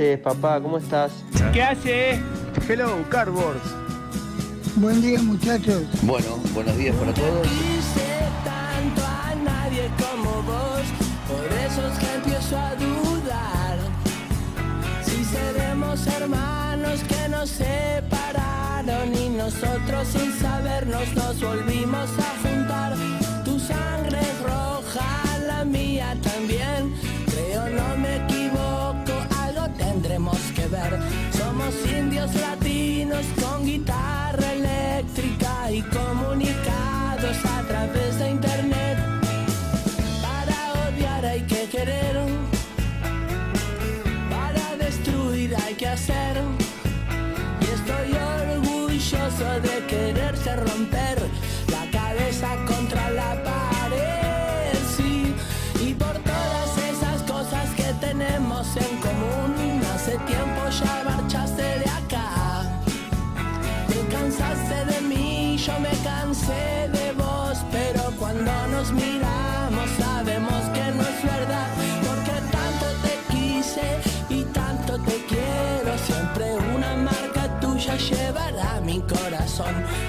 Haces, 0.00 0.18
papá? 0.18 0.60
¿Cómo 0.60 0.78
estás? 0.78 1.12
¿qué 1.52 1.62
hace? 1.62 2.20
Hello, 2.68 3.04
Cardboards. 3.10 3.60
Buen 4.76 5.02
día, 5.02 5.20
muchachos. 5.20 5.82
Bueno, 6.02 6.38
buenos 6.54 6.76
días 6.76 6.96
para 6.96 7.12
todos. 7.12 7.46
quise 7.46 8.20
tanto 8.44 9.02
a 9.04 9.34
nadie 9.34 9.90
como 9.98 10.42
vos, 10.42 10.84
por 11.28 11.44
eso 11.58 11.86
es 11.86 11.98
que 11.98 12.14
empiezo 12.14 12.56
a 12.56 12.74
dudar. 12.76 13.78
Si 15.04 15.24
seremos 15.24 16.06
hermanos 16.06 17.00
que 17.04 17.28
nos 17.28 17.50
separaron 17.50 19.14
y 19.14 19.28
nosotros 19.30 20.08
sin 20.08 20.32
sabernos 20.32 21.14
nos 21.14 21.40
volvimos 21.42 22.08
a 22.18 22.48
juntar. 22.48 22.94
Tu 23.44 23.58
sangre 23.58 24.18
es 24.20 24.42
roja, 24.42 25.38
la 25.46 25.64
mía 25.64 26.16
también. 26.22 26.89
Somos 31.32 31.74
indios 31.90 32.32
latinos 32.36 33.26
con 33.42 33.66
guitarra 33.66 34.52
eléctrica 34.52 35.72
y 35.72 35.82
comunicados 35.82 36.79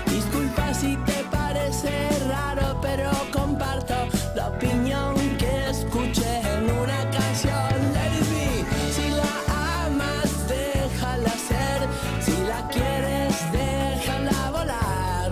Disculpa 0.07 0.73
si 0.73 0.95
te 0.97 1.23
parece 1.29 1.91
raro, 2.29 2.79
pero 2.81 3.12
comparto 3.34 3.95
la 4.34 4.47
opinión 4.47 5.16
que 5.38 5.69
escuché 5.69 6.39
en 6.39 6.72
una 6.72 7.09
canción. 7.12 7.69
Lady 7.94 8.63
si 8.95 9.09
la 9.09 9.85
amas, 9.85 10.47
déjala 10.47 11.29
ser, 11.31 11.81
si 12.22 12.31
la 12.47 12.66
quieres, 12.69 13.35
déjala 13.51 14.51
volar. 14.51 15.31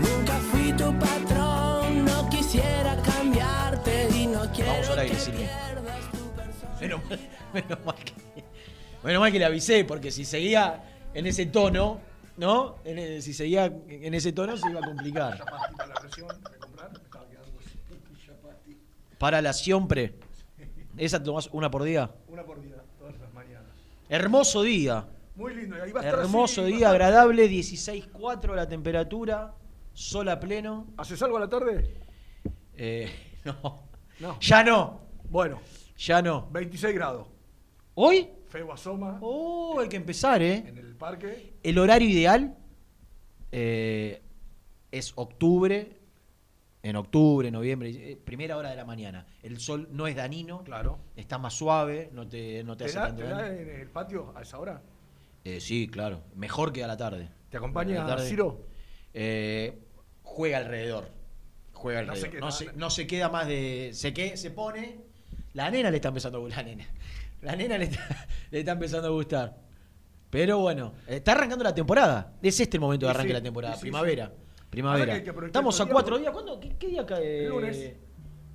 Nunca 0.00 0.34
fui 0.50 0.72
tu 0.72 0.98
patrón, 0.98 2.04
no 2.06 2.28
quisiera 2.30 2.96
cambiarte 3.02 4.08
y 4.16 4.26
no 4.28 4.50
quiero 4.52 4.72
Vamos 4.72 4.98
aire, 4.98 5.14
que 5.14 5.30
pierdas 5.32 6.10
tu 6.10 6.30
persona. 6.30 6.78
Menos 6.80 7.00
menos 7.52 7.78
mal 7.84 7.96
que, 7.96 8.14
menos 9.02 9.20
mal 9.20 9.30
que 9.30 9.38
le 9.38 9.44
avisé, 9.44 9.84
porque 9.84 10.10
si 10.10 10.24
seguía 10.24 10.84
en 11.12 11.26
ese 11.26 11.44
tono, 11.46 12.09
¿no? 12.40 12.76
En 12.84 12.98
el- 12.98 13.22
si 13.22 13.34
seguía 13.34 13.66
en 13.66 14.14
ese 14.14 14.32
tono 14.32 14.56
se 14.56 14.68
iba 14.70 14.80
a 14.80 14.82
complicar. 14.86 15.44
Para 19.18 19.42
la 19.42 19.52
siempre. 19.52 20.14
¿Esa 20.96 21.22
tomás 21.22 21.48
una 21.52 21.70
por 21.70 21.82
día? 21.82 22.10
Una 22.28 22.42
por 22.44 22.60
día, 22.62 22.76
todas 22.98 23.18
las 23.20 23.32
mañanas. 23.34 23.68
Hermoso 24.08 24.62
día. 24.62 25.06
Muy 25.36 25.54
lindo. 25.54 25.76
y 25.76 25.80
ahí 25.80 25.92
va 25.92 26.00
a 26.00 26.04
estar 26.04 26.20
Hermoso 26.20 26.62
así, 26.62 26.70
va 26.70 26.76
a 26.76 26.78
día, 26.78 26.86
estar- 26.88 26.94
agradable, 27.02 27.48
16.4 27.48 28.54
la 28.54 28.66
temperatura, 28.68 29.54
sol 29.92 30.28
a 30.30 30.40
pleno. 30.40 30.86
¿Haces 30.96 31.22
algo 31.22 31.36
a 31.36 31.40
la 31.40 31.48
tarde? 31.48 31.94
Eh, 32.76 33.10
no, 33.44 33.82
No. 34.20 34.38
ya 34.40 34.64
no, 34.64 35.00
Bueno, 35.28 35.60
ya 35.98 36.20
no. 36.22 36.48
26 36.50 36.94
grados. 36.94 37.28
¿Hoy? 37.94 38.28
Feo 38.50 38.72
asoma 38.72 39.18
Oh, 39.22 39.78
hay 39.80 39.88
que 39.88 39.96
empezar, 39.96 40.42
¿eh? 40.42 40.64
en 40.66 40.76
el 40.76 40.94
parque. 40.96 41.54
El 41.62 41.78
horario 41.78 42.08
ideal 42.08 42.56
eh, 43.52 44.22
es 44.90 45.12
octubre, 45.16 45.96
en 46.82 46.96
octubre, 46.96 47.50
noviembre, 47.50 47.90
eh, 47.90 48.16
primera 48.16 48.56
hora 48.56 48.70
de 48.70 48.76
la 48.76 48.84
mañana. 48.84 49.26
El 49.42 49.60
sol 49.60 49.88
no 49.92 50.06
es 50.06 50.16
danino, 50.16 50.64
Claro. 50.64 50.98
está 51.16 51.38
más 51.38 51.54
suave, 51.54 52.10
no 52.12 52.26
te, 52.26 52.64
no 52.64 52.76
te 52.76 52.84
¿Te 52.84 52.90
hace 52.90 52.98
da, 52.98 53.06
tanto 53.06 53.22
te 53.22 53.28
da 53.28 53.42
daño. 53.42 53.52
en 53.60 53.80
el 53.80 53.88
patio 53.88 54.32
a 54.36 54.42
esa 54.42 54.58
hora? 54.58 54.82
Eh, 55.44 55.60
sí, 55.60 55.88
claro, 55.88 56.22
mejor 56.34 56.72
que 56.72 56.82
a 56.82 56.86
la 56.86 56.96
tarde. 56.96 57.28
¿Te 57.50 57.56
acompaña 57.56 58.04
tarde, 58.06 58.28
Ciro? 58.28 58.66
eh, 59.14 59.78
juega 60.22 60.58
alrededor. 60.58 61.08
Juega 61.72 62.02
No 62.02 62.14
se 62.16 62.26
alrededor. 62.26 62.30
queda- 62.32 62.40
No 62.46 62.50
se, 62.72 62.72
no 62.78 62.90
se 62.90 63.06
queda 63.06 63.28
más 63.28 63.46
de. 63.46 63.90
Se, 63.94 64.12
que, 64.12 64.36
se 64.36 64.50
pone. 64.50 64.98
La 65.54 65.70
nena 65.70 65.90
le 65.90 65.96
está 65.96 66.08
empezando 66.08 66.44
a. 66.44 66.48
La 66.48 66.62
nena. 66.62 66.86
La 67.42 67.56
nena 67.56 67.78
le 67.78 67.84
está, 67.86 68.00
le 68.50 68.58
está 68.60 68.72
empezando 68.72 69.08
a 69.08 69.10
gustar. 69.10 69.56
Pero 70.30 70.58
bueno, 70.58 70.92
está 71.06 71.32
arrancando 71.32 71.64
la 71.64 71.74
temporada. 71.74 72.34
Es 72.42 72.60
este 72.60 72.76
el 72.76 72.80
momento 72.80 73.06
de 73.06 73.10
arranque 73.10 73.28
sí, 73.28 73.34
de 73.34 73.40
la 73.40 73.42
temporada. 73.42 73.74
sí, 73.76 73.80
primavera. 73.82 74.32
Primavera. 74.70 75.16
Estamos 75.16 75.80
a 75.80 75.86
cuatro 75.86 76.18
días. 76.18 76.32
¿Cuándo? 76.32 76.60
¿Qué, 76.60 76.76
qué 76.76 76.86
día 76.88 77.04
cae? 77.04 77.48
Lunes. 77.48 77.92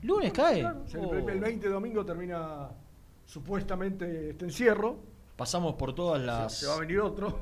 ¿Lunes 0.04 0.32
cae? 0.32 0.60
El- 0.62 0.66
Oh. 0.98 1.14
El 1.30 1.40
20 1.40 1.68
de 1.68 1.74
domingo 1.74 2.06
termina 2.06 2.70
supuestamente 3.26 4.30
este 4.30 4.46
encierro. 4.46 5.00
Pasamos 5.36 5.76
por 5.76 5.94
todas 5.94 6.22
las. 6.22 6.54
Se 6.60 6.68
va 6.68 6.76
a 6.76 6.80
venir 6.80 7.00
otro. 7.02 7.40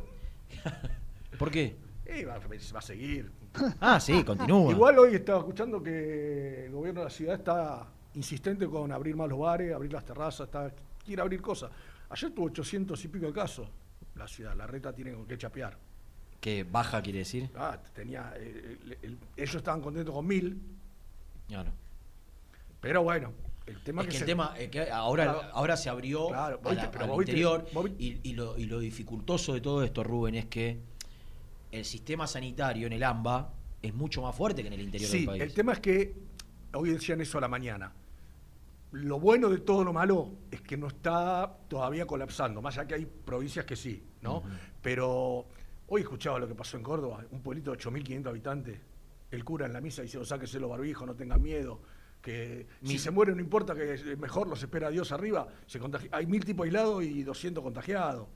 ¿Por 1.37 1.51
qué? 1.51 1.75
Y 2.17 2.23
va, 2.23 2.39
va 2.39 2.79
a 2.79 2.81
seguir. 2.81 3.31
Ah, 3.79 3.99
sí, 3.99 4.23
continúa. 4.23 4.71
Igual 4.71 4.97
hoy 4.97 5.13
estaba 5.13 5.37
escuchando 5.39 5.83
que 5.83 6.65
el 6.65 6.71
gobierno 6.71 7.01
de 7.01 7.05
la 7.05 7.11
ciudad 7.11 7.35
está 7.35 7.85
insistente 8.15 8.67
con 8.67 8.91
abrir 8.91 9.15
más 9.15 9.29
los 9.29 9.37
bares, 9.37 9.71
abrir 9.75 9.93
las 9.93 10.03
terrazas, 10.03 10.47
está, 10.47 10.71
quiere 11.03 11.21
abrir 11.21 11.41
cosas. 11.41 11.71
Ayer 12.09 12.31
tuvo 12.31 12.45
800 12.47 13.03
y 13.03 13.07
pico 13.07 13.25
de 13.27 13.33
casos 13.33 13.67
la 14.15 14.27
ciudad, 14.27 14.55
la 14.55 14.67
reta 14.67 14.93
tiene 14.93 15.13
con 15.13 15.25
qué 15.25 15.37
chapear. 15.37 15.77
¿Qué 16.39 16.63
baja 16.63 17.01
quiere 17.01 17.19
decir? 17.19 17.49
Ah, 17.55 17.79
tenía, 17.93 18.33
eh, 18.37 18.77
el- 18.83 18.97
el- 19.01 19.17
ellos 19.35 19.55
estaban 19.55 19.81
contentos 19.81 20.13
con 20.13 20.27
mil, 20.27 20.61
Claro. 21.47 21.71
pero 22.79 23.01
bueno, 23.01 23.33
El 23.65 23.79
tema 23.81 24.01
es 24.01 24.07
que 24.07 24.11
que 24.11 24.17
el 24.17 24.19
se- 24.19 24.25
tema 24.25 24.53
es 24.57 24.69
que 24.69 24.91
ahora, 24.91 25.23
Claro. 25.23 25.41
ahora 25.53 25.77
se 25.77 25.89
abrió 25.89 26.27
Claro, 26.27 26.55
a 26.55 26.57
vos 26.57 26.75
la- 26.75 26.81
viste, 26.81 26.89
pero 26.99 27.13
al 27.13 27.19
interior 27.19 27.65
y 27.97 28.33
lo, 28.33 28.57
y 28.57 28.65
lo 28.65 28.79
dificultoso 28.79 29.53
de 29.53 29.61
todo 29.61 29.83
esto, 29.83 30.03
Rubén, 30.03 30.35
es 30.35 30.45
que 30.45 30.79
el 31.71 31.85
sistema 31.85 32.27
sanitario 32.27 32.85
en 32.87 32.93
el 32.93 33.03
AMBA 33.03 33.53
es 33.81 33.93
mucho 33.93 34.21
más 34.21 34.35
fuerte 34.35 34.61
que 34.61 34.67
en 34.67 34.73
el 34.73 34.81
interior 34.81 35.09
Sí, 35.09 35.17
del 35.19 35.25
país. 35.25 35.41
el 35.43 35.53
tema 35.53 35.73
es 35.73 35.79
que 35.79 36.13
hoy 36.73 36.89
decían 36.91 37.19
eso 37.21 37.37
a 37.37 37.41
la 37.41 37.47
mañana. 37.47 37.93
Lo 38.93 39.19
bueno 39.19 39.49
de 39.49 39.57
todo 39.59 39.83
lo 39.83 39.91
malo 39.91 40.29
es 40.51 40.61
que 40.61 40.77
no 40.77 40.87
está 40.87 41.51
todavía 41.67 42.05
colapsando, 42.05 42.61
más 42.61 42.77
allá 42.77 42.87
que 42.87 42.93
hay 42.95 43.05
provincias 43.05 43.65
que 43.65 43.75
sí, 43.75 44.03
¿no? 44.21 44.43
Pero 44.81 45.45
hoy 45.87 46.01
escuchaba 46.01 46.39
lo 46.39 46.47
que 46.47 46.55
pasó 46.55 46.77
en 46.77 46.83
Córdoba, 46.83 47.25
un 47.31 47.41
pueblito 47.41 47.71
de 47.71 47.77
8.500 47.77 48.27
habitantes, 48.27 48.79
el 49.31 49.43
cura 49.43 49.65
en 49.65 49.73
la 49.73 49.81
misa 49.81 50.03
diciendo, 50.03 50.25
sáquese 50.25 50.59
los 50.59 50.69
barbijos, 50.69 51.07
no 51.07 51.15
tengan 51.15 51.41
miedo, 51.41 51.81
que 52.21 52.67
si 52.83 52.97
se 52.99 53.11
muere 53.11 53.33
no 53.35 53.41
importa, 53.41 53.73
que 53.75 53.93
es 53.95 54.17
mejor 54.17 54.47
los 54.47 54.61
espera 54.61 54.89
Dios 54.89 55.11
arriba, 55.11 55.47
se 55.65 55.81
contagi- 55.81 56.09
hay 56.11 56.25
mil 56.27 56.45
tipos 56.45 56.65
aislados 56.65 57.03
y 57.03 57.23
200 57.23 57.63
contagiados. 57.63 58.27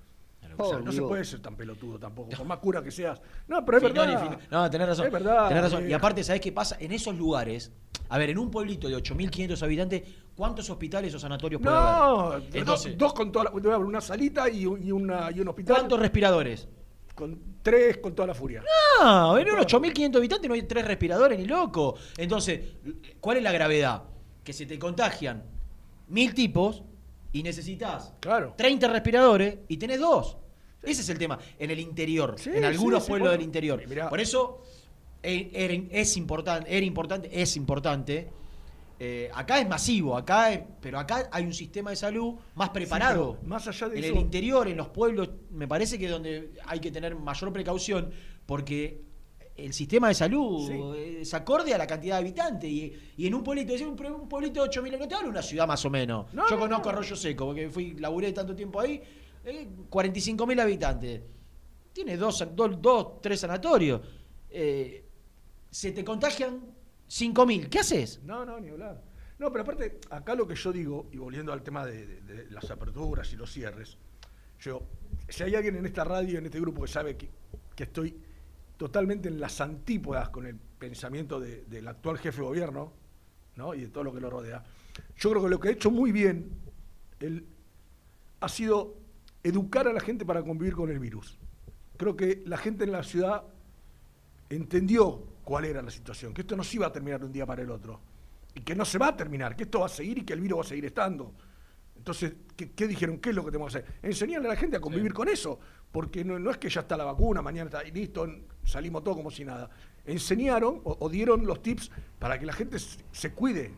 O 0.57 0.65
sea, 0.69 0.77
Oh, 0.77 0.79
no 0.81 0.91
se 0.91 1.01
puede 1.01 1.25
ser 1.25 1.41
tan 1.41 1.55
pelotudo 1.55 1.97
tampoco, 1.99 2.29
por 2.29 2.45
más 2.45 2.57
cura 2.59 2.81
que 2.83 2.91
seas. 2.91 3.21
No, 3.47 3.65
pero 3.65 3.77
es 3.77 3.83
verdad. 3.83 4.21
fin- 4.21 4.37
No, 4.51 4.69
tenés 4.69 4.87
razón. 4.87 5.05
Es 5.07 5.11
verdad. 5.11 5.47
tenés 5.47 5.63
razón. 5.63 5.89
Y 5.89 5.93
aparte, 5.93 6.23
¿sabés 6.23 6.41
qué 6.41 6.51
pasa? 6.51 6.77
En 6.79 6.91
esos 6.91 7.15
lugares, 7.15 7.71
a 8.09 8.17
ver, 8.17 8.29
en 8.29 8.37
un 8.37 8.49
pueblito 8.51 8.87
de 8.87 8.95
8.500 8.95 9.61
habitantes, 9.63 10.03
¿cuántos 10.35 10.69
hospitales 10.69 11.13
o 11.13 11.19
sanatorios 11.19 11.61
puede 11.61 11.75
No, 11.75 11.81
haber? 11.81 12.41
dos- 12.43 12.55
Entonces, 12.55 12.97
dos 12.97 13.13
con 13.13 13.31
toda 13.31 13.45
la, 13.45 13.51
debe 13.51 13.73
haber 13.73 13.85
una 13.85 14.01
salita 14.01 14.49
y, 14.49 14.65
un- 14.65 14.81
y 14.83 14.91
una, 14.91 15.29
y 15.31 15.39
un 15.39 15.47
hospital. 15.49 15.75
¿cuántos 15.77 15.99
respiradores? 15.99 16.67
Con 17.15 17.39
tres 17.63 17.97
con 17.97 18.13
toda 18.13 18.27
la 18.27 18.33
furia. 18.35 18.63
No, 19.01 19.37
en 19.39 19.49
unos 19.51 19.65
8.500 19.65 20.17
habitantes 20.17 20.47
no 20.47 20.53
hay 20.53 20.61
tres 20.63 20.85
respiradores 20.85 21.39
ni 21.39 21.45
loco. 21.45 21.95
Entonces, 22.15 22.61
¿cuál 23.19 23.37
es 23.37 23.43
la 23.43 23.51
gravedad? 23.51 24.03
Que 24.43 24.53
se 24.53 24.65
te 24.67 24.77
contagian 24.77 25.43
mil 26.09 26.33
tipos 26.35 26.83
y 27.31 27.43
necesitas 27.43 28.13
Claro. 28.19 28.53
30 28.57 28.87
respiradores 28.87 29.57
y 29.67 29.77
tenés 29.77 29.99
dos. 29.99 30.37
Ese 30.83 31.01
es 31.01 31.09
el 31.09 31.17
tema. 31.17 31.37
En 31.59 31.71
el 31.71 31.79
interior, 31.79 32.35
Sí, 32.37 32.49
en 32.53 32.63
algunos 32.63 33.03
sí, 33.03 33.09
pueblos 33.09 33.27
bueno. 33.29 33.37
del 33.37 33.41
interior. 33.45 33.83
Mirá. 33.87 34.09
Por 34.09 34.19
eso 34.19 34.61
eh, 35.23 35.49
era- 35.53 35.73
es 35.91 36.15
importante, 36.15 36.75
era 36.75 36.85
importante, 36.85 37.29
es 37.41 37.57
importante. 37.57 38.29
Eh, 38.99 39.29
acá 39.33 39.59
es 39.59 39.67
masivo, 39.67 40.15
acá 40.15 40.53
es- 40.53 40.61
pero 40.81 40.97
acá 40.99 41.27
hay 41.31 41.43
un 41.45 41.53
sistema 41.53 41.89
de 41.89 41.95
salud 41.95 42.35
más 42.55 42.69
preparado. 42.69 43.37
más 43.43 43.67
allá 43.67 43.89
de 43.89 43.97
en 43.99 44.03
eso- 44.05 44.13
el 44.13 44.19
interior, 44.19 44.67
en 44.67 44.77
los 44.77 44.87
pueblos, 44.89 45.29
me 45.51 45.67
parece 45.67 45.99
que 45.99 46.07
donde 46.07 46.51
hay 46.65 46.79
que 46.79 46.91
tener 46.91 47.15
mayor 47.15 47.51
precaución, 47.51 48.11
porque 48.45 49.01
el 49.57 49.73
sistema 49.73 50.07
de 50.09 50.13
salud 50.13 50.67
Sí. 50.67 51.17
es 51.21 51.33
acorde 51.33 51.73
a 51.73 51.77
la 51.77 51.87
cantidad 51.87 52.15
de 52.15 52.21
habitantes. 52.21 52.69
Y, 52.69 52.93
y 53.17 53.27
en 53.27 53.33
un 53.33 53.43
pueblito, 53.43 53.73
es 53.73 53.81
un, 53.81 53.89
un 54.05 54.29
pueblito 54.29 54.63
de 54.63 54.69
8.000, 54.69 54.99
no 54.99 55.07
te 55.07 55.15
hablo 55.15 55.27
de 55.27 55.31
una 55.31 55.41
ciudad 55.41 55.67
más 55.67 55.83
o 55.85 55.89
menos. 55.89 56.31
No, 56.33 56.47
Yo 56.49 56.55
no, 56.55 56.61
conozco 56.61 56.85
no. 56.85 56.97
Arroyo 56.97 57.15
Seco, 57.15 57.45
porque 57.47 57.69
fui, 57.69 57.93
laburé 57.95 58.31
tanto 58.33 58.55
tiempo 58.55 58.79
ahí, 58.79 59.01
eh, 59.43 59.67
45.000 59.89 60.61
habitantes. 60.61 61.21
Tiene 61.91 62.15
dos, 62.17 62.45
dos, 62.55 62.81
dos, 62.81 63.21
tres 63.21 63.39
sanatorios. 63.39 64.01
Eh, 64.49 65.03
se 65.71 65.91
te 65.91 66.03
contagian 66.03 66.61
5.000. 67.09 67.67
¿Qué 67.69 67.79
haces? 67.79 68.21
No, 68.23 68.45
no, 68.45 68.59
ni 68.59 68.69
hablar. 68.69 69.01
No, 69.39 69.51
pero 69.51 69.63
aparte, 69.63 69.99
acá 70.09 70.33
lo 70.35 70.47
que 70.47 70.55
yo 70.55 70.71
digo, 70.71 71.07
y 71.11 71.17
volviendo 71.17 71.51
al 71.53 71.61
tema 71.63 71.85
de, 71.85 72.05
de- 72.07 72.21
de 72.21 72.51
las 72.51 72.69
aperturas 72.71 73.31
y 73.33 73.35
los 73.35 73.51
cierres, 73.51 73.97
yo, 74.59 74.81
si 75.29 75.43
hay 75.43 75.53
alguien 75.55 75.75
en 75.75 75.85
esta 75.85 76.03
radio, 76.03 76.39
en 76.39 76.45
este 76.45 76.59
grupo 76.59 76.81
que 76.83 76.87
sabe 76.87 77.15
que, 77.15 77.29
que 77.75 77.83
estoy 77.83 78.15
totalmente 78.77 79.27
en 79.27 79.39
las 79.39 79.59
antípodas 79.59 80.29
con 80.29 80.45
el 80.45 80.55
pensamiento 80.55 81.39
de- 81.39 81.65
del 81.65 81.87
actual 81.87 82.17
jefe 82.19 82.41
de 82.41 82.47
gobierno, 82.47 82.93
¿no? 83.55 83.73
Y 83.73 83.81
de 83.81 83.87
todo 83.89 84.03
lo 84.03 84.13
que 84.13 84.21
lo 84.21 84.29
rodea, 84.29 84.63
yo 85.17 85.29
creo 85.31 85.43
que 85.43 85.49
lo 85.49 85.59
que 85.59 85.69
ha 85.69 85.71
hecho 85.71 85.91
muy 85.91 86.11
bien 86.11 86.49
él 87.19 87.45
ha 88.39 88.49
sido 88.49 88.95
educar 89.43 89.87
a 89.87 89.93
la 89.93 89.99
gente 89.99 90.25
para 90.25 90.43
convivir 90.43 90.75
con 90.75 90.91
el 90.91 90.99
virus. 90.99 91.37
Creo 91.97 92.15
que 92.15 92.43
la 92.45 92.57
gente 92.57 92.83
en 92.83 92.91
la 92.91 93.01
ciudad 93.03 93.43
entendió 94.49 95.23
cuál 95.43 95.65
era 95.65 95.81
la 95.81 95.89
situación, 95.91 96.33
que 96.33 96.41
esto 96.41 96.55
no 96.55 96.63
se 96.63 96.75
iba 96.77 96.87
a 96.87 96.91
terminar 96.93 97.19
de 97.19 97.25
un 97.25 97.31
día 97.31 97.45
para 97.45 97.63
el 97.63 97.71
otro, 97.71 97.99
y 98.53 98.61
que 98.61 98.75
no 98.75 98.85
se 98.85 98.97
va 98.97 99.09
a 99.09 99.17
terminar, 99.17 99.55
que 99.55 99.63
esto 99.63 99.79
va 99.79 99.87
a 99.87 99.89
seguir 99.89 100.19
y 100.19 100.23
que 100.23 100.33
el 100.33 100.41
virus 100.41 100.59
va 100.59 100.61
a 100.61 100.67
seguir 100.67 100.85
estando. 100.85 101.33
Entonces, 102.07 102.35
¿qué, 102.55 102.71
qué 102.71 102.87
dijeron? 102.87 103.17
¿Qué 103.17 103.31
es 103.31 103.35
lo 103.35 103.43
que 103.43 103.51
tenemos 103.51 103.73
que 103.73 103.79
hacer? 103.79 103.95
Enseñarle 104.01 104.47
a 104.47 104.51
la 104.51 104.55
gente 104.55 104.77
a 104.77 104.79
convivir 104.79 105.13
con 105.13 105.27
eso, 105.27 105.59
porque 105.91 106.23
no, 106.23 106.39
no 106.39 106.51
es 106.51 106.57
que 106.57 106.69
ya 106.69 106.79
está 106.79 106.95
la 106.95 107.03
vacuna, 107.03 107.41
mañana 107.41 107.69
está 107.69 107.85
y 107.85 107.91
listo, 107.91 108.25
salimos 108.63 109.03
todos 109.03 109.17
como 109.17 109.29
si 109.29 109.43
nada. 109.43 109.69
Enseñaron 110.05 110.79
o, 110.85 110.95
o 111.01 111.09
dieron 111.09 111.45
los 111.45 111.61
tips 111.61 111.91
para 112.17 112.39
que 112.39 112.45
la 112.45 112.53
gente 112.53 112.79
se, 112.79 113.03
se 113.11 113.33
cuide, 113.33 113.73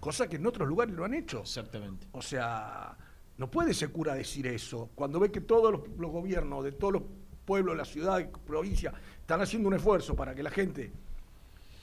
cosa 0.00 0.26
que 0.26 0.36
en 0.36 0.46
otros 0.46 0.66
lugares 0.66 0.94
lo 0.94 1.04
han 1.04 1.12
hecho. 1.12 1.40
Exactamente. 1.40 2.06
O 2.12 2.22
sea, 2.22 2.96
no 3.36 3.50
puede 3.50 3.72
ese 3.72 3.88
cura 3.88 4.14
decir 4.14 4.46
eso. 4.46 4.88
Cuando 4.94 5.20
ve 5.20 5.30
que 5.30 5.42
todos 5.42 5.70
los, 5.70 5.82
los 5.98 6.10
gobiernos 6.10 6.64
de 6.64 6.72
todos 6.72 6.94
los 6.94 7.02
pueblos, 7.44 7.76
la 7.76 7.84
ciudad 7.84 8.20
y 8.20 8.24
provincia 8.24 8.94
están 9.20 9.42
haciendo 9.42 9.68
un 9.68 9.74
esfuerzo 9.74 10.16
para 10.16 10.34
que 10.34 10.42
la 10.42 10.50
gente, 10.50 10.90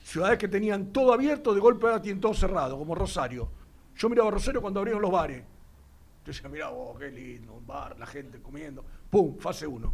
ciudades 0.03 0.39
que 0.39 0.47
tenían 0.47 0.91
todo 0.91 1.13
abierto, 1.13 1.53
de 1.53 1.59
golpe 1.59 1.85
ahora 1.85 2.01
tienen 2.01 2.19
todo 2.19 2.33
cerrado, 2.33 2.79
como 2.79 2.95
Rosario. 2.95 3.47
Yo 3.95 4.09
miraba 4.09 4.29
a 4.29 4.31
Rosario 4.31 4.59
cuando 4.59 4.79
abrieron 4.79 4.99
los 4.99 5.11
bares. 5.11 5.52
Yo 6.25 6.31
decía, 6.31 6.47
mirá 6.49 6.69
vos, 6.69 6.97
qué 6.97 7.11
lindo, 7.11 7.53
un 7.53 7.67
bar, 7.67 7.97
la 7.99 8.05
gente 8.05 8.39
comiendo. 8.41 8.83
¡Pum! 9.09 9.37
Fase 9.37 9.67
1. 9.67 9.93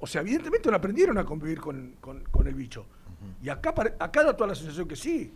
O 0.00 0.06
sea, 0.06 0.20
evidentemente 0.22 0.70
no 0.70 0.76
aprendieron 0.76 1.18
a 1.18 1.24
convivir 1.24 1.60
con, 1.60 1.96
con- 2.00 2.24
con 2.24 2.46
el 2.46 2.54
bicho. 2.54 2.86
Y 3.42 3.48
acá, 3.48 3.74
acá 3.98 4.22
da 4.24 4.34
toda 4.36 4.48
la 4.48 4.54
sensación 4.54 4.86
que 4.86 4.94
sí. 4.96 5.32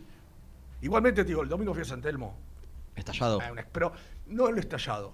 Igualmente, 0.81 1.23
te 1.23 1.27
digo, 1.29 1.41
el 1.43 1.49
domingo 1.49 1.73
fui 1.73 1.81
a 1.81 1.85
San 1.85 2.01
Telmo. 2.01 2.35
Estallado. 2.95 3.39
Ah, 3.41 3.51
una- 3.51 3.65
Pero 3.71 3.91
no 4.27 4.47
en 4.49 4.55
lo 4.55 4.61
estallado. 4.61 5.13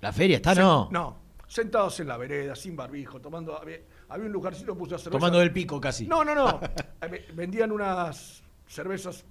La 0.00 0.12
feria 0.12 0.36
está, 0.36 0.54
Se- 0.54 0.60
no. 0.60 0.88
No, 0.92 1.16
sentados 1.46 1.98
en 2.00 2.08
la 2.08 2.16
vereda, 2.16 2.54
sin 2.54 2.76
barbijo, 2.76 3.20
tomando. 3.20 3.56
Había, 3.60 3.78
había 4.08 4.26
un 4.26 4.32
lugarcito, 4.32 4.76
puse 4.76 4.94
a 4.94 4.98
cerveza. 4.98 5.18
Tomando 5.18 5.38
del 5.38 5.52
pico 5.52 5.80
casi. 5.80 6.06
No, 6.06 6.22
no, 6.24 6.34
no. 6.34 6.60
Eh, 7.02 7.08
ve- 7.08 7.26
Vendían 7.34 7.72
unas 7.72 8.42
cervezas, 8.66 9.24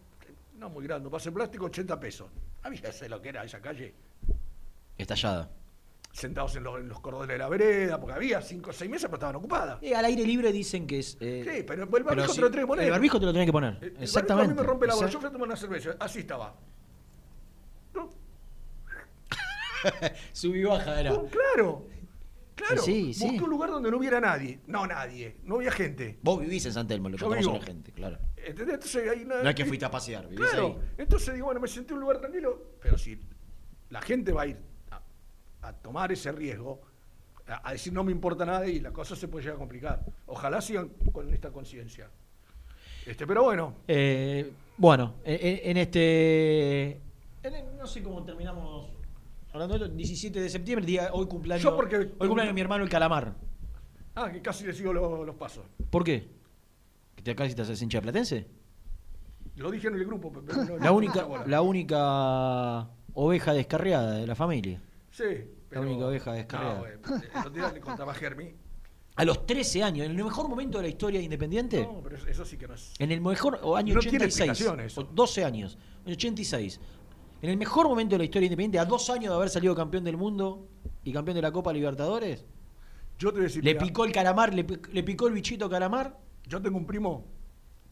no 0.57 0.69
muy 0.69 0.83
grandes, 0.85 1.11
vaso 1.11 1.29
en 1.29 1.35
plástico, 1.35 1.65
80 1.65 1.99
pesos. 1.99 2.27
Había 2.63 2.91
sé 2.91 3.07
lo 3.07 3.21
que 3.21 3.29
era 3.29 3.43
esa 3.43 3.61
calle. 3.61 3.93
Estallada. 4.99 5.49
Sentados 6.11 6.55
en 6.55 6.63
los, 6.63 6.79
en 6.79 6.89
los 6.89 6.99
cordones 6.99 7.27
de 7.29 7.37
la 7.37 7.47
vereda, 7.49 7.99
porque 7.99 8.13
había 8.15 8.41
5 8.41 8.71
o 8.71 8.73
6 8.73 8.89
mesas, 8.91 9.05
pero 9.07 9.15
estaban 9.17 9.35
ocupadas. 9.37 9.77
Eh, 9.81 9.95
al 9.95 10.03
aire 10.05 10.25
libre 10.25 10.51
dicen 10.51 10.85
que 10.87 10.99
es. 10.99 11.17
eh, 11.21 11.43
Sí, 11.43 11.63
pero 11.65 11.83
el 11.83 12.03
barbijo 12.03 12.27
si- 12.29 12.35
te 12.35 12.41
lo 12.41 12.49
tenés 12.51 12.63
que 12.63 12.67
poner. 12.67 12.85
El 12.85 12.91
barbijo 12.91 13.19
te 13.19 13.25
lo 13.25 13.31
tenés 13.31 13.45
que 13.45 13.51
poner. 13.51 13.69
El- 13.75 13.75
el 13.75 13.81
barbijo 13.91 14.03
Exactamente. 14.03 14.51
A 14.51 14.55
mí 14.55 14.59
me 14.61 14.67
rompe 14.67 14.87
la 14.87 14.95
bola. 14.95 15.07
Exact- 15.07 15.13
Yo 15.13 15.19
fui 15.19 15.29
a 15.29 15.31
tomar 15.31 15.47
una 15.47 15.55
cerveza, 15.57 15.95
así 15.99 16.19
estaba. 16.19 16.55
No, 17.93 18.09
Sub 20.33 20.55
y 20.55 20.63
baja 20.63 20.99
era. 20.99 21.11
no, 21.11 21.25
claro. 21.27 21.85
Claro. 22.55 22.81
Sí, 22.81 23.13
sí. 23.13 23.25
Busqué 23.25 23.43
un 23.45 23.49
lugar 23.51 23.69
donde 23.69 23.89
no 23.89 23.97
hubiera 23.97 24.19
nadie. 24.19 24.59
No, 24.67 24.85
nadie. 24.85 25.37
No 25.43 25.55
había 25.55 25.71
gente. 25.71 26.19
Vos 26.21 26.41
vivís 26.41 26.65
en 26.65 26.73
San 26.73 26.85
Telmo, 26.87 27.07
lo 27.07 27.15
Yo 27.17 27.27
contamos 27.27 27.47
a 27.47 27.51
vivo. 27.51 27.61
la 27.61 27.65
gente, 27.65 27.91
claro. 27.93 28.17
¿Entendés? 28.35 28.73
Entonces, 28.75 29.09
ahí 29.09 29.23
No 29.25 29.47
es 29.49 29.55
que 29.55 29.63
fuiste 29.65 29.85
a 29.85 29.91
pasear, 29.91 30.27
vivís 30.27 30.49
Claro. 30.49 30.77
ahí. 30.81 30.89
Entonces 30.97 31.33
digo, 31.35 31.45
bueno, 31.45 31.61
me 31.61 31.69
senté 31.69 31.91
en 31.93 31.95
un 31.95 32.01
lugar 32.01 32.19
tranquilo, 32.19 32.73
pero 32.81 32.97
si 32.97 33.17
la 33.89 34.01
gente 34.01 34.33
va 34.33 34.41
a 34.41 34.47
ir 34.47 34.57
a, 35.61 35.73
tomar 35.73 36.11
ese 36.11 36.31
riesgo, 36.31 36.81
a, 37.47 37.67
a 37.69 37.71
decir 37.73 37.91
no 37.93 38.03
me 38.03 38.11
importa 38.11 38.45
nada 38.45 38.67
y 38.67 38.79
la 38.79 38.91
cosa 38.91 39.15
se 39.15 39.27
puede 39.27 39.43
llegar 39.43 39.55
a 39.55 39.59
complicar. 39.59 40.05
Ojalá 40.27 40.61
sigan 40.61 40.89
con 41.11 41.33
esta 41.33 41.51
conciencia. 41.51 42.09
Este, 43.05 43.25
pero 43.25 43.43
bueno, 43.43 43.73
Eh, 43.87 44.51
bueno, 44.77 45.15
en, 45.23 45.59
en 45.71 45.77
este. 45.77 46.91
en 47.43 47.55
el- 47.55 47.77
no 47.77 47.87
sé 47.87 48.03
cómo 48.03 48.23
terminamos 48.23 48.89
hablando 49.51 49.77
de 49.79 49.85
esto. 49.85 49.95
17 49.95 50.39
de 50.41 50.49
septiembre, 50.49 50.85
día, 50.85 51.09
hoy 51.13 51.25
cumpleaños. 51.27 51.63
Yo 51.63 51.75
porque- 51.75 51.95
hoy 51.97 52.27
cumpleaños 52.27 52.53
mi 52.53 52.61
hermano 52.61 52.83
el 52.83 52.89
calamar. 52.89 53.33
ah, 54.15 54.29
que 54.31 54.41
casi 54.41 54.65
le 54.65 54.73
sigo 54.73 54.93
lo- 54.93 55.23
los 55.23 55.35
pasos. 55.35 55.63
¿Por 55.89 56.03
qué? 56.03 56.27
¿Que 57.15 57.23
te 57.23 57.31
acá 57.31 57.47
si 57.47 57.55
te 57.55 57.61
haces 57.63 57.81
hincha 57.81 58.01
platense? 58.01 58.45
Lo 59.55 59.71
dije 59.71 59.87
en 59.87 59.95
el 59.95 60.05
grupo, 60.05 60.31
pero 60.31 60.63
no- 60.65 60.77
La 60.77 60.91
única, 60.91 61.27
la 61.47 61.61
única 61.61 62.87
oveja 63.13 63.53
descarriada 63.53 64.11
de 64.13 64.27
la 64.27 64.35
familia. 64.35 64.81
Sí, 65.19 65.51
pero, 65.67 65.81
única 65.81 66.05
oveja 66.05 66.31
descarriada. 66.33 66.79
No, 66.79 66.87
eh, 67.67 67.73
le 67.73 67.81
contaba 67.81 68.13
a 68.13 68.15
Germi. 68.15 68.53
A 69.17 69.25
los 69.25 69.45
13 69.45 69.83
años, 69.83 70.05
en 70.05 70.17
el 70.17 70.23
mejor 70.23 70.47
momento 70.47 70.77
de 70.77 70.83
la 70.83 70.87
historia 70.89 71.19
de 71.19 71.25
Independiente. 71.25 71.81
No, 71.81 71.99
pero 72.01 72.15
eso- 72.15 72.45
sí 72.45 72.55
que 72.57 72.69
no 72.69 72.75
es. 72.75 72.93
En 72.99 73.11
el 73.11 73.19
mejor 73.19 73.59
o 73.63 73.75
año 73.75 73.93
No 73.95 73.99
tiene 73.99 74.17
86. 74.17 74.49
explicación 74.49 74.79
eso. 74.79 75.01
o 75.01 75.03
12 75.03 75.43
años. 75.43 75.77
En 76.05 76.13
86. 76.13 76.79
En 77.41 77.49
el 77.49 77.57
mejor 77.57 77.89
momento 77.89 78.13
de 78.15 78.19
la 78.19 78.23
historia 78.23 78.45
independiente, 78.45 78.79
a 78.79 78.85
dos 78.85 79.09
años 79.09 79.31
de 79.31 79.35
haber 79.35 79.49
salido 79.49 79.75
campeón 79.75 80.05
del 80.05 80.15
mundo 80.15 80.67
y 81.03 81.11
campeón 81.11 81.35
de 81.35 81.41
la 81.41 81.51
Copa 81.51 81.73
Libertadores, 81.73 82.45
Yo 83.17 83.29
te 83.31 83.35
voy 83.35 83.41
a 83.41 83.43
decir, 83.47 83.63
le 83.65 83.73
mira, 83.73 83.85
picó 83.85 84.05
el 84.05 84.13
calamar, 84.13 84.53
le, 84.53 84.65
le 84.93 85.03
picó 85.03 85.27
el 85.27 85.33
bichito 85.33 85.69
calamar. 85.69 86.17
yo 86.47 86.61
tengo 86.61 86.77
un 86.77 86.85
primo, 86.85 87.25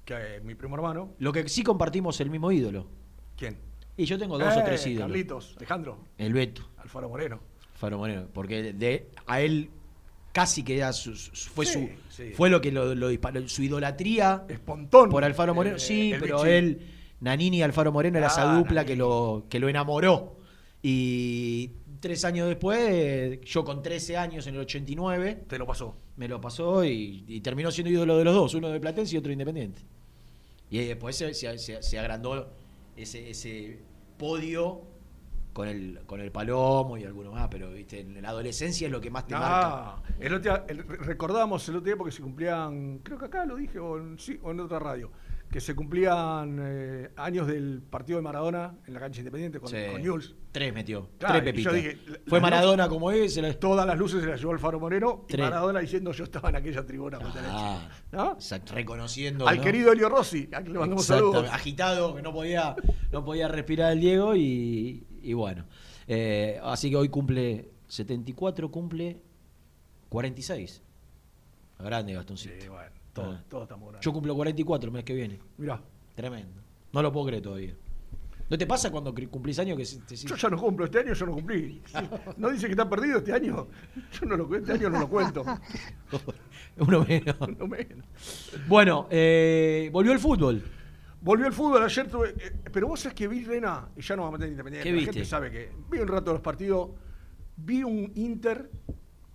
que 0.06 0.38
es 0.38 0.44
mi 0.46 0.56
primo 0.56 0.76
hermano. 0.76 1.14
Lo 1.20 1.34
que 1.34 1.50
sí 1.50 1.62
compartimos 1.64 2.22
el 2.22 2.30
mismo 2.30 2.50
ídolo. 2.54 2.88
¿Quién? 3.36 3.67
Y 3.98 4.06
yo 4.06 4.18
tengo 4.18 4.38
dos 4.38 4.56
o 4.56 4.60
Eh, 4.60 4.64
tres 4.66 4.86
ídolos. 4.86 5.08
Carlitos, 5.10 5.56
Alejandro, 5.58 5.98
El 6.18 6.34
Beto, 6.34 6.70
Alfaro 6.78 7.10
Moreno. 7.10 7.40
Faro 7.76 7.98
Moreno. 7.98 8.28
Porque 8.34 8.74
de, 8.74 9.10
a 9.26 9.42
él 9.42 9.70
casi 10.32 10.64
que 10.64 10.78
era 10.78 10.94
su- 10.94 11.16
su- 11.16 11.32
fue, 11.50 11.66
Sí, 11.66 11.74
su, 11.74 11.90
sí. 12.24 12.32
fue 12.36 12.50
lo 12.50 12.62
que 12.62 12.72
lo, 12.72 12.94
lo 12.96 13.08
disparó. 13.08 13.48
Su 13.48 13.64
idolatría 13.64 14.46
Espontón. 14.50 15.10
por 15.10 15.24
Alfaro 15.24 15.54
Moreno. 15.56 15.78
eh, 15.78 15.80
sí, 15.80 16.14
pero 16.20 16.46
él 16.46 16.80
Nanini 17.22 17.58
y 17.58 17.62
Alfaro 17.64 17.92
Moreno 17.92 18.18
era 18.20 18.28
esa 18.28 18.52
Ah, 18.52 18.58
dupla 18.58 18.86
que 18.86 18.96
lo, 18.96 19.46
que 19.50 19.60
lo 19.60 19.68
enamoró. 19.70 20.38
Y 20.84 21.72
tres 22.00 22.24
años 22.26 22.48
después, 22.48 23.40
yo 23.42 23.64
con 23.66 23.82
13 23.82 24.18
años 24.18 24.46
en 24.48 24.56
el 24.56 24.62
89, 24.62 25.44
Te 25.48 25.58
lo 25.58 25.66
pasó. 25.66 25.96
me 26.18 26.28
lo 26.28 26.40
pasó 26.40 26.86
y, 26.86 27.26
y 27.28 27.42
terminó 27.42 27.72
siendo 27.72 27.92
ídolo 27.92 28.18
de 28.18 28.24
los 28.24 28.34
dos, 28.36 28.54
uno 28.54 28.70
de 28.70 28.80
Platense 28.80 29.16
y 29.16 29.18
otro 29.18 29.30
de 29.30 29.34
Independiente. 29.34 29.82
Y 30.70 30.78
después 30.86 31.16
se, 31.16 31.34
se- 31.34 31.58
se- 31.58 31.82
se 31.82 32.00
agrandó 32.00 32.52
ese, 32.96 33.30
ese 33.30 33.80
podio 34.18 34.82
con 35.54 35.68
el, 35.68 36.02
con 36.06 36.22
el 36.22 36.32
Palomo 36.32 36.98
y 36.98 37.04
alguno 37.04 37.32
más, 37.32 37.48
pero 37.50 37.72
viste, 37.72 38.02
en 38.02 38.22
la 38.22 38.30
adolescencia 38.30 38.86
es 38.86 38.92
lo 38.92 39.02
que 39.02 39.10
más 39.10 39.26
te 39.26 39.34
marca. 39.34 39.68
Ah, 39.96 40.04
el 40.20 40.34
otro 40.36 40.52
día, 40.54 40.66
el- 40.68 40.88
recordábamos 40.88 41.68
el 41.70 41.78
otro 41.78 41.86
día 41.86 41.96
porque 41.98 42.12
se 42.12 42.22
cumplían, 42.22 43.00
creo 43.00 43.18
que 43.18 43.26
acá 43.26 43.44
lo 43.46 43.56
dije, 43.56 43.80
o 43.80 43.98
en, 43.98 44.20
sí, 44.20 44.40
o 44.44 44.52
en 44.52 44.60
otra 44.60 44.78
radio, 44.80 45.10
que 45.50 45.62
se 45.62 45.74
cumplían 45.76 46.58
eh, 46.62 47.10
años 47.16 47.48
del 47.48 47.82
partido 47.82 48.18
de 48.18 48.22
Maradona 48.24 48.76
en 48.86 48.94
la 48.94 49.00
cancha 49.00 49.20
independiente 49.22 49.60
con, 49.60 49.70
Sí. 49.70 49.78
con. 49.92 50.02
Tres 50.52 50.74
metió, 50.74 51.10
Claro, 51.20 51.42
tres 51.42 51.64
yo 51.64 51.72
dije, 51.72 51.98
Fue 52.28 52.42
Maradona 52.42 52.90
como 52.90 53.12
es, 53.12 53.38
la- 53.38 53.54
Todas 53.54 53.86
las 53.86 53.98
luces 53.98 54.22
se 54.22 54.28
las 54.28 54.40
llevó 54.40 54.52
Alfaro 54.54 54.80
Moreno 54.80 55.26
y. 55.28 55.44
Maradona 55.44 55.80
diciendo 55.80 56.12
yo 56.12 56.24
estaba 56.26 56.50
en 56.50 56.56
aquella 56.58 56.86
tribuna 56.86 57.20
Ah, 57.22 57.32
Chile". 57.32 57.98
¿No? 58.12 58.34
exacto, 58.34 58.74
reconociendo 58.74 59.48
Al 59.48 59.58
¿no? 59.58 59.64
querido 59.64 59.92
Elio 59.94 60.10
Rossi, 60.10 60.50
a 60.52 60.62
quien 60.62 60.74
le 60.74 60.80
mandamos 60.80 61.06
saludos. 61.06 61.50
agitado, 61.52 62.16
que 62.16 62.22
no 62.22 62.34
podía, 62.34 62.76
no 63.12 63.24
podía 63.24 63.48
respirar 63.48 63.94
el 63.94 64.00
Diego 64.02 64.36
y, 64.36 65.06
y 65.22 65.34
bueno. 65.34 65.66
Eh, 66.08 66.60
así 66.64 66.90
que 66.90 66.96
hoy 66.98 67.10
cumple 67.10 67.70
74, 67.88 68.70
cumple 68.72 69.22
46. 70.10 70.82
Grande 71.80 72.14
Gastoncito. 72.14 72.56
Sí, 72.60 72.68
bueno, 72.70 72.90
todo, 73.24 73.32
Ah. 73.34 73.44
todo 73.50 73.64
estamos 73.64 73.90
grandes. 73.90 74.06
Yo 74.06 74.14
cumplo 74.14 74.36
44 74.36 74.88
el 74.88 74.94
mes 74.94 75.04
que 75.04 75.14
viene. 75.14 75.40
Mirá, 75.58 75.82
Tremendo. 76.16 76.62
No 76.94 77.02
lo 77.02 77.12
puedo 77.12 77.28
creer 77.28 77.44
todavía. 77.44 77.76
¿No 78.50 78.58
te 78.58 78.66
pasa 78.66 78.90
cuando 78.90 79.14
cumplís 79.30 79.60
años 79.60 79.78
que 79.78 79.86
te 80.08 80.16
yo 80.16 80.36
ya 80.38 80.50
no 80.50 80.58
cumplo, 80.58 80.86
este 80.86 81.00
año 81.00 81.14
yo 81.14 81.26
no 81.26 81.34
cumplí. 81.34 81.82
¿No 82.38 82.50
dice 82.50 82.66
que 82.68 82.72
está 82.72 82.90
perdido 82.90 83.18
este 83.18 83.34
año? 83.34 83.68
Yo 84.14 84.26
no 84.26 84.38
lo, 84.38 84.56
este 84.56 84.72
año 84.72 84.90
no 84.90 85.00
lo 85.02 85.10
cuento. 85.10 85.44
Uno 86.78 87.06
menos. 87.06 87.36
No 87.60 87.68
menos. 87.68 88.06
Bueno, 88.68 89.08
eh, 89.10 89.90
volvió 89.92 90.14
el 90.14 90.20
fútbol. 90.20 90.64
Volvió 91.20 91.48
el 91.48 91.54
fútbol 91.54 91.84
ayer, 91.84 92.10
tuve- 92.10 92.36
eh, 92.40 92.54
pero 92.72 92.88
vos 92.88 93.00
sabés 93.02 93.16
que 93.16 93.28
vi, 93.28 93.44
Rena, 93.44 93.90
y 93.98 94.02
ya 94.02 94.16
no 94.16 94.22
vamos 94.24 94.36
a 94.36 94.38
meter 94.38 94.48
en 94.48 94.54
independiente. 94.54 94.84
¿Qué 94.90 94.92
la 94.94 94.98
viste? 95.00 95.14
gente 95.14 95.30
sabe 95.30 95.52
que 95.52 95.72
vi 95.92 95.98
un 96.00 96.08
rato 96.08 96.32
los 96.32 96.42
partidos, 96.42 96.92
vi 97.58 97.84
un 97.84 98.12
Inter 98.16 98.70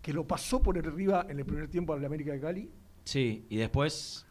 que 0.00 0.12
lo 0.12 0.26
pasó 0.26 0.62
por 0.62 0.78
arriba 0.78 1.26
en 1.28 1.38
el 1.38 1.44
primer 1.44 1.68
tiempo 1.68 1.92
al 1.92 2.04
América 2.04 2.32
de 2.32 2.40
Cali, 2.40 2.70
Sí, 3.04 3.47
y 3.49 3.56
después. 3.56 4.26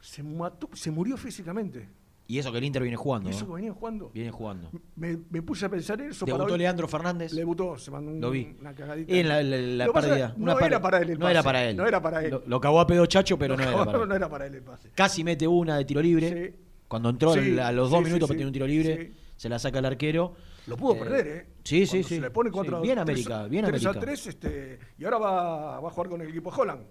se 0.00 0.22
mató, 0.22 0.68
se 0.74 0.90
murió 0.90 1.16
físicamente. 1.16 1.88
Y 2.30 2.38
eso 2.38 2.52
que 2.52 2.58
el 2.58 2.64
Inter 2.64 2.82
viene 2.82 2.96
jugando. 2.96 3.30
Y 3.30 3.32
eso 3.32 3.44
¿no? 3.46 3.48
que 3.48 3.54
venía 3.56 3.72
jugando. 3.72 4.10
Viene 4.12 4.30
jugando. 4.30 4.70
Me, 4.96 5.18
me 5.30 5.40
puse 5.40 5.64
a 5.64 5.70
pensar 5.70 5.98
en 6.02 6.10
eso. 6.10 6.26
para 6.26 6.36
Debutó 6.36 6.52
hoy. 6.54 6.58
Leandro 6.58 6.86
Fernández. 6.86 7.32
Le 7.32 7.40
debutó, 7.40 7.78
se 7.78 7.90
mandó 7.90 8.10
un- 8.10 8.20
Lo 8.20 8.30
vi. 8.30 8.54
una 8.60 8.74
cagadita. 8.74 9.10
En 9.14 9.28
la, 9.28 9.42
la- 9.42 9.86
la 9.86 9.92
pérdida. 9.92 10.34
una 10.36 10.52
no 10.54 10.60
era 10.60 10.80
para 10.80 10.98
él 10.98 11.10
el 11.10 11.18
No 11.18 11.20
pase, 11.24 11.30
era 11.32 11.42
para 11.42 11.64
él. 11.64 11.76
no 11.76 11.86
era 11.86 12.02
para 12.02 12.22
él. 12.24 12.30
Lo, 12.30 12.42
lo 12.46 12.60
cagó 12.60 12.80
a 12.80 12.86
pedo 12.86 13.06
Chacho, 13.06 13.38
pero 13.38 13.56
no, 13.56 13.64
No, 13.64 13.70
era 13.70 13.84
para 13.84 14.02
él. 14.02 14.08
no 14.08 14.14
era 14.14 14.28
para 14.28 14.46
él 14.46 14.54
el 14.56 14.62
pase. 14.62 14.90
Casi 14.94 15.24
mete 15.24 15.48
una 15.48 15.78
de 15.78 15.84
tiro 15.86 16.02
libre. 16.02 16.52
Sí. 16.52 16.56
Cuando 16.86 17.08
entró 17.08 17.32
Sí, 17.32 17.58
a 17.58 17.72
los 17.72 17.90
dos 17.90 18.00
sí, 18.00 18.04
minutos 18.04 18.28
para 18.28 18.36
tener 18.36 18.46
un 18.46 18.52
tiro 18.52 18.66
libre, 18.66 19.12
se 19.36 19.48
la 19.48 19.58
saca 19.58 19.78
el 19.78 19.86
arquero. 19.86 20.34
Lo 20.66 20.76
pudo 20.76 20.96
Eh, 20.96 20.98
perder, 20.98 21.26
¿eh? 21.28 21.46
Sí, 21.64 21.86
sí, 21.86 21.92
Cuando 21.92 22.08
sí. 22.08 22.14
Se 22.16 22.20
le 22.20 22.30
pone 22.30 22.50
Sí, 22.50 22.54
4 22.54 22.80
Bien 22.82 22.98
América, 22.98 23.46
bien 23.46 23.64
3 23.64 23.84
América. 23.86 23.98
a 24.02 24.04
3, 24.06 24.26
este, 24.26 24.78
y 24.98 25.04
ahora 25.04 25.16
va, 25.18 25.80
va 25.80 25.88
a 25.88 25.90
jugar 25.92 26.10
con 26.10 26.20
el 26.20 26.28
equipo 26.28 26.50
Holland 26.50 26.82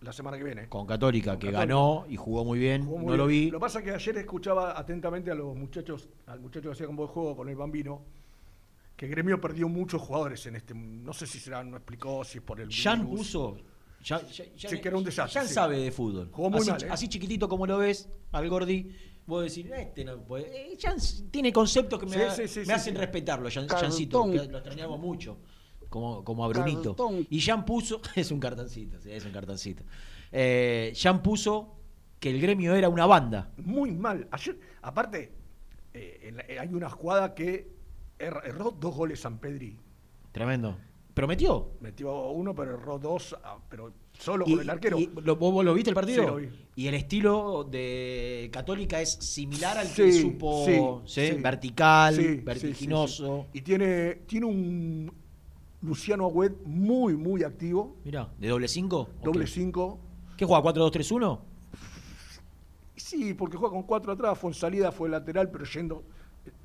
la 0.00 0.12
semana 0.12 0.36
que 0.36 0.44
viene. 0.44 0.68
Con 0.68 0.86
Católica, 0.86 1.32
Con 1.32 1.38
que 1.40 1.46
Católica. 1.46 1.66
ganó 1.74 2.04
y 2.08 2.16
jugó 2.16 2.44
muy 2.44 2.58
bien. 2.58 2.84
Jugó 2.84 2.98
muy 2.98 3.06
no 3.06 3.12
bien. 3.12 3.18
lo 3.18 3.26
vi. 3.26 3.50
Lo 3.50 3.58
que 3.58 3.62
pasa 3.62 3.78
es 3.78 3.84
que 3.84 3.90
ayer 3.92 4.18
escuchaba 4.18 4.78
atentamente 4.78 5.30
a 5.30 5.34
los 5.34 5.56
muchachos, 5.56 6.08
al 6.26 6.40
muchacho 6.40 6.68
que 6.68 6.72
hacía 6.72 6.86
con 6.86 6.96
vos 6.96 7.10
juego 7.10 7.36
con 7.36 7.48
el 7.48 7.56
bambino, 7.56 8.02
que 8.96 9.06
Gremio 9.08 9.40
perdió 9.40 9.68
muchos 9.68 10.00
jugadores 10.02 10.44
en 10.46 10.56
este. 10.56 10.74
No 10.74 11.12
sé 11.12 11.26
si 11.26 11.38
será, 11.38 11.64
no 11.64 11.76
explicó, 11.76 12.22
si 12.24 12.38
es 12.38 12.44
por 12.44 12.60
el. 12.60 12.68
Jan 12.72 13.06
puso. 13.06 13.56
Ya, 14.04 14.20
ya- 14.28 14.44
ya- 14.54 14.68
Sí, 14.68 14.80
que 14.82 14.88
era 14.88 14.98
un 14.98 15.04
desastre, 15.04 15.40
Jan 15.40 15.48
sí. 15.48 15.54
sabe 15.54 15.78
de 15.78 15.90
fútbol. 15.90 16.28
Jugó 16.30 16.50
muy 16.50 16.60
así, 16.60 16.70
mal, 16.70 16.84
¿eh? 16.84 16.88
así 16.90 17.08
chiquitito 17.08 17.48
como 17.48 17.66
lo 17.66 17.78
ves, 17.78 18.06
al 18.32 18.48
Gordi, 18.50 18.94
vos 19.26 19.42
decís, 19.44 19.64
este 19.74 20.04
no 20.04 20.18
puede. 20.18 20.72
Eh, 20.72 20.76
Jan 20.78 20.96
tiene 21.30 21.50
conceptos 21.50 21.98
que 21.98 22.04
me, 22.04 22.12
Sí, 22.12 22.42
sí, 22.42 22.48
sí, 22.48 22.58
me 22.60 22.64
sí, 22.66 22.72
hacen 22.72 22.94
sí. 22.94 23.00
respetarlo, 23.00 23.48
Jan-. 23.50 23.66
Jancito, 23.66 24.30
que 24.30 24.44
lo 24.46 24.58
extrañamos 24.58 25.00
mucho. 25.00 25.38
Como, 25.94 26.24
como 26.24 26.44
a 26.44 26.48
Brunito. 26.48 26.96
Cartón. 26.96 27.24
Y 27.30 27.40
Jan 27.40 27.64
puso. 27.64 28.00
Es 28.16 28.32
un 28.32 28.40
cartoncito, 28.40 29.00
sí, 29.00 29.12
es 29.12 29.24
un 29.24 29.30
cartoncito. 29.30 29.84
Eh, 30.32 30.92
Jan 30.96 31.22
puso 31.22 31.76
que 32.18 32.30
el 32.30 32.40
gremio 32.40 32.74
era 32.74 32.88
una 32.88 33.06
banda. 33.06 33.52
Muy 33.58 33.92
mal. 33.92 34.26
Ayer, 34.32 34.58
aparte, 34.82 35.30
eh, 35.92 36.18
en 36.24 36.36
la- 36.38 36.42
eh, 36.48 36.58
hay 36.58 36.74
una 36.74 36.90
jugada 36.90 37.32
que 37.32 37.68
er- 38.18 38.40
erró 38.44 38.72
dos 38.72 38.92
goles 38.92 39.20
San 39.20 39.38
Pedri. 39.38 39.78
Tremendo. 40.32 40.76
Prometió. 41.14 41.70
Metió 41.80 42.30
uno, 42.30 42.56
pero 42.56 42.74
erró 42.74 42.98
dos, 42.98 43.36
ah, 43.44 43.58
pero 43.70 43.92
solo 44.18 44.44
con 44.44 44.58
el 44.60 44.68
arquero. 44.68 44.98
y 44.98 45.08
lo, 45.22 45.36
¿vos, 45.36 45.52
vos 45.52 45.64
lo 45.64 45.74
viste 45.74 45.90
el 45.90 45.94
partido? 45.94 46.24
Sí, 46.24 46.28
lo 46.28 46.36
vi. 46.38 46.48
Y 46.74 46.88
el 46.88 46.94
estilo 46.94 47.62
de 47.70 48.50
Católica 48.52 49.00
es 49.00 49.10
similar 49.12 49.78
al 49.78 49.86
Sí, 49.86 49.94
que 50.02 50.12
supo 50.12 50.64
sí, 51.06 51.20
¿sí? 51.20 51.34
sí. 51.34 51.40
vertical, 51.40 52.16
Sí, 52.16 52.22
sí, 52.22 52.36
vertiginoso. 52.38 53.46
sí. 53.52 53.58
Y 53.58 53.62
tiene, 53.62 54.14
tiene 54.26 54.46
un 54.46 55.22
Luciano 55.88 56.26
Agüed 56.26 56.52
muy, 56.64 57.14
muy 57.16 57.42
activo. 57.44 57.96
Mirá, 58.04 58.28
¿de 58.38 58.48
doble 58.48 58.68
5? 58.68 59.08
Doble 59.22 59.46
5. 59.46 60.00
¿Qué 60.36 60.44
juega? 60.44 60.62
¿4-2-3-1? 60.62 61.40
Sí, 62.96 63.34
porque 63.34 63.56
juega 63.56 63.72
con 63.74 63.82
cuatro 63.82 64.12
atrás. 64.12 64.38
Fue 64.38 64.50
en 64.50 64.54
salida, 64.54 64.90
fue 64.92 65.08
lateral, 65.08 65.50
pero 65.50 65.64
yendo, 65.64 66.04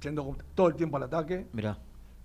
yendo 0.02 0.24
con- 0.26 0.38
todo 0.56 0.68
el 0.70 0.76
tiempo 0.76 0.98
al 0.98 1.04
ataque. 1.04 1.48
Mirá. 1.54 1.78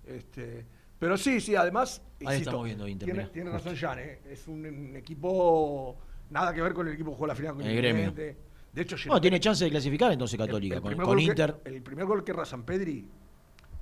Este, 0.07 0.65
pero 0.99 1.17
sí, 1.17 1.41
sí, 1.41 1.57
además. 1.57 2.01
Ahí 2.25 2.41
estamos 2.43 2.65
viendo 2.65 2.87
Inter, 2.87 3.07
Tiene, 3.07 3.27
tiene 3.29 3.51
razón 3.51 3.75
Jan, 3.75 3.99
¿eh? 3.99 4.21
es 4.31 4.47
un, 4.47 4.65
un 4.65 4.97
equipo. 4.97 5.97
Nada 6.31 6.55
que 6.55 6.63
ver 6.63 6.73
con 6.75 6.87
el 6.87 6.95
equipo 6.95 7.11
que 7.11 7.17
jugó 7.17 7.27
la 7.27 7.35
final 7.35 7.55
con 7.55 7.63
El 7.63 7.77
gremio. 7.77 8.13
De 8.13 8.83
hecho, 8.83 8.97
No, 9.07 9.21
tiene 9.21 9.39
chance 9.39 9.65
de 9.65 9.71
clasificar 9.71 10.11
entonces 10.13 10.37
Católica. 10.39 10.77
el 10.77 10.81
con 10.81 10.89
primer 10.91 11.05
con 11.07 11.15
gol 11.15 11.19
que- 11.19 11.31
Inter. 11.31 11.61
el 11.65 11.83
primer 11.83 12.07
gol 12.07 12.25
que 12.25 12.33
erra 12.33 12.45
San 12.45 12.65
Pedri 12.65 13.09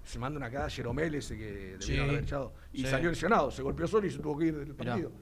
se 0.05 0.19
manda 0.19 0.37
una 0.39 0.47
cagada 0.49 0.67
a 0.67 0.71
Jeromel 0.71 1.15
ese 1.15 1.37
que 1.37 1.77
Sí, 1.81 1.99
haber 1.99 2.23
echado. 2.25 2.53
Y 2.73 2.83
sí. 2.83 2.87
salió 2.89 3.11
lesionado, 3.11 3.51
se 3.51 3.63
golpeó 3.63 3.87
solo 3.87 4.07
y 4.07 4.11
se 4.11 4.19
tuvo 4.19 4.39
que 4.39 4.47
ir 4.47 4.57
del 4.57 4.75
Mirá. 4.75 4.93
partido. 4.93 5.13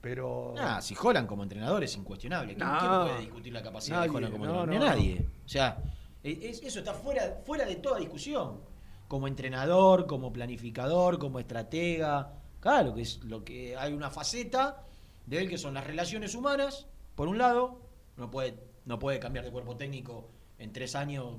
Pero. 0.00 0.54
Ah, 0.58 0.80
si 0.80 0.94
Holland 1.00 1.26
como 1.28 1.42
entrenador 1.42 1.84
es 1.84 1.94
incuestionable. 1.96 2.54
¿Quién, 2.54 2.68
puede 2.68 3.20
discutir 3.20 3.52
la 3.52 3.62
capacidad 3.62 3.96
Nadie, 3.98 4.10
de 4.10 4.16
Holland 4.16 4.32
como 4.32 4.46
no, 4.46 4.60
entrenador? 4.62 4.88
no, 4.88 4.96
Nadie. 4.96 5.26
O 5.44 5.48
sea, 5.48 5.82
es- 6.22 6.62
eso 6.62 6.78
está 6.78 6.94
fuera, 6.94 7.40
fuera 7.44 7.66
de 7.66 7.76
toda 7.76 7.98
discusión. 7.98 8.60
Como 9.08 9.28
entrenador, 9.28 10.06
como 10.06 10.32
planificador, 10.32 11.18
como 11.18 11.38
estratega. 11.38 12.32
Claro, 12.60 12.94
que 12.94 13.02
es 13.02 13.22
lo 13.24 13.44
que 13.44 13.76
hay 13.76 13.92
una 13.92 14.10
faceta 14.10 14.84
de 15.26 15.38
él 15.38 15.48
que 15.48 15.58
son 15.58 15.74
las 15.74 15.86
relaciones 15.86 16.34
humanas, 16.34 16.86
por 17.14 17.28
un 17.28 17.36
lado, 17.38 17.80
no 18.16 18.30
puede, 18.30 18.58
no 18.86 18.98
puede 18.98 19.18
cambiar 19.18 19.44
de 19.44 19.50
cuerpo 19.50 19.76
técnico 19.76 20.28
en 20.58 20.72
tres 20.72 20.94
años 20.94 21.36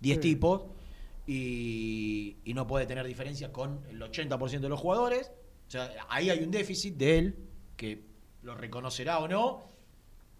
10 0.00 0.16
Sí. 0.16 0.20
tipos 0.22 0.62
y, 1.28 2.36
y 2.44 2.54
no 2.54 2.66
puede 2.66 2.86
tener 2.86 3.06
diferencias 3.06 3.50
con 3.50 3.80
el 3.90 4.00
80% 4.00 4.60
de 4.60 4.68
los 4.68 4.80
jugadores. 4.80 5.30
O 5.66 5.70
sea, 5.70 5.92
ahí 6.08 6.30
hay 6.30 6.42
un 6.42 6.50
déficit 6.50 6.96
de 6.96 7.18
él 7.18 7.36
que 7.76 8.02
lo 8.42 8.54
reconocerá 8.54 9.18
o 9.18 9.28
no, 9.28 9.62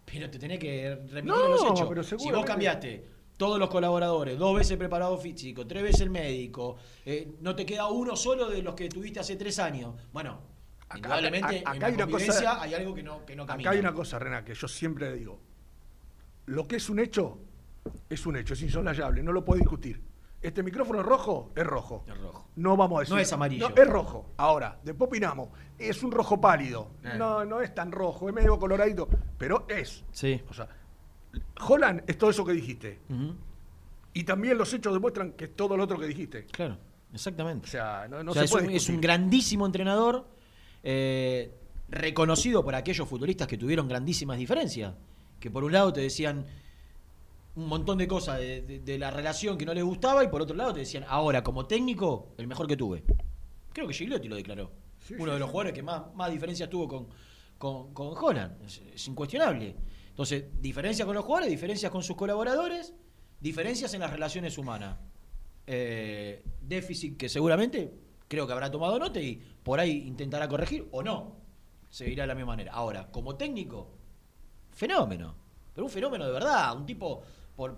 pero 0.07 0.31
te 0.31 0.39
tenés 0.39 0.59
que 0.59 0.95
remitir 1.11 1.25
No, 1.25 1.45
a 1.45 1.49
los 1.51 1.63
hechos. 1.65 1.87
pero 1.89 2.03
si 2.03 2.17
vos 2.31 2.45
cambiaste 2.45 3.05
todos 3.37 3.59
los 3.59 3.69
colaboradores, 3.69 4.37
dos 4.39 4.57
veces 4.57 4.77
preparado 4.79 5.17
físico, 5.19 5.67
tres 5.67 5.83
veces 5.83 6.01
el 6.01 6.11
médico, 6.11 6.77
eh, 7.05 7.33
no 7.41 7.55
te 7.55 7.65
queda 7.67 7.87
uno 7.89 8.17
solo 8.17 8.49
de 8.49 8.63
los 8.63 8.75
que 8.75 8.89
tuviste 8.89 9.21
hace 9.21 9.37
tres 9.37 9.59
años. 9.59 9.95
Bueno, 10.13 10.41
Acá- 10.89 10.97
indudablemente 10.97 11.59
acá 11.65 11.77
en 11.77 11.85
hay 11.85 11.97
la 11.97 12.05
una 12.07 12.13
cosa- 12.13 12.63
hay 12.63 12.75
algo 12.75 12.95
que 12.95 13.03
no, 13.03 13.25
que 13.27 13.37
no 13.37 13.47
camina. 13.47 13.69
Acá 13.71 13.75
hay 13.77 13.81
una 13.81 13.93
cosa, 13.95 14.19
Rena, 14.19 14.45
que 14.45 14.55
yo 14.55 14.67
siempre 14.67 15.13
digo. 15.13 15.39
Lo 16.47 16.67
que 16.67 16.77
es 16.77 16.89
un 16.89 16.99
hecho, 16.99 17.39
es 18.09 18.25
un 18.25 18.37
hecho, 18.37 18.55
es 18.55 18.63
insoslayable, 18.63 19.23
no 19.23 19.33
lo 19.33 19.45
puedo 19.45 19.59
discutir. 19.61 20.01
Este 20.41 20.63
micrófono 20.63 21.01
es 21.01 21.07
rojo, 21.07 21.51
es 21.57 21.67
rojo. 21.67 22.05
Es 22.07 22.17
rojo. 22.17 22.49
No 22.57 22.77
vamos 22.77 22.99
a 22.99 23.01
decir. 23.01 23.15
No 23.15 23.21
es 23.21 23.33
amarillo. 23.33 23.71
es 23.75 23.87
rojo. 23.89 24.33
Ahora, 24.37 24.79
después 24.85 25.09
opinamos. 25.09 25.49
Es 25.79 26.03
un 26.03 26.13
rojo 26.13 26.41
pálido. 26.41 26.93
Eh. 27.03 27.15
No, 27.19 27.45
no 27.45 27.61
es 27.61 27.75
tan 27.75 27.91
rojo, 27.91 28.29
es 28.29 28.35
medio 28.35 28.59
coloradito, 28.59 29.09
pero 29.37 29.67
es. 29.69 30.05
Sí. 30.13 30.41
O 30.49 30.55
sea, 30.55 30.69
Holland 31.67 32.05
es 32.07 32.17
todo 32.17 32.31
eso 32.31 32.45
que 32.45 32.53
dijiste. 32.53 33.01
Y 34.13 34.25
también 34.25 34.57
los 34.57 34.73
hechos 34.73 34.93
demuestran 34.93 35.33
que 35.33 35.47
es 35.47 35.57
todo 35.57 35.77
lo 35.77 35.85
otro 35.85 35.99
que 35.99 36.07
dijiste. 36.07 36.47
Claro, 36.47 36.79
exactamente. 37.13 37.67
O 37.67 37.71
sea, 37.71 38.07
no, 38.09 38.23
no 38.23 38.31
O 38.31 38.35
sea, 38.35 38.43
se 38.43 38.47
es, 38.47 38.51
puede 38.53 38.69
un, 38.69 38.73
es 38.75 38.89
un 38.89 39.01
grandísimo 39.01 39.67
entrenador, 39.67 40.27
eh, 40.85 41.53
reconocido 41.89 42.65
por 42.65 42.75
aquellos 42.77 43.09
futbolistas 43.09 43.49
que 43.49 43.59
tuvieron 43.59 43.89
grandísimas 43.89 44.39
diferencias. 44.39 44.95
Que 45.41 45.51
por 45.51 45.65
un 45.65 45.73
lado 45.73 45.93
te 45.93 46.01
decían 46.01 46.47
un 47.59 47.67
montón 47.69 47.99
de 47.99 48.07
cosas 48.07 48.39
de, 48.39 48.63
de- 48.63 48.79
de 48.81 48.99
la 48.99 49.11
relación 49.11 49.59
que 49.59 49.67
no 49.67 49.75
les 49.75 49.85
gustaba 49.85 50.23
y 50.25 50.29
por 50.29 50.43
otro 50.43 50.55
lado 50.57 50.73
te 50.73 50.81
decían, 50.81 51.05
ahora 51.09 51.43
como 51.43 51.67
técnico, 51.67 52.35
el 52.39 52.47
mejor 52.47 52.67
que 52.67 52.77
tuve. 52.77 53.03
Creo 53.73 53.87
que 53.89 53.95
Gigliotti 53.95 54.29
lo 54.29 54.37
declaró. 54.37 54.71
Sí, 54.99 55.15
Uno 55.15 55.27
sí, 55.27 55.31
de 55.33 55.39
los 55.39 55.49
sí. 55.49 55.51
jugadores 55.53 55.73
que 55.73 55.83
más, 55.83 56.15
más 56.15 56.31
diferencias 56.31 56.69
tuvo 56.71 56.87
con, 56.89 57.09
con, 57.59 57.93
con 57.95 58.09
Holland. 58.17 58.63
Es, 58.65 58.81
es 58.95 59.09
incuestionable. 59.09 59.77
Entonces, 60.11 60.45
diferencias 60.61 61.05
con 61.07 61.15
los 61.15 61.25
jugadores, 61.25 61.51
diferencias 61.51 61.91
con 61.93 62.03
sus 62.03 62.17
colaboradores. 62.17 62.95
Diferencias 63.41 63.93
en 63.95 64.01
las 64.01 64.11
relaciones 64.11 64.57
humanas. 64.59 64.97
Eh, 65.67 66.43
déficit 66.61 67.17
que 67.17 67.29
seguramente 67.29 67.93
creo 68.27 68.47
que 68.47 68.53
habrá 68.53 68.71
tomado 68.71 68.99
nota 68.99 69.21
y 69.21 69.37
por 69.63 69.79
ahí 69.81 70.07
intentará 70.07 70.49
corregir 70.49 70.89
o 70.93 71.03
no. 71.03 71.37
Seguirá 71.91 72.23
de 72.25 72.29
la 72.29 72.35
misma 72.35 72.53
manera. 72.53 72.73
Ahora, 72.73 73.11
como 73.11 73.37
técnico, 73.37 73.93
fenómeno. 74.71 75.35
Pero 75.75 75.85
un 75.87 75.91
fenómeno 75.91 76.27
de 76.27 76.33
verdad. 76.33 76.77
Un 76.77 76.85
tipo 76.87 77.23
por, 77.59 77.77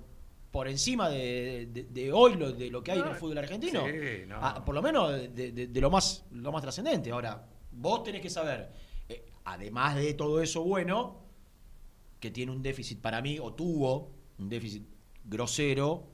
por 0.50 0.68
encima 0.68 1.08
de, 1.08 1.68
de- 1.72 1.84
de 1.84 2.12
hoy, 2.12 2.34
lo, 2.34 2.52
de 2.52 2.70
lo 2.70 2.82
que 2.82 2.92
hay 2.92 2.98
en 2.98 3.08
el 3.08 3.14
fútbol 3.14 3.38
argentino. 3.38 3.82
Sí, 3.86 4.26
no. 4.28 4.36
Ah, 4.38 4.62
por 4.62 4.74
lo 4.74 4.82
menos 4.82 5.10
de, 5.34 5.70
lo 5.80 5.88
más, 5.90 6.26
lo 6.32 6.52
más 6.52 6.60
trascendente. 6.60 7.10
Ahora, 7.10 7.46
vos 7.72 8.02
tenés 8.02 8.20
que 8.20 8.28
saber, 8.28 8.70
eh, 9.08 9.24
además 9.44 9.96
de 9.96 10.12
todo 10.12 10.42
eso 10.42 10.62
bueno, 10.62 11.22
que 12.20 12.30
tiene 12.30 12.52
un 12.52 12.60
déficit 12.62 13.00
para 13.00 13.22
mí, 13.22 13.38
o 13.38 13.54
tuvo 13.54 14.10
un 14.38 14.50
déficit 14.50 14.84
grosero, 15.24 16.08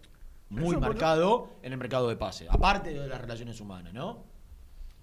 muy 0.51 0.71
Eso, 0.77 0.81
marcado 0.81 1.51
en 1.63 1.73
el 1.73 1.79
mercado 1.79 2.09
de 2.09 2.15
pase. 2.15 2.47
Aparte 2.49 2.91
de 2.95 3.09
las 3.09 3.21
relaciones 3.21 3.61
humanas, 3.61 3.93
¿no? 3.93 4.27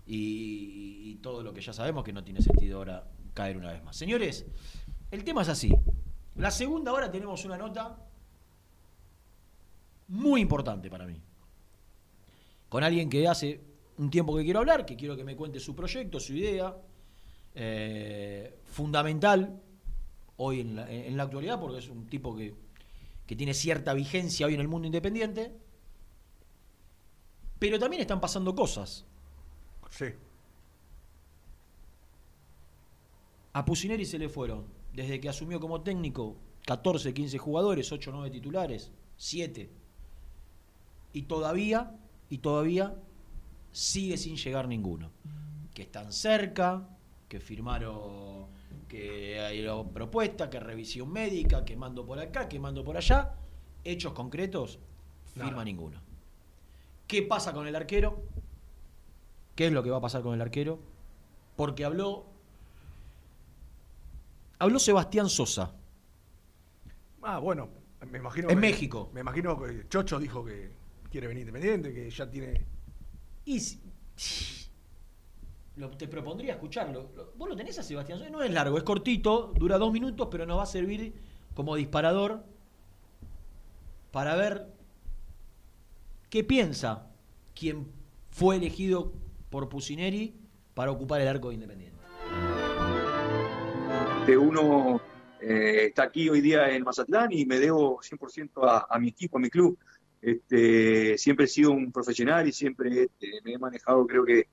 Y, 0.05 1.01
y 1.12 1.15
todo 1.15 1.43
lo 1.43 1.53
que 1.53 1.60
ya 1.60 1.74
sabemos 1.74 2.05
que 2.05 2.13
no 2.13 2.24
tiene 2.24 2.41
sentido 2.41 2.77
ahora 2.77 3.10
caer 3.34 3.58
una 3.58 3.74
vez 3.74 3.84
más. 3.84 3.98
Señores, 3.98 4.46
el 5.12 5.25
tema 5.25 5.41
es 5.41 5.50
así. 5.50 5.74
La 6.36 6.50
segunda 6.50 6.93
hora 6.93 7.12
tenemos 7.12 7.43
una 7.43 7.58
nota 7.58 7.98
muy 10.07 10.41
importante 10.41 10.89
para 10.89 11.05
mí. 11.05 11.22
Con 12.69 12.83
alguien 12.83 13.10
que 13.10 13.27
hace 13.27 13.62
un 13.98 14.10
tiempo 14.10 14.36
que 14.36 14.43
quiero 14.43 14.60
hablar, 14.60 14.86
que 14.86 14.95
quiero 14.95 15.15
que 15.15 15.24
me 15.24 15.36
cuente 15.36 15.60
su 15.60 15.75
proyecto, 15.75 16.19
su 16.19 16.33
idea. 16.33 16.75
eh, 17.55 18.60
fundamental 18.65 19.62
hoy 20.38 20.62
en 20.62 20.75
la, 20.75 20.91
en 20.91 21.15
la 21.15 21.24
actualidad, 21.24 21.60
porque 21.60 21.77
es 21.79 21.89
un 21.89 22.07
tipo 22.07 22.36
que, 22.36 22.55
que 23.27 23.36
tiene 23.36 23.53
cierta 23.53 23.93
vigencia 23.93 24.48
hoy 24.48 24.55
en 24.55 24.62
el 24.62 24.67
mundo 24.67 24.88
independiente. 24.88 25.55
Pero 27.60 27.79
también 27.79 28.01
están 28.01 28.19
pasando 28.19 28.55
cosas. 28.55 29.05
Sí. 29.89 30.05
A 33.53 33.63
Pusineri 33.63 34.05
se 34.05 34.17
le 34.17 34.29
fueron, 34.29 34.65
desde 34.93 35.19
que 35.19 35.29
asumió 35.29 35.60
como 35.60 35.81
técnico, 35.81 36.36
14, 36.65 37.13
15 37.13 37.38
jugadores, 37.38 37.91
8, 37.91 38.12
9 38.12 38.31
titulares, 38.31 38.91
7. 39.17 39.69
Y 41.13 41.24
todavía, 41.24 41.96
y 42.29 42.39
todavía 42.39 42.96
sigue 43.72 44.17
sin 44.17 44.36
llegar 44.36 44.67
ninguno. 44.67 45.12
Que 45.74 45.84
están 45.84 46.12
cerca, 46.12 46.88
que 47.27 47.39
firmaron, 47.39 48.48
que 48.88 49.39
hay 49.39 49.65
propuesta, 49.93 50.50
que 50.50 50.60
revisión 50.60 51.12
médica, 51.12 51.63
que 51.65 51.75
mando 51.75 52.05
por 52.05 52.20
acá, 52.20 52.48
que 52.50 52.60
mando 52.60 52.84
por 52.84 52.98
allá. 52.98 53.36
Hechos 53.84 54.13
concretos, 54.13 54.79
firma 55.34 55.51
Nada. 55.51 55.65
ninguno. 55.65 56.00
¿Qué 57.08 57.22
pasa 57.24 57.53
con 57.53 57.67
el 57.67 57.75
arquero? 57.75 58.24
¿Qué 59.55 59.67
es 59.67 59.72
lo 59.74 59.84
que 59.84 59.89
va 59.91 59.98
a 59.98 60.01
pasar 60.01 60.22
con 60.24 60.34
el 60.34 60.41
arquero? 60.41 60.79
Porque 61.55 61.86
habló 61.86 62.25
Habló 64.60 64.79
Sebastián 64.79 65.29
Sosa. 65.29 65.74
Ah, 67.22 67.39
bueno, 67.39 67.70
me 68.10 68.17
imagino. 68.20 68.50
En 68.50 68.55
que- 68.55 68.62
México. 68.62 69.10
Me 69.13 69.22
imagino 69.22 69.60
que 69.62 69.88
Chocho 69.89 70.20
dijo 70.20 70.43
que 70.46 70.72
quiere 71.13 71.27
venir 71.27 71.41
independiente, 71.41 71.93
que 71.93 72.10
ya 72.10 72.27
tiene. 72.27 72.65
Y 73.46 73.60
si- 73.60 73.79
lo- 75.75 75.91
te 75.91 76.08
propondría 76.08 76.53
escucharlo. 76.53 77.12
Lo- 77.15 77.34
¿Vos 77.38 77.48
lo 77.50 77.55
tenés 77.55 77.77
a 77.77 77.84
Sebastián 77.84 78.17
Sosa? 78.17 78.32
No 78.32 78.41
es 78.41 78.51
largo, 78.51 78.77
es 78.79 78.84
cortito, 78.84 79.53
dura 79.55 79.77
dos 79.77 79.93
minutos, 79.93 80.27
pero 80.32 80.48
nos 80.48 80.58
va 80.58 80.63
a 80.63 80.65
servir 80.65 81.13
como 81.53 81.75
disparador 81.75 82.43
para 84.12 84.36
ver 84.36 84.65
qué 86.32 86.43
piensa 86.43 87.05
quien 87.54 87.88
fue 88.32 88.56
elegido 88.56 89.13
por 89.52 89.69
Pusineri 89.69 90.34
para 90.73 90.91
ocupar 90.91 91.21
el 91.21 91.28
arco 91.28 91.49
de 91.49 91.54
Independiente. 91.56 91.93
Este, 94.21 94.36
uno 94.36 94.99
eh, 95.39 95.86
está 95.89 96.04
aquí 96.04 96.28
hoy 96.30 96.41
día 96.41 96.69
en 96.71 96.84
Mazatlán 96.84 97.32
y 97.32 97.45
me 97.45 97.60
debo 97.60 97.99
100% 98.02 98.63
a, 98.67 98.88
a 98.89 98.97
mi 98.97 99.10
equipo, 99.10 99.38
a 99.38 99.41
mi 99.41 99.49
club. 99.52 99.78
Este, 100.23 101.17
siempre 101.17 101.45
he 101.45 101.49
sido 101.49 101.71
un 101.71 101.91
profesional 101.91 102.47
y 102.47 102.53
siempre 102.53 103.03
este, 103.03 103.41
me 103.43 103.53
he 103.53 103.57
manejado, 103.57 104.07
creo 104.07 104.23
que, 104.23 104.47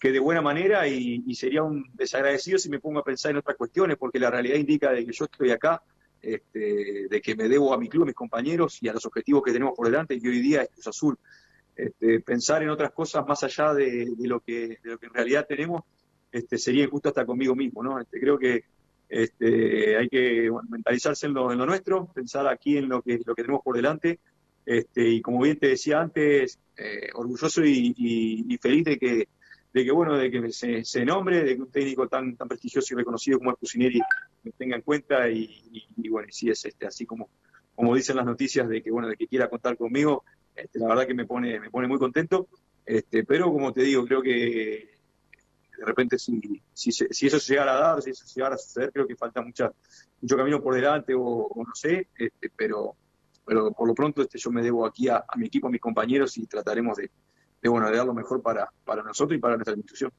que 0.00 0.10
de 0.10 0.18
buena 0.18 0.42
manera 0.42 0.88
y, 0.88 1.22
y 1.24 1.34
sería 1.36 1.62
un 1.62 1.86
desagradecido 1.94 2.58
si 2.58 2.68
me 2.68 2.80
pongo 2.80 2.98
a 2.98 3.04
pensar 3.04 3.30
en 3.30 3.36
otras 3.36 3.56
cuestiones, 3.56 3.96
porque 3.96 4.18
la 4.18 4.32
realidad 4.32 4.56
indica 4.56 4.90
de 4.90 5.06
que 5.06 5.12
yo 5.12 5.26
estoy 5.26 5.52
acá, 5.52 5.80
este, 6.20 7.06
de 7.08 7.20
que 7.20 7.36
me 7.36 7.48
debo 7.48 7.72
a 7.72 7.78
mi 7.78 7.88
club, 7.88 8.02
a 8.02 8.06
mis 8.06 8.16
compañeros 8.16 8.82
y 8.82 8.88
a 8.88 8.92
los 8.92 9.06
objetivos 9.06 9.44
que 9.44 9.52
tenemos 9.52 9.74
por 9.76 9.86
delante, 9.86 10.18
y 10.20 10.26
hoy 10.26 10.40
día 10.40 10.62
es 10.62 10.70
Cruz 10.70 10.88
Azul. 10.88 11.16
Este, 11.76 12.20
pensar 12.20 12.62
en 12.62 12.70
otras 12.70 12.90
cosas 12.90 13.24
más 13.26 13.42
allá 13.44 13.72
de, 13.74 14.12
de 14.16 14.28
lo, 14.28 14.40
que, 14.40 14.78
de 14.82 14.90
lo 14.90 14.98
que 14.98 15.06
en 15.06 15.14
realidad 15.14 15.46
tenemos 15.48 15.82
este, 16.32 16.58
sería 16.58 16.84
injusto 16.84 17.10
hasta 17.10 17.24
conmigo 17.24 17.54
mismo. 17.54 17.82
¿no? 17.82 18.00
Este, 18.00 18.18
creo 18.18 18.38
que 18.38 18.64
este, 19.08 19.96
hay 19.96 20.08
que 20.08 20.50
bueno, 20.50 20.68
mentalizarse 20.70 21.26
en 21.26 21.34
lo, 21.34 21.52
en 21.52 21.58
lo 21.58 21.66
nuestro, 21.66 22.06
pensar 22.12 22.46
aquí 22.48 22.76
en 22.76 22.88
lo 22.88 23.02
que, 23.02 23.20
lo 23.24 23.34
que 23.34 23.42
tenemos 23.42 23.62
por 23.62 23.76
delante. 23.76 24.18
Este, 24.64 25.08
y 25.08 25.20
como 25.22 25.40
bien 25.42 25.58
te 25.58 25.68
decía 25.68 26.00
antes, 26.00 26.58
eh, 26.76 27.08
orgulloso 27.14 27.62
y, 27.64 28.58
feliz 28.60 28.84
de 28.84 28.98
que, 28.98 29.28
de 29.72 29.84
que 29.84 29.90
bueno, 29.92 30.16
de 30.16 30.30
que 30.30 30.52
se, 30.52 30.84
se 30.84 31.04
nombre, 31.04 31.42
de 31.42 31.56
que 31.56 31.62
un 31.62 31.70
técnico 31.70 32.08
tan, 32.08 32.36
tan 32.36 32.48
prestigioso 32.48 32.94
y 32.94 32.96
reconocido 32.98 33.38
como 33.38 33.50
el 33.50 33.56
Pusineri 33.56 34.00
me 34.44 34.52
tenga 34.52 34.76
en 34.76 34.82
cuenta 34.82 35.28
y, 35.30 35.86
y- 35.96 36.08
bueno, 36.08 36.28
sí 36.30 36.50
es 36.50 36.64
este, 36.64 36.86
así 36.86 37.06
como, 37.06 37.28
como 37.74 37.94
dicen 37.94 38.16
las 38.16 38.26
noticias 38.26 38.68
de 38.68 38.82
que 38.82 38.90
bueno, 38.90 39.08
de 39.08 39.16
que 39.16 39.26
quiera 39.28 39.48
contar 39.48 39.76
conmigo, 39.76 40.24
este, 40.54 40.78
la 40.78 40.88
verdad 40.88 41.06
que 41.06 41.14
me 41.14 41.26
pone, 41.26 41.58
me 41.60 41.70
pone 41.70 41.88
muy 41.88 41.98
contento. 41.98 42.48
Este, 42.84 43.24
pero 43.24 43.46
como 43.52 43.72
te 43.72 43.82
digo, 43.82 44.04
creo 44.04 44.22
que 44.22 44.90
de 45.78 45.84
repente 45.84 46.18
si, 46.18 46.40
si, 46.72 46.92
se- 46.92 47.08
si 47.12 47.26
eso 47.26 47.38
se 47.40 47.54
llegara 47.54 47.76
a 47.76 47.80
dar, 47.80 48.02
si 48.02 48.10
eso 48.10 48.24
llegara 48.34 48.54
a 48.54 48.58
suceder, 48.58 48.92
creo 48.92 49.06
que 49.06 49.16
falta 49.16 49.42
mucha, 49.42 49.72
mucho 50.20 50.36
camino 50.36 50.62
por 50.62 50.74
delante 50.74 51.14
o, 51.14 51.20
o 51.22 51.64
no 51.64 51.74
sé, 51.74 52.08
este, 52.16 52.50
pero, 52.56 52.96
pero 53.44 53.72
por 53.72 53.88
lo 53.88 53.94
pronto 53.94 54.22
este, 54.22 54.38
yo 54.38 54.50
me 54.50 54.62
debo 54.62 54.86
aquí 54.86 55.08
a, 55.08 55.24
a 55.28 55.36
mi 55.36 55.46
equipo, 55.46 55.66
a 55.66 55.70
mis 55.70 55.80
compañeros 55.80 56.36
y 56.38 56.46
trataremos 56.46 56.96
de, 56.96 57.10
de, 57.60 57.68
bueno, 57.68 57.90
de 57.90 57.96
dar 57.96 58.06
lo 58.06 58.14
mejor 58.14 58.40
para, 58.42 58.70
para 58.84 59.02
nosotros 59.02 59.36
y 59.36 59.40
para 59.40 59.56
nuestra 59.56 59.74
institución. 59.74 60.12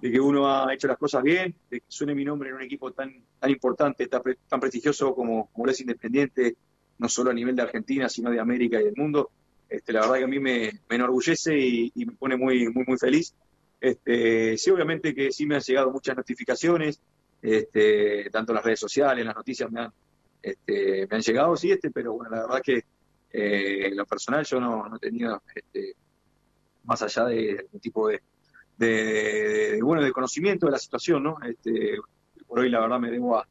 De 0.00 0.10
que 0.10 0.18
uno 0.18 0.50
ha 0.50 0.72
hecho 0.72 0.88
las 0.88 0.96
cosas 0.96 1.22
bien, 1.22 1.54
de 1.70 1.80
que 1.80 1.86
suene 1.88 2.14
mi 2.14 2.24
nombre 2.24 2.48
en 2.48 2.54
un 2.54 2.62
equipo 2.62 2.92
tan, 2.92 3.12
tan 3.38 3.50
importante, 3.50 4.06
tan, 4.06 4.22
pre- 4.22 4.38
tan 4.48 4.58
prestigioso 4.58 5.14
como, 5.14 5.50
como 5.52 5.68
es 5.68 5.80
Independiente, 5.80 6.56
no 6.98 7.08
solo 7.08 7.30
a 7.30 7.34
nivel 7.34 7.54
de 7.54 7.62
Argentina, 7.62 8.08
sino 8.08 8.30
de 8.30 8.40
América 8.40 8.80
y 8.80 8.84
del 8.84 8.96
mundo. 8.96 9.30
Este, 9.68 9.92
la 9.92 10.00
verdad 10.00 10.16
que 10.16 10.24
a 10.24 10.28
mí 10.28 10.38
me, 10.38 10.72
me 10.88 10.96
enorgullece 10.96 11.58
y, 11.58 11.92
y 11.94 12.06
me 12.06 12.12
pone 12.12 12.36
muy, 12.36 12.68
muy, 12.70 12.84
muy 12.86 12.98
feliz. 12.98 13.34
Este, 13.80 14.56
sí, 14.56 14.70
obviamente 14.70 15.14
que 15.14 15.32
sí 15.32 15.46
me 15.46 15.56
han 15.56 15.60
llegado 15.60 15.90
muchas 15.90 16.16
notificaciones, 16.16 17.00
este, 17.40 18.28
tanto 18.30 18.52
en 18.52 18.56
las 18.56 18.64
redes 18.64 18.80
sociales, 18.80 19.20
en 19.22 19.26
las 19.26 19.36
noticias 19.36 19.70
me 19.70 19.80
han, 19.80 19.92
este, 20.42 21.06
me 21.08 21.16
han 21.16 21.22
llegado, 21.22 21.56
sí, 21.56 21.70
este, 21.70 21.90
pero 21.90 22.14
bueno, 22.14 22.30
la 22.34 22.42
verdad 22.42 22.62
que 22.62 22.84
eh, 23.32 23.86
en 23.86 23.96
lo 23.96 24.06
personal 24.06 24.44
yo 24.44 24.60
no, 24.60 24.88
no 24.88 24.96
he 24.96 24.98
tenido, 24.98 25.42
este, 25.54 25.94
más 26.84 27.02
allá 27.02 27.26
de 27.26 27.58
algún 27.60 27.80
tipo 27.80 28.08
de, 28.08 28.22
de, 28.76 28.86
de, 29.72 29.82
bueno, 29.82 30.02
de 30.02 30.12
conocimiento 30.12 30.66
de 30.66 30.72
la 30.72 30.78
situación, 30.78 31.22
¿no? 31.22 31.36
Este, 31.42 31.98
por 32.46 32.60
hoy 32.60 32.70
la 32.70 32.80
verdad 32.80 32.98
me 32.98 33.10
debo 33.10 33.36
a, 33.36 33.46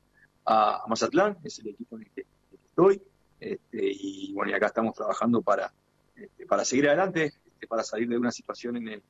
a 0.46 0.84
Mazatlán, 0.88 1.38
es 1.44 1.60
el 1.60 1.70
equipo 1.70 1.96
en 1.98 2.04
el 2.04 2.10
que, 2.12 2.22
en 2.22 2.28
el 2.52 2.60
que 2.60 2.66
estoy, 2.66 3.02
este, 3.40 3.80
y 3.82 4.34
bueno, 4.34 4.52
y 4.52 4.56
acá 4.56 4.68
estamos 4.68 4.96
trabajando 4.96 5.42
para, 5.42 5.72
este, 6.16 6.46
para 6.46 6.66
seguir 6.66 6.88
adelante, 6.88 7.34
este, 7.46 7.68
para 7.68 7.84
salir 7.84 8.10
de 8.10 8.18
una 8.18 8.32
situación 8.32 8.78
en 8.78 8.88
el, 8.88 9.04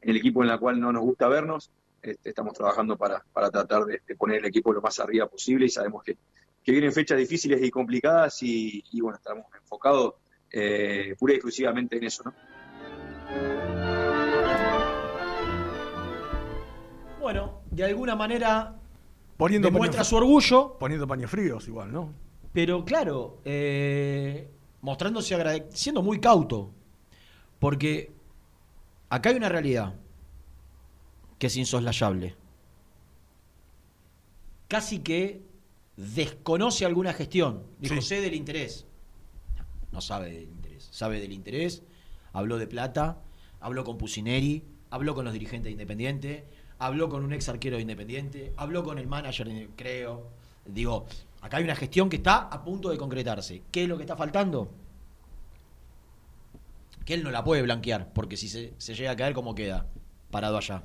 en 0.00 0.10
el 0.10 0.16
equipo 0.16 0.42
en 0.42 0.48
la 0.48 0.58
cual 0.58 0.80
no 0.80 0.92
nos 0.92 1.02
gusta 1.02 1.28
vernos. 1.28 1.70
Este, 2.02 2.28
estamos 2.28 2.52
trabajando 2.54 2.96
para, 2.96 3.24
para 3.32 3.50
tratar 3.50 3.84
de, 3.84 4.00
de 4.06 4.16
poner 4.16 4.38
el 4.38 4.46
equipo 4.46 4.72
lo 4.72 4.80
más 4.80 5.00
arriba 5.00 5.26
posible 5.26 5.66
y 5.66 5.68
sabemos 5.68 6.04
que, 6.04 6.16
que 6.66 6.72
vienen 6.72 6.92
fechas 6.92 7.16
difíciles 7.16 7.62
y 7.62 7.70
complicadas 7.70 8.42
y, 8.42 8.82
y 8.90 9.00
bueno, 9.00 9.18
estamos 9.18 9.46
enfocados 9.56 10.14
eh, 10.50 11.14
pura 11.16 11.32
y 11.32 11.36
exclusivamente 11.36 11.96
en 11.96 12.04
eso, 12.04 12.24
¿no? 12.24 12.34
Bueno, 17.20 17.60
de 17.70 17.84
alguna 17.84 18.16
manera 18.16 18.74
Poniendo 19.36 19.70
demuestra 19.70 20.02
su 20.02 20.16
orgullo, 20.16 20.76
Poniendo 20.76 21.06
paños 21.06 21.30
fríos 21.30 21.68
igual, 21.68 21.92
¿no? 21.92 22.12
pero 22.52 22.84
claro, 22.84 23.38
eh, 23.44 24.50
mostrándose 24.80 25.66
siendo 25.70 26.02
muy 26.02 26.20
cauto. 26.20 26.72
Porque 27.58 28.12
acá 29.10 29.28
hay 29.28 29.36
una 29.36 29.50
realidad 29.50 29.94
que 31.38 31.48
es 31.48 31.56
insoslayable. 31.56 32.34
Casi 34.68 35.00
que 35.00 35.42
desconoce 35.96 36.84
alguna 36.84 37.12
gestión. 37.12 37.64
Dijo, 37.78 37.96
Sí. 37.96 38.02
sé 38.02 38.20
del 38.20 38.34
interés. 38.34 38.86
No 39.92 40.00
sabe 40.00 40.30
del 40.30 40.44
interés. 40.44 40.88
Sabe 40.90 41.20
del 41.20 41.32
interés. 41.32 41.82
Habló 42.32 42.58
de 42.58 42.66
plata. 42.66 43.22
Habló 43.60 43.84
con 43.84 43.96
Pusineri. 43.98 44.64
Habló 44.90 45.14
con 45.14 45.24
los 45.24 45.32
dirigentes 45.32 45.64
de 45.66 45.72
Independiente. 45.72 46.46
Habló 46.78 47.08
con 47.08 47.24
un 47.24 47.32
ex 47.32 47.48
arquero 47.48 47.76
de 47.76 47.82
Independiente. 47.82 48.52
Habló 48.56 48.84
con 48.84 48.98
el 48.98 49.06
manager, 49.06 49.68
creo. 49.76 50.30
Digo, 50.66 51.06
acá 51.40 51.56
hay 51.58 51.64
una 51.64 51.76
gestión 51.76 52.08
que 52.10 52.16
está 52.16 52.48
a 52.48 52.62
punto 52.62 52.90
de 52.90 52.98
concretarse. 52.98 53.62
¿Qué 53.70 53.84
es 53.84 53.88
lo 53.88 53.96
que 53.96 54.02
está 54.02 54.16
faltando? 54.16 54.70
que 57.04 57.14
él 57.14 57.22
no 57.22 57.30
la 57.30 57.44
puede 57.44 57.62
blanquear, 57.62 58.12
porque 58.12 58.36
si 58.36 58.48
se, 58.48 58.74
se 58.78 58.96
llega 58.96 59.12
a 59.12 59.16
caer, 59.16 59.32
¿cómo 59.32 59.54
queda? 59.54 59.86
Parado 60.32 60.56
allá. 60.56 60.82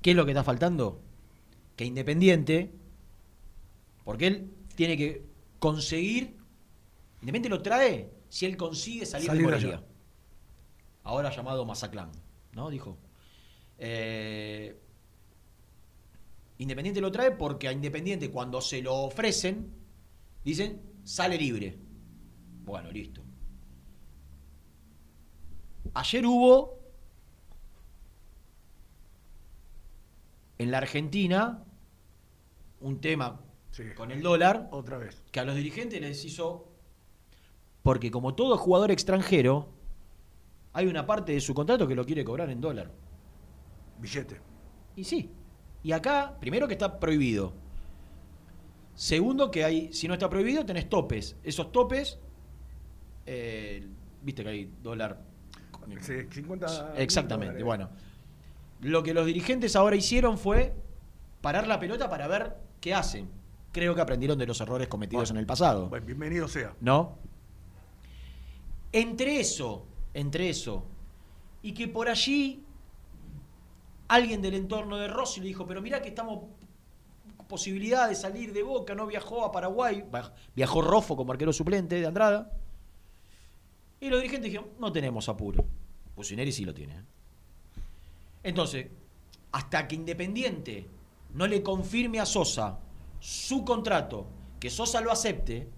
¿Qué 0.00 0.12
es 0.12 0.16
lo 0.16 0.24
que 0.24 0.30
está 0.30 0.44
faltando? 0.44 1.00
Que 1.74 1.84
Independiente, 1.84 2.72
porque 4.04 4.26
él 4.26 4.50
tiene 4.74 4.96
que 4.96 5.24
conseguir, 5.58 6.36
Independiente 7.20 7.48
lo 7.48 7.62
trae 7.62 8.10
si 8.28 8.46
él 8.46 8.56
consigue 8.56 9.06
salir, 9.06 9.28
Salir 9.28 9.42
de 9.42 9.48
Morelia. 9.48 9.84
Ahora 11.04 11.30
llamado 11.30 11.64
Mazaclán, 11.64 12.10
¿no? 12.52 12.70
Dijo. 12.70 12.98
Eh, 13.78 14.78
Independiente 16.58 17.00
lo 17.00 17.10
trae 17.12 17.32
porque 17.32 17.68
a 17.68 17.72
Independiente 17.72 18.30
cuando 18.30 18.60
se 18.60 18.82
lo 18.82 18.94
ofrecen, 18.94 19.72
dicen, 20.44 20.80
sale 21.04 21.36
libre. 21.36 21.78
Bueno, 22.64 22.90
listo. 22.90 23.22
Ayer 25.94 26.24
hubo 26.26 26.80
en 30.58 30.70
la 30.70 30.78
Argentina 30.78 31.64
un 32.80 33.00
tema 33.00 33.40
Sí. 33.72 33.82
con 33.96 34.12
el 34.12 34.22
dólar 34.22 34.68
Otra 34.70 34.98
vez. 34.98 35.22
que 35.32 35.40
a 35.40 35.44
los 35.44 35.56
dirigentes 35.56 36.00
les 36.00 36.24
hizo... 36.24 36.68
Porque 37.82 38.10
como 38.12 38.34
todo 38.36 38.56
jugador 38.56 38.92
extranjero, 38.92 39.68
hay 40.72 40.86
una 40.86 41.04
parte 41.04 41.32
de 41.32 41.40
su 41.40 41.52
contrato 41.52 41.88
que 41.88 41.96
lo 41.96 42.06
quiere 42.06 42.22
cobrar 42.24 42.48
en 42.50 42.60
dólar. 42.60 42.92
Billete. 43.98 44.40
Y 44.94 45.02
sí. 45.04 45.30
Y 45.82 45.90
acá, 45.92 46.36
primero 46.38 46.68
que 46.68 46.74
está 46.74 47.00
prohibido. 47.00 47.52
Segundo 48.94 49.50
que 49.50 49.64
hay, 49.64 49.92
si 49.92 50.06
no 50.06 50.14
está 50.14 50.28
prohibido, 50.30 50.64
tenés 50.64 50.88
topes. 50.88 51.34
Esos 51.42 51.72
topes, 51.72 52.18
eh, 53.26 53.88
viste 54.22 54.44
que 54.44 54.48
hay 54.50 54.72
dólar. 54.82 55.20
Sí, 56.00 56.14
50 56.30 56.94
Exactamente, 56.98 57.58
dólares. 57.58 57.64
bueno. 57.64 57.90
Lo 58.82 59.02
que 59.02 59.14
los 59.14 59.26
dirigentes 59.26 59.74
ahora 59.76 59.96
hicieron 59.96 60.38
fue 60.38 60.74
parar 61.40 61.66
la 61.66 61.80
pelota 61.80 62.08
para 62.08 62.28
ver 62.28 62.56
qué 62.80 62.94
hacen. 62.94 63.28
Creo 63.72 63.94
que 63.94 64.00
aprendieron 64.02 64.38
de 64.38 64.46
los 64.46 64.60
errores 64.60 64.88
cometidos 64.88 65.30
Bueno. 65.30 65.38
en 65.38 65.40
el 65.42 65.46
pasado. 65.46 65.88
Bueno, 65.88 66.06
bienvenido 66.06 66.46
sea. 66.46 66.74
¿No? 66.80 67.16
Entre 68.92 69.40
eso, 69.40 69.86
entre 70.12 70.50
eso, 70.50 70.84
y 71.62 71.72
que 71.72 71.88
por 71.88 72.08
allí 72.08 72.62
alguien 74.08 74.42
del 74.42 74.54
entorno 74.54 74.98
de 74.98 75.08
Rossi 75.08 75.40
le 75.40 75.46
dijo, 75.46 75.66
pero 75.66 75.80
mirá 75.80 76.02
que 76.02 76.08
estamos 76.10 76.40
posibilidad 77.48 78.08
de 78.08 78.14
salir 78.14 78.52
de 78.54 78.62
Boca, 78.62 78.94
no 78.94 79.06
viajó 79.06 79.44
a 79.44 79.52
Paraguay, 79.52 80.04
viajó 80.54 80.80
Rofo 80.80 81.16
como 81.16 81.32
arquero 81.32 81.52
suplente 81.52 82.00
de 82.00 82.06
Andrada. 82.06 82.50
Y 84.00 84.08
los 84.08 84.20
dirigentes 84.20 84.50
dijeron, 84.50 84.68
no 84.78 84.90
tenemos 84.90 85.28
apuro. 85.28 85.64
Pusineri 86.14 86.50
sí 86.50 86.64
lo 86.64 86.72
tiene. 86.72 86.94
¿eh? 86.94 87.02
Entonces, 88.42 88.86
hasta 89.52 89.86
que 89.86 89.94
Independiente 89.94 90.86
no 91.34 91.46
le 91.46 91.62
confirme 91.62 92.20
a 92.20 92.26
Sosa 92.26 92.78
su 93.22 93.64
contrato, 93.64 94.26
que 94.58 94.68
Sosa 94.68 95.00
lo 95.00 95.12
acepte 95.12 95.68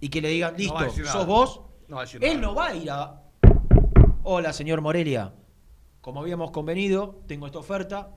y 0.00 0.08
que 0.08 0.20
le 0.20 0.28
digan, 0.28 0.56
listo, 0.56 0.76
sos 0.90 0.98
nada. 0.98 1.24
vos, 1.24 1.60
No 1.86 2.02
él 2.02 2.40
no 2.40 2.52
va 2.52 2.66
a 2.66 2.74
ir 2.74 2.90
a... 2.90 3.22
Hola, 4.24 4.52
señor 4.52 4.80
Morelia. 4.80 5.32
Como 6.00 6.20
habíamos 6.20 6.50
convenido, 6.50 7.20
tengo 7.28 7.46
esta 7.46 7.60
oferta. 7.60 8.10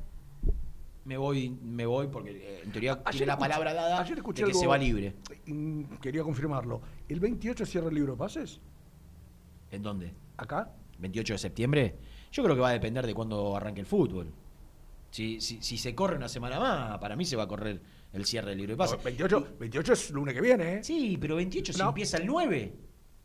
Me 1.05 1.17
voy, 1.17 1.51
me 1.51 1.85
voy 1.85 2.07
porque 2.07 2.31
eh, 2.31 2.61
en 2.65 2.71
teoría 2.71 2.93
Ayer 3.05 3.11
tiene 3.11 3.25
la 3.27 3.33
escuché- 3.33 3.39
palabra 3.39 3.73
dada 3.75 3.99
ayer 3.99 4.17
escuché 4.17 4.41
de 4.41 4.45
que 4.47 4.51
algo- 4.53 4.59
se 4.59 4.67
va 4.67 4.77
libre. 4.79 5.15
Quería 6.01 6.23
confirmarlo. 6.23 6.81
¿El 7.07 7.19
28 7.19 7.63
cierra 7.63 7.89
el 7.89 7.93
libro 7.95 8.13
de 8.13 8.17
pases? 8.17 8.59
¿En 9.69 9.83
dónde? 9.83 10.13
¿Acá? 10.35 10.71
28 10.97 11.33
de 11.35 11.37
septiembre. 11.37 11.95
Yo 12.31 12.41
creo 12.43 12.55
que 12.55 12.61
va 12.61 12.69
a 12.69 12.73
depender 12.73 13.05
de 13.05 13.13
cuándo 13.13 13.55
arranque 13.55 13.81
el 13.81 13.85
fútbol. 13.85 14.33
Si, 15.11 15.39
si, 15.41 15.61
si 15.61 15.77
se 15.77 15.93
corre 15.93 16.15
una 16.17 16.27
semana 16.27 16.59
más, 16.59 16.97
para 16.97 17.15
mí 17.15 17.23
se 17.23 17.35
va 17.35 17.43
a 17.43 17.47
correr 17.47 17.81
el 18.13 18.25
cierre 18.25 18.49
del 18.49 18.57
libro 18.59 18.73
de 18.73 18.77
pases. 18.77 19.03
28, 19.03 19.55
28 19.59 19.93
es 19.93 20.09
lunes 20.11 20.33
que 20.33 20.41
viene, 20.41 20.75
¿eh? 20.75 20.83
Sí, 20.83 21.17
pero 21.19 21.35
28 21.35 21.73
si 21.73 21.79
No. 21.79 21.89
empieza 21.89 22.17
el 22.17 22.25
9. 22.25 22.73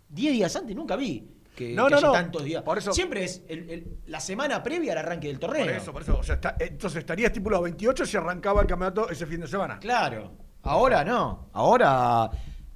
10 0.08 0.32
días 0.32 0.54
antes 0.56 0.76
nunca 0.76 0.96
vi 0.96 1.26
que, 1.56 1.72
No, 1.74 1.84
que 1.86 1.90
no, 1.92 1.96
haya 1.98 2.06
no. 2.06 2.12
tantos 2.12 2.44
días. 2.44 2.62
Por 2.62 2.78
eso- 2.78 2.92
Siempre 2.92 3.24
es 3.24 3.42
el- 3.48 3.70
el- 3.70 3.96
la 4.06 4.20
semana 4.20 4.62
previa 4.62 4.92
al 4.92 4.98
arranque 4.98 5.28
del 5.28 5.38
torneo. 5.38 5.64
Por 5.64 5.74
eso, 5.74 5.92
por 5.92 6.02
eso. 6.02 6.18
O 6.18 6.22
sea, 6.22 6.34
está- 6.36 6.56
entonces 6.58 6.98
estaría 7.00 7.26
estipulado 7.28 7.62
28 7.62 8.04
si 8.06 8.16
arrancaba 8.16 8.60
el 8.62 8.66
campeonato 8.66 9.08
ese 9.08 9.26
fin 9.26 9.40
de 9.40 9.46
semana. 9.48 9.78
Claro. 9.78 10.32
Ahora 10.62 11.04
no. 11.04 11.48
Ahora, 11.52 12.30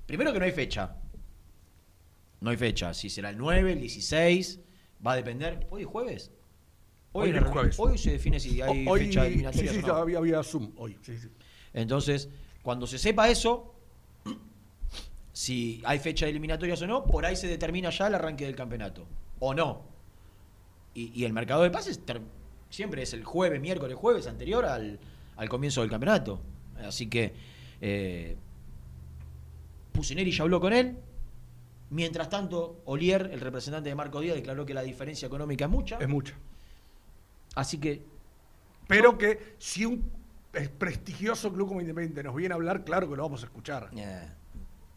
primero 0.07 0.33
que 0.33 0.39
no 0.39 0.45
hay 0.45 0.53
fecha. 0.53 0.97
No 2.41 2.51
hay 2.51 2.57
fecha. 2.57 2.93
Si 2.95 3.09
será 3.11 3.31
el 3.31 3.39
9, 3.39 3.73
el 3.73 3.81
16, 3.81 4.61
va 5.07 5.13
a 5.13 5.17
depender. 5.17 5.67
¿Hoy 5.71 5.83
es 5.83 5.87
jueves? 5.89 6.31
Hoy 7.13 7.31
es 7.31 7.45
jueves. 7.45 7.77
Hoy 7.79 7.97
se 7.97 8.13
define 8.13 8.39
si 8.39 8.61
hay 8.61 8.87
hoy, 8.87 9.07
fecha 9.07 9.23
sí, 9.23 9.27
eliminatoria 9.29 9.73
sí, 9.73 9.79
o 9.83 9.87
no. 9.87 9.95
había, 9.95 10.19
había 10.19 10.43
Zoom 10.43 10.73
hoy. 10.77 10.99
Sí, 11.03 11.17
sí. 11.19 11.29
Entonces, 11.77 12.29
cuando 12.63 12.87
se 12.87 12.99
sepa 12.99 13.29
eso, 13.29 13.73
si 15.33 15.81
hay 15.85 15.99
fecha 16.01 16.25
de 16.25 16.31
eliminatorias 16.31 16.81
o 16.83 16.87
no, 16.87 17.05
por 17.05 17.25
ahí 17.25 17.37
se 17.37 17.47
determina 17.47 17.91
ya 17.91 18.09
el 18.09 18.15
arranque 18.17 18.47
del 18.47 18.57
campeonato. 18.57 19.07
O 19.39 19.55
no. 19.55 19.83
Y, 20.95 21.13
y 21.15 21.25
el 21.25 21.33
mercado 21.35 21.63
de 21.63 21.71
pases 21.71 22.01
siempre 22.71 23.03
es 23.03 23.13
el 23.13 23.25
jueves, 23.25 23.61
miércoles, 23.61 23.95
jueves 23.95 24.27
anterior 24.27 24.65
al, 24.65 24.99
al 25.37 25.49
comienzo 25.49 25.83
del 25.83 25.91
campeonato. 25.91 26.41
Así 26.83 27.09
que 27.09 27.35
eh, 27.83 28.37
Pusineri 29.93 30.31
ya 30.33 30.45
habló 30.45 30.59
con 30.59 30.73
él. 30.73 30.97
Mientras 31.91 32.31
tanto, 32.31 32.81
Olier, 32.87 33.31
el 33.33 33.41
representante 33.41 33.91
de 33.91 33.95
Marco 33.95 34.21
Díaz, 34.21 34.35
declaró 34.35 34.65
que 34.65 34.75
la 34.75 34.83
diferencia 34.83 35.27
económica 35.27 35.67
es 35.67 35.71
mucha. 35.71 35.99
Es 35.99 36.09
mucho. 36.09 36.35
Así 37.55 37.79
que 37.79 38.03
Pero 38.89 39.17
que 39.19 39.57
si 39.59 39.85
un 39.85 40.11
prestigioso 40.71 41.53
club 41.53 41.69
como 41.69 41.81
Independiente 41.81 42.23
nos 42.23 42.35
viene 42.35 42.53
a 42.53 42.57
hablar, 42.57 42.85
claro 42.85 43.09
que 43.09 43.17
lo 43.17 43.23
vamos 43.23 43.43
a 43.43 43.47
escuchar. 43.47 43.91
Eh, 43.97 44.29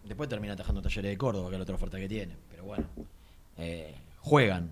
después 0.06 0.30
termina 0.30 0.54
atajando 0.54 0.82
Talleres 0.82 1.12
de 1.12 1.18
Córdoba, 1.18 1.50
que 1.50 1.56
es 1.56 1.60
la 1.60 1.64
otra 1.64 1.76
oferta 1.76 1.98
que 2.00 2.08
tiene. 2.08 2.38
Pero 2.50 2.64
bueno, 2.66 2.86
eh, 3.58 3.96
juegan. 4.22 4.72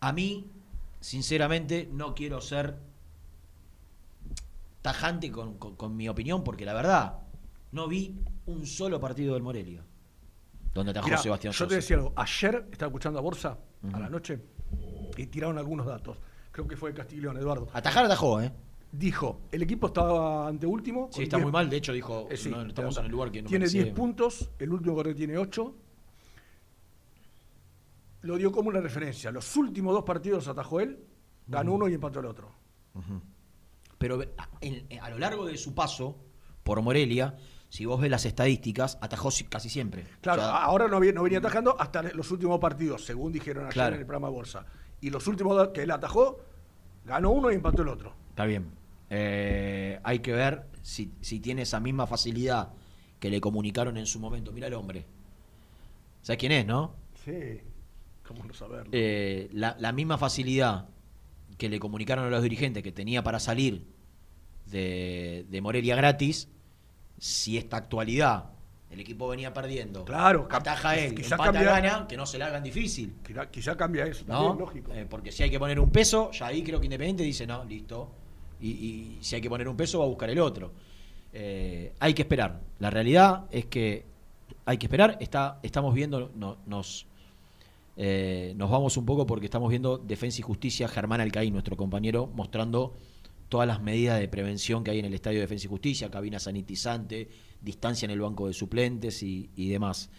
A 0.00 0.12
mí, 0.12 0.50
sinceramente, 1.00 1.88
no 1.90 2.14
quiero 2.14 2.40
ser 2.40 2.76
tajante 4.82 5.30
con, 5.30 5.56
con- 5.58 5.76
con 5.76 5.96
mi 5.96 6.08
opinión, 6.08 6.44
porque 6.44 6.64
la 6.66 6.74
verdad, 6.74 7.18
no 7.72 7.88
vi 7.88 8.20
un 8.46 8.66
solo 8.66 9.00
partido 9.00 9.34
del 9.34 9.42
Morelia. 9.42 9.82
Donde 10.74 10.90
atajó 10.90 11.06
Mirá, 11.06 11.18
Sebastián 11.18 11.52
yo 11.52 11.58
Sosa. 11.58 11.68
te 11.68 11.74
decía 11.76 11.96
algo. 11.96 12.12
Ayer 12.16 12.68
estaba 12.70 12.88
escuchando 12.90 13.18
a 13.18 13.22
Borsa 13.22 13.56
a 13.92 13.98
la 14.00 14.08
noche 14.08 14.40
y 15.16 15.26
tiraron 15.26 15.56
algunos 15.56 15.86
datos. 15.86 16.18
Creo 16.54 16.68
que 16.68 16.76
fue 16.76 16.94
Castiglione, 16.94 17.40
Eduardo. 17.40 17.66
Atajar 17.72 18.04
atajó, 18.04 18.40
¿eh? 18.40 18.52
Dijo, 18.92 19.40
el 19.50 19.62
equipo 19.62 19.88
estaba 19.88 20.46
ante 20.46 20.68
último. 20.68 21.08
Sí, 21.10 21.24
está 21.24 21.36
10 21.38 21.46
muy 21.46 21.52
mal. 21.52 21.68
De 21.68 21.78
hecho, 21.78 21.92
dijo, 21.92 22.28
Eh, 22.30 22.36
sí, 22.36 22.48
no, 22.48 22.62
estamos 22.62 22.96
en 22.98 23.06
el 23.06 23.10
lugar 23.10 23.32
que 23.32 23.42
no 23.42 23.48
Tiene 23.48 23.64
10 23.64 23.74
merecemos. 23.74 23.98
puntos, 23.98 24.50
el 24.60 24.72
último 24.72 24.94
correo 24.94 25.16
tiene 25.16 25.36
8. 25.36 25.74
Lo 28.22 28.36
dio 28.36 28.52
como 28.52 28.68
una 28.68 28.80
referencia. 28.80 29.32
Los 29.32 29.56
últimos 29.56 29.92
dos 29.94 30.04
partidos 30.04 30.46
atajó 30.46 30.78
él, 30.78 31.04
ganó 31.48 31.72
uno 31.74 31.88
y 31.88 31.94
empató 31.94 32.20
el 32.20 32.26
otro. 32.26 32.52
Pero 33.98 34.20
a, 34.38 34.48
en- 34.60 34.86
a 35.00 35.10
lo 35.10 35.18
largo 35.18 35.44
de 35.46 35.56
su 35.58 35.74
paso 35.74 36.16
por 36.62 36.80
Morelia, 36.82 37.36
si 37.68 37.84
vos 37.84 38.00
ves 38.00 38.12
las 38.12 38.24
estadísticas, 38.26 38.96
atajó 39.00 39.32
si- 39.32 39.42
casi 39.44 39.68
siempre. 39.68 40.04
Claro, 40.20 40.42
O 40.42 40.44
sea, 40.44 40.56
ahora 40.64 40.86
no, 40.86 41.00
venía 41.00 41.38
atajando 41.38 41.74
hasta 41.80 42.00
los 42.02 42.30
últimos 42.30 42.60
partidos, 42.60 43.04
según 43.04 43.32
dijeron 43.32 43.64
ayer 43.64 43.72
Claro. 43.74 43.94
en 43.96 44.00
el 44.02 44.06
programa 44.06 44.28
Bolsa. 44.28 44.64
Y 45.04 45.10
los 45.10 45.26
últimos 45.26 45.54
dos 45.54 45.68
que 45.68 45.82
él 45.82 45.90
atajó, 45.90 46.40
ganó 47.04 47.30
uno 47.30 47.52
y 47.52 47.56
empató 47.56 47.82
el 47.82 47.88
otro. 47.88 48.14
Está 48.30 48.46
bien. 48.46 48.70
Eh, 49.10 50.00
hay 50.02 50.20
que 50.20 50.32
ver 50.32 50.64
si, 50.80 51.12
si 51.20 51.40
tiene 51.40 51.60
esa 51.60 51.78
misma 51.78 52.06
facilidad 52.06 52.72
que 53.20 53.28
le 53.28 53.38
comunicaron 53.38 53.98
en 53.98 54.06
su 54.06 54.18
momento. 54.18 54.50
Mira 54.50 54.68
el 54.68 54.72
hombre. 54.72 55.04
¿Sabes 56.22 56.38
quién 56.38 56.52
es, 56.52 56.64
no? 56.64 56.94
Sí, 57.22 57.60
cómo 58.26 58.46
no 58.46 58.54
saberlo. 58.54 58.88
Eh, 58.92 59.50
la, 59.52 59.76
la 59.78 59.92
misma 59.92 60.16
facilidad 60.16 60.88
que 61.58 61.68
le 61.68 61.78
comunicaron 61.78 62.24
a 62.24 62.30
los 62.30 62.42
dirigentes 62.42 62.82
que 62.82 62.90
tenía 62.90 63.22
para 63.22 63.40
salir 63.40 63.86
de, 64.64 65.44
de 65.50 65.60
Morelia 65.60 65.96
gratis, 65.96 66.48
si 67.18 67.58
esta 67.58 67.76
actualidad 67.76 68.53
el 68.94 69.00
equipo 69.00 69.28
venía 69.28 69.52
perdiendo, 69.52 70.04
Claro, 70.04 70.48
ataja 70.50 70.96
él, 70.96 71.14
quizá 71.14 71.34
empata 71.34 71.52
cambia- 71.52 71.70
gana, 71.80 72.06
que 72.08 72.16
no 72.16 72.24
se 72.26 72.38
la 72.38 72.46
hagan 72.46 72.62
difícil. 72.62 73.14
Quizá, 73.26 73.50
quizá 73.50 73.76
cambia 73.76 74.06
eso, 74.06 74.24
¿no? 74.26 74.34
también, 74.34 74.58
lógico. 74.58 74.92
Eh, 74.94 75.06
porque 75.08 75.30
si 75.30 75.42
hay 75.42 75.50
que 75.50 75.58
poner 75.58 75.78
un 75.78 75.90
peso, 75.90 76.30
ya 76.32 76.46
ahí 76.46 76.62
creo 76.62 76.80
que 76.80 76.86
Independiente 76.86 77.22
dice, 77.22 77.46
no, 77.46 77.64
listo. 77.64 78.10
Y, 78.60 78.68
y 78.70 79.18
si 79.20 79.34
hay 79.36 79.40
que 79.42 79.48
poner 79.50 79.68
un 79.68 79.76
peso, 79.76 79.98
va 79.98 80.04
a 80.04 80.08
buscar 80.08 80.30
el 80.30 80.38
otro. 80.38 80.72
Eh, 81.32 81.92
hay 81.98 82.14
que 82.14 82.22
esperar. 82.22 82.60
La 82.78 82.88
realidad 82.90 83.44
es 83.50 83.66
que 83.66 84.04
hay 84.64 84.78
que 84.78 84.86
esperar. 84.86 85.18
Está, 85.20 85.58
estamos 85.62 85.92
viendo, 85.94 86.30
no- 86.34 86.58
nos, 86.66 87.06
eh, 87.96 88.54
nos 88.56 88.70
vamos 88.70 88.96
un 88.96 89.04
poco 89.06 89.26
porque 89.26 89.46
estamos 89.46 89.68
viendo 89.70 89.98
Defensa 89.98 90.40
y 90.40 90.42
Justicia, 90.42 90.88
Germán 90.88 91.20
Alcaí, 91.20 91.50
nuestro 91.50 91.76
compañero, 91.76 92.28
mostrando 92.34 92.94
todas 93.48 93.68
las 93.68 93.80
medidas 93.82 94.18
de 94.18 94.26
prevención 94.28 94.82
que 94.82 94.90
hay 94.90 94.98
en 94.98 95.04
el 95.04 95.14
Estadio 95.14 95.38
de 95.38 95.42
Defensa 95.42 95.66
y 95.66 95.68
Justicia, 95.68 96.10
cabina 96.10 96.38
sanitizante, 96.38 97.28
distancia 97.64 98.04
en 98.06 98.10
el 98.12 98.20
banco 98.20 98.46
de 98.46 98.52
suplentes 98.52 99.22
y, 99.22 99.50
y 99.56 99.68
demás. 99.70 100.10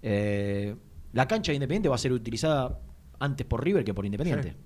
Eh, 0.00 0.74
La 1.12 1.26
cancha 1.28 1.52
de 1.52 1.56
Independiente 1.56 1.88
va 1.88 1.96
a 1.96 1.98
ser 1.98 2.12
utilizada 2.12 2.80
antes 3.18 3.46
por 3.46 3.62
River 3.64 3.84
que 3.84 3.92
por 3.94 4.04
Independiente. 4.06 4.50
Sí. 4.52 4.56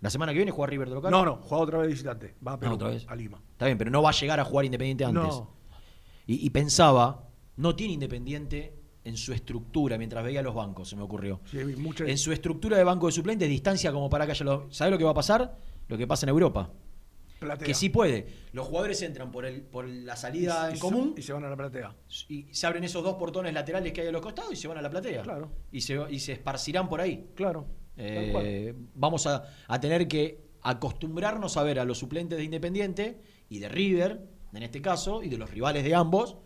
La 0.00 0.08
semana 0.08 0.32
que 0.32 0.38
viene 0.38 0.50
juega 0.50 0.70
River 0.70 0.88
de 0.88 0.94
local. 0.94 1.10
No, 1.10 1.24
no, 1.24 1.36
juega 1.42 1.64
otra 1.64 1.78
vez 1.78 1.88
visitante. 1.88 2.34
Va 2.46 2.52
a, 2.52 2.54
Ah, 2.54 2.60
Perú, 2.60 2.74
otra 2.74 2.88
vez. 2.88 3.04
a 3.08 3.14
Lima. 3.14 3.42
Está 3.52 3.66
bien, 3.66 3.76
pero 3.76 3.90
no 3.90 4.02
va 4.02 4.10
a 4.10 4.12
llegar 4.12 4.40
a 4.40 4.44
jugar 4.44 4.64
Independiente 4.64 5.04
antes. 5.04 5.22
No. 5.22 5.50
Y, 6.26 6.46
y 6.46 6.50
pensaba, 6.50 7.28
no 7.56 7.76
tiene 7.76 7.92
Independiente 7.94 8.74
en 9.04 9.16
su 9.16 9.32
estructura, 9.32 9.98
mientras 9.98 10.22
veía 10.24 10.42
los 10.42 10.54
bancos, 10.54 10.88
se 10.88 10.96
me 10.96 11.02
ocurrió. 11.02 11.40
Sí, 11.50 11.58
hay 11.58 11.76
mucha- 11.76 12.04
En 12.04 12.16
su 12.18 12.32
estructura 12.32 12.76
de 12.78 12.84
banco 12.84 13.06
de 13.06 13.12
suplentes, 13.12 13.48
distancia 13.48 13.92
como 13.92 14.08
para 14.08 14.24
que 14.26 14.32
haya 14.32 14.44
los. 14.44 14.74
¿Sabes 14.76 14.92
lo 14.92 14.98
que 14.98 15.04
va 15.04 15.10
a 15.10 15.14
pasar? 15.14 15.58
Lo 15.88 15.98
que 15.98 16.06
pasa 16.06 16.24
en 16.26 16.30
Europa. 16.30 16.70
Platea. 17.40 17.66
Que 17.66 17.74
sí 17.74 17.88
puede. 17.88 18.26
Los 18.52 18.68
jugadores 18.68 19.02
entran 19.02 19.32
por, 19.32 19.44
el, 19.46 19.62
por 19.62 19.88
la 19.88 20.14
salida 20.14 20.66
Y 20.68 20.70
en 20.70 20.76
se- 20.76 20.80
común 20.80 21.14
Y 21.16 21.22
se 21.22 21.32
van 21.32 21.44
a 21.44 21.48
la 21.50 21.56
platea. 21.56 21.96
y 22.28 22.46
se 22.54 22.66
abren 22.68 22.84
esos 22.84 23.02
dos 23.02 23.14
portones 23.16 23.52
laterales 23.52 23.92
que 23.92 24.02
hay 24.02 24.06
a 24.08 24.12
los 24.12 24.22
costados 24.22 24.52
y 24.52 24.56
se 24.56 24.68
van 24.68 24.78
a 24.78 24.82
la 24.82 24.90
platea. 24.90 25.22
Claro. 25.22 25.50
Y 25.72 25.80
se, 25.80 25.98
y 26.10 26.20
se 26.20 26.32
esparcirán 26.34 26.88
por 26.88 27.00
ahí. 27.00 27.30
Claro. 27.34 27.66
Eh, 27.96 28.72
vamos 28.94 29.26
a, 29.26 29.42
a 29.66 29.80
tener 29.80 30.06
que 30.06 30.48
acostumbrarnos 30.62 31.56
a 31.56 31.62
ver 31.64 31.80
a 31.80 31.84
los 31.84 31.98
suplentes 31.98 32.38
de 32.38 32.44
Independiente 32.44 33.20
y 33.48 33.58
de 33.58 33.68
River, 33.68 34.20
en 34.52 34.62
este 34.62 34.80
caso, 34.80 35.22
y 35.22 35.28
de 35.28 35.36
los 35.38 35.50
rivales 35.50 35.82
de 35.84 35.94
ambos, 35.94 36.36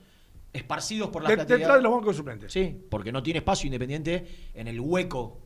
esparcidos 0.53 1.11
por 1.11 1.23
la 1.23 1.31
De- 1.31 1.37
platea. 1.37 1.57
detrás 1.59 1.77
de 1.77 1.83
los 1.83 1.93
bancos 1.93 2.09
de 2.15 2.17
suplentes. 2.17 2.53
Sí, 2.53 2.81
porque 2.91 3.11
no 3.13 3.23
tiene 3.23 3.39
espacio 3.39 3.67
Independiente 3.67 4.25
en 4.55 4.69
el 4.69 4.81
hueco 4.81 5.41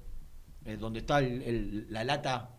eh, 0.65 0.77
donde 0.77 0.99
está 1.01 1.21
el- 1.21 1.43
el- 1.43 1.87
la 1.93 2.05
lata 2.05 2.51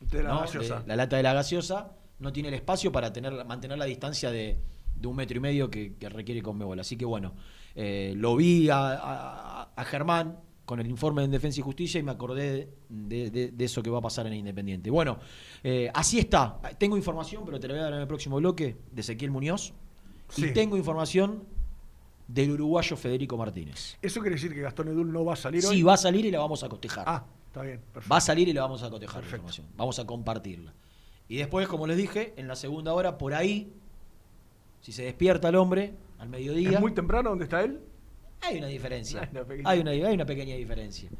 De 0.00 0.22
la 0.22 0.30
¿no? 0.30 0.40
gaseosa. 0.40 0.80
De- 0.80 0.86
la 0.88 0.96
lata 0.96 1.16
de 1.18 1.22
la 1.22 1.34
gaseosa, 1.34 1.92
no 2.18 2.32
tiene 2.32 2.48
el 2.48 2.54
espacio 2.54 2.90
para 2.92 3.12
tener, 3.12 3.44
mantener 3.44 3.78
la 3.78 3.84
distancia 3.84 4.30
de, 4.30 4.58
de 4.96 5.06
un 5.06 5.16
metro 5.16 5.36
y 5.36 5.40
medio 5.40 5.70
que, 5.70 5.94
que 5.94 6.08
requiere 6.08 6.42
Conmebol. 6.42 6.78
Así 6.80 6.96
que 6.96 7.04
bueno, 7.04 7.34
eh, 7.74 8.12
lo 8.16 8.34
vi 8.36 8.68
a, 8.70 8.78
a- 8.94 9.62
a 9.76 9.84
Germán 9.84 10.38
con 10.64 10.80
el 10.80 10.86
informe 10.88 11.24
en 11.24 11.30
Defensa 11.30 11.60
y 11.60 11.62
Justicia 11.62 11.98
y 11.98 12.02
me 12.02 12.10
acordé 12.10 12.68
de, 12.88 13.30
de- 13.30 13.50
de 13.52 13.64
eso 13.64 13.82
que 13.82 13.88
va 13.90 13.98
a 13.98 14.02
pasar 14.02 14.26
en 14.26 14.34
Independiente. 14.34 14.90
Bueno, 14.90 15.18
eh, 15.62 15.90
así 15.94 16.18
está. 16.18 16.58
Tengo 16.78 16.96
información, 16.96 17.42
pero 17.46 17.58
te 17.58 17.68
la 17.68 17.74
voy 17.74 17.80
a 17.80 17.84
dar 17.84 17.94
en 17.94 18.00
el 18.00 18.06
próximo 18.06 18.36
bloque, 18.36 18.76
de 18.92 19.00
Ezequiel 19.00 19.30
Muñoz. 19.30 19.72
Y 20.36 20.42
Sí. 20.42 20.52
tengo 20.52 20.76
información 20.76 21.44
del 22.26 22.50
uruguayo 22.50 22.96
Federico 22.98 23.38
Martínez. 23.38 23.96
¿Eso 24.02 24.20
quiere 24.20 24.36
decir 24.36 24.52
que 24.52 24.60
Gastón 24.60 24.88
Edul 24.88 25.10
no 25.10 25.24
va 25.24 25.32
a 25.32 25.36
salir 25.36 25.64
hoy? 25.64 25.76
Sí, 25.76 25.82
va 25.82 25.94
a 25.94 25.96
salir 25.96 26.26
y 26.26 26.30
la 26.30 26.40
vamos 26.40 26.62
a 26.62 26.68
cotejar. 26.68 27.04
Ah, 27.06 27.24
está 27.46 27.62
bien. 27.62 27.80
Perfecto. 27.92 28.12
Va 28.12 28.18
a 28.18 28.20
salir 28.20 28.46
y 28.48 28.52
le 28.52 28.60
vamos 28.60 28.82
a 28.82 28.90
cotejar 28.90 29.22
la 29.22 29.26
información. 29.26 29.66
Vamos 29.76 29.98
a 29.98 30.04
compartirla. 30.06 30.74
Y 31.28 31.36
después, 31.36 31.68
como 31.68 31.86
les 31.86 31.96
dije, 31.96 32.32
en 32.36 32.48
la 32.48 32.56
segunda 32.56 32.92
hora, 32.94 33.18
por 33.18 33.34
ahí, 33.34 33.70
si 34.80 34.92
se 34.92 35.02
despierta 35.04 35.48
el 35.50 35.56
hombre 35.56 35.92
al 36.18 36.28
mediodía, 36.28 36.70
¿Es 36.70 36.80
muy 36.80 36.92
temprano 36.92 37.30
donde 37.30 37.44
está 37.44 37.62
él? 37.62 37.80
hay 38.40 38.58
una 38.58 38.68
diferencia. 38.68 39.20
Hay 39.22 39.28
una 39.32 39.44
pequeña- 39.44 39.68
Hay 39.70 39.80
una, 39.80 39.90
hay 39.90 40.14
una 40.14 40.24
pequeña 40.26 40.54
diferencia. 40.54 41.10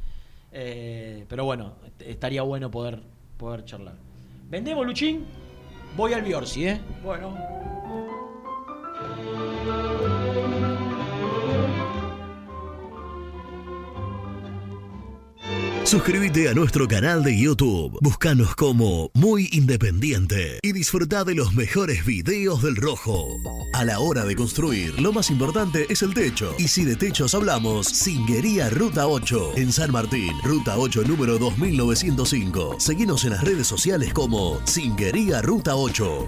Eh, 0.51 1.25
pero 1.27 1.45
bueno, 1.45 1.75
est- 1.85 2.01
estaría 2.01 2.41
bueno 2.41 2.71
poder, 2.71 3.01
poder 3.37 3.65
charlar. 3.65 3.95
¿Vendemos, 4.49 4.85
Luchín? 4.85 5.25
Voy 5.95 6.13
al 6.13 6.21
Biorsi, 6.23 6.67
¿eh? 6.67 6.81
Bueno. 7.03 7.37
Suscríbete 15.89 16.47
a 16.47 16.53
nuestro 16.53 16.87
canal 16.87 17.23
de 17.23 17.35
YouTube. 17.35 17.97
Búscanos 17.99 18.55
como 18.55 19.09
Muy 19.15 19.49
Independiente 19.53 20.59
y 20.61 20.71
disfruta 20.71 21.23
de 21.23 21.33
los 21.33 21.55
mejores 21.55 22.05
videos 22.05 22.61
del 22.61 22.75
Rojo. 22.75 23.25
A 23.73 23.83
la 23.83 23.99
hora 23.99 24.23
de 24.23 24.35
construir, 24.35 25.01
lo 25.01 25.11
más 25.11 25.31
importante 25.31 25.87
es 25.89 26.03
el 26.03 26.13
techo. 26.13 26.53
Y 26.59 26.67
si 26.67 26.85
de 26.85 26.95
techos 26.95 27.33
hablamos, 27.33 27.87
Singuería 27.87 28.69
Ruta 28.69 29.07
8 29.07 29.53
en 29.55 29.71
San 29.71 29.91
Martín, 29.91 30.31
Ruta 30.43 30.77
8 30.77 31.05
número 31.07 31.39
2905. 31.39 32.75
Seguinos 32.79 33.25
en 33.25 33.31
las 33.31 33.43
redes 33.43 33.65
sociales 33.65 34.13
como 34.13 34.59
Singuería 34.67 35.41
Ruta 35.41 35.75
8. 35.75 36.27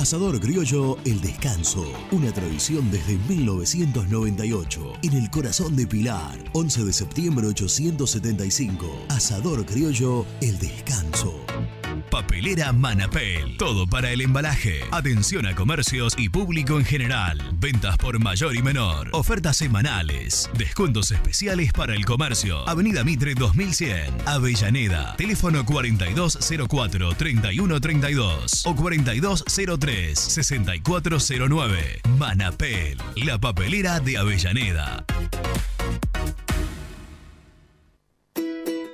Asador 0.00 0.40
Criollo 0.40 0.96
El 1.04 1.20
Descanso, 1.20 1.84
una 2.10 2.32
tradición 2.32 2.90
desde 2.90 3.18
1998, 3.28 4.94
en 5.02 5.12
el 5.12 5.28
corazón 5.28 5.76
de 5.76 5.86
Pilar, 5.86 6.42
11 6.54 6.84
de 6.86 6.92
septiembre 6.94 7.46
875. 7.48 9.04
Asador 9.10 9.66
Criollo 9.66 10.24
El 10.40 10.58
Descanso. 10.58 11.44
Papelera 12.10 12.72
Manapel. 12.72 13.56
Todo 13.56 13.86
para 13.86 14.10
el 14.10 14.20
embalaje. 14.20 14.80
Atención 14.90 15.46
a 15.46 15.54
comercios 15.54 16.16
y 16.18 16.28
público 16.28 16.76
en 16.78 16.84
general. 16.84 17.40
Ventas 17.54 17.96
por 17.98 18.18
mayor 18.18 18.56
y 18.56 18.62
menor. 18.62 19.10
Ofertas 19.12 19.58
semanales. 19.58 20.50
Descuentos 20.58 21.12
especiales 21.12 21.72
para 21.72 21.94
el 21.94 22.04
comercio. 22.04 22.68
Avenida 22.68 23.04
Mitre 23.04 23.34
2100. 23.34 24.26
Avellaneda. 24.26 25.14
Teléfono 25.16 25.64
4204-3132 25.64 28.62
o 28.64 28.74
4203-6409. 29.90 32.00
Manapel. 32.16 32.96
La 33.16 33.38
papelera 33.38 33.98
de 34.00 34.16
Avellaneda. 34.18 35.04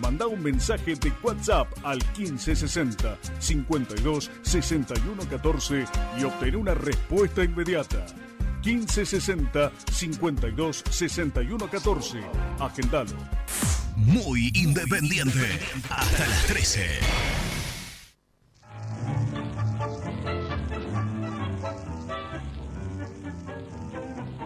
Manda 0.00 0.26
un 0.26 0.42
mensaje 0.42 0.94
de 0.94 1.12
WhatsApp 1.22 1.68
al 1.82 1.98
1560 2.16 3.18
52 3.38 4.30
61 4.42 5.22
14 5.28 5.84
y 6.18 6.24
obtén 6.24 6.56
una 6.56 6.74
respuesta 6.74 7.42
inmediata. 7.42 8.04
1560 8.64 9.72
52 9.90 10.84
61 10.90 11.70
14. 11.70 12.20
Agendalo. 12.60 13.16
Muy 13.96 14.50
independiente. 14.54 15.58
Hasta 15.88 16.26
las 16.26 16.46
13. 16.46 16.86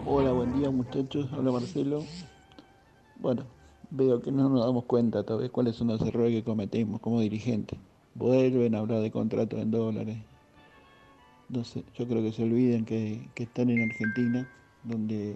Hola, 0.05 0.31
buen 0.31 0.57
día 0.59 0.69
muchachos. 0.69 1.27
Hola 1.33 1.51
Marcelo. 1.51 2.05
Bueno, 3.17 3.45
veo 3.91 4.21
que 4.21 4.31
no 4.31 4.49
nos 4.49 4.65
damos 4.65 4.85
cuenta 4.85 5.23
tal 5.23 5.39
vez 5.39 5.51
cuáles 5.51 5.75
son 5.75 5.87
los 5.87 6.01
errores 6.01 6.33
que 6.33 6.43
cometemos 6.43 6.99
como 7.01 7.19
dirigentes. 7.19 7.77
Vuelven 8.15 8.75
a 8.75 8.79
hablar 8.79 9.01
de 9.01 9.11
contratos 9.11 9.59
en 9.59 9.71
dólares. 9.71 10.17
Sé, 11.63 11.83
yo 11.95 12.07
creo 12.07 12.23
que 12.23 12.31
se 12.31 12.43
olviden 12.43 12.85
que, 12.85 13.29
que 13.35 13.43
están 13.43 13.69
en 13.69 13.83
Argentina, 13.89 14.49
donde 14.85 15.35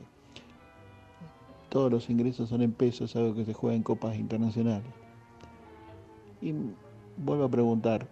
todos 1.69 1.91
los 1.91 2.09
ingresos 2.09 2.47
son 2.49 2.61
en 2.61 2.71
pesos, 2.71 3.15
algo 3.17 3.35
que 3.35 3.43
se 3.43 3.53
juega 3.53 3.75
en 3.75 3.83
copas 3.83 4.15
internacionales. 4.15 4.87
Y 6.41 6.53
vuelvo 7.17 7.43
a 7.43 7.49
preguntar, 7.49 8.07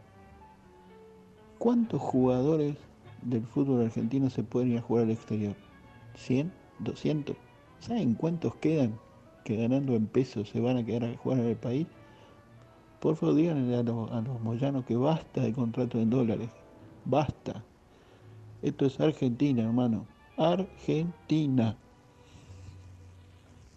¿cuántos 1.58 2.02
jugadores 2.02 2.76
del 3.22 3.46
fútbol 3.48 3.86
argentino 3.86 4.30
se 4.30 4.44
pueden 4.44 4.74
ir 4.74 4.80
a 4.80 4.82
jugar 4.82 5.06
al 5.06 5.12
exterior? 5.12 5.56
¿100? 6.18 6.52
¿200? 6.84 7.36
¿Saben 7.80 8.16
cuántos 8.16 8.56
quedan 8.56 9.00
que 9.44 9.58
ganando 9.58 9.96
en 9.96 10.08
pesos 10.08 10.50
se 10.50 10.60
van 10.60 10.78
a 10.78 10.86
quedar 10.86 11.04
a 11.04 11.18
jugar 11.18 11.40
en 11.40 11.48
el 11.48 11.56
país? 11.56 11.88
Por 13.00 13.16
favor, 13.16 13.36
díganle 13.36 13.76
a 13.76 13.84
los, 13.84 14.12
a 14.12 14.22
los 14.22 14.42
moyanos 14.42 14.86
que 14.86 14.96
basta 14.96 15.42
de 15.42 15.54
contratos 15.54 16.02
en 16.02 16.10
dólares. 16.10 16.50
Basta. 17.06 17.64
Esto 18.62 18.86
es 18.86 19.00
Argentina, 19.00 19.64
hermano. 19.64 20.06
Argentina. 20.38 21.76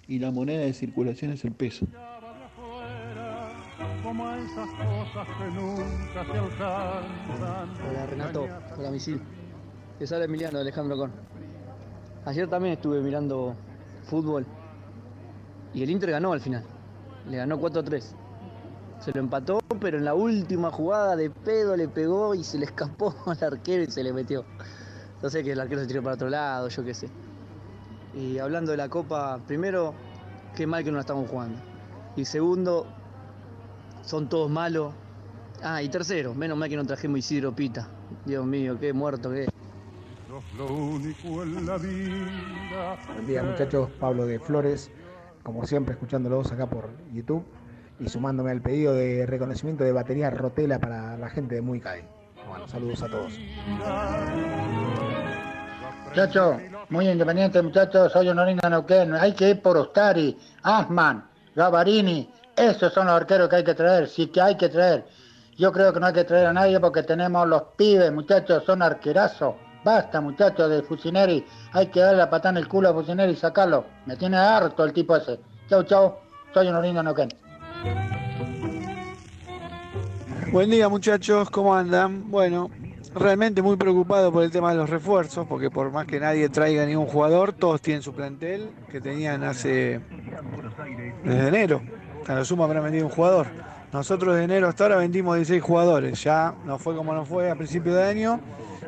Y 0.07 0.21
la 0.21 0.31
moneda 0.31 0.61
de 0.61 0.73
circulación 0.73 1.33
es 1.33 1.45
el 1.45 1.53
peso. 1.53 1.87
Hola 7.91 8.07
Renato, 8.09 8.47
hola 8.79 8.91
Misil. 8.93 9.21
Te 9.99 10.07
sale 10.07 10.27
Emiliano 10.27 10.61
Alejandro 10.61 10.97
Con. 10.97 11.11
Ayer 12.25 12.49
también 12.49 12.75
estuve 12.75 13.01
mirando 13.01 13.57
fútbol 14.05 14.47
y 15.77 15.83
el 15.83 15.91
Inter 15.91 16.11
ganó 16.11 16.33
al 16.33 16.41
final. 16.41 16.65
Le 17.29 17.37
ganó 17.37 17.61
4-3. 17.61 18.03
se 18.99 19.13
lo 19.13 19.21
empató, 19.21 19.59
pero 19.79 19.99
en 19.99 20.07
la 20.07 20.15
última 20.15 20.71
jugada 20.71 21.17
de 21.17 21.29
pedo 21.29 21.77
le 21.77 21.87
pegó 21.87 22.35
y 22.35 22.43
se 22.43 22.59
le 22.59 22.65
escapó 22.65 23.15
al 23.27 23.45
arquero 23.45 23.83
y 23.83 23.91
se 23.91 24.03
le 24.03 24.15
metió. 24.15 24.47
Entonces 25.17 25.45
que 25.45 25.53
el 25.53 25.61
arquero 25.61 25.83
se 25.83 25.87
tiró 25.87 26.03
para 26.03 26.15
otro 26.15 26.31
lado, 26.31 26.69
yo 26.69 26.83
qué 26.83 26.95
sé. 26.95 27.11
Y 28.15 28.39
hablando 28.39 28.71
de 28.71 28.79
la 28.79 28.89
Copa, 28.89 29.39
primero, 29.47 29.93
qué 30.57 30.67
mal 30.67 30.83
que 30.83 30.91
no 30.91 30.95
la 30.95 31.03
estamos 31.03 31.29
jugando. 31.29 31.61
Y 32.17 32.25
segundo, 32.25 32.87
son 34.01 34.31
todos 34.31 34.51
malos. 34.51 34.95
Ah, 35.63 35.83
y 35.83 35.91
tercero, 35.91 36.35
menos 36.35 36.57
mal 36.57 36.71
que 36.71 36.77
no 36.77 36.87
trajimos 36.87 37.19
Isidro 37.19 37.55
Pita. 37.55 37.87
Dios 38.25 38.47
mío, 38.47 38.79
qué 38.81 38.95
muerto 38.95 39.31
que 39.31 39.43
es. 39.43 39.49
Lo 40.57 40.67
único 40.73 41.43
en 41.43 41.67
la 41.67 41.77
vida. 41.77 42.99
Buen 43.13 43.27
día 43.27 43.43
muchachos, 43.43 43.91
Pablo 44.01 44.25
de 44.25 44.39
Flores, 44.39 44.91
como 45.47 45.65
siempre 45.65 45.95
escuchándolos 45.95 46.51
acá 46.51 46.67
por 46.67 46.91
YouTube 47.13 47.45
y 48.01 48.09
sumándome 48.09 48.51
al 48.51 48.61
pedido 48.61 48.93
de 48.95 49.27
reconocimiento 49.27 49.85
de 49.85 49.93
batería 49.93 50.29
Rotela 50.29 50.81
para 50.81 51.17
la 51.17 51.31
gente 51.31 51.55
de 51.55 51.63
Muy. 51.63 51.81
Bueno, 52.49 52.67
saludos 52.67 53.01
a 53.05 53.07
todos. 53.07 53.33
Muchachos, 56.09 56.57
muy 56.89 57.09
independiente 57.09 57.63
muchachos, 57.63 58.11
soy 58.13 58.29
Honorina 58.29 58.69
Neuquén, 58.69 59.15
hay 59.15 59.35
que 59.35 59.51
ir 59.51 59.63
por 59.63 59.77
Ostari, 59.77 60.37
Asman, 60.65 61.25
Gavarini, 61.55 62.29
esos 62.57 62.93
son 62.93 63.07
los 63.07 63.15
arqueros 63.15 63.49
que 63.49 63.57
hay 63.57 63.65
que 63.65 63.75
traer, 63.75 64.09
sí 64.09 64.27
que 64.27 64.41
hay 64.41 64.57
que 64.57 64.69
traer. 64.69 65.07
Yo 65.57 65.71
creo 65.71 65.93
que 65.93 66.01
no 66.01 66.07
hay 66.07 66.13
que 66.13 66.25
traer 66.25 66.47
a 66.47 66.53
nadie 66.53 66.81
porque 66.81 67.05
tenemos 67.05 67.47
los 67.47 67.63
pibes, 67.77 68.13
muchachos, 68.13 68.65
son 68.65 68.83
arquerazos. 68.83 69.55
Basta, 69.87 70.21
muchachos, 70.21 70.69
de 70.69 70.83
Fusineri. 70.83 71.47
Hay 71.73 71.87
que 71.87 72.01
darle 72.01 72.19
la 72.19 72.29
patada 72.29 72.51
en 72.51 72.57
el 72.57 72.67
culo 72.67 72.89
a 72.89 72.93
Fusineri 72.93 73.35
y 73.35 73.37
sacarlo. 73.37 73.85
Me 74.07 74.17
tiene 74.17 74.37
harto 74.37 74.83
el 74.83 74.93
tipo 74.93 75.15
ese. 75.15 75.39
Chau, 75.71 75.85
chau. 75.85 76.15
Soy 76.53 76.67
Honorino 76.67 77.05
Neuquén. 77.05 77.29
Buen 80.51 80.71
día 80.71 80.89
muchachos, 80.89 81.51
¿cómo 81.51 81.73
andan? 81.73 82.29
Bueno, 82.33 82.69
realmente 83.15 83.63
muy 83.63 83.77
preocupado 83.77 84.33
por 84.33 84.43
el 84.43 84.51
tema 84.51 84.73
de 84.73 84.79
los 84.79 84.91
refuerzos, 84.91 85.47
porque 85.47 85.71
por 85.71 85.93
más 85.93 86.05
que 86.05 86.19
nadie 86.19 86.49
traiga 86.49 86.85
ningún 86.85 87.07
jugador, 87.07 87.53
todos 87.53 87.81
tienen 87.81 88.03
su 88.03 88.13
plantel 88.13 88.71
que 88.91 89.01
tenían 89.01 89.45
hace 89.45 90.01
desde 91.23 91.47
enero. 91.47 91.81
A 92.27 92.35
lo 92.35 92.45
sumo 92.45 92.65
habrán 92.65 92.83
vendido 92.83 93.07
un 93.07 93.13
jugador. 93.13 93.47
Nosotros 93.93 94.35
de 94.35 94.43
enero 94.43 94.67
hasta 94.67 94.83
ahora 94.83 94.97
vendimos 94.97 95.37
16 95.37 95.63
jugadores, 95.63 96.25
ya 96.25 96.57
no 96.65 96.77
fue 96.77 96.97
como 96.97 97.15
no 97.15 97.25
fue 97.25 97.49
a 97.49 97.55
principio 97.55 97.95
de 97.95 98.03
año 98.03 98.41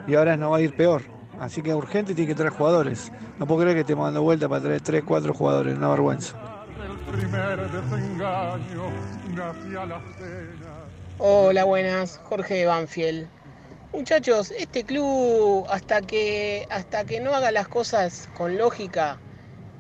y 0.09 0.15
ahora 0.17 0.37
no 0.37 0.51
va 0.51 0.57
a 0.57 0.61
ir 0.61 0.75
peor. 0.75 1.03
Así 1.39 1.63
que 1.63 1.73
urgente 1.75 2.15
tiene 2.15 2.29
que 2.29 2.35
traer 2.35 2.51
jugadores. 2.53 3.13
No 3.39 3.47
puedo 3.47 3.61
creer 3.61 3.77
que 3.77 3.81
estemos 3.83 4.07
dando 4.07 4.23
vuelta 4.23 4.49
para 4.49 4.63
traer 4.63 4.81
3, 4.81 5.05
4 5.07 5.33
jugadores, 5.33 5.77
una 5.77 5.89
vergüenza. 5.91 6.35
Hola, 11.19 11.65
buenas. 11.65 12.19
Jorge 12.25 12.55
de 12.55 12.67
Banfield. 12.67 13.29
Muchachos, 13.93 14.51
este 14.51 14.85
club 14.85 15.65
hasta 15.71 16.03
que 16.03 16.67
hasta 16.71 17.05
que 17.05 17.21
no 17.21 17.35
haga 17.35 17.51
las 17.53 17.69
cosas 17.69 18.29
con 18.37 18.59
lógica 18.59 19.17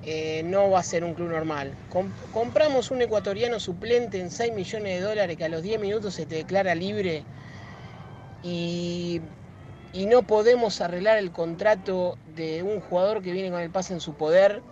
eh, 0.04 0.42
no 0.44 0.70
va 0.70 0.80
a 0.80 0.82
ser 0.82 1.04
un 1.04 1.14
club 1.14 1.28
normal. 1.30 1.74
Com- 1.90 2.10
compramos 2.32 2.90
un 2.90 3.02
ecuatoriano 3.02 3.60
suplente 3.60 4.20
en 4.20 4.30
6 4.30 4.54
millones 4.54 5.00
de 5.00 5.06
dólares 5.06 5.36
que 5.36 5.44
a 5.44 5.48
los 5.48 5.62
10 5.62 5.80
minutos 5.80 6.14
se 6.14 6.24
te 6.24 6.36
declara 6.36 6.74
libre 6.74 7.24
y, 8.42 9.20
y 9.92 10.06
no 10.06 10.22
podemos 10.22 10.80
arreglar 10.80 11.18
el 11.18 11.30
contrato 11.30 12.18
de 12.34 12.62
un 12.62 12.80
jugador 12.80 13.22
que 13.22 13.32
viene 13.32 13.50
con 13.50 13.60
el 13.60 13.70
pase 13.70 13.94
en 13.94 14.00
su 14.00 14.14
poder 14.14 14.62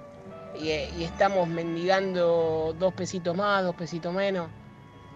y, 0.60 0.70
estamos 1.02 1.48
mendigando 1.48 2.74
dos 2.78 2.94
pesitos 2.94 3.36
más, 3.36 3.62
dos 3.64 3.74
pesitos 3.74 4.12
menos. 4.12 4.48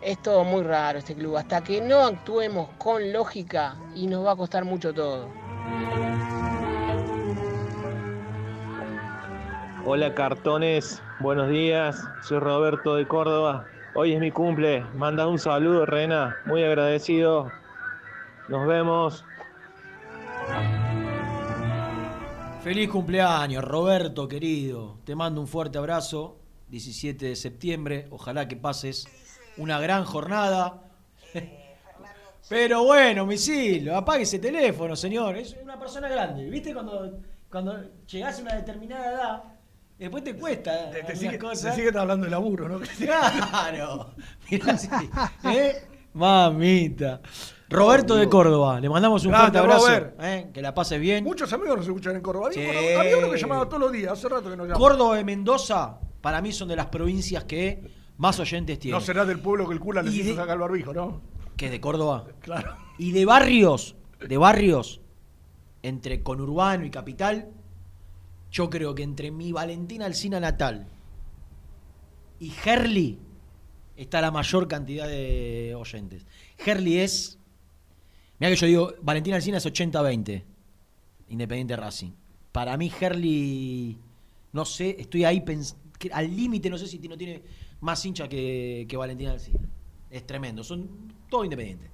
Es 0.02 0.20
todo 0.22 0.44
muy 0.44 0.62
raro 0.62 0.98
este 0.98 1.14
club. 1.14 1.36
Hasta 1.36 1.62
que 1.62 1.80
no 1.80 2.00
actuemos 2.00 2.70
con 2.78 3.12
lógica 3.12 3.76
y 3.94 4.06
nos 4.06 4.24
va 4.24 4.32
a 4.32 4.36
costar 4.36 4.64
mucho 4.64 4.94
todo. 4.94 5.28
Hola 9.84 10.14
cartones, 10.14 11.02
buenos 11.20 11.48
días, 11.48 12.02
soy 12.22 12.38
Roberto 12.38 12.96
de 12.96 13.08
Córdoba. 13.08 13.66
Hoy 13.94 14.12
es 14.12 14.20
mi 14.20 14.30
cumple, 14.30 14.84
manda 14.94 15.26
un 15.26 15.38
saludo 15.38 15.84
Rena, 15.84 16.36
muy 16.44 16.62
agradecido. 16.62 17.50
Nos 18.48 18.66
vemos. 18.66 19.24
Feliz 22.62 22.90
cumpleaños, 22.90 23.64
Roberto 23.64 24.28
querido. 24.28 24.98
Te 25.04 25.14
mando 25.14 25.40
un 25.40 25.48
fuerte 25.48 25.78
abrazo. 25.78 26.36
17 26.68 27.26
de 27.26 27.36
septiembre. 27.36 28.06
Ojalá 28.10 28.46
que 28.48 28.56
pases 28.56 29.08
una 29.56 29.80
gran 29.80 30.04
jornada. 30.04 30.84
Pero 32.48 32.84
bueno, 32.84 33.26
misil, 33.26 33.90
apague 33.90 34.24
ese 34.24 34.38
teléfono, 34.38 34.94
señor. 34.94 35.36
Es 35.36 35.56
una 35.62 35.78
persona 35.78 36.08
grande. 36.08 36.50
¿Viste 36.50 36.74
cuando, 36.74 37.18
cuando 37.50 37.82
llegás 38.06 38.38
a 38.38 38.42
una 38.42 38.54
determinada 38.56 39.10
edad? 39.10 39.44
Después 39.98 40.24
te 40.24 40.34
cuesta. 40.34 40.90
Te, 40.90 41.16
sigue, 41.16 41.38
cosas. 41.38 41.74
te 41.74 41.82
sigue 41.82 41.98
hablando 41.98 42.24
de 42.24 42.30
laburo, 42.30 42.68
¿no? 42.68 42.80
Claro. 42.98 44.14
Mirá 44.50 44.72
así. 44.72 44.88
¿eh? 45.44 45.82
Mamita. 46.14 47.20
Roberto 47.70 48.16
de 48.16 48.28
Córdoba, 48.28 48.80
le 48.80 48.88
mandamos 48.88 49.24
un 49.24 49.30
Grande, 49.30 49.58
fuerte 49.58 49.58
abrazo. 49.58 49.86
Robert. 49.86 50.16
¿eh? 50.22 50.50
Que 50.52 50.60
la 50.60 50.74
pases 50.74 51.00
bien. 51.00 51.22
Muchos 51.24 51.52
amigos 51.52 51.76
nos 51.78 51.86
escuchan 51.86 52.16
en 52.16 52.22
Córdoba. 52.22 52.48
Había, 52.48 52.72
Sí. 52.72 52.78
uno, 52.90 53.00
había 53.00 53.18
uno 53.18 53.30
que 53.30 53.38
llamaba 53.38 53.66
todos 53.68 53.80
los 53.80 53.92
días, 53.92 54.12
hace 54.12 54.28
rato 54.28 54.50
que 54.50 54.56
no 54.56 54.64
llama. 54.64 54.76
Córdoba 54.78 55.20
y 55.20 55.24
Mendoza, 55.24 55.98
para 56.20 56.40
mí 56.42 56.52
son 56.52 56.68
de 56.68 56.76
las 56.76 56.86
provincias 56.86 57.44
que 57.44 57.82
más 58.18 58.38
oyentes 58.40 58.78
tienen. 58.78 58.98
No 58.98 59.04
será 59.04 59.24
del 59.24 59.38
pueblo 59.38 59.66
que 59.68 59.74
el 59.74 59.80
cura 59.80 60.02
les 60.02 60.14
Y 60.14 60.20
hizo 60.20 60.30
de- 60.30 60.36
sacar 60.36 60.54
el 60.56 60.60
barbijo, 60.60 60.92
¿no? 60.92 61.20
que 61.56 61.66
es 61.66 61.70
de 61.72 61.80
Córdoba. 61.80 62.24
Claro. 62.40 62.74
Y 62.98 63.12
de 63.12 63.24
barrios, 63.24 63.94
de 64.18 64.36
barrios, 64.36 65.00
entre 65.82 66.22
conurbano 66.22 66.84
y 66.84 66.90
capital, 66.90 67.48
yo 68.50 68.68
creo 68.68 68.94
que 68.94 69.02
entre 69.04 69.30
mi 69.30 69.52
Valentina 69.52 70.06
Alcina 70.06 70.40
natal 70.40 70.86
y 72.40 72.52
Herli 72.64 73.18
está 73.96 74.20
la 74.20 74.30
mayor 74.30 74.66
cantidad 74.68 75.06
de 75.06 75.74
oyentes. 75.78 76.26
Herli 76.64 76.98
es. 76.98 77.38
Mira 78.40 78.50
que 78.50 78.56
yo 78.56 78.66
digo, 78.66 78.94
Valentina 79.02 79.36
Alcina 79.36 79.58
es 79.58 79.66
80-20, 79.66 80.42
Independiente 81.28 81.76
Racing. 81.76 82.10
Para 82.52 82.76
mí, 82.76 82.90
Herli, 83.00 83.96
no 84.52 84.64
sé, 84.64 84.96
estoy 84.98 85.24
ahí 85.24 85.44
al 86.12 86.34
límite, 86.36 86.70
no 86.70 86.78
sé 86.78 86.86
si 86.86 86.98
no 87.06 87.16
tiene 87.16 87.42
más 87.82 88.04
hincha 88.04 88.28
que, 88.28 88.86
que 88.88 88.96
Valentina 88.96 89.32
Alcina. 89.32 89.60
Es 90.10 90.26
tremendo, 90.26 90.64
son 90.64 90.88
todos 91.28 91.44
independientes. 91.44 91.90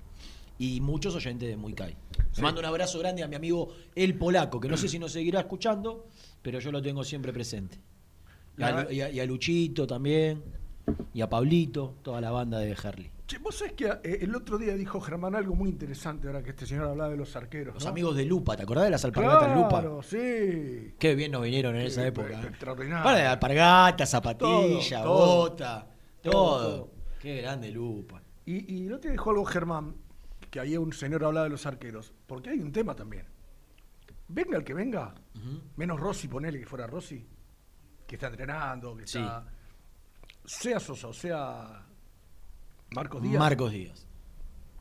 Y 0.59 0.81
muchos 0.81 1.15
oyentes 1.15 1.49
de 1.51 1.57
Muy 1.57 1.75
Kai. 1.75 1.95
Le 2.37 2.43
mando 2.43 2.61
un 2.61 2.67
abrazo 2.67 2.99
grande 2.99 3.23
a 3.23 3.29
mi 3.29 3.35
amigo 3.35 3.75
El 3.95 4.17
Polaco, 4.17 4.59
que 4.61 4.69
no 4.69 4.77
sé 4.79 4.89
si 4.89 4.99
nos 4.99 5.13
seguirá 5.13 5.41
escuchando, 5.41 6.07
pero 6.41 6.61
yo 6.61 6.73
lo 6.73 6.81
tengo 6.81 7.05
siempre 7.05 7.33
presente. 7.33 7.79
Y 8.57 8.63
a, 8.63 8.71
Lu- 8.85 8.91
y 8.93 9.01
a- 9.03 9.11
y 9.11 9.21
a 9.21 9.27
Luchito 9.27 9.87
también, 9.87 10.43
y 11.13 11.21
a 11.21 11.29
Pablito, 11.29 11.97
toda 12.03 12.23
la 12.23 12.31
banda 12.31 12.59
de 12.61 12.71
Herli. 12.71 13.11
Che, 13.27 13.39
vos 13.39 13.57
sabés 13.57 13.73
que 13.73 13.87
eh, 13.87 14.19
el 14.21 14.35
otro 14.37 14.57
día 14.57 14.75
dijo 14.75 15.01
Germán 15.01 15.35
algo 15.35 15.57
muy 15.57 15.69
interesante 15.69 16.29
ahora 16.29 16.43
que 16.45 16.51
este 16.51 16.65
señor 16.65 16.87
hablaba 16.89 17.11
de 17.11 17.17
los 17.17 17.35
arqueros. 17.35 17.75
Los 17.75 17.85
¿no? 17.85 17.91
amigos 17.91 18.15
de 18.15 18.25
Lupa, 18.25 18.57
¿te 18.57 18.63
acordás 18.63 18.85
de 18.85 18.91
las 18.91 19.05
alpargatas 19.05 19.49
de 19.51 19.55
Lupa? 19.57 19.69
Claro, 19.81 20.03
sí. 20.03 20.95
Qué 20.99 21.15
bien 21.17 21.33
nos 21.33 21.43
vinieron 21.43 21.75
en 21.75 21.83
esa 21.83 22.07
época. 22.07 22.41
¿eh? 22.41 22.47
Extraordinario. 22.47 23.03
Para 23.05 23.19
de 23.19 23.27
alpargata, 23.27 24.07
zapatilla, 24.07 25.03
Todo, 25.03 25.17
todo. 25.17 25.37
bota, 25.51 25.87
Todo, 26.23 26.33
todo. 26.33 26.59
todo. 26.77 26.91
Qué 27.21 27.41
grande 27.43 27.71
Lupa. 27.73 28.23
Y, 28.45 28.75
y 28.77 28.87
otro 28.87 28.99
día 29.01 29.11
dijo 29.13 29.31
algo 29.31 29.45
Germán, 29.45 29.97
que 30.49 30.61
ahí 30.61 30.77
un 30.77 30.93
señor 30.93 31.25
hablaba 31.25 31.45
de 31.45 31.51
los 31.51 31.67
arqueros, 31.67 32.13
porque 32.29 32.51
hay 32.51 32.61
un 32.61 32.71
tema 32.71 32.95
también. 32.95 33.27
Venga 34.29 34.57
el 34.57 34.63
que 34.65 34.75
venga, 34.75 35.15
menos 35.77 35.99
Rossi, 35.99 36.29
ponele 36.29 36.61
que 36.61 36.67
fuera 36.67 36.87
Rossi, 36.87 37.27
que 38.07 38.15
está 38.15 38.29
entrenando, 38.29 38.97
que 38.97 39.05
Sí. 39.07 39.19
está. 39.19 39.45
Sea 40.45 40.79
Sosa 40.79 41.09
o 41.09 41.13
sea 41.13 41.86
Marcos 42.97 43.23
Díaz. 43.23 43.39
Marcos 43.39 43.71
Díaz. 43.73 44.07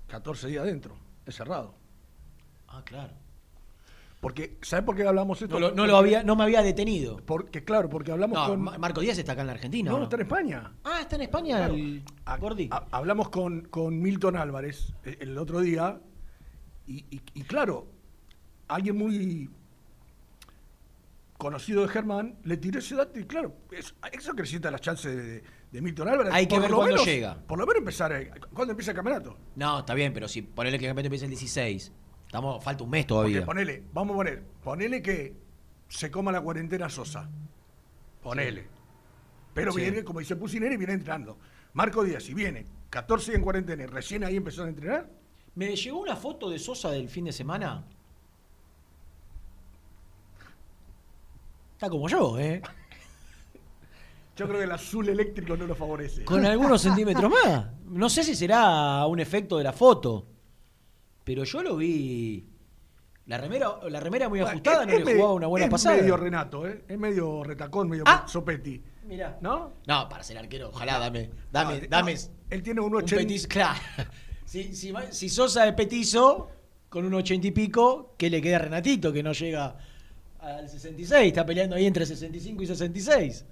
14 0.08 0.48
días 0.48 0.64
adentro, 0.64 0.96
es 1.26 1.36
cerrado. 1.36 1.76
Ah, 2.68 2.82
claro. 2.84 3.14
Porque, 4.22 4.58
¿sabes 4.62 4.86
por 4.86 4.96
qué 4.96 5.06
hablamos 5.08 5.40
esto? 5.42 5.56
No, 5.60 5.60
lo- 5.60 5.70
no 5.70 5.76
Porque- 5.76 5.92
lo 5.92 5.98
había, 5.98 6.24
no 6.24 6.36
me 6.36 6.44
había 6.44 6.64
detenido. 6.64 7.18
Porque, 7.26 7.64
claro, 7.64 7.90
porque 7.90 8.12
hablamos 8.12 8.38
No, 8.40 8.48
con. 8.48 8.62
Ma- 8.62 8.78
Marco 8.78 9.02
Díaz 9.02 9.18
está 9.20 9.34
acá 9.34 9.42
en 9.42 9.48
la 9.48 9.54
Argentina. 9.54 9.92
No, 9.92 9.98
¿o 9.98 10.04
está 10.04 10.16
en 10.16 10.22
España. 10.24 10.72
Ah, 10.84 11.00
está 11.02 11.16
en 11.18 11.22
España 11.24 11.58
Claro. 11.58 11.74
el 11.76 12.04
Gordi. 12.40 12.70
hablamos 12.92 13.30
con, 13.30 13.62
con 13.66 14.02
Milton 14.02 14.36
Álvarez 14.38 14.94
eh, 15.04 15.18
el 15.20 15.38
otro 15.38 15.60
día 15.60 16.00
y, 16.88 17.06
y- 17.16 17.22
y 17.36 17.44
claro, 17.44 17.86
alguien 18.68 18.98
muy 18.98 19.50
conocido 21.38 21.82
de 21.84 21.90
Germán 21.90 22.38
le 22.44 22.58
tiró 22.58 22.80
ese 22.80 22.96
dato 22.96 23.20
y 23.20 23.26
claro, 23.26 23.54
es- 23.72 23.94
eso 24.12 24.32
acrecienta 24.32 24.72
las 24.72 24.82
chances 24.82 25.16
de, 25.16 25.24
de 25.24 25.44
Milton 25.82 26.08
Álvarez. 26.10 26.34
Hay 26.34 26.46
que 26.48 26.56
Por 26.56 26.62
ver 26.62 26.72
lo 26.72 26.78
cuándo 26.78 26.94
menos- 26.96 27.06
llega. 27.08 27.36
Por 27.48 27.60
lo 27.60 27.66
menos 27.66 27.80
empezar, 27.80 28.12
eh, 28.14 28.32
¿cuándo 28.54 28.72
empieza 28.72 28.92
el 28.92 28.96
campeonato? 28.96 29.38
No, 29.56 29.80
está 29.80 29.94
bien, 29.94 30.14
pero 30.14 30.28
si 30.28 30.42
ponele 30.42 30.78
que 30.80 30.86
el 30.86 30.90
campeonato 30.90 31.08
empieza 31.08 31.26
el 31.26 31.32
16. 31.32 31.92
Estamos, 32.26 32.64
falta 32.64 32.84
un 32.84 32.90
mes 32.90 33.06
Porque 33.06 33.08
todavía. 33.08 33.46
ponele, 33.46 33.84
vamos 33.94 34.14
a 34.14 34.18
poner, 34.18 34.44
ponele 34.64 35.02
que 35.02 35.34
se 35.88 36.10
coma 36.12 36.32
la 36.32 36.42
cuarentena 36.42 36.90
Sosa. 36.90 37.30
Ponele. 38.24 38.68
Pero 39.54 39.72
Sí. 39.72 39.82
viene, 39.82 40.04
como 40.04 40.20
dice 40.20 40.36
Pusineri, 40.36 40.76
viene 40.78 40.94
entrando. 40.94 41.38
Marco 41.74 42.04
Díaz, 42.04 42.24
si 42.24 42.34
viene 42.34 42.66
14 42.90 43.32
días 43.32 43.38
en 43.40 43.44
cuarentena 43.44 43.84
y 43.84 43.86
recién 43.86 44.24
ahí 44.24 44.36
empezó 44.38 44.64
a 44.64 44.68
entrenar, 44.70 45.10
Me 45.58 45.74
llegó 45.74 46.00
una 46.02 46.18
foto 46.18 46.50
de 46.50 46.60
Sosa 46.60 46.92
del 46.92 47.08
fin 47.08 47.24
de 47.24 47.32
semana. 47.32 47.86
Está 51.74 51.90
como 51.90 52.08
yo, 52.10 52.38
¿eh? 52.40 52.62
Yo 54.36 54.48
creo 54.48 54.58
que 54.60 54.64
el 54.66 54.72
azul 54.72 55.08
eléctrico 55.10 55.56
no 55.58 55.66
lo 55.66 55.76
favorece. 55.76 56.24
Con 56.26 56.46
algunos 56.46 56.82
centímetros 56.82 57.32
más. 57.32 57.68
No 57.86 58.10
sé 58.10 58.24
si 58.24 58.36
será 58.36 59.06
un 59.06 59.20
efecto 59.20 59.58
de 59.58 59.64
la 59.64 59.74
foto. 59.74 60.28
Pero 61.24 61.44
yo 61.44 61.64
lo 61.64 61.78
vi. 61.78 62.48
La 63.28 63.38
remera, 63.40 63.80
la 63.90 64.00
remera 64.00 64.30
muy 64.30 64.40
Bueno, 64.40 64.52
ajustada, 64.52 64.82
es- 64.84 64.88
no 64.88 64.94
es 64.94 65.00
le 65.00 65.06
medio- 65.06 65.18
jugaba 65.18 65.34
una 65.34 65.48
buena 65.48 65.66
es 65.66 65.72
pasada. 65.72 65.96
medio 65.98 66.16
Renato, 66.18 66.68
¿eh? 66.68 66.84
Es 66.88 66.98
medio 67.00 67.44
retacón, 67.44 67.90
medio 67.90 68.04
Ah. 68.06 68.26
sopetti. 68.28 68.84
Mirá. 69.08 69.38
¿No? 69.42 69.74
No, 69.88 70.08
para 70.10 70.24
ser 70.24 70.38
arquero, 70.38 70.70
ojalá, 70.70 71.00
dame. 71.00 71.32
Dame, 71.52 71.82
No, 71.82 71.88
dame. 71.90 72.14
no, 72.14 72.20
él 72.52 72.62
tiene 72.64 72.82
un 72.82 72.88
un 72.94 72.98
80. 73.02 73.24
petizo. 73.24 73.48
Claro. 73.48 73.80
Si, 74.46 74.76
si, 74.76 74.94
si 75.10 75.28
Sosa 75.28 75.68
es 75.68 75.74
petizo, 75.74 76.50
con 76.88 77.04
un 77.04 77.16
ochenta 77.16 77.48
y 77.48 77.52
pico, 77.52 78.14
¿qué 78.16 78.30
le 78.30 78.40
queda 78.44 78.58
a 78.58 78.60
Renatito 78.60 79.12
que 79.12 79.24
no 79.24 79.32
llega 79.34 79.76
al 80.40 80.70
66? 80.70 81.28
Está 81.30 81.44
peleando 81.44 81.76
ahí 81.76 81.88
entre 81.88 82.06
65 82.06 82.62
y 82.62 82.68
66. 82.68 83.44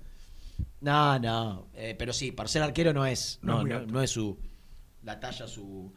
No, 0.83 1.17
no. 1.17 1.67
eh, 1.73 1.95
pero 1.97 2.11
sí, 2.13 2.31
para 2.31 2.47
ser 2.49 2.61
arquero 2.61 2.93
no 2.93 3.05
es. 3.05 3.39
No 3.41 3.61
es 3.65 3.87
No, 3.87 4.01
es 4.01 4.09
su. 4.11 4.37
La 5.03 5.19
talla, 5.19 5.47
su. 5.47 5.91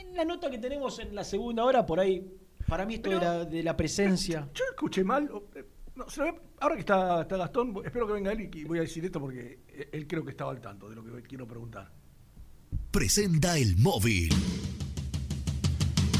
En 0.00 0.14
la 0.16 0.24
nota 0.24 0.50
que 0.50 0.58
tenemos 0.58 0.98
en 0.98 1.14
la 1.14 1.24
segunda 1.24 1.64
hora, 1.64 1.86
por 1.86 2.00
ahí. 2.00 2.26
Para 2.66 2.84
mí 2.86 2.94
esto 2.94 3.10
de, 3.10 3.16
la, 3.16 3.44
de 3.44 3.62
la 3.62 3.76
presencia. 3.76 4.48
Yo 4.54 4.64
escuché 4.70 5.04
mal. 5.04 5.30
eh, 5.54 5.64
no, 5.94 6.08
se 6.10 6.20
lo 6.20 6.32
voy 6.32 6.36
a- 6.40 6.62
ahora 6.64 6.74
que 6.74 6.80
está, 6.80 7.20
está 7.22 7.36
Gastón, 7.36 7.74
espero 7.84 8.06
que 8.06 8.12
venga 8.14 8.32
él 8.32 8.50
y, 8.52 8.58
y 8.60 8.64
voy 8.64 8.78
a 8.78 8.82
decir 8.82 9.04
esto 9.04 9.20
porque 9.20 9.60
eh, 9.68 9.88
él 9.92 10.06
creo 10.06 10.24
que 10.24 10.30
estaba 10.30 10.50
al 10.50 10.60
tanto 10.60 10.88
de 10.88 10.96
lo 10.96 11.04
que 11.04 11.22
quiero 11.22 11.46
preguntar. 11.46 11.92
Presenta 12.90 13.56
el 13.58 13.76
móvil. 13.76 14.30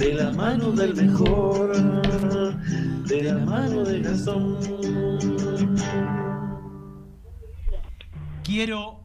de 0.00 0.14
la 0.14 0.32
mano 0.32 0.72
del 0.72 0.94
mejor, 0.96 1.76
de 3.04 3.22
la 3.22 3.38
mano 3.44 3.84
de 3.84 4.00
Gastón. 4.00 4.56
Quiero 8.42 9.04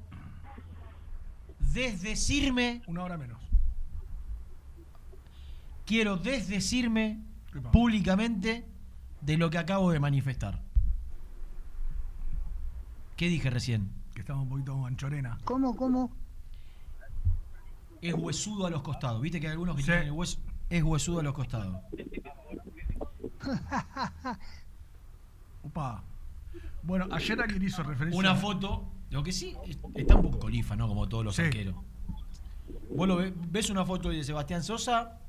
desdecirme. 1.60 2.82
Una 2.88 3.04
hora 3.04 3.18
menos. 3.18 3.42
Quiero 5.86 6.16
desdecirme 6.16 7.20
públicamente 7.74 8.66
de 9.20 9.38
lo 9.38 9.50
que 9.50 9.58
acabo 9.58 9.92
de 9.92 10.00
manifestar. 10.00 10.62
¿Qué 13.18 13.28
dije 13.28 13.50
recién? 13.50 13.92
Que 14.14 14.22
estaba 14.22 14.40
un 14.40 14.48
poquito 14.48 14.86
anchorena. 14.86 15.40
¿Cómo, 15.44 15.76
cómo? 15.76 16.14
Es 18.02 18.14
huesudo 18.14 18.66
a 18.66 18.70
los 18.70 18.82
costados. 18.82 19.22
¿Viste 19.22 19.42
que 19.42 19.48
hay 19.48 19.52
algunos 19.52 19.76
que 19.76 19.84
tienen 19.84 20.04
el 20.04 20.12
hueso? 20.14 20.40
Es 20.70 20.84
huesudo 20.84 21.20
a 21.20 21.24
los 21.24 21.34
costados. 21.34 21.78
Opa. 25.64 26.04
Bueno, 26.84 27.08
ayer 27.12 27.40
alguien 27.42 27.64
hizo 27.64 27.84
referencia. 27.84 28.20
Una 28.20 28.36
foto. 28.36 28.88
Lo 29.10 29.24
que 29.24 29.32
sí, 29.32 29.56
es- 29.66 29.78
está 29.96 30.16
un 30.16 30.24
poco 30.24 30.40
colifa, 30.40 30.76
¿no? 30.76 30.88
Como 30.88 31.08
todos 31.08 31.24
los 31.24 31.36
Sí. 31.36 31.44
arqueros. 31.44 31.76
Vos 32.96 33.08
lo 33.08 33.18
ve- 33.18 33.34
ves 33.36 33.70
una 33.70 33.86
foto 33.86 34.10
de 34.10 34.24
Sebastián 34.24 34.64
Sosa. 34.64 35.20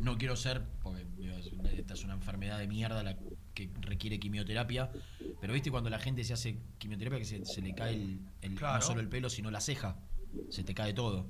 No 0.00 0.16
quiero 0.18 0.36
ser, 0.36 0.62
porque 0.82 1.04
digo, 1.18 1.36
es 1.36 1.52
una- 1.52 1.70
esta 1.70 1.94
es 1.94 2.04
una 2.04 2.14
enfermedad 2.14 2.58
de 2.58 2.66
mierda 2.68 3.02
la 3.02 3.16
que 3.54 3.70
requiere 3.80 4.18
quimioterapia. 4.18 4.90
Pero 5.40 5.52
viste 5.52 5.70
cuando 5.70 5.90
la 5.90 5.98
gente 5.98 6.24
se 6.24 6.32
hace 6.32 6.58
quimioterapia 6.78 7.18
que 7.18 7.24
se, 7.24 7.44
se 7.44 7.60
le 7.60 7.74
cae 7.74 7.94
el, 7.94 8.20
el- 8.40 8.54
Claro. 8.54 8.76
no 8.76 8.82
solo 8.82 9.00
el 9.00 9.08
pelo, 9.08 9.28
sino 9.30 9.50
la 9.50 9.60
ceja. 9.60 9.96
Se 10.50 10.64
te 10.64 10.74
cae 10.74 10.92
todo. 10.94 11.26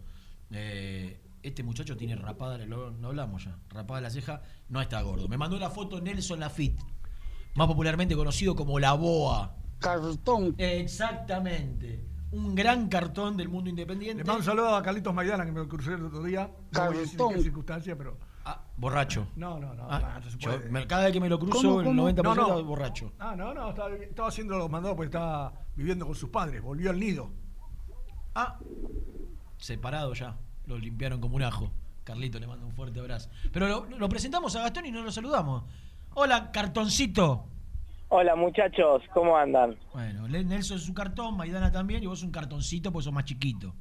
Eh, 0.50 1.18
este 1.42 1.62
muchacho 1.62 1.96
tiene 1.96 2.14
rapada, 2.16 2.58
lo, 2.58 2.90
lo 2.90 3.08
hablamos 3.08 3.44
ya, 3.44 3.58
rapada 3.70 4.00
la 4.00 4.10
ceja, 4.10 4.42
no 4.68 4.80
está 4.80 5.00
gordo. 5.02 5.28
Me 5.28 5.36
mandó 5.36 5.58
la 5.58 5.70
foto 5.70 6.00
Nelson 6.00 6.40
Lafitte, 6.40 6.82
más 7.54 7.66
popularmente 7.66 8.14
conocido 8.16 8.54
como 8.54 8.78
La 8.78 8.92
Boa. 8.94 9.56
Cartón. 9.78 10.54
Exactamente. 10.58 12.06
Un 12.30 12.54
gran 12.54 12.88
cartón 12.88 13.36
del 13.36 13.48
mundo 13.48 13.68
independiente. 13.68 14.22
Le 14.22 14.26
mando 14.26 14.38
un 14.38 14.44
saludo 14.44 14.74
a 14.74 14.82
Carlitos 14.82 15.12
Maidana 15.12 15.44
que 15.44 15.52
me 15.52 15.60
lo 15.60 15.68
crucé 15.68 15.92
el 15.92 16.04
otro 16.06 16.22
día. 16.22 16.50
No 16.70 16.86
voy 16.86 16.96
a 16.96 17.00
decir 17.00 17.02
en 17.02 17.10
qué 17.10 17.16
Cartón. 17.18 17.42
circunstancia, 17.42 17.98
pero. 17.98 18.18
Borracho. 18.76 19.26
No, 19.36 19.58
no, 19.60 19.74
no. 19.74 19.86
Ah, 19.88 20.18
no 20.24 20.30
se 20.30 20.38
puede. 20.38 20.86
cada 20.86 21.04
vez 21.04 21.12
que 21.12 21.20
me 21.20 21.28
lo 21.28 21.38
cruzo, 21.38 21.60
¿Cómo, 21.60 21.80
el 21.80 21.86
cómo? 21.86 22.08
90% 22.10 22.22
No, 22.22 22.34
no. 22.34 22.58
es 22.58 22.64
borracho. 22.64 23.12
Ah, 23.18 23.34
no, 23.36 23.52
no, 23.52 23.70
estaba, 23.70 23.94
estaba 23.94 24.28
haciendo 24.28 24.56
los 24.56 24.70
mandados 24.70 24.96
porque 24.96 25.08
estaba 25.08 25.52
viviendo 25.76 26.06
con 26.06 26.14
sus 26.14 26.30
padres, 26.30 26.62
volvió 26.62 26.90
al 26.90 26.98
nido. 26.98 27.30
Ah, 28.34 28.58
separado 29.58 30.14
ya. 30.14 30.36
Lo 30.66 30.78
limpiaron 30.78 31.20
como 31.20 31.36
un 31.36 31.42
ajo. 31.42 31.70
Carlito 32.04 32.38
le 32.40 32.46
manda 32.46 32.66
un 32.66 32.72
fuerte 32.72 32.98
abrazo. 33.00 33.30
Pero 33.52 33.68
lo, 33.68 33.86
lo 33.98 34.08
presentamos 34.08 34.54
a 34.56 34.60
Gastón 34.62 34.86
y 34.86 34.90
no 34.92 35.02
lo 35.02 35.10
saludamos. 35.12 35.64
Hola, 36.14 36.50
cartoncito. 36.52 37.46
Hola 38.08 38.36
muchachos, 38.36 39.02
¿cómo 39.14 39.36
andan? 39.38 39.74
Bueno, 39.94 40.28
Nelson 40.28 40.76
es 40.76 40.86
un 40.86 40.94
cartón, 40.94 41.34
Maidana 41.34 41.72
también, 41.72 42.02
y 42.02 42.06
vos 42.06 42.22
un 42.22 42.30
cartoncito 42.30 42.92
porque 42.92 43.04
sos 43.04 43.12
más 43.14 43.24
chiquito. 43.24 43.74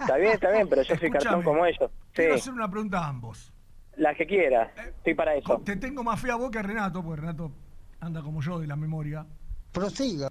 Está 0.00 0.16
bien, 0.18 0.32
está 0.32 0.50
bien, 0.50 0.68
pero 0.68 0.82
yo 0.82 0.94
soy 0.96 1.10
cartón 1.10 1.42
como 1.42 1.64
ellos. 1.64 1.90
Quiero 2.12 2.34
Sí, 2.34 2.40
hacer 2.40 2.52
una 2.52 2.70
pregunta 2.70 2.98
a 2.98 3.08
ambos. 3.08 3.50
la 3.96 4.14
que 4.14 4.26
quieras. 4.26 4.70
Estoy 4.98 5.14
para 5.14 5.34
eso. 5.34 5.62
Te 5.64 5.76
tengo 5.76 6.04
más 6.04 6.20
fe 6.20 6.30
a 6.30 6.36
vos 6.36 6.50
que 6.50 6.58
a 6.58 6.62
Renato, 6.62 7.02
porque 7.02 7.22
Renato 7.22 7.52
anda 8.00 8.20
como 8.20 8.42
yo 8.42 8.58
de 8.58 8.66
la 8.66 8.76
memoria. 8.76 9.24
Prosiga. 9.72 10.28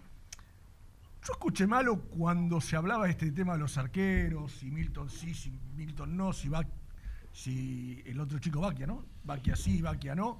Yo 1.25 1.33
escuché 1.33 1.65
malo 1.67 2.01
cuando 2.09 2.59
se 2.59 2.75
hablaba 2.75 3.05
de 3.05 3.11
este 3.11 3.31
tema 3.31 3.53
de 3.53 3.59
los 3.59 3.77
arqueros, 3.77 4.51
si 4.51 4.69
Milton 4.71 5.09
sí, 5.09 5.33
si 5.33 5.51
Milton 5.75 6.17
no, 6.17 6.33
si 6.33 6.49
va, 6.49 6.65
si 7.31 8.01
el 8.05 8.19
otro 8.19 8.39
chico 8.39 8.59
Baquia, 8.59 8.85
¿no? 8.87 9.05
Baquia 9.23 9.55
sí, 9.55 9.81
Baquia 9.81 10.15
no. 10.15 10.39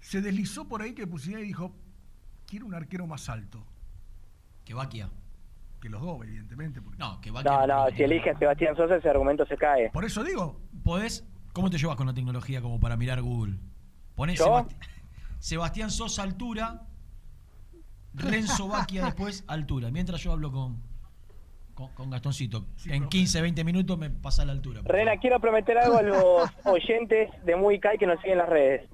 Se 0.00 0.20
deslizó 0.22 0.66
por 0.66 0.80
ahí 0.82 0.94
que 0.94 1.06
Pusineri 1.06 1.42
y 1.42 1.46
dijo, 1.48 1.74
quiero 2.46 2.66
un 2.66 2.74
arquero 2.74 3.06
más 3.06 3.28
alto. 3.28 3.64
Que 4.64 4.74
Baquia. 4.74 5.10
Que 5.80 5.88
los 5.88 6.00
dos, 6.00 6.22
evidentemente. 6.24 6.80
porque- 6.80 6.98
No, 6.98 7.20
que 7.20 7.30
No, 7.30 7.66
no, 7.66 7.86
si 7.96 8.02
elige 8.04 8.30
a 8.30 8.38
Sebastián 8.38 8.74
Sosa 8.76 8.96
ese 8.96 9.08
argumento 9.10 9.44
se 9.46 9.56
cae. 9.56 9.90
Por 9.90 10.04
eso 10.04 10.24
digo. 10.24 10.60
¿Podés? 10.84 11.24
¿Cómo 11.52 11.68
te 11.68 11.76
llevas 11.76 11.96
con 11.96 12.06
la 12.06 12.14
tecnología 12.14 12.62
como 12.62 12.80
para 12.80 12.96
mirar 12.96 13.20
Google? 13.20 13.58
Ponés. 14.14 14.40
Sebasti- 14.40 14.76
Sebastián 15.40 15.90
Sosa 15.90 16.22
altura, 16.22 16.86
Renzo 18.14 18.68
Baquia 18.68 19.04
después 19.06 19.44
altura. 19.46 19.90
Mientras 19.90 20.20
yo 20.22 20.32
hablo 20.32 20.50
con, 20.52 20.80
con, 21.74 21.88
con 21.94 22.10
Gastoncito. 22.10 22.64
en 22.86 23.08
15, 23.08 23.40
20 23.40 23.64
minutos 23.64 23.98
me 23.98 24.10
pasa 24.10 24.44
la 24.44 24.52
altura. 24.52 24.80
Rena, 24.84 25.16
quiero 25.18 25.40
prometer 25.40 25.78
algo 25.78 25.98
a 25.98 26.02
los 26.02 26.50
oyentes 26.64 27.30
de 27.44 27.56
Muy 27.56 27.78
Kai 27.80 27.98
que 27.98 28.06
nos 28.06 28.16
siguen 28.20 28.32
en 28.32 28.38
las 28.38 28.48
redes. 28.48 28.88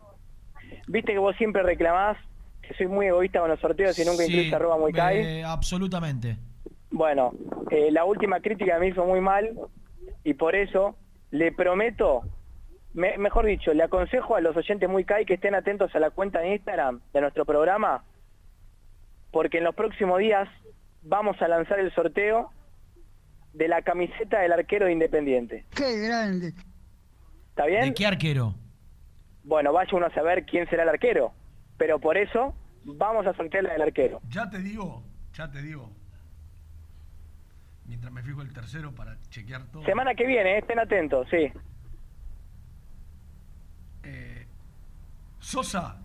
Viste 0.87 1.13
que 1.13 1.19
vos 1.19 1.35
siempre 1.37 1.63
reclamás 1.63 2.17
que 2.63 2.75
soy 2.75 2.87
muy 2.87 3.07
egoísta 3.07 3.41
con 3.41 3.49
los 3.49 3.59
sorteos 3.61 3.99
y 3.99 4.05
nunca 4.05 4.25
Sí, 4.25 4.33
incluís 4.33 4.53
arroba 4.53 4.77
Muy 4.79 4.93
Kai. 4.93 5.17
eh, 5.19 5.45
absolutamente. 5.45 6.37
Bueno, 6.91 7.33
eh, 7.71 7.91
la 7.91 8.05
última 8.05 8.41
crítica 8.41 8.79
me 8.79 8.89
hizo 8.89 9.05
muy 9.05 9.21
mal 9.21 9.51
y 10.25 10.35
por 10.35 10.55
eso 10.55 10.97
le 11.31 11.53
prometo, 11.53 12.23
me- 12.95 13.17
mejor 13.19 13.45
dicho, 13.47 13.73
le 13.75 13.83
aconsejo 13.83 14.37
a 14.37 14.41
los 14.41 14.57
oyentes 14.57 14.89
muy 14.89 15.05
CAI 15.05 15.27
que 15.27 15.35
estén 15.35 15.55
atentos 15.55 15.95
a 15.95 15.99
la 15.99 16.11
cuenta 16.11 16.41
de 16.41 16.55
Instagram 16.55 17.01
de 17.13 17.21
nuestro 17.21 17.45
programa, 17.45 18.05
porque 19.39 19.59
en 19.59 19.63
los 19.63 19.75
próximos 19.77 20.19
días 20.19 20.49
vamos 21.01 21.41
a 21.41 21.47
lanzar 21.47 21.79
el 21.79 21.95
sorteo 21.95 22.51
de 23.53 23.69
la 23.69 23.83
camiseta 23.83 24.41
del 24.41 24.51
arquero 24.51 24.87
de 24.87 24.93
Independiente. 24.93 25.65
Qué 25.77 25.97
grande. 25.97 26.55
¿Está 27.51 27.67
bien? 27.67 27.83
¿De 27.83 27.95
qué 27.95 28.05
arquero? 28.05 28.57
Bueno, 29.45 29.73
vaya 29.73 29.97
uno 29.97 30.07
a 30.07 30.11
saber 30.13 30.45
quién 30.45 30.69
será 30.69 30.83
el 30.83 30.89
arquero, 30.89 31.35
pero 31.77 32.01
por 32.01 32.17
eso 32.17 32.53
vamos 32.83 33.29
a 33.29 33.35
sortear 33.35 33.63
la 33.63 33.75
del 33.75 33.83
arquero. 33.83 34.21
Ya 34.29 34.51
te 34.51 34.59
digo, 34.59 35.05
ya 35.33 35.49
te 35.49 35.63
digo. 35.63 35.89
Mientras 37.87 38.13
me 38.13 38.25
fijo 38.25 38.43
el 38.43 38.53
tercero 38.53 38.93
para 38.93 39.21
chequear 39.31 39.71
todo. 39.71 39.85
Semana 39.85 40.17
que 40.17 40.27
viene, 40.27 40.57
eh, 40.57 40.59
estén 40.59 40.81
atentos, 40.81 41.29
sí. 41.31 41.53
Eh, 44.03 44.47
Sosa, 45.39 45.97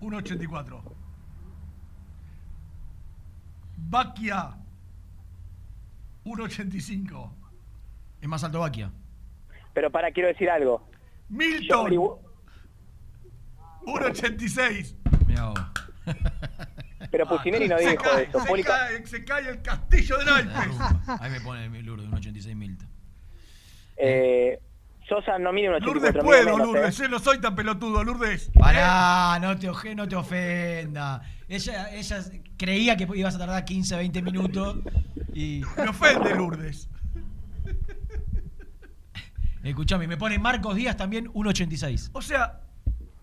1.84. 0.00 1.05
Baquia, 3.76 4.56
1.85. 6.24 7.32
Es 8.20 8.28
más 8.28 8.42
alto 8.44 8.60
Baquia. 8.60 8.90
Pero 9.74 9.90
para, 9.90 10.10
quiero 10.10 10.28
decir 10.28 10.48
algo. 10.50 10.88
Milton. 11.28 11.90
Yo 11.92 12.20
averigü- 12.20 12.20
1.86. 13.84 14.96
Mirá 15.26 15.46
vos. 15.50 15.60
Pero 17.10 17.26
Pusineri 17.26 17.68
no 17.68 17.76
dijo 17.78 17.94
cae, 18.02 18.24
eso. 18.24 18.40
se 18.40 18.48
Poli- 18.48 18.62
cae, 18.64 19.06
se 19.06 19.24
cae 19.24 19.48
el 19.50 19.62
castillo 19.62 20.18
de 20.18 20.24
naipes. 20.24 20.76
Ahí 21.20 21.30
me 21.30 21.40
pone 21.40 21.66
el 21.66 21.84
Lourdes, 21.86 22.08
un 22.08 22.14
86 22.14 22.56
Milton. 22.56 22.88
eh, 23.96 24.58
Sosa 25.08 25.38
no 25.38 25.52
mide 25.52 25.68
un 25.68 25.74
84, 25.76 25.94
Lourdes 26.02 26.24
puedo, 26.24 26.56
menos, 26.56 26.66
Lourdes. 26.74 26.98
¿eh? 26.98 27.02
Yo 27.04 27.08
no 27.08 27.18
soy 27.20 27.40
tan 27.40 27.54
pelotudo, 27.54 28.02
Lourdes. 28.02 28.50
Pará, 28.58 29.38
no 29.40 29.56
te, 29.56 29.94
no 29.94 30.08
te 30.08 30.16
ofenda. 30.16 31.22
Ella, 31.48 31.90
ella 31.94 32.18
creía 32.56 32.96
que 32.96 33.06
ibas 33.14 33.34
a 33.36 33.38
tardar 33.38 33.64
15, 33.64 33.96
20 33.96 34.22
minutos 34.22 34.78
y... 35.32 35.62
Me 35.76 35.88
ofende, 35.88 36.34
Lourdes. 36.34 36.88
Escuchame, 39.62 40.06
me 40.06 40.16
pone 40.16 40.38
Marcos 40.38 40.74
Díaz 40.76 40.96
también 40.96 41.26
1.86. 41.32 42.10
O 42.12 42.22
sea, 42.22 42.60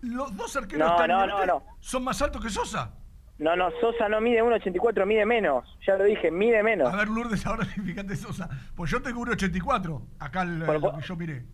los 0.02 0.36
dos 0.36 0.56
arqueros 0.56 0.88
No, 0.88 0.94
están 0.96 1.10
no, 1.10 1.26
no, 1.28 1.46
no. 1.46 1.64
son 1.80 2.04
más 2.04 2.22
altos 2.22 2.44
que 2.44 2.50
Sosa. 2.50 2.94
No, 3.40 3.56
no, 3.56 3.70
Sosa 3.82 4.08
no 4.10 4.20
mide 4.22 4.42
1,84, 4.44 5.06
mide 5.06 5.26
menos. 5.26 5.66
Ya 5.88 5.96
lo 5.96 6.04
dije, 6.04 6.32
mide 6.32 6.62
menos. 6.64 6.94
A 6.94 6.96
ver, 6.98 7.08
Lourdes, 7.08 7.46
ahora 7.46 7.66
fíjate 7.66 8.16
Sosa. 8.16 8.50
Pues 8.76 8.92
yo 8.92 9.02
tengo 9.02 9.22
1.84. 9.26 10.02
Acá 10.20 10.42
el, 10.44 10.60
Bueno, 10.64 10.80
lo 10.92 10.98
que 11.00 11.06
yo 11.08 11.16
miré. 11.16 11.46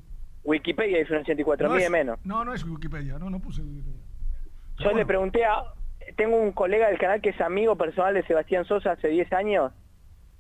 Wikipedia 0.44 1.00
dice 1.00 1.14
1,84, 1.14 1.64
no 1.64 1.70
mide 1.70 1.86
es- 1.86 1.92
menos. 1.92 2.20
No, 2.24 2.44
no 2.44 2.54
es 2.54 2.64
Wikipedia. 2.64 3.20
No, 3.20 3.30
no 3.30 3.40
puse 3.40 3.62
Wikipedia. 3.62 4.02
Yo 4.80 4.92
le 4.94 5.06
pregunté 5.06 5.46
a... 5.46 5.64
Tengo 6.16 6.38
un 6.38 6.52
colega 6.52 6.88
del 6.88 6.98
canal 6.98 7.22
que 7.22 7.30
es 7.30 7.42
amigo 7.42 7.76
personal 7.76 8.14
de 8.14 8.24
Sebastián 8.24 8.66
Sosa 8.66 8.92
hace 8.94 9.08
10 9.08 9.32
años 9.34 9.72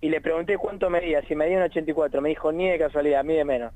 y 0.02 0.10
le 0.10 0.22
pregunté 0.22 0.58
cuánto 0.58 0.90
medía, 0.90 1.22
si 1.28 1.36
medía 1.36 1.58
un 1.58 1.64
84. 1.64 2.22
Me 2.22 2.30
dijo, 2.30 2.52
ni 2.52 2.68
de 2.70 2.80
casualidad, 2.80 3.24
mide 3.24 3.44
menos. 3.46 3.74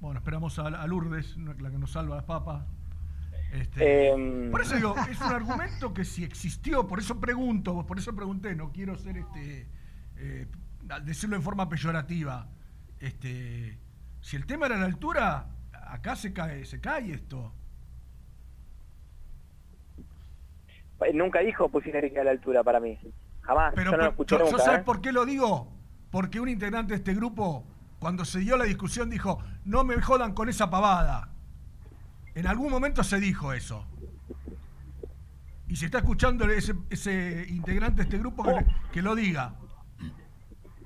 Bueno, 0.00 0.18
esperamos 0.18 0.58
a, 0.58 0.66
a 0.66 0.86
Lourdes, 0.86 1.36
la 1.36 1.70
que 1.70 1.78
nos 1.78 1.92
salva 1.92 2.16
las 2.16 2.24
papas. 2.24 2.64
Este, 3.52 4.08
Em, 4.08 4.50
por 4.50 4.62
eso 4.62 4.74
digo, 4.76 4.94
es 5.10 5.20
un 5.20 5.32
argumento 5.32 5.92
que 5.92 6.04
si 6.04 6.24
existió, 6.24 6.86
por 6.86 6.98
eso 6.98 7.20
pregunto, 7.20 7.86
por 7.86 7.98
eso 7.98 8.14
pregunté, 8.16 8.54
no 8.54 8.72
quiero 8.72 8.96
ser 8.96 9.18
este 9.18 9.68
eh, 10.16 10.46
decirlo 11.04 11.36
en 11.36 11.42
forma 11.42 11.68
peyorativa. 11.68 12.48
Este, 12.98 13.78
si 14.20 14.36
el 14.36 14.46
tema 14.46 14.66
era 14.66 14.78
la 14.78 14.86
altura, 14.86 15.48
acá 15.72 16.16
se 16.16 16.32
cae, 16.32 16.64
se 16.64 16.80
cae 16.80 17.12
esto. 17.12 17.52
eh, 19.98 20.91
nunca 21.14 21.40
dijo 21.40 21.68
Pusineri 21.68 22.10
que 22.10 22.20
a 22.20 22.24
la 22.24 22.30
altura 22.32 22.62
para 22.62 22.80
mí. 22.80 22.98
Jamás, 23.42 23.72
Pero 23.74 23.90
yo 23.92 23.96
no 23.96 24.04
lo 24.04 24.14
por- 24.14 24.26
escuché 24.26 24.34
yo- 24.36 24.44
yo 24.46 24.50
nunca. 24.52 24.64
¿sabes 24.64 24.80
¿eh? 24.80 24.84
por 24.84 25.00
qué 25.00 25.12
lo 25.12 25.24
digo? 25.24 25.68
Porque 26.10 26.38
un 26.40 26.48
integrante 26.48 26.92
de 26.92 26.98
este 26.98 27.14
grupo, 27.14 27.64
cuando 27.98 28.24
se 28.24 28.38
dio 28.40 28.56
la 28.56 28.64
discusión, 28.64 29.10
dijo, 29.10 29.38
no 29.64 29.82
me 29.84 30.00
jodan 30.00 30.34
con 30.34 30.48
esa 30.48 30.70
pavada. 30.70 31.30
En 32.34 32.46
algún 32.46 32.70
momento 32.70 33.02
se 33.04 33.18
dijo 33.20 33.52
eso. 33.52 33.86
Y 35.68 35.76
si 35.76 35.86
está 35.86 35.98
escuchando 35.98 36.44
ese, 36.50 36.74
ese 36.90 37.46
integrante 37.48 37.96
de 37.98 38.02
este 38.02 38.18
grupo, 38.18 38.44
que, 38.44 38.64
que 38.92 39.02
lo 39.02 39.14
diga. 39.14 39.54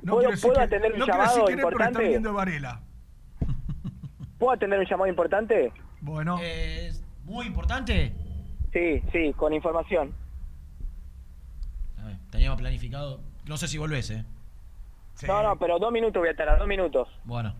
No 0.03 0.12
¿Puedo- 0.12 0.19
quiero 0.19 0.31
decir 0.31 0.43
puedo 0.49 0.55
que- 0.61 0.64
atender 0.64 0.93
un 0.93 0.99
no 1.01 1.05
quiero 1.07 1.21
decir 1.23 1.35
llamado 1.37 1.51
está 1.51 1.62
importante? 1.69 2.03
viniendo 2.03 2.29
de 2.29 2.35
Varela. 2.35 2.81
¿Puedo 4.39 4.53
atender 4.53 4.79
un 4.79 4.87
llamado 4.87 5.09
importante? 5.09 5.73
Bueno. 6.01 6.39
Es 6.41 7.03
muy 7.25 7.47
importante. 7.47 8.14
Sí, 8.77 9.01
sí, 9.11 9.33
con 9.33 9.55
información. 9.55 10.12
A 11.99 12.05
ver, 12.09 12.16
teníamos 12.31 12.59
planificado. 12.59 13.20
No 13.47 13.57
sé 13.57 13.68
si 13.68 13.79
volvés, 13.79 14.11
¿eh? 14.11 14.22
No, 15.27 15.43
no, 15.43 15.59
pero 15.59 15.79
dos 15.79 15.91
minutos 15.91 16.20
voy 16.20 16.29
a 16.29 16.33
estar, 16.33 16.59
dos 16.59 16.68
minutos. 16.68 17.09
Bueno. 17.24 17.55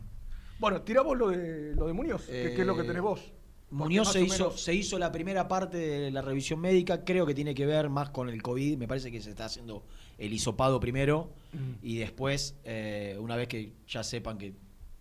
Bueno, 0.59 0.83
tiramos 0.83 1.17
lo 1.17 1.29
de, 1.29 1.75
lo 1.75 1.87
de 1.87 1.95
Muñoz, 1.95 2.27
que, 2.27 2.53
que 2.55 2.61
es 2.61 2.67
lo 2.67 2.75
que 2.75 2.83
Eh, 2.83 2.87
tenés 2.87 3.01
vos. 3.01 3.33
Muñoz 3.71 4.13
se 4.13 4.21
hizo, 4.21 4.45
menos- 4.49 4.61
se 4.61 4.75
hizo 4.75 4.99
la 4.99 5.11
primera 5.11 5.49
parte 5.49 5.79
de 5.79 6.11
la 6.11 6.21
revisión 6.21 6.61
médica, 6.61 7.03
creo 7.05 7.25
que 7.25 7.35
tiene 7.35 7.55
que 7.55 7.65
ver 7.65 7.89
más 7.89 8.11
con 8.11 8.29
el 8.29 8.43
COVID, 8.43 8.77
me 8.77 8.87
parece 8.87 9.11
que 9.11 9.23
se 9.23 9.31
está 9.31 9.47
haciendo 9.47 9.85
el 10.19 10.33
hisopado 10.35 10.81
primero 10.81 11.31
Mm. 11.55 11.73
y 11.83 11.97
después, 11.97 12.59
eh, 12.65 13.17
una 13.19 13.37
vez 13.37 13.49
que 13.49 13.73
ya 13.89 14.03
sepan 14.05 14.37
que 14.37 14.53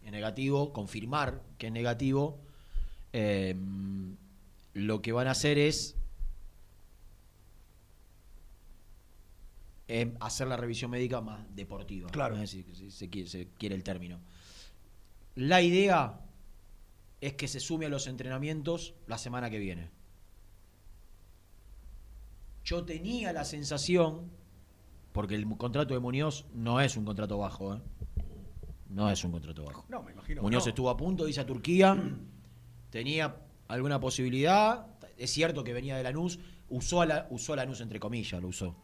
es 0.04 0.12
negativo, 0.12 0.72
confirmar 0.72 1.42
que 1.58 1.68
es 1.68 1.74
negativo, 1.74 2.40
eh, 3.12 3.56
lo 4.74 5.02
que 5.02 5.12
van 5.12 5.28
a 5.28 5.32
hacer 5.32 5.58
es 5.58 5.96
hacer 10.20 10.48
la 10.48 10.58
revisión 10.58 10.92
médica 10.92 11.22
más 11.22 11.46
deportiva, 11.56 12.10
Claro. 12.10 12.36
¿no? 12.36 12.48
si, 12.48 12.64
si 12.74 12.90
se, 12.92 13.10
quiere, 13.10 13.30
se 13.30 13.48
quiere 13.58 13.76
el 13.76 13.84
término. 13.84 14.20
La 15.36 15.62
idea 15.62 16.22
es 17.22 17.34
que 17.34 17.48
se 17.48 17.60
sume 17.60 17.86
a 17.86 17.90
los 17.90 18.08
entrenamientos 18.08 18.96
la 19.08 19.18
semana 19.18 19.50
que 19.50 19.60
viene. 19.60 19.90
Yo 22.64 22.84
tenía 22.84 23.32
la 23.32 23.46
sensación, 23.46 24.32
porque 25.12 25.36
el 25.36 25.48
contrato 25.58 25.94
de 25.94 26.00
Muñoz 26.00 26.46
no 26.54 26.82
es 26.82 26.98
un 26.98 27.06
contrato 27.06 27.38
bajo, 27.38 27.76
¿eh? 27.76 27.82
no 28.90 29.10
es 29.10 29.24
un 29.24 29.32
contrato 29.32 29.64
bajo. 29.66 29.86
No, 29.88 30.02
me 30.02 30.12
imagino. 30.14 30.42
que 30.42 30.42
Muñoz 30.42 30.66
no. 30.66 30.70
estuvo 30.70 30.90
a 30.90 30.98
punto 30.98 31.24
de 31.24 31.30
irse 31.30 31.42
a 31.42 31.46
Turquía, 31.46 31.96
tenía 32.90 33.36
alguna 33.68 34.00
posibilidad, 34.00 34.88
es 35.18 35.32
cierto 35.32 35.64
que 35.64 35.74
venía 35.74 35.96
de 35.96 36.04
Lanús, 36.04 36.40
usó 36.70 37.02
a, 37.02 37.06
la, 37.06 37.28
usó 37.30 37.54
a 37.54 37.58
Lanús 37.58 37.82
entre 37.82 38.00
comillas, 38.00 38.42
lo 38.42 38.48
usó. 38.48 38.76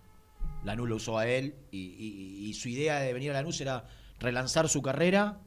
Lanús 0.63 0.89
lo 0.89 0.95
usó 0.95 1.17
a 1.17 1.27
él 1.27 1.55
y, 1.71 2.53
su 2.53 2.69
idea 2.69 2.99
de 2.99 3.13
venir 3.13 3.31
a 3.31 3.33
Lanús 3.35 3.59
era 3.61 3.87
relanzar 4.19 4.69
su 4.69 4.81
carrera, 4.81 5.39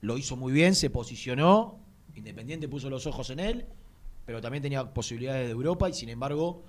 lo 0.00 0.18
hizo 0.18 0.36
muy 0.36 0.52
bien, 0.52 0.74
se 0.74 0.90
posicionó, 0.90 1.78
Independiente 2.14 2.66
puso 2.66 2.88
los 2.88 3.06
ojos 3.06 3.28
en 3.30 3.40
él, 3.40 3.66
pero 4.24 4.40
también 4.40 4.62
tenía 4.62 4.94
posibilidades 4.94 5.46
de 5.46 5.52
Europa 5.52 5.88
y 5.88 5.92
sin 5.92 6.08
embargo, 6.08 6.64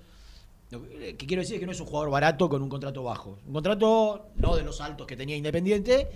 lo 0.70 0.82
que 0.82 1.16
que 1.16 1.26
quiero 1.26 1.40
decir 1.40 1.54
es 1.54 1.60
que 1.60 1.66
no 1.66 1.72
es 1.72 1.80
un 1.80 1.86
jugador 1.86 2.10
barato 2.10 2.48
con 2.50 2.62
un 2.62 2.68
contrato 2.68 3.02
bajo. 3.02 3.38
Un 3.46 3.54
contrato 3.54 4.28
no 4.36 4.54
de 4.54 4.62
los 4.62 4.80
altos 4.82 5.06
que 5.06 5.16
tenía 5.16 5.36
Independiente, 5.36 6.06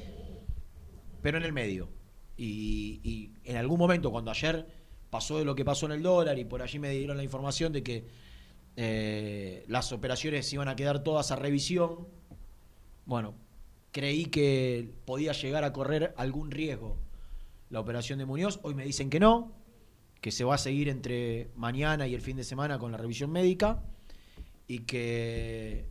pero 1.23 1.39
en 1.39 1.45
el 1.45 1.53
medio. 1.53 1.89
Y, 2.37 3.01
y 3.03 3.31
en 3.45 3.57
algún 3.57 3.79
momento, 3.79 4.11
cuando 4.11 4.31
ayer 4.31 4.67
pasó 5.09 5.39
de 5.39 5.45
lo 5.45 5.55
que 5.55 5.65
pasó 5.65 5.87
en 5.87 5.93
el 5.93 6.03
dólar 6.03 6.39
y 6.39 6.45
por 6.45 6.63
allí 6.63 6.79
me 6.79 6.91
dieron 6.91 7.17
la 7.17 7.23
información 7.23 7.73
de 7.73 7.83
que 7.83 8.05
eh, 8.77 9.65
las 9.69 9.93
operaciones 9.93 10.53
iban 10.53 10.69
a 10.69 10.77
quedar 10.77 11.03
todas 11.03 11.31
a 11.31 11.37
revisión, 11.37 12.07
bueno, 13.07 13.35
creí 13.91 14.27
que 14.27 14.91
podía 15.05 15.33
llegar 15.33 15.65
a 15.65 15.73
correr 15.73 16.15
algún 16.17 16.51
riesgo 16.51 16.97
la 17.71 17.81
operación 17.81 18.19
de 18.19 18.27
Muñoz. 18.27 18.61
Hoy 18.63 18.75
me 18.75 18.85
dicen 18.85 19.11
que 19.11 19.19
no, 19.19 19.53
que 20.21 20.31
se 20.31 20.45
va 20.45 20.55
a 20.55 20.59
seguir 20.59 20.89
entre 20.89 21.51
mañana 21.57 22.07
y 22.07 22.15
el 22.15 22.21
fin 22.21 22.37
de 22.37 22.45
semana 22.45 22.79
con 22.79 22.93
la 22.93 22.99
revisión 22.99 23.31
médica 23.31 23.83
y 24.69 24.81
que 24.81 25.89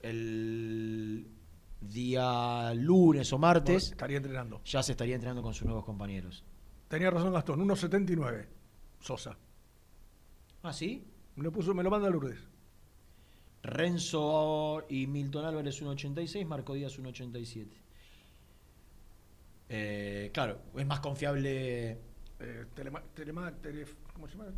el 0.00 1.28
día 1.80 2.74
lunes 2.74 3.32
o 3.32 3.38
martes 3.38 3.90
estaría 3.90 4.16
entrenando. 4.16 4.60
ya 4.64 4.82
se 4.82 4.92
estaría 4.92 5.14
entrenando 5.14 5.42
con 5.42 5.54
sus 5.54 5.66
nuevos 5.66 5.84
compañeros. 5.84 6.44
Tenía 6.88 7.10
razón 7.10 7.32
Gastón, 7.32 7.66
1.79. 7.66 8.46
Sosa. 9.00 9.36
¿Ah, 10.62 10.72
sí? 10.72 11.04
Me 11.36 11.44
lo, 11.44 11.52
puso, 11.52 11.74
me 11.74 11.82
lo 11.82 11.90
manda 11.90 12.10
Lourdes. 12.10 12.38
Renzo 13.62 14.84
y 14.88 15.06
Milton 15.06 15.44
Álvarez 15.44 15.80
1.86, 15.82 16.44
Marco 16.46 16.74
Díaz 16.74 16.98
1.87. 16.98 17.66
Eh, 19.68 20.30
claro, 20.34 20.58
es 20.76 20.86
más 20.86 21.00
confiable 21.00 21.98
Eh, 22.40 22.66
telema- 22.74 23.02
telema- 23.14 23.52
tele- 23.62 23.86
¿Cómo 24.12 24.26
se 24.26 24.36
llama 24.36 24.50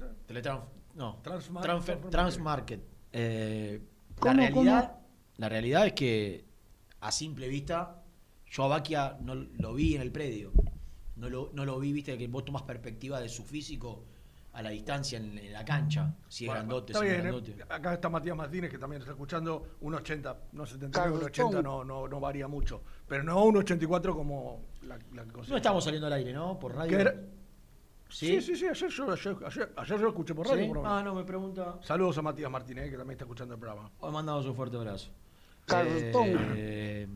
no, 0.94 1.20
Transmar- 1.22 1.62
Transfer- 1.62 1.98
Transfer- 2.00 2.10
Transmarket. 2.10 2.80
Eh, 3.12 3.80
la 4.08 4.20
¿Cómo, 4.20 4.34
realidad, 4.34 4.96
la 5.36 5.48
realidad 5.50 5.86
es 5.88 5.92
que 5.92 6.44
a 7.00 7.12
simple 7.12 7.46
vista, 7.48 8.02
yo 8.50 8.64
a 8.64 8.68
Baquia 8.68 9.18
no 9.20 9.34
lo 9.34 9.74
vi 9.74 9.94
en 9.96 10.00
el 10.02 10.10
predio. 10.12 10.52
No 11.16 11.28
lo, 11.28 11.50
no 11.52 11.64
lo 11.66 11.78
vi, 11.78 11.92
viste, 11.92 12.16
que 12.16 12.26
vos 12.26 12.44
tomas 12.44 12.62
perspectiva 12.62 13.20
de 13.20 13.28
su 13.28 13.44
físico 13.44 14.04
a 14.54 14.62
la 14.62 14.70
distancia 14.70 15.18
en, 15.18 15.36
en 15.36 15.52
la 15.52 15.64
cancha. 15.64 16.14
Si 16.28 16.44
es 16.44 16.48
Bueno, 16.48 16.60
grandote, 16.62 16.92
está 16.92 17.04
si 17.04 17.10
es 17.10 17.18
grandote. 17.22 17.50
eh. 17.52 17.64
Acá 17.68 17.94
está 17.94 18.08
Matías 18.08 18.36
Martínez, 18.36 18.70
que 18.70 18.78
también 18.78 19.02
está 19.02 19.12
escuchando. 19.12 19.76
1.80, 19.82 20.36
no 20.52 20.64
79, 20.64 20.90
Carlos 20.92 21.22
1.80 21.30 21.50
Tom. 21.50 21.62
no, 21.62 21.84
no, 21.84 22.08
no 22.08 22.20
varía 22.20 22.46
mucho. 22.48 22.82
Pero 23.06 23.22
no 23.24 23.44
1.84 23.44 24.14
como 24.14 24.62
la, 24.82 24.96
la 25.12 25.24
que 25.24 25.48
No 25.48 25.56
estamos 25.56 25.82
saliendo 25.84 26.06
al 26.06 26.12
aire, 26.14 26.32
¿no? 26.32 26.58
Por 26.58 26.74
radio. 26.74 26.98
¿Sí? 28.08 28.40
Sí, 28.40 28.40
sí, 28.42 28.56
sí, 28.56 28.66
ayer 28.68 28.90
yo, 28.90 29.10
ayer, 29.10 29.36
ayer, 29.44 29.72
ayer 29.76 29.96
yo 29.96 30.02
lo 30.04 30.08
escuché 30.10 30.34
por 30.34 30.46
radio. 30.46 30.62
¿Sí? 30.64 30.68
por. 30.72 30.86
Ah, 30.86 31.02
no, 31.02 31.14
me 31.14 31.24
pregunta. 31.24 31.78
Saludos 31.82 32.16
a 32.18 32.22
Matías 32.22 32.50
Martínez, 32.50 32.90
que 32.90 32.96
también 32.96 33.12
está 33.12 33.24
escuchando 33.24 33.54
el 33.54 33.60
programa. 33.60 33.90
Os 33.98 34.12
mandamos 34.12 34.46
un 34.46 34.54
fuerte 34.54 34.76
abrazo. 34.76 35.10
Carlos 35.66 35.94
Eh, 36.56 37.08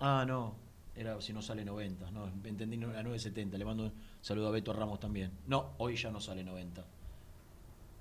ah, 0.00 0.24
no. 0.26 0.56
Era 0.94 1.20
si 1.20 1.32
no 1.32 1.40
sale 1.42 1.64
90. 1.64 2.10
No, 2.10 2.26
entendí 2.44 2.76
la 2.76 3.02
970. 3.02 3.56
Le 3.58 3.64
mando 3.64 3.84
un 3.84 3.92
saludo 4.20 4.48
a 4.48 4.50
Beto 4.50 4.72
Ramos 4.72 5.00
también. 5.00 5.30
No, 5.46 5.70
hoy 5.78 5.96
ya 5.96 6.10
no 6.10 6.20
sale 6.20 6.44
90. 6.44 6.84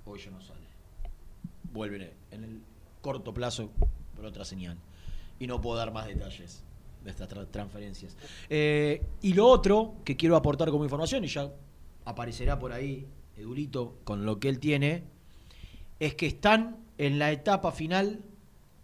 Hoy 0.06 0.20
ya 0.20 0.32
no 0.32 0.42
sale. 0.42 0.68
Vuelven 1.72 2.12
en 2.32 2.44
el 2.44 2.62
corto 3.02 3.34
plazo 3.34 3.72
por 4.16 4.26
otra 4.26 4.44
señal. 4.44 4.78
Y 5.40 5.48
no 5.48 5.62
puedo 5.62 5.78
dar 5.78 5.92
más 5.94 6.08
detalles. 6.08 6.64
de 7.04 7.10
estas 7.10 7.30
tra- 7.30 7.48
transferencias. 7.50 8.16
Eh, 8.48 9.02
y 9.24 9.34
lo 9.34 9.48
otro 9.48 9.96
que 10.06 10.16
quiero 10.16 10.36
aportar 10.36 10.70
como 10.70 10.84
información, 10.84 11.24
y 11.24 11.28
ya 11.28 11.50
aparecerá 12.06 12.60
por 12.60 12.74
ahí 12.74 13.08
Edulito 13.38 13.98
con 14.04 14.24
lo 14.26 14.40
que 14.40 14.50
él 14.50 14.60
tiene, 14.60 15.04
es 16.00 16.14
que 16.14 16.28
están 16.28 16.78
en 17.00 17.18
la 17.18 17.32
etapa 17.32 17.72
final 17.72 18.22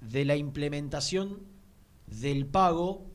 de 0.01 0.25
la 0.25 0.35
implementación 0.35 1.41
del 2.07 2.47
pago 2.47 3.05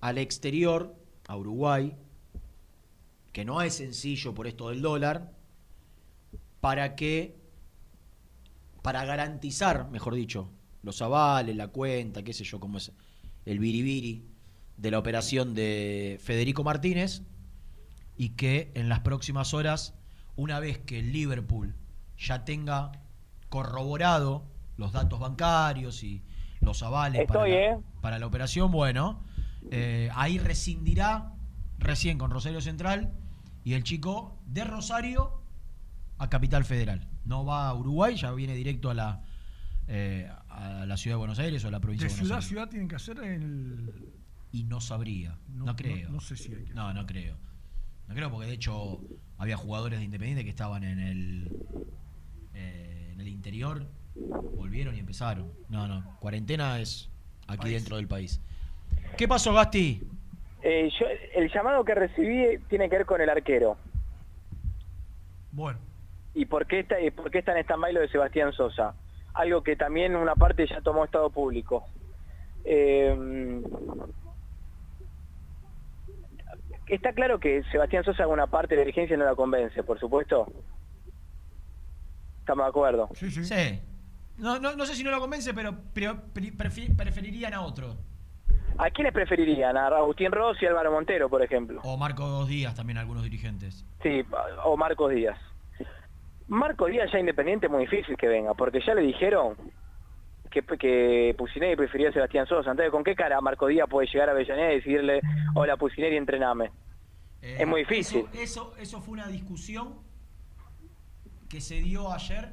al 0.00 0.18
exterior, 0.18 0.94
a 1.26 1.36
Uruguay, 1.36 1.96
que 3.32 3.44
no 3.44 3.62
es 3.62 3.74
sencillo 3.74 4.34
por 4.34 4.46
esto 4.46 4.70
del 4.70 4.82
dólar, 4.82 5.32
para 6.60 6.96
que, 6.96 7.36
para 8.82 9.04
garantizar, 9.04 9.90
mejor 9.90 10.14
dicho, 10.14 10.50
los 10.82 11.02
avales, 11.02 11.56
la 11.56 11.68
cuenta, 11.68 12.22
qué 12.22 12.32
sé 12.32 12.44
yo, 12.44 12.60
cómo 12.60 12.78
es 12.78 12.92
el 13.44 13.58
biribiri 13.58 14.24
de 14.76 14.90
la 14.90 14.98
operación 14.98 15.54
de 15.54 16.18
Federico 16.22 16.64
Martínez, 16.64 17.22
y 18.16 18.30
que 18.30 18.72
en 18.74 18.88
las 18.88 19.00
próximas 19.00 19.54
horas, 19.54 19.94
una 20.36 20.60
vez 20.60 20.78
que 20.78 20.98
el 20.98 21.12
Liverpool 21.12 21.74
ya 22.16 22.44
tenga 22.44 22.92
corroborado 23.48 24.44
los 24.76 24.92
datos 24.92 25.20
bancarios 25.20 26.02
y 26.02 26.22
los 26.60 26.82
avales 26.82 27.26
para, 27.26 27.40
Estoy, 27.40 27.50
la, 27.52 27.76
¿eh? 27.76 27.78
para 28.00 28.18
la 28.18 28.26
operación, 28.26 28.70
bueno, 28.70 29.22
eh, 29.70 30.10
ahí 30.14 30.38
rescindirá 30.38 31.32
recién 31.78 32.18
con 32.18 32.30
Rosario 32.30 32.60
Central 32.60 33.12
y 33.64 33.74
el 33.74 33.82
chico 33.84 34.38
de 34.46 34.64
Rosario 34.64 35.42
a 36.18 36.28
Capital 36.28 36.64
Federal. 36.64 37.08
No 37.24 37.44
va 37.44 37.68
a 37.68 37.74
Uruguay, 37.74 38.16
ya 38.16 38.32
viene 38.32 38.54
directo 38.54 38.90
a 38.90 38.94
la, 38.94 39.22
eh, 39.86 40.28
a 40.48 40.84
la 40.86 40.96
ciudad 40.96 41.14
de 41.16 41.18
Buenos 41.18 41.38
Aires 41.38 41.64
o 41.64 41.68
a 41.68 41.70
la 41.70 41.80
provincia 41.80 42.06
De 42.08 42.14
de 42.14 42.20
Buenos 42.20 42.26
ciudad 42.26 42.38
Aires. 42.38 42.48
ciudad 42.48 42.68
tienen 42.68 42.88
que 42.88 42.96
hacer 42.96 43.18
el. 43.20 44.12
Y 44.50 44.64
no 44.64 44.80
sabría, 44.80 45.38
no, 45.48 45.66
No- 45.66 45.76
creo. 45.76 46.08
no- 46.08 46.14
no 46.14 46.20
sé 46.20 46.36
si 46.36 46.54
hay 46.54 46.64
que- 46.64 46.74
No, 46.74 46.92
no 46.94 47.04
creo. 47.06 47.36
No 48.08 48.14
creo 48.14 48.30
porque 48.30 48.46
de 48.46 48.54
hecho 48.54 49.02
había 49.36 49.56
jugadores 49.58 49.98
de 49.98 50.04
Independiente 50.06 50.42
que 50.44 50.50
estaban 50.50 50.82
en 50.84 50.98
el 50.98 51.52
eh, 52.54 53.10
en 53.12 53.20
el 53.20 53.28
interior, 53.28 53.86
volvieron 54.56 54.94
y 54.96 54.98
empezaron. 54.98 55.52
No, 55.68 55.86
no, 55.86 56.16
cuarentena 56.18 56.80
es 56.80 57.10
aquí 57.46 57.68
dentro 57.70 57.96
del 57.96 58.08
país. 58.08 58.40
¿Qué 59.16 59.26
pasó, 59.26 59.52
Gasti? 59.52 60.02
Eh, 60.62 60.90
yo, 60.98 61.06
el 61.34 61.50
llamado 61.52 61.84
que 61.84 61.94
recibí 61.94 62.58
tiene 62.68 62.88
que 62.88 62.98
ver 62.98 63.06
con 63.06 63.20
el 63.20 63.30
arquero. 63.30 63.76
Bueno. 65.52 65.78
¿Y 66.34 66.46
por 66.46 66.66
qué 66.66 66.80
está, 66.80 67.00
y 67.00 67.10
por 67.10 67.30
qué 67.30 67.38
está 67.38 67.52
en 67.52 67.64
stand-by 67.64 67.92
lo 67.92 68.00
de 68.00 68.08
Sebastián 68.08 68.52
Sosa? 68.52 68.94
Algo 69.34 69.62
que 69.62 69.76
también 69.76 70.16
una 70.16 70.34
parte 70.34 70.66
ya 70.66 70.80
tomó 70.80 71.04
estado 71.04 71.30
público. 71.30 71.84
Eh, 72.64 73.62
está 76.86 77.12
claro 77.12 77.38
que 77.40 77.62
Sebastián 77.70 78.04
Sosa 78.04 78.22
alguna 78.22 78.46
parte 78.46 78.74
de 78.74 78.80
la 78.80 78.86
dirigencia 78.86 79.16
no 79.16 79.24
la 79.24 79.34
convence, 79.34 79.82
por 79.82 79.98
supuesto. 79.98 80.46
Estamos 82.40 82.64
de 82.64 82.68
acuerdo. 82.68 83.08
Sí, 83.14 83.30
sí. 83.30 83.44
Sí. 83.44 83.80
No, 84.38 84.58
no, 84.58 84.76
no 84.76 84.86
sé 84.86 84.94
si 84.94 85.02
no 85.02 85.10
lo 85.10 85.20
convence, 85.20 85.52
pero, 85.52 85.74
preferirían 85.92 87.54
a 87.54 87.62
otro. 87.62 87.96
¿A 88.78 88.90
quiénes 88.90 89.12
preferirían? 89.12 89.76
¿A 89.76 89.88
Agustín 89.88 90.30
Ross 90.30 90.56
y 90.62 90.66
Álvaro 90.66 90.92
Montero, 90.92 91.28
por 91.28 91.42
ejemplo? 91.42 91.80
O 91.82 91.96
Marcos 91.96 92.46
Díaz 92.46 92.74
también, 92.76 92.98
algunos 92.98 93.24
dirigentes. 93.24 93.84
Sí, 94.02 94.22
o 94.64 94.76
Marcos 94.76 95.12
Díaz. 95.12 95.36
Marcos 96.46 96.90
Díaz 96.90 97.10
ya 97.12 97.18
independiente 97.18 97.66
es 97.66 97.72
muy 97.72 97.82
difícil 97.82 98.16
que 98.16 98.28
venga, 98.28 98.54
porque 98.54 98.80
ya 98.80 98.94
le 98.94 99.02
dijeron 99.02 99.56
que, 100.50 100.62
que 100.62 101.34
Pusineri 101.36 101.76
prefería 101.76 102.10
a 102.10 102.12
Sebastián 102.12 102.46
Sosa. 102.46 102.70
Entonces, 102.70 102.92
¿con 102.92 103.02
qué 103.02 103.16
cara 103.16 103.40
Marcos 103.40 103.68
Díaz 103.68 103.88
puede 103.90 104.06
llegar 104.06 104.28
a 104.28 104.32
Avellaneda 104.32 104.72
y 104.72 104.76
decirle, 104.76 105.20
hola 105.54 105.76
Pusineri, 105.76 106.16
entrename? 106.16 106.70
es 107.42 107.66
muy 107.66 107.80
difícil. 107.80 108.26
Eso, 108.32 108.72
eso, 108.72 108.76
eso 108.78 109.00
fue 109.00 109.14
una 109.14 109.26
discusión 109.26 109.94
que 111.48 111.60
se 111.60 111.76
dio 111.80 112.12
ayer 112.12 112.52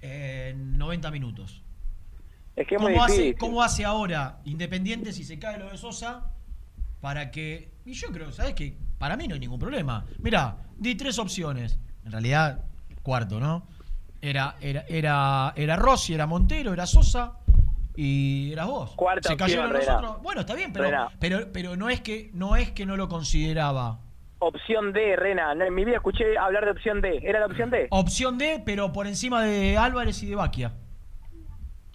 en 0.00 0.78
90 0.78 1.10
minutos. 1.10 1.62
Es 2.56 2.66
que 2.66 2.76
es 2.76 2.80
muy 2.80 2.92
¿Cómo 2.94 3.04
hace, 3.04 3.12
difícil. 3.14 3.38
¿Cómo 3.38 3.62
hace 3.62 3.84
ahora 3.84 4.40
Independiente 4.44 5.12
si 5.12 5.24
se 5.24 5.38
cae 5.38 5.58
lo 5.58 5.70
de 5.70 5.76
Sosa? 5.76 6.32
Para 7.00 7.30
que. 7.30 7.74
Y 7.84 7.92
yo 7.92 8.08
creo, 8.08 8.32
¿sabes 8.32 8.54
qué? 8.54 8.76
Para 8.98 9.16
mí 9.16 9.28
no 9.28 9.34
hay 9.34 9.40
ningún 9.40 9.58
problema. 9.58 10.06
Mira, 10.20 10.56
di 10.76 10.94
tres 10.94 11.18
opciones. 11.18 11.78
En 12.04 12.12
realidad, 12.12 12.64
cuarto, 13.02 13.38
¿no? 13.38 13.66
Era, 14.22 14.56
era, 14.60 14.84
era, 14.88 15.52
era 15.54 15.76
Rossi, 15.76 16.14
era 16.14 16.26
Montero, 16.26 16.72
era 16.72 16.86
Sosa 16.86 17.38
y 17.94 18.50
eras 18.52 18.66
vos. 18.66 18.94
Cuarta 18.96 19.28
se 19.28 19.36
cayeron 19.36 19.66
opción, 19.66 19.78
los 19.78 19.86
Rená. 19.86 19.98
otros. 19.98 20.22
Bueno, 20.22 20.40
está 20.40 20.54
bien, 20.54 20.72
pero, 20.72 21.08
pero, 21.20 21.52
pero 21.52 21.76
no 21.76 21.90
es 21.90 22.00
que 22.00 22.30
no 22.32 22.56
es 22.56 22.70
que 22.72 22.86
no 22.86 22.96
lo 22.96 23.08
consideraba. 23.08 24.00
Opción 24.38 24.92
D, 24.92 25.16
Rena. 25.16 25.52
En 25.52 25.74
mi 25.74 25.84
vida 25.84 25.96
escuché 25.96 26.36
hablar 26.38 26.64
de 26.64 26.70
opción 26.70 27.00
D. 27.00 27.20
¿Era 27.22 27.40
la 27.40 27.46
opción 27.46 27.70
D? 27.70 27.86
Opción 27.90 28.38
D, 28.38 28.62
pero 28.64 28.92
por 28.92 29.06
encima 29.06 29.42
de 29.44 29.76
Álvarez 29.76 30.22
y 30.22 30.26
de 30.26 30.36
Baquia. 30.36 30.72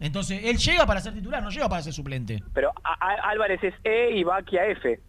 Entonces, 0.02 0.42
él 0.44 0.58
llega 0.58 0.86
para 0.86 1.00
ser 1.00 1.14
titular, 1.14 1.42
no 1.44 1.50
llega 1.50 1.70
para 1.70 1.82
ser 1.82 1.94
suplente. 1.94 2.44
Pero 2.54 2.74
a- 2.84 2.94
a- 2.94 3.30
Álvarez 3.30 3.64
es 3.64 3.74
E 3.84 4.18
y 4.18 4.24
Baquia 4.24 4.66
F. 4.66 5.00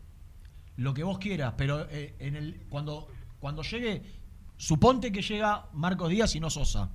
Lo 0.77 0.95
que 0.95 1.03
vos 1.03 1.19
quieras, 1.19 1.55
pero 1.57 1.87
eh, 1.91 2.15
en 2.19 2.37
el 2.37 2.61
cuando, 2.69 3.09
cuando 3.41 3.63
llegue, 3.63 4.03
suponte 4.57 5.11
que 5.11 5.23
llega 5.23 5.67
Marcos 5.73 6.09
Díaz 6.11 6.35
y 6.37 6.41
no 6.41 6.51
Sosa. 6.51 6.91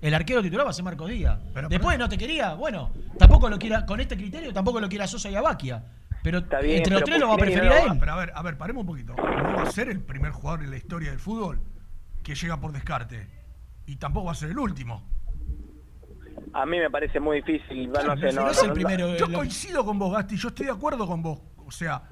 El 0.00 0.12
arquero 0.14 0.42
titular 0.42 0.66
va 0.66 0.70
a 0.70 0.74
ser 0.74 0.84
Marcos 0.84 1.08
Díaz. 1.10 1.38
Después 1.68 1.98
no 1.98 2.08
te 2.08 2.18
quería, 2.18 2.54
bueno, 2.54 2.90
tampoco 3.18 3.48
lo 3.48 3.58
quiera, 3.58 3.86
con 3.86 4.00
este 4.00 4.16
criterio 4.16 4.52
tampoco 4.52 4.80
lo 4.80 4.88
quiera 4.88 5.06
Sosa 5.06 5.30
y 5.30 5.34
a 5.36 5.40
Baquia. 5.42 5.84
Pero 6.22 6.40
bien, 6.62 6.78
entre 6.78 6.94
los 6.94 7.02
pero 7.02 7.04
tres 7.04 7.20
lo 7.20 7.28
va 7.28 7.34
a 7.34 7.36
preferir 7.38 7.68
no 7.68 7.74
a 7.74 7.78
él. 7.80 7.98
Pero 8.00 8.12
a 8.12 8.16
ver, 8.16 8.32
a 8.34 8.42
ver, 8.42 8.56
paremos 8.56 8.80
un 8.82 8.86
poquito. 8.86 9.14
No 9.16 9.54
va 9.56 9.62
a 9.62 9.70
ser 9.70 9.90
el 9.90 10.00
primer 10.00 10.32
jugador 10.32 10.64
en 10.64 10.70
la 10.70 10.76
historia 10.78 11.10
del 11.10 11.20
fútbol 11.20 11.60
que 12.22 12.34
llega 12.34 12.58
por 12.60 12.72
descarte. 12.72 13.28
Y 13.86 13.96
tampoco 13.96 14.26
va 14.26 14.32
a 14.32 14.34
ser 14.34 14.48
el 14.50 14.58
último. 14.58 15.06
A 16.54 16.64
mí 16.66 16.78
me 16.78 16.88
parece 16.90 17.18
muy 17.20 17.42
difícil. 17.42 17.90
no 17.90 18.00
sé, 18.00 18.02
Pero 18.20 18.32
no, 18.32 18.40
no 18.40 18.44
no, 18.46 18.50
es 18.50 18.62
el 18.62 18.72
primero. 18.72 19.16
Yo 19.16 19.26
lo- 19.26 19.38
coincido 19.38 19.84
con 19.84 19.98
vos, 19.98 20.12
Gasti. 20.14 20.36
Yo 20.36 20.48
estoy 20.48 20.66
de 20.66 20.72
acuerdo 20.72 21.06
con 21.06 21.20
vos. 21.22 21.40
O 21.66 21.70
sea, 21.70 22.02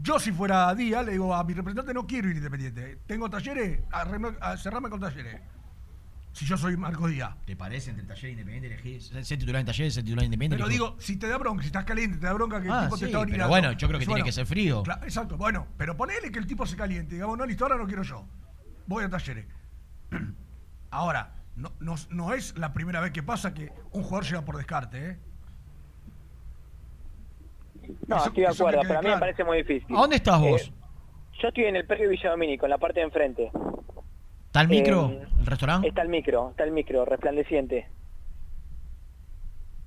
yo 0.00 0.18
si 0.20 0.30
fuera 0.32 0.72
Díaz, 0.74 1.04
le 1.04 1.12
digo 1.12 1.34
a 1.34 1.42
mi 1.44 1.52
representante, 1.54 1.92
no 1.92 2.06
quiero 2.06 2.28
ir 2.30 2.36
independiente. 2.36 3.00
Tengo 3.06 3.28
talleres, 3.28 3.80
arreme- 3.90 4.36
a- 4.40 4.56
cerrame 4.56 4.88
con 4.88 5.00
talleres. 5.00 5.40
Si 6.32 6.44
yo 6.46 6.56
soy 6.56 6.76
Marco 6.76 7.08
Díaz. 7.08 7.34
¿Te 7.46 7.56
parece 7.56 7.90
entre 7.90 8.04
taller 8.06 8.30
independiente 8.30 8.68
elegir 8.68 9.02
ser 9.02 9.38
titular 9.38 9.58
en 9.60 9.66
taller, 9.66 9.90
ser 9.90 10.04
titular 10.04 10.24
independiente? 10.24 10.56
Pero 10.62 10.68
digo, 10.68 10.96
si 11.00 11.16
te 11.16 11.26
da 11.26 11.36
bronca, 11.38 11.62
si 11.62 11.66
estás 11.68 11.84
caliente, 11.84 12.18
te 12.18 12.26
da 12.26 12.32
bronca 12.34 12.62
que 12.62 12.68
Ah, 12.70 12.78
el 12.80 12.84
tipo 12.84 12.96
sí, 12.96 13.00
te 13.00 13.06
está 13.06 13.18
pero 13.18 13.22
orinando. 13.22 13.48
bueno, 13.48 13.72
yo 13.72 13.88
creo 13.88 13.98
que 13.98 14.06
Pues 14.06 14.14
tiene 14.14 14.22
que 14.28 14.32
ser 14.32 14.46
frío. 14.46 14.84
Cla- 14.84 15.02
exacto, 15.02 15.36
bueno, 15.36 15.66
pero 15.76 15.96
ponele 15.96 16.30
que 16.30 16.38
el 16.38 16.46
tipo 16.46 16.64
se 16.66 16.76
caliente. 16.76 17.16
Digamos, 17.16 17.36
no, 17.36 17.44
listo, 17.44 17.64
ahora 17.64 17.76
no 17.78 17.86
quiero 17.86 18.04
yo. 18.04 18.24
Voy 18.86 19.02
a 19.02 19.08
talleres. 19.10 19.46
Ahora, 20.90 21.34
no, 21.58 21.72
no, 21.80 21.94
no 22.10 22.32
es 22.34 22.56
la 22.56 22.72
primera 22.72 23.00
vez 23.00 23.10
que 23.12 23.22
pasa 23.22 23.52
que 23.54 23.70
un 23.92 24.02
jugador 24.02 24.24
llega 24.24 24.44
por 24.44 24.56
descarte, 24.56 25.10
¿eh? 25.10 25.18
No, 28.06 28.16
Eso- 28.16 28.26
estoy 28.28 28.42
de 28.42 28.48
acuerdo, 28.48 28.80
pero 28.86 28.98
a 28.98 29.02
mí 29.02 29.08
me 29.08 29.18
parece 29.18 29.44
muy 29.44 29.58
difícil. 29.58 29.96
¿A 29.96 30.00
dónde 30.00 30.16
estás 30.16 30.40
vos? 30.40 30.62
Eh, 30.62 30.72
yo 31.40 31.48
estoy 31.48 31.64
en 31.64 31.76
el 31.76 31.86
predio 31.86 32.08
Villa 32.10 32.30
Domínico, 32.30 32.66
en 32.66 32.70
la 32.70 32.78
parte 32.78 33.00
de 33.00 33.06
enfrente. 33.06 33.50
¿Está 34.46 34.60
el 34.62 34.68
micro? 34.68 35.10
eh, 35.10 35.26
¿El 35.38 35.46
restaurante? 35.46 35.88
Está 35.88 36.02
el 36.02 36.08
micro, 36.08 36.50
está 36.50 36.64
el 36.64 36.72
micro, 36.72 37.04
resplandeciente. 37.04 37.88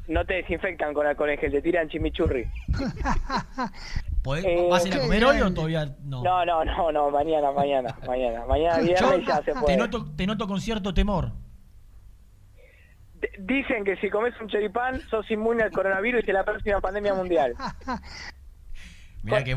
No 0.08 0.24
te 0.24 0.34
desinfectan 0.34 0.94
con 0.94 1.04
alcohol 1.04 1.30
en 1.30 1.38
gel, 1.38 1.50
te 1.50 1.60
tiran 1.60 1.88
chimichurri. 1.88 2.46
¿Podés- 4.26 4.44
Eh, 4.44 4.66
¿Vas 4.68 4.84
a 4.84 4.88
ir 4.88 4.94
a 4.94 5.00
comer 5.00 5.24
hoy 5.24 5.40
o 5.40 5.54
todavía 5.54 5.96
no? 6.04 6.22
No, 6.22 6.44
no, 6.44 6.64
no, 6.64 6.90
no, 6.92 7.10
mañana, 7.10 7.52
mañana, 7.52 7.96
mañana. 8.06 8.44
Mañana 8.46 8.78
viernes 8.78 9.26
ya 9.26 9.36
se 9.36 9.52
te 9.52 9.54
puede. 9.54 9.76
noto, 9.76 10.04
te 10.16 10.26
noto 10.26 10.46
con 10.48 10.60
cierto 10.60 10.92
temor. 10.92 11.32
D- 13.20 13.30
Dicen 13.38 13.84
que 13.84 13.96
si 13.96 14.10
comes 14.10 14.34
un 14.40 14.48
choripán 14.48 15.00
sos 15.08 15.30
inmune 15.30 15.62
al 15.62 15.70
coronavirus 15.70 16.22
y 16.26 16.30
a 16.30 16.34
la 16.34 16.44
próxima 16.44 16.80
pandemia 16.80 17.14
mundial. 17.14 17.54
Mirá 19.22 19.42
que 19.42 19.52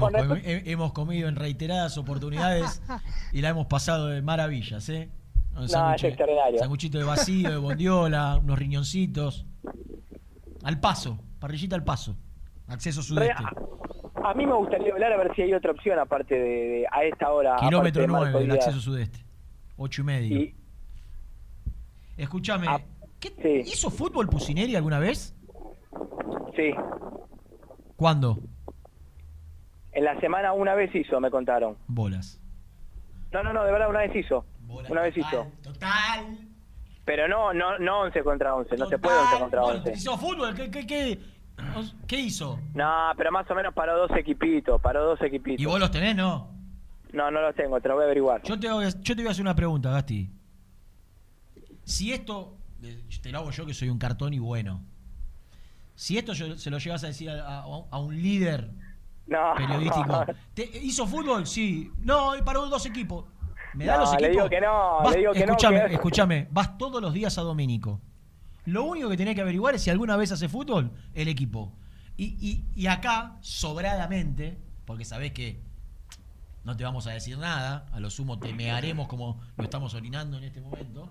hemos, 0.65 0.93
comido 0.93 1.27
en 1.29 1.35
reiteradas 1.35 1.97
oportunidades 1.99 2.81
y 3.31 3.41
la 3.41 3.49
hemos 3.49 3.67
pasado 3.67 4.07
de 4.07 4.21
maravillas, 4.21 4.87
¿eh? 4.89 5.09
Un 5.55 5.61
No, 5.61 5.67
sanguche- 5.67 5.95
es 5.95 6.03
extraordinario. 6.05 6.59
Sanguchito 6.59 6.97
de 6.97 7.03
vacío, 7.03 7.49
de 7.51 7.57
bondiola, 7.57 8.37
unos 8.41 8.57
riñoncitos. 8.57 9.45
Al 10.63 10.79
paso, 10.79 11.19
parrillita 11.39 11.75
al 11.75 11.83
paso. 11.83 12.15
Acceso 12.67 13.01
sudeste. 13.03 13.43
A 14.23 14.33
mí 14.33 14.45
me 14.45 14.53
gustaría 14.53 14.91
hablar 14.93 15.13
a 15.13 15.17
ver 15.17 15.33
si 15.35 15.41
hay 15.43 15.53
otra 15.53 15.71
opción 15.71 15.97
aparte 15.99 16.35
de, 16.35 16.41
de- 16.41 16.85
a 16.91 17.03
esta 17.03 17.31
hora. 17.31 17.55
Kilómetro 17.59 18.01
de 18.01 18.07
Marco 18.07 18.27
9, 18.31 18.45
el 18.45 18.51
acceso 18.51 18.79
sudeste. 18.79 19.19
Ocho 19.77 20.01
y 20.01 20.05
medio. 20.05 20.37
Y- 20.39 20.55
Escúchame, 22.17 22.67
Ah, 22.67 22.81
¿qué- 23.19 23.63
¿hizo 23.65 23.89
fútbol 23.89 24.27
Pusineri 24.27 24.75
alguna 24.75 24.99
vez? 24.99 25.33
Sí, 26.55 26.71
¿Cuándo? 27.95 28.39
en 29.91 30.03
la 30.05 30.19
semana 30.19 30.53
una 30.53 30.75
vez 30.75 30.93
hizo, 30.95 31.19
me 31.19 31.31
contaron. 31.31 31.77
Bolas. 31.87 32.39
No, 33.31 33.43
no, 33.43 33.53
no, 33.53 33.63
de 33.63 33.71
verdad 33.71 33.89
una 33.89 33.99
vez 33.99 34.15
hizo. 34.15 34.45
una 34.89 35.01
vez 35.01 35.17
hizo. 35.17 35.47
Total. 35.63 36.37
Pero 37.05 37.27
no, 37.27 37.53
no, 37.53 37.79
no 37.79 38.01
11 38.01 38.21
contra 38.23 38.53
11, 38.55 38.77
no 38.77 38.85
se 38.87 38.99
puede 38.99 39.17
11 39.17 39.39
contra 39.39 39.61
Bueno, 39.61 39.77
11. 39.79 39.93
hizo 39.93 40.17
fútbol, 40.17 40.53
¿qué, 40.55 40.69
qué, 40.69 40.85
qué? 40.85 41.19
¿Qué 42.07 42.19
hizo? 42.19 42.59
No, 42.73 43.11
pero 43.17 43.31
más 43.31 43.49
o 43.49 43.55
menos 43.55 43.73
paró 43.73 43.97
dos 43.97 44.11
equipitos, 44.17 44.79
paró 44.81 45.03
dos 45.05 45.21
equipitos. 45.21 45.61
¿Y 45.61 45.65
vos 45.65 45.79
los 45.79 45.91
tenés, 45.91 46.15
no? 46.15 46.49
No, 47.13 47.31
no 47.31 47.41
los 47.41 47.55
tengo, 47.55 47.79
te 47.81 47.87
lo 47.87 47.95
voy 47.95 48.03
a 48.03 48.05
averiguar. 48.05 48.41
Yo 48.43 48.59
te, 48.59 48.69
voy 48.71 48.85
a- 48.85 48.89
yo 48.89 49.15
te 49.15 49.21
voy 49.21 49.27
a 49.27 49.31
hacer 49.31 49.41
una 49.41 49.55
pregunta, 49.55 49.89
Gasti. 49.91 50.29
Si 51.83 52.13
esto, 52.13 52.55
te 53.21 53.31
lo 53.31 53.39
hago 53.39 53.51
yo 53.51 53.65
que 53.65 53.73
soy 53.73 53.89
un 53.89 53.97
cartón 53.97 54.33
y 54.33 54.39
bueno. 54.39 54.81
Si 55.95 56.17
esto 56.17 56.33
yo- 56.33 56.55
se 56.57 56.69
lo 56.69 56.77
llevas 56.77 57.03
a 57.03 57.07
decir 57.07 57.29
a, 57.29 57.59
a- 57.59 57.63
a 57.91 57.99
un 57.99 58.15
líder 58.21 58.69
No. 59.27 59.53
periodístico, 59.57 60.25
¿te- 60.53 60.69
¿hizo 60.81 61.05
fútbol? 61.07 61.45
Sí. 61.47 61.91
No, 61.99 62.37
y 62.37 62.41
paró 62.41 62.67
dos 62.67 62.85
equipos. 62.85 63.25
¿Me 63.73 63.85
da 63.85 63.95
No, 63.95 64.01
los 64.01 64.11
le 64.11 64.27
equipos? 64.27 64.31
digo 64.35 64.49
que 64.49 64.61
no, 64.61 64.99
Vas- 65.03 65.13
le 65.13 65.19
digo 65.19 65.33
que 65.33 65.39
no, 65.39 65.45
escuchame, 65.45 65.85
que- 65.87 65.93
escuchame. 65.93 66.47
Vas 66.51 66.77
todos 66.77 67.01
los 67.01 67.13
días 67.13 67.37
a 67.37 67.41
Domínico. 67.41 67.99
Lo 68.65 68.83
único 68.83 69.09
que 69.09 69.17
tenés 69.17 69.35
que 69.35 69.41
averiguar 69.41 69.75
es 69.75 69.81
si 69.81 69.89
alguna 69.89 70.15
vez 70.17 70.31
hace 70.31 70.47
fútbol, 70.49 70.91
el 71.13 71.27
equipo. 71.27 71.73
Y, 72.17 72.35
y- 72.39 72.65
y 72.75 72.87
acá, 72.87 73.37
sobradamente, 73.41 74.57
porque 74.85 75.05
sabés 75.05 75.31
que 75.31 75.61
no 76.65 76.75
te 76.75 76.83
vamos 76.83 77.07
a 77.07 77.11
decir 77.11 77.37
nada, 77.37 77.85
a 77.91 77.99
lo 77.99 78.09
sumo 78.09 78.37
te 78.39 78.53
mearemos 78.53 79.07
como 79.07 79.41
lo 79.57 79.63
estamos 79.63 79.93
orinando 79.93 80.37
en 80.37 80.43
este 80.43 80.61
momento. 80.61 81.09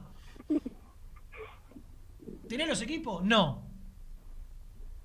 ¿Tenés 2.49 2.69
los 2.69 2.83
equipos? 2.83 3.25
No. 3.25 3.63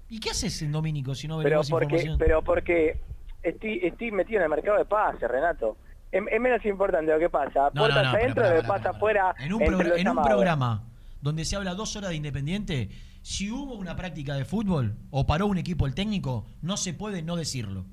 ¿Y 0.10 0.20
qué 0.20 0.30
haces 0.32 0.62
en 0.62 0.72
Domínico 0.72 1.16
si 1.16 1.28
no 1.28 1.38
Pero 1.38 1.58
averiguas 1.60 1.70
porque, 1.70 1.86
información? 1.86 2.18
pero 2.20 2.41
porque 2.44 3.02
estoy, 3.41 3.80
estoy 3.84 4.12
metido 4.12 4.39
en 4.39 4.44
el 4.44 4.50
mercado 4.50 4.78
de 4.78 4.86
pases, 4.86 5.30
Renato. 5.30 5.78
Es, 6.12 6.22
es 6.32 6.39
menos 6.41 6.64
importante 6.66 7.12
lo 7.12 7.20
que 7.20 7.30
pasa. 7.30 7.72
No, 7.74 7.82
Puertas 7.82 8.04
no, 8.04 8.12
no, 8.12 8.18
adentro, 8.18 8.44
pero 8.44 8.56
lo 8.56 8.62
que 8.62 8.68
pasa 8.68 8.89
afuera. 8.91 9.36
En 9.39 9.54
un, 9.54 9.62
entre 9.64 9.88
los 9.88 9.98
en 10.00 10.08
un 10.10 10.22
programa 10.22 10.84
donde 11.24 11.45
se 11.45 11.55
habla 11.55 11.74
dos 11.74 11.95
horas 11.95 12.09
de 12.09 12.17
Independiente, 12.17 12.89
si 13.21 13.49
hubo 13.49 13.76
una 13.76 13.95
práctica 13.95 14.36
de 14.36 14.43
fútbol 14.45 14.97
o 15.09 15.26
paró 15.26 15.47
un 15.47 15.57
equipo 15.57 15.88
el 15.88 15.95
técnico, 15.95 16.45
no 16.61 16.76
se 16.76 16.93
puede 16.93 17.21
no 17.21 17.38
decirlo. 17.38 17.86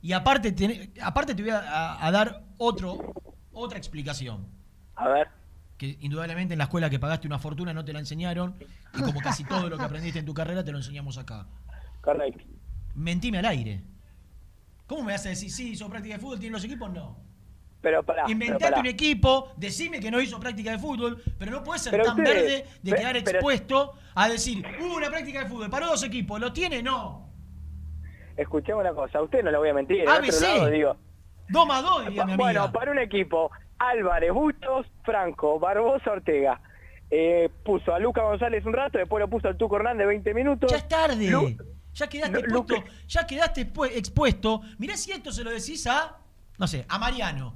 Y 0.00 0.12
aparte, 0.12 0.52
te, 0.52 0.90
aparte 1.02 1.34
te 1.34 1.42
voy 1.42 1.50
a, 1.50 1.58
a- 1.58 2.06
a 2.06 2.10
dar 2.10 2.44
otro, 2.56 3.12
otra 3.52 3.76
explicación. 3.78 4.46
A 4.96 5.08
ver. 5.08 5.28
Que 5.76 5.98
indudablemente 6.00 6.54
en 6.54 6.58
la 6.58 6.64
escuela 6.64 6.88
que 6.88 6.98
pagaste 6.98 7.26
una 7.26 7.38
fortuna 7.38 7.74
no 7.74 7.84
te 7.84 7.92
la 7.92 7.98
enseñaron 7.98 8.54
y 8.96 9.00
como 9.02 9.20
casi 9.20 9.44
todo 9.52 9.68
lo 9.68 9.76
que 9.76 9.84
aprendiste 9.84 10.18
en 10.18 10.24
tu 10.26 10.32
carrera 10.34 10.64
te 10.64 10.72
lo 10.72 10.78
enseñamos 10.78 11.18
acá. 11.18 11.46
Correcto. 12.00 12.44
Mentime 12.94 13.38
al 13.38 13.46
aire. 13.46 13.82
¿Cómo 14.86 15.02
me 15.04 15.12
vas 15.12 15.26
a 15.26 15.30
decir, 15.30 15.50
sí, 15.50 15.70
hizo 15.72 15.88
práctica 15.90 16.14
de 16.14 16.20
fútbol, 16.20 16.38
tiene 16.38 16.52
los 16.54 16.64
equipos? 16.64 16.90
No. 16.92 17.18
Pero 17.84 18.02
pará. 18.02 18.22
pero 18.24 18.32
Inventate 18.32 18.64
pará. 18.64 18.80
un 18.80 18.86
equipo, 18.86 19.52
decime 19.56 20.00
que 20.00 20.10
no 20.10 20.20
hizo 20.20 20.40
práctica 20.40 20.72
de 20.72 20.78
fútbol, 20.78 21.22
pero 21.38 21.52
no 21.52 21.62
puede 21.62 21.78
ser 21.78 21.92
Pero 21.92 22.04
tan 22.04 22.18
ustedes- 22.18 22.42
verde 22.64 22.66
de 22.82 22.92
quedar 22.92 23.16
expuesto 23.18 23.92
a 24.14 24.28
decir, 24.28 24.64
hubo 24.80 24.96
una 24.96 25.08
práctica 25.10 25.40
de 25.44 25.46
fútbol, 25.46 25.70
paró 25.70 25.86
dos 25.88 26.02
equipos, 26.02 26.40
¿lo 26.40 26.52
tiene? 26.52 26.82
No. 26.82 27.28
Escuchame 28.36 28.80
una 28.80 28.92
cosa, 28.94 29.18
a 29.18 29.22
usted 29.22 29.44
no 29.44 29.50
le 29.52 29.58
voy 29.58 29.68
a 29.68 29.74
mentir. 29.74 30.00
En 30.00 30.08
ABC. 30.08 30.34
otro 30.34 30.48
lado 30.56 30.70
digo. 30.70 30.96
2 31.50 31.66
más 31.66 31.82
2, 31.82 32.04
diría 32.06 32.24
mi 32.24 32.32
amiga. 32.32 32.36
Bueno, 32.44 32.72
para 32.72 32.90
un 32.90 32.98
equipo, 32.98 33.50
Álvarez, 33.78 34.32
Bustos, 34.32 34.86
Franco, 35.04 35.58
Barbosa, 35.60 36.10
Ortega. 36.12 36.60
Eh, 37.10 37.50
puso 37.64 37.94
a 37.94 37.98
Luca 37.98 38.22
González 38.22 38.64
un 38.64 38.72
rato, 38.72 38.98
después 38.98 39.20
lo 39.20 39.28
puso 39.28 39.46
al 39.46 39.56
Tuco 39.56 39.76
Hernández 39.76 40.06
20 40.06 40.32
minutos. 40.34 40.70
Ya 40.70 40.78
es 40.78 40.88
tarde. 40.88 41.28
Lu- 41.30 41.54
ya 41.92 42.08
quedaste 42.08 42.42
Lu-. 42.48 42.66
Ya 43.06 43.26
quedaste 43.26 43.72
expu- 43.72 43.90
expuesto. 43.94 44.62
Mirá 44.78 44.96
si 44.96 45.12
esto 45.12 45.30
se 45.30 45.44
lo 45.44 45.50
decís 45.50 45.86
a, 45.86 46.16
no 46.58 46.66
sé, 46.66 46.86
a 46.88 46.98
Mariano. 46.98 47.54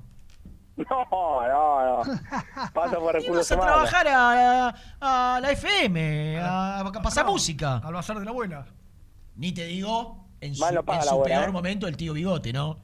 No, 0.90 1.48
no, 1.48 2.04
no. 2.04 2.20
Pasa 2.72 2.98
por 2.98 3.16
Y 3.16 3.20
recursos 3.20 3.48
vas 3.56 3.66
a 3.66 3.66
trabajar 3.66 4.08
a, 4.08 4.68
a 5.00 5.40
la 5.40 5.50
FM, 5.52 6.38
a, 6.38 6.80
a 6.80 6.92
pasar 7.02 7.26
música. 7.26 7.78
Al 7.78 7.94
bazar 7.94 8.18
de 8.18 8.24
la 8.24 8.30
abuela. 8.30 8.64
Ni 9.36 9.52
te 9.52 9.64
digo 9.66 10.28
en 10.40 10.54
su, 10.54 10.64
en 10.64 10.70
su 10.72 10.78
abuela, 11.10 11.24
peor 11.24 11.48
¿eh? 11.48 11.52
momento 11.52 11.86
el 11.88 11.96
tío 11.96 12.12
Bigote, 12.12 12.52
¿no? 12.52 12.78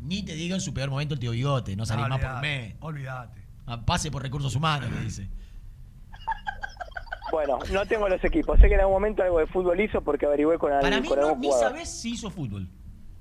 Ni 0.00 0.22
te 0.22 0.34
digo 0.34 0.54
en 0.54 0.60
su 0.60 0.72
peor 0.74 0.90
momento 0.90 1.14
el 1.14 1.20
tío 1.20 1.30
Bigote, 1.32 1.74
no 1.76 1.84
salís 1.86 2.08
más 2.08 2.20
por 2.20 2.40
mes. 2.40 2.74
Olvídate. 2.80 3.42
Ah, 3.66 3.80
Pase 3.84 4.10
por 4.10 4.22
recursos 4.22 4.54
humanos, 4.54 4.90
me 4.90 5.00
dice. 5.00 5.28
Bueno, 7.30 7.58
no 7.72 7.84
tengo 7.84 8.08
los 8.08 8.24
equipos. 8.24 8.58
Sé 8.58 8.68
que 8.68 8.74
en 8.74 8.80
algún 8.80 8.94
momento 8.94 9.22
algo 9.22 9.38
de 9.38 9.46
fútbol 9.46 9.78
hizo 9.78 10.00
porque 10.00 10.24
averigüé 10.24 10.56
con, 10.58 10.70
Para 10.80 10.98
mí 10.98 11.06
con 11.06 11.18
no, 11.20 11.26
algún 11.26 11.40
ni 11.42 11.48
jugador. 11.48 11.70
sabés 11.72 11.90
si 11.90 12.12
hizo 12.12 12.30
fútbol. 12.30 12.66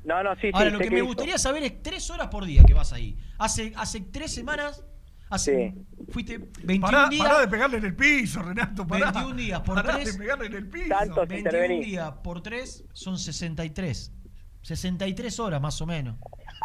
No, 0.08 0.24
no, 0.24 0.34
sí, 0.36 0.42
sí. 0.44 0.52
Ahora, 0.54 0.70
lo 0.70 0.78
sé 0.78 0.84
que 0.86 0.90
me 0.92 0.98
hizo. 0.98 1.06
gustaría 1.06 1.38
saber 1.38 1.64
es 1.64 1.84
tres 1.84 2.10
horas 2.10 2.28
por 2.30 2.46
día 2.46 2.64
que 2.66 2.74
vas 2.74 2.94
ahí. 2.94 3.18
Hace, 3.38 3.74
hace 3.76 4.00
tres 4.02 4.34
semanas, 4.34 4.84
hace, 5.30 5.76
fuiste 6.10 6.38
21 6.64 6.80
Pará, 6.82 7.10
días. 7.10 7.28
pará 7.28 7.40
de 7.42 7.48
pegarle 7.50 7.78
en 7.80 7.86
el 7.86 7.96
piso, 7.96 8.42
Renato. 8.42 8.88
Pará. 8.88 9.12
21 9.12 9.36
días 9.36 9.60
por 9.60 9.76
Pará 9.76 9.96
tres. 9.96 10.14
de 10.14 10.20
pegarle 10.24 10.46
en 10.46 10.54
el 10.54 10.68
piso. 10.70 10.88
Tantos 10.90 11.28
21 11.28 11.38
intervenís. 11.40 11.86
días 11.88 12.12
por 12.24 12.42
3 12.42 12.86
son 12.94 13.18
63. 13.20 14.14
63 14.62 15.40
horas 15.42 15.62
más 15.62 15.82
o 15.82 15.86
menos. 15.86 16.16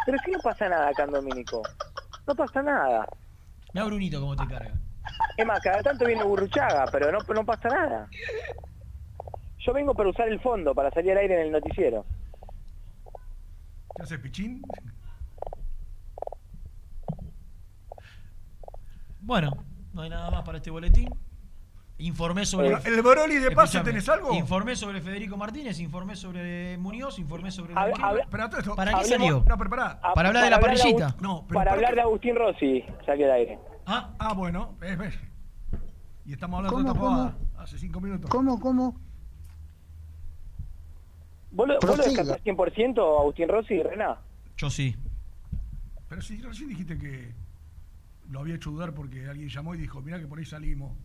Pero 0.05 0.17
si 0.23 0.31
no 0.31 0.39
pasa 0.39 0.69
nada 0.69 0.89
acá 0.89 1.03
en 1.03 1.11
Domínico. 1.11 1.61
No 2.25 2.35
pasa 2.35 2.61
nada. 2.63 3.05
Mira 3.73 3.85
Brunito 3.85 4.21
cómo 4.21 4.35
te 4.37 4.47
carga. 4.47 4.73
Es 5.35 5.45
más, 5.45 5.59
cada 5.61 5.81
tanto 5.83 6.05
viene 6.05 6.23
Burruchaga, 6.23 6.85
pero 6.93 7.11
no, 7.11 7.19
no 7.19 7.45
pasa 7.45 7.67
nada. 7.67 8.07
Yo 9.59 9.73
vengo 9.73 9.93
para 9.93 10.09
usar 10.09 10.29
el 10.29 10.39
fondo, 10.39 10.73
para 10.73 10.89
salir 10.91 11.11
al 11.11 11.17
aire 11.19 11.35
en 11.35 11.41
el 11.47 11.51
noticiero. 11.51 12.05
¿Qué 13.95 14.01
haces, 14.03 14.19
pichín? 14.19 14.61
Bueno, 19.21 19.51
no 19.93 20.01
hay 20.01 20.09
nada 20.09 20.29
más 20.31 20.43
para 20.43 20.57
este 20.57 20.71
boletín. 20.71 21.09
Informé 21.99 22.45
sobre. 22.45 22.73
¿El 22.85 23.01
Boroli 23.03 23.35
de 23.37 23.51
paso 23.51 23.81
tenés 23.83 24.09
algo? 24.09 24.33
Informé 24.33 24.75
sobre 24.75 24.99
Federico 24.99 25.37
Martínez, 25.37 25.79
informé 25.79 26.15
sobre 26.15 26.77
Muñoz, 26.79 27.19
informé 27.19 27.51
sobre. 27.51 27.75
Todo 27.75 28.57
esto- 28.57 28.75
¿Para 28.75 28.97
qué 28.99 29.05
salió? 29.05 29.43
No, 29.47 29.57
pero 29.57 29.69
pará. 29.69 29.99
Ah, 30.01 30.13
Para 30.13 30.29
hablar 30.29 30.43
de 30.43 30.49
la 30.49 30.59
parrillita. 30.59 31.09
Agust- 31.09 31.21
No, 31.21 31.45
pero 31.47 31.59
para 31.59 31.71
¿por 31.71 31.77
hablar 31.77 31.91
qué? 31.91 31.95
de 31.95 32.01
Agustín 32.01 32.35
Rossi, 32.35 32.83
salió 33.05 33.25
al 33.27 33.31
aire. 33.33 33.59
Ah, 33.85 34.09
Ah, 34.17 34.33
bueno. 34.33 34.75
ves, 34.79 34.97
ves. 34.97 35.19
Y 36.25 36.33
estamos 36.33 36.57
hablando 36.57 36.95
¿Cómo, 36.95 37.23
de 37.23 37.29
esta 37.29 37.61
hace 37.61 37.77
cinco 37.77 38.01
minutos. 38.01 38.29
¿Cómo, 38.29 38.59
cómo? 38.59 38.99
¿Vos 41.53 41.67
lo, 41.67 41.79
vos 41.79 41.97
lo 41.97 42.03
descartás 42.03 42.43
100% 42.43 43.19
Agustín 43.19 43.47
Rossi 43.47 43.75
y 43.75 43.83
Rená? 43.83 44.17
yo 44.57 44.69
sí. 44.69 44.95
Pero 46.09 46.21
sí, 46.21 46.41
recién 46.41 46.69
dijiste 46.69 46.97
que 46.97 47.31
lo 48.29 48.39
había 48.39 48.55
hecho 48.55 48.71
dudar 48.71 48.93
porque 48.93 49.27
alguien 49.27 49.49
llamó 49.49 49.73
y 49.75 49.77
dijo, 49.77 50.01
mirá 50.01 50.19
que 50.19 50.27
por 50.27 50.39
ahí 50.39 50.45
salimos. 50.45 50.95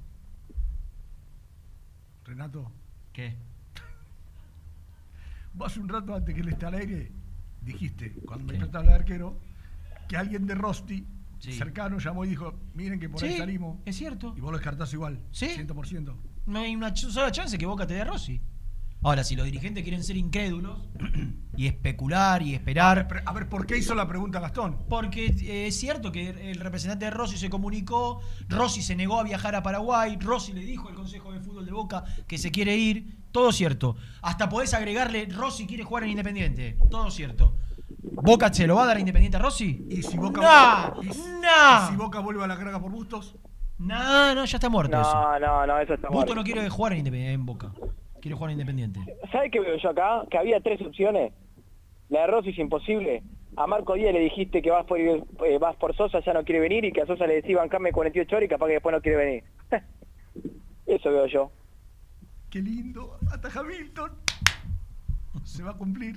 Renato, 2.24 2.70
¿Qué? 3.12 3.34
vos 5.54 5.70
hace 5.72 5.80
un 5.80 5.88
rato 5.88 6.14
antes 6.14 6.34
que 6.34 6.40
él 6.42 6.48
esté 6.48 6.66
al 6.66 6.74
aire, 6.74 7.10
dijiste, 7.62 8.12
cuando 8.26 8.44
me 8.46 8.52
empezaste 8.54 8.76
a 8.76 8.80
hablar 8.80 8.94
de 8.94 9.00
arquero, 9.00 9.38
que 10.08 10.16
alguien 10.16 10.46
de 10.46 10.54
Rosti, 10.54 11.06
Sí. 11.40 11.52
cercano, 11.52 11.98
llamó 11.98 12.24
y 12.24 12.28
dijo, 12.30 12.52
miren 12.74 12.98
que 12.98 13.08
por 13.08 13.22
ahí 13.22 13.30
Sí, 13.32 13.38
salimos. 13.38 13.78
es 13.84 13.96
cierto. 13.96 14.34
Y 14.36 14.40
vos 14.40 14.50
lo 14.50 14.58
descartás 14.58 14.92
igual, 14.92 15.20
Sí. 15.30 15.46
100%. 15.56 16.16
No 16.46 16.58
hay 16.58 16.74
una 16.74 16.94
sola 16.96 17.30
chance 17.30 17.56
que 17.56 17.64
Boca 17.66 17.86
te 17.86 17.94
dé 17.94 18.00
a 18.00 18.04
Rossi. 18.06 18.40
Ahora, 19.02 19.22
si 19.22 19.36
los 19.36 19.44
dirigentes 19.46 19.84
quieren 19.84 20.02
ser 20.02 20.16
incrédulos 20.16 20.76
y 21.56 21.66
especular 21.68 22.42
y 22.42 22.54
esperar. 22.54 23.06
A 23.24 23.32
ver, 23.32 23.48
¿por 23.48 23.64
qué 23.64 23.78
hizo 23.78 23.94
la 23.94 24.08
pregunta 24.08 24.40
Gastón? 24.40 24.76
Porque 24.88 25.26
eh, 25.26 25.68
es 25.68 25.78
cierto 25.78 26.10
que 26.10 26.30
el 26.50 26.58
representante 26.58 27.04
de 27.04 27.12
Rossi 27.12 27.36
se 27.36 27.48
comunicó, 27.48 28.20
Rossi 28.48 28.82
se 28.82 28.96
negó 28.96 29.20
a 29.20 29.22
viajar 29.22 29.54
a 29.54 29.62
Paraguay, 29.62 30.18
Rossi 30.20 30.52
le 30.52 30.62
dijo 30.62 30.88
al 30.88 30.94
Consejo 30.94 31.32
de 31.32 31.40
Fútbol 31.40 31.64
de 31.64 31.72
Boca 31.72 32.04
que 32.26 32.38
se 32.38 32.50
quiere 32.50 32.76
ir, 32.76 33.18
todo 33.30 33.52
cierto. 33.52 33.94
Hasta 34.20 34.48
podés 34.48 34.74
agregarle, 34.74 35.26
Rossi 35.26 35.66
quiere 35.68 35.84
jugar 35.84 36.02
en 36.02 36.10
Independiente, 36.10 36.76
todo 36.90 37.10
cierto. 37.12 37.54
¿Boca 38.02 38.52
se 38.52 38.66
lo 38.66 38.74
va 38.74 38.82
a 38.82 38.86
dar 38.86 38.96
a 38.96 39.00
Independiente 39.00 39.36
a 39.36 39.40
Rossi? 39.40 39.86
¿Y 39.90 40.02
si 40.02 40.16
Boca, 40.18 40.40
¡No! 40.96 41.02
y 41.02 41.12
si- 41.12 41.20
¡No! 41.20 41.84
y 41.86 41.90
si 41.90 41.96
Boca 41.96 42.18
vuelve 42.18 42.42
a 42.42 42.48
la 42.48 42.56
carga 42.56 42.80
por 42.80 42.90
Bustos? 42.90 43.36
No, 43.78 44.34
no, 44.34 44.44
ya 44.44 44.56
está 44.56 44.68
muerto 44.68 45.00
eso. 45.00 45.14
No, 45.14 45.38
no, 45.38 45.66
no, 45.66 45.78
eso 45.78 45.94
está 45.94 46.08
Busto 46.08 46.14
muerto. 46.16 46.34
no 46.34 46.42
quiere 46.42 46.68
jugar 46.68 46.92
en, 46.94 46.98
Independiente, 46.98 47.32
en 47.34 47.46
Boca, 47.46 47.72
quiere 48.20 48.36
jugar 48.36 48.50
en 48.50 48.60
Independiente. 48.60 49.00
¿Sabes 49.32 49.50
qué 49.50 49.60
veo 49.60 49.76
yo 49.76 49.90
acá? 49.90 50.24
Que 50.30 50.38
había 50.38 50.60
tres 50.60 50.80
opciones. 50.82 51.32
La 52.08 52.22
de 52.22 52.26
Rossi 52.28 52.50
es 52.50 52.58
imposible. 52.58 53.22
A 53.56 53.66
Marco 53.66 53.94
Díaz 53.94 54.12
le 54.12 54.20
dijiste 54.20 54.62
que 54.62 54.70
vas 54.70 54.84
por, 54.86 54.98
eh, 54.98 55.58
vas 55.60 55.76
por 55.76 55.94
Sosa, 55.96 56.20
ya 56.20 56.32
no 56.32 56.44
quiere 56.44 56.60
venir, 56.60 56.84
y 56.84 56.92
que 56.92 57.02
a 57.02 57.06
Sosa 57.06 57.26
le 57.26 57.36
decís 57.36 57.56
bancame 57.56 57.92
48 57.92 58.36
horas 58.36 58.46
y 58.46 58.48
capaz 58.48 58.66
que 58.66 58.72
después 58.74 58.94
no 58.94 59.02
quiere 59.02 59.18
venir. 59.18 59.44
Eso 60.86 61.10
veo 61.10 61.26
yo. 61.26 61.52
Qué 62.50 62.60
lindo, 62.60 63.18
hasta 63.30 63.60
Hamilton. 63.60 64.10
Se 65.44 65.62
va 65.62 65.70
a 65.70 65.76
cumplir. 65.76 66.16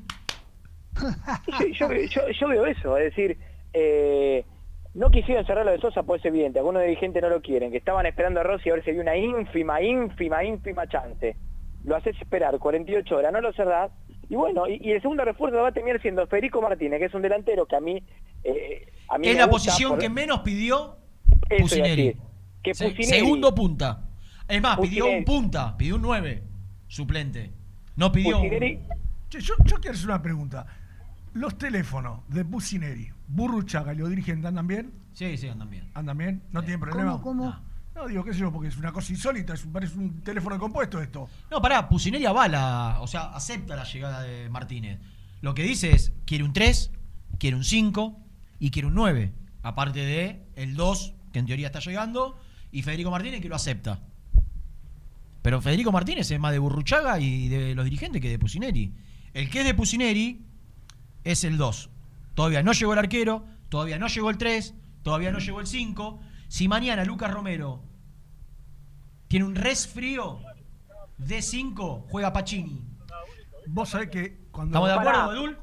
Sí, 1.58 1.74
yo, 1.74 1.88
yo, 1.92 2.22
yo 2.40 2.48
veo 2.50 2.66
eso, 2.66 2.98
es 2.98 3.06
decir, 3.06 3.38
eh, 3.74 4.46
no 4.94 5.10
quisieron 5.10 5.46
cerrar 5.46 5.66
lo 5.66 5.72
de 5.72 5.80
Sosa, 5.80 6.04
pues 6.04 6.20
es 6.20 6.26
evidente, 6.26 6.60
algunos 6.60 6.84
dirigentes 6.84 7.22
no 7.22 7.30
lo 7.30 7.42
quieren, 7.42 7.72
que 7.72 7.78
estaban 7.78 8.06
esperando 8.06 8.42
a 8.42 8.44
Rossi 8.44 8.70
a 8.70 8.74
ver 8.74 8.84
si 8.84 8.90
había 8.90 9.02
una 9.02 9.16
ínfima, 9.16 9.82
ínfima, 9.82 10.44
ínfima 10.44 10.88
chance. 10.88 11.36
Lo 11.84 11.96
haces 11.96 12.16
esperar 12.22 12.58
48 12.60 13.16
horas, 13.16 13.34
no 13.34 13.42
lo 13.42 13.52
cerrás, 13.54 13.92
y 14.30 14.36
bueno, 14.36 14.68
y, 14.68 14.80
y 14.82 14.92
el 14.92 15.02
segundo 15.02 15.26
refuerzo 15.26 15.58
va 15.62 15.70
a 15.70 15.72
terminar 15.72 16.02
siendo 16.02 16.26
Federico 16.28 16.62
Martínez, 16.62 17.00
que 17.00 17.06
es 17.06 17.14
un 17.14 17.22
delantero 17.22 17.66
que 17.66 17.76
a 17.76 17.80
mí... 17.82 18.02
eh, 18.44 18.88
a 19.10 19.18
mí 19.18 19.28
Es 19.28 19.34
me 19.34 19.40
la 19.40 19.46
gusta 19.48 19.72
posición 19.72 19.92
por- 19.92 20.00
que 20.00 20.10
menos 20.10 20.40
pidió 20.40 20.98
Pusineri. 21.60 22.16
que 22.64 22.74
Segundo 22.74 23.54
punta. 23.54 24.04
Es 24.48 24.62
más, 24.62 24.80
pidió 24.80 25.06
un 25.08 25.24
punta, 25.26 25.76
pidió 25.78 25.96
un 25.96 26.02
9 26.04 26.44
suplente. 26.88 27.52
No 27.96 28.12
pidió. 28.12 28.42
Che, 28.42 29.40
yo, 29.40 29.54
yo 29.66 29.78
quiero 29.78 29.96
hacer 29.96 30.08
una 30.10 30.22
pregunta. 30.22 30.66
Los 31.34 31.58
teléfonos 31.58 32.22
de 32.28 32.44
Pusineri, 32.46 33.10
Burruchaga 33.28 33.94
y 33.94 33.98
los 33.98 34.10
dirigentes 34.10 34.46
andan 34.46 34.68
bien? 34.68 34.92
Sí, 35.14 35.38
sí, 35.38 35.48
andan 35.48 35.70
bien. 35.70 35.90
¿Andan 35.94 36.18
bien? 36.18 36.42
¿No 36.52 36.62
tienen 36.62 36.80
problema? 36.82 37.12
¿Cómo, 37.14 37.24
cómo? 37.24 37.46
No. 37.46 37.71
No, 37.96 38.08
digo, 38.08 38.24
qué 38.24 38.34
sé 38.34 38.40
yo, 38.40 38.52
porque 38.52 38.70
es 38.70 38.78
una 38.78 38.92
cosa 38.94 39.12
insólita, 39.12 39.54
es 39.54 39.66
un- 39.66 39.74
parece 39.74 39.98
un 39.98 40.22
teléfono 40.22 40.58
compuesto 40.58 41.02
esto. 41.02 41.30
No, 41.50 41.62
pará, 41.62 41.90
Pusineri 41.90 42.26
avala, 42.26 42.98
o 43.02 43.08
sea, 43.08 43.34
acepta 43.34 43.76
la 43.76 43.84
llegada 43.84 44.22
de 44.22 44.50
Martínez. 44.50 45.00
Lo 45.42 45.54
que 45.54 45.64
dice 45.64 45.92
es, 45.92 46.14
quiere 46.26 46.44
un 46.44 46.54
3, 46.54 46.92
quiere 47.38 47.58
un 47.58 47.64
5 47.64 48.18
y 48.60 48.72
quiere 48.72 48.88
un 48.88 48.94
9. 48.96 49.34
Aparte 49.64 50.00
de 50.00 50.46
el 50.56 50.76
2, 50.76 51.14
que 51.34 51.40
en 51.40 51.46
teoría 51.48 51.68
está 51.68 51.80
llegando, 51.80 52.40
y 52.72 52.82
Federico 52.84 53.12
Martínez 53.12 53.42
que 53.42 53.50
lo 53.50 53.56
acepta. 53.56 54.00
Pero 55.42 55.62
Federico 55.62 55.92
Martínez 55.92 56.30
es 56.32 56.40
más 56.40 56.52
de 56.52 56.60
Burruchaga 56.60 57.20
y 57.20 57.50
de 57.50 57.74
los 57.76 57.84
dirigentes 57.86 58.22
que 58.22 58.30
de 58.30 58.40
Pusineri. 58.40 58.94
El 59.34 59.50
que 59.50 59.60
es 59.62 59.66
de 59.66 59.74
Pusineri 59.74 60.46
es 61.24 61.44
el 61.44 61.58
2. 61.58 61.90
Todavía 62.36 62.64
no 62.64 62.72
llegó 62.74 62.94
el 62.94 63.00
arquero, 63.00 63.44
todavía 63.70 63.98
no 64.00 64.08
llegó 64.08 64.30
el 64.30 64.38
3, 64.38 64.76
todavía 65.04 65.32
no 65.32 65.40
llegó 65.40 65.60
el 65.60 65.68
5. 65.68 66.22
Si 66.52 66.68
mañana 66.68 67.06
Lucas 67.06 67.32
Romero 67.32 67.82
tiene 69.30 69.46
un 69.46 69.56
resfrío 69.56 70.42
de 71.18 71.42
5, 71.42 72.08
juega 72.10 72.34
Pacini. 72.34 72.86
Vos 73.68 73.88
sabés 73.88 74.10
que 74.10 74.38
cuando. 74.52 74.86
¿Estamos 74.86 74.90
de 74.90 74.94
acuerdo, 74.96 75.12
Pará. 75.12 75.28
Badul? 75.28 75.58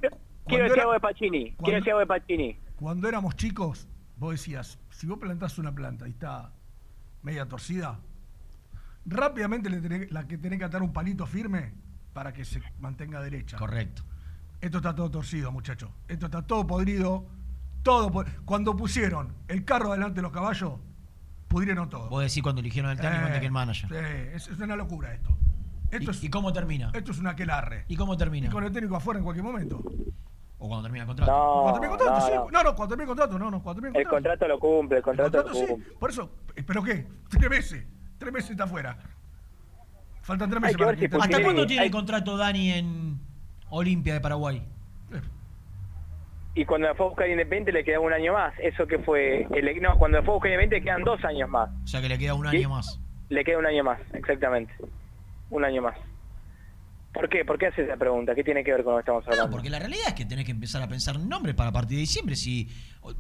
Quiero 0.47 0.65
decir 0.65 0.73
era- 0.79 0.83
algo 0.85 0.93
de 0.95 1.01
Pacini. 1.01 1.45
cuando- 1.53 1.63
Quiero 1.65 1.77
decir 1.81 1.91
algo 1.91 2.01
de 2.01 2.07
Pacini. 2.07 2.59
Cuando 2.77 3.07
éramos 3.07 3.37
chicos, 3.37 3.87
vos 4.17 4.31
decías, 4.31 4.79
si 4.89 5.07
vos 5.07 5.19
plantás 5.19 5.59
una 5.59 5.75
planta 5.75 6.09
y 6.09 6.13
está 6.13 6.55
media 7.23 7.47
torcida, 7.47 8.01
rápidamente 9.05 9.69
le 9.69 9.83
tenés, 9.83 10.11
la 10.11 10.27
que 10.27 10.39
tenés 10.39 10.59
que 10.59 10.65
atar 10.65 10.83
un 10.83 10.95
palito 10.95 11.27
firme 11.27 11.75
para 12.15 12.33
que 12.33 12.47
se 12.47 12.63
mantenga 12.79 13.21
derecha. 13.21 13.59
Correcto. 13.59 14.05
Esto 14.63 14.79
está 14.79 14.95
todo 14.95 15.11
torcido, 15.11 15.53
muchachos. 15.53 15.91
Esto 16.09 16.25
está 16.27 16.41
todo 16.47 16.67
podrido. 16.67 17.27
Todo 17.83 18.25
Cuando 18.45 18.77
pusieron 18.77 19.33
el 19.49 19.65
carro 19.65 19.93
delante 19.93 20.17
de 20.17 20.23
los 20.23 20.33
caballos, 20.33 20.75
pudrieron 21.49 21.89
todo. 21.89 22.09
Vos 22.11 22.23
decís 22.23 22.43
cuando 22.43 22.61
eligieron 22.61 22.91
el 22.91 22.99
técnico 22.99 23.23
Eh, 23.23 23.27
antes 23.27 23.41
que 23.41 23.47
el 23.47 23.53
manager. 23.53 23.89
sí, 23.89 23.97
es, 24.35 24.49
es 24.49 24.59
una 24.61 24.77
locura 24.77 25.15
esto. 25.15 25.31
Esto 25.91 26.11
¿Y, 26.11 26.15
es, 26.15 26.25
y 26.25 26.29
cómo 26.31 26.53
termina? 26.53 26.91
esto 26.93 27.13
es 27.13 27.19
una 27.19 27.31
aquelarre. 27.31 27.85
¿Y 27.89 27.97
cómo 27.97 28.17
termina? 28.17 28.49
Y 28.49 28.51
con 28.51 28.63
el 28.65 28.73
técnico 28.73 28.97
afuera 28.97 29.19
en 29.19 29.25
cualquier 29.25 29.45
momento. 29.45 29.81
O 30.59 30.67
cuando 30.69 30.83
termina 30.83 31.05
el 31.05 31.07
contrato. 31.07 31.31
No, 31.33 31.63
cuando 31.63 31.81
termine 31.81 31.93
el 31.95 31.99
contrato, 31.99 32.21
no, 32.21 32.27
sí. 32.27 32.33
no. 32.35 32.51
No, 32.51 32.63
no, 32.65 32.75
cuando 32.77 32.89
termine 32.89 33.03
el 33.05 33.09
contrato, 33.17 33.39
no, 33.39 33.51
no, 33.51 33.63
cuando 33.63 33.81
termine 33.81 33.99
el 34.01 34.05
El 34.07 34.11
contrato. 34.11 34.49
lo 34.49 34.59
cumple, 34.59 34.97
el 34.99 35.03
contrato, 35.05 35.31
contrato 35.31 35.49
lo 35.61 35.67
sí. 35.67 35.73
cumple. 35.73 35.93
Por 35.99 36.11
eso, 36.11 36.31
¿pero 36.67 36.83
qué? 36.83 37.07
Tres 37.31 37.49
meses. 37.49 37.87
Tres 38.19 38.33
meses 38.33 38.51
está 38.51 38.65
afuera. 38.65 38.99
Faltan 40.23 40.51
tres 40.51 40.61
meses 40.61 40.77
que 40.77 40.85
para 40.85 40.97
ver 40.97 41.09
si. 41.11 41.17
¿Hasta 41.17 41.43
cuándo 41.43 41.67
tiene 41.67 41.83
hay- 41.83 41.87
el 41.87 41.93
contrato 41.93 42.37
Dani 42.37 42.71
en 42.73 43.21
Olimpia 43.71 44.13
de 44.15 44.21
Paraguay? 44.21 44.63
Y 46.59 46.65
cuando 46.65 46.93
fue 46.97 47.07
a 47.07 47.09
buscar 47.11 47.29
Independiente 47.29 47.71
le 47.71 47.85
queda 47.85 48.01
un 48.01 48.13
año 48.13 48.33
más. 48.33 48.53
Eso 48.59 48.85
que 48.89 48.99
fue. 48.99 49.47
el- 49.55 49.81
no, 49.81 49.97
cuando 49.97 50.19
fue 50.25 50.31
a 50.31 50.35
buscar 50.35 50.51
Independiente 50.51 50.85
quedan 50.85 51.05
dos 51.05 51.25
años 51.25 51.49
más. 51.49 51.71
O 51.85 51.87
sea 51.87 52.01
que 52.01 52.09
le 52.09 52.19
queda 52.19 52.35
un 52.35 52.51
¿Sí? 52.51 52.57
año 52.57 52.71
más. 52.71 52.99
Le 53.29 53.45
queda 53.45 53.59
un 53.59 53.67
año 53.67 53.85
más, 53.85 54.01
exactamente. 54.13 54.73
Un 55.51 55.65
año 55.65 55.83
más. 55.83 55.97
¿Por 57.15 57.29
qué? 57.29 57.45
¿Por 57.45 57.59
qué 57.59 57.67
hace 57.69 57.83
esa 57.83 57.97
pregunta? 57.97 58.35
¿Qué 58.35 58.43
tiene 58.43 58.65
que 58.65 58.73
ver 58.73 58.83
con 58.83 58.93
lo 58.95 58.99
que 58.99 59.03
estamos 59.03 59.25
hablando? 59.27 59.47
No, 59.47 59.51
porque 59.53 59.71
la 59.71 59.79
realidad 59.79 60.09
es 60.09 60.15
que 60.15 60.25
tenés 60.25 60.45
que 60.45 60.51
empezar 60.51 60.83
a 60.83 60.89
pensar 60.89 61.15
en 61.15 61.29
nombres 61.29 61.55
para 61.55 61.71
a 61.71 61.73
partir 61.73 61.97
de 61.97 62.01
diciembre. 62.01 62.35
Si 62.35 62.69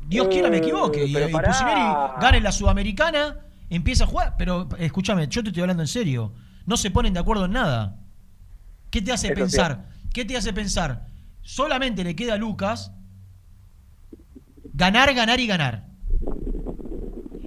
Dios 0.07 0.26
quiera 0.28 0.51
me 0.51 0.57
equivoque 0.59 1.05
y, 1.05 1.16
y. 1.16 1.32
Pusineri 1.32 1.80
gane 2.20 2.41
la 2.41 2.51
Sudamericana, 2.51 3.36
empieza 3.70 4.03
a 4.05 4.07
jugar. 4.09 4.34
Pero 4.36 4.68
escúchame, 4.78 5.28
yo 5.28 5.43
te 5.45 5.51
estoy 5.51 5.61
hablando 5.62 5.84
en 5.84 5.89
serio. 5.89 6.32
No 6.66 6.76
se 6.76 6.91
ponen 6.91 7.12
de 7.14 7.20
acuerdo 7.20 7.45
en 7.45 7.53
nada. 7.53 7.99
¿Qué 8.91 9.01
te 9.01 9.12
hace 9.12 9.28
Eso 9.28 9.36
pensar? 9.36 9.89
¿Qué 10.12 10.24
te 10.24 10.36
hace 10.36 10.53
pensar? 10.53 11.07
Solamente 11.43 12.03
le 12.03 12.16
queda 12.16 12.34
a 12.34 12.36
Lucas 12.36 12.93
ganar, 14.78 15.12
ganar 15.14 15.40
y 15.40 15.46
ganar. 15.46 15.84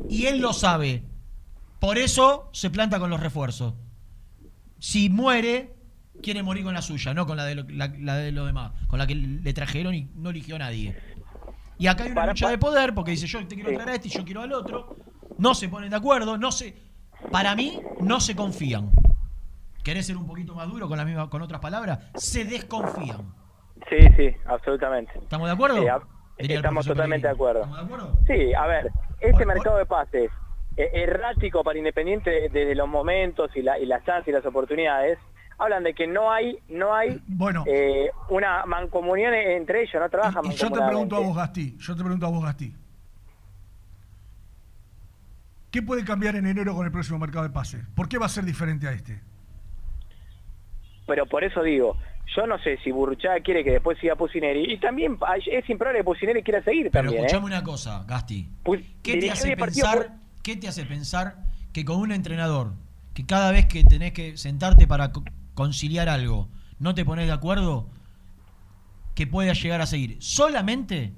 Y 0.09 0.25
él 0.27 0.39
lo 0.41 0.53
sabe. 0.53 1.03
Por 1.79 1.97
eso 1.97 2.49
se 2.53 2.69
planta 2.69 2.99
con 2.99 3.09
los 3.09 3.19
refuerzos. 3.19 3.73
Si 4.79 5.09
muere, 5.09 5.75
quiere 6.21 6.43
morir 6.43 6.63
con 6.63 6.73
la 6.73 6.81
suya, 6.81 7.13
no 7.13 7.25
con 7.25 7.37
la 7.37 7.45
de, 7.45 7.55
lo- 7.55 7.63
la, 7.69 7.87
la 7.99 8.15
de 8.17 8.31
los 8.31 8.45
demás, 8.45 8.73
con 8.87 8.99
la 8.99 9.07
que 9.07 9.15
le 9.15 9.53
trajeron 9.53 9.95
y 9.95 10.09
no 10.15 10.29
eligió 10.29 10.57
a 10.57 10.59
nadie. 10.59 10.95
Y 11.79 11.87
acá 11.87 12.03
hay 12.03 12.11
una 12.11 12.21
Para- 12.21 12.31
lucha 12.33 12.49
de 12.49 12.57
poder 12.57 12.93
porque 12.93 13.11
dice 13.11 13.25
yo 13.25 13.45
te 13.47 13.55
quiero 13.55 13.71
traer 13.73 13.89
a 13.89 13.95
este 13.95 14.09
y 14.09 14.11
yo 14.11 14.23
quiero 14.25 14.41
al 14.41 14.53
otro. 14.53 14.97
No 15.37 15.55
se 15.55 15.69
ponen 15.69 15.89
de 15.89 15.95
acuerdo, 15.95 16.37
no 16.37 16.51
se. 16.51 16.75
Para 17.31 17.55
mí, 17.55 17.79
no 18.01 18.19
se 18.19 18.35
confían. 18.35 18.91
¿Querés 19.83 20.05
ser 20.05 20.17
un 20.17 20.27
poquito 20.27 20.53
más 20.53 20.67
duro 20.67 20.87
con, 20.87 20.97
la 20.97 21.05
misma, 21.05 21.29
con 21.29 21.41
otras 21.41 21.61
palabras? 21.61 21.99
Se 22.15 22.45
desconfían. 22.45 23.33
Sí, 23.89 23.97
sí, 24.15 24.35
absolutamente. 24.45 25.11
¿Estamos 25.19 25.47
de 25.47 25.53
acuerdo? 25.53 25.77
Sí, 25.81 25.87
el 25.87 26.01
estamos 26.37 26.85
totalmente 26.85 27.27
de 27.27 27.33
acuerdo. 27.33 27.61
¿Estamos 27.61 27.77
de 27.79 27.85
acuerdo? 27.95 28.19
Sí, 28.27 28.53
a 28.53 28.67
ver, 28.67 28.91
ese 29.19 29.45
mercado 29.45 29.77
de 29.77 29.85
pases 29.85 30.31
eh, 30.77 30.89
errático 30.93 31.63
para 31.63 31.77
Independiente 31.77 32.49
desde 32.49 32.75
los 32.75 32.87
momentos 32.87 33.51
y, 33.55 33.61
la, 33.61 33.77
y 33.77 33.85
las 33.85 34.03
chances 34.05 34.29
y 34.29 34.31
las 34.31 34.45
oportunidades, 34.45 35.19
hablan 35.57 35.83
de 35.83 35.93
que 35.93 36.07
no 36.07 36.31
hay 36.31 36.57
no 36.69 36.93
hay 36.95 37.21
Bueno. 37.27 37.63
eh, 37.67 38.09
una 38.29 38.65
mancomunión 38.65 39.33
entre 39.33 39.81
ellos, 39.83 40.01
no 40.01 40.09
trabajan 40.09 40.45
Y 40.45 40.55
yo 40.55 40.71
te 40.71 40.81
pregunto 40.81 41.15
a 41.15 41.19
vos. 41.19 41.35
Gastí. 41.35 41.77
Yo 41.77 41.95
te 41.95 42.01
pregunto 42.03 42.25
a 42.25 42.29
vos, 42.29 42.43
Gastí. 42.43 42.73
¿Qué 45.71 45.81
puede 45.81 46.03
cambiar 46.03 46.35
en 46.35 46.45
enero 46.47 46.75
con 46.75 46.85
el 46.85 46.91
próximo 46.91 47.17
mercado 47.19 47.43
de 47.43 47.51
pases? 47.53 47.81
¿Por 47.95 48.09
qué 48.09 48.17
va 48.17 48.25
a 48.25 48.29
ser 48.29 48.43
diferente 48.43 48.87
a 48.87 48.91
este? 48.91 49.21
Pero 51.07 51.25
por 51.25 51.43
eso 51.43 51.63
digo, 51.63 51.95
yo 52.35 52.47
no 52.47 52.57
sé 52.59 52.77
si 52.83 52.91
Burruchaga 52.91 53.39
quiere 53.41 53.63
que 53.63 53.71
después 53.71 53.97
siga 53.99 54.15
Pusineri 54.15 54.71
y 54.73 54.77
también 54.77 55.17
es 55.45 55.69
improbable 55.69 55.99
que 55.99 56.03
Pusineri 56.05 56.43
quiera 56.43 56.63
seguir 56.63 56.89
Pero 56.91 57.03
también. 57.09 57.25
escuchame 57.25 57.43
¿eh? 57.43 57.47
una 57.57 57.63
cosa, 57.63 58.03
Gasti. 58.07 58.47
Pu- 58.63 58.83
¿Qué 59.03 59.17
te 59.17 59.31
hace 59.31 59.47
10 59.47 59.59
partidos 59.59 59.89
pensar, 59.89 60.15
qué 60.43 60.55
te 60.55 60.67
hace 60.67 60.85
pensar 60.85 61.35
que 61.73 61.83
con 61.85 61.97
un 61.97 62.11
entrenador 62.11 62.73
que 63.13 63.25
cada 63.25 63.51
vez 63.51 63.65
que 63.65 63.83
tenés 63.83 64.13
que 64.13 64.37
sentarte 64.37 64.87
para 64.87 65.11
co- 65.11 65.23
conciliar 65.53 66.07
algo, 66.07 66.47
no 66.79 66.95
te 66.95 67.03
pones 67.03 67.27
de 67.27 67.33
acuerdo, 67.33 67.89
que 69.15 69.27
pueda 69.27 69.53
llegar 69.53 69.81
a 69.81 69.85
seguir? 69.85 70.15
Solamente, 70.21 71.11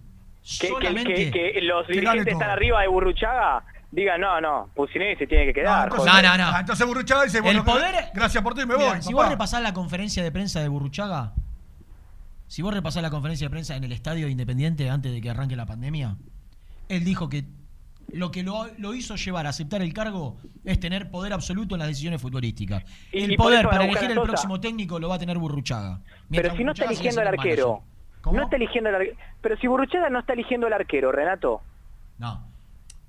que, 0.60 0.68
solamente 0.68 1.32
que- 1.32 1.54
que 1.54 1.62
los 1.62 1.86
que 1.86 1.94
dirigentes 1.94 2.34
están 2.34 2.50
arriba 2.50 2.82
de 2.82 2.88
Burruchaga 2.88 3.64
digan, 3.94 4.20
no, 4.20 4.42
no, 4.42 4.70
Pusineri 4.76 5.16
se 5.18 5.28
tiene 5.28 5.46
que 5.46 5.54
quedar. 5.54 5.84
entonces, 5.88 6.12
joder". 6.12 6.26
No, 6.26 6.38
no, 6.38 6.44
no. 6.44 6.58
ah, 6.58 6.60
entonces 6.60 6.86
Burruchaga 6.88 7.24
dice, 7.24 7.38
El 7.38 7.44
bueno, 7.44 7.64
poder- 7.64 8.10
gracias 8.14 8.44
por 8.44 8.54
ti, 8.56 8.66
me 8.66 8.76
Mira, 8.76 8.90
voy. 8.94 9.02
si 9.02 9.12
papá. 9.12 9.24
vos 9.24 9.30
repasás 9.32 9.62
la 9.62 9.74
conferencia 9.74 10.24
de 10.24 10.32
prensa 10.32 10.60
de 10.62 10.68
Burruchaga, 10.68 11.34
si 12.48 12.62
vos 12.62 12.74
repasás 12.74 13.02
la 13.04 13.10
conferencia 13.10 13.46
de 13.48 13.52
prensa 13.52 13.76
en 13.76 13.84
el 13.84 13.92
estadio 13.92 14.26
de 14.26 14.32
Independiente 14.32 14.90
antes 14.90 15.12
de 15.12 15.22
que 15.22 15.30
arranque 15.30 15.56
la 15.56 15.66
pandemia, 15.66 16.16
él 16.90 17.04
dijo 17.04 17.30
que 17.30 17.46
lo 18.12 18.32
que 18.32 18.44
lo, 18.44 18.68
lo 18.78 18.94
hizo 18.94 19.16
llevar 19.16 19.46
a 19.48 19.50
aceptar 19.50 19.82
el 19.82 19.94
cargo 19.94 20.38
es 20.66 20.80
tener 20.80 21.10
poder 21.10 21.34
absoluto 21.34 21.76
en 21.76 21.80
las 21.80 21.88
decisiones 21.88 22.22
futbolísticas. 22.22 22.84
Y- 23.12 23.24
el 23.24 23.32
y 23.32 23.38
poder 23.38 23.68
para 23.68 23.86
elegir 23.86 24.10
el 24.10 24.16
Sosa. 24.16 24.28
próximo 24.28 24.60
técnico 24.60 25.00
lo 25.00 25.10
va 25.10 25.16
a 25.16 25.20
tener 25.20 25.38
Burruchaga. 25.38 26.00
Pero 26.30 26.56
si 26.56 26.64
no 26.64 26.74
está 26.74 26.86
eligiendo 26.86 27.22
al 27.22 27.28
siendo 27.28 27.42
arquero, 27.42 27.84
no 28.32 28.44
está 28.44 28.56
eligiendo 28.58 28.90
al 28.90 28.96
arquero. 28.96 29.18
Pero 29.42 29.58
si 29.58 29.68
Burruchaga 29.68 30.10
no 30.10 30.20
está 30.20 30.34
eligiendo 30.34 30.68
al 30.68 30.74
arquero, 30.74 31.12
Renato. 31.12 31.62
No. 32.20 32.53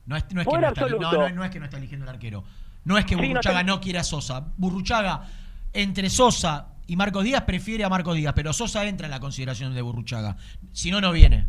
No 0.07 0.17
es, 0.17 0.25
no 0.35 0.41
es 0.43 0.47
que 0.47 0.59
no, 0.59 0.69
está, 0.69 0.87
no, 0.87 1.29
no, 1.31 1.45
es 1.45 1.51
que 1.51 1.59
no 1.59 1.65
está 1.65 1.79
eligiendo 1.79 2.05
el 2.05 2.11
arquero. 2.11 2.45
No 2.85 2.99
es 2.99 3.05
que 3.07 3.15
Sí, 3.15 3.21
no 3.21 3.27
Burruchaga 3.29 3.63
no, 3.63 3.81
quiera 3.81 4.01
a 4.01 4.05
Sosa. 4.05 4.45
Burruchaga, 4.59 5.23
entre 5.73 6.11
Sosa 6.11 6.69
y 6.87 6.97
Marcos 6.97 7.25
Díaz, 7.25 7.43
prefiere 7.43 7.85
a 7.85 7.89
Marcos 7.89 8.15
Díaz, 8.17 8.35
pero 8.37 8.53
Sosa 8.53 8.85
entra 8.85 9.07
en 9.07 9.11
la 9.13 9.21
consideración 9.21 9.75
de 9.75 9.81
Burruchaga. 9.81 10.37
Si 10.73 10.91
no, 10.91 11.01
no 11.01 11.11
viene. 11.13 11.47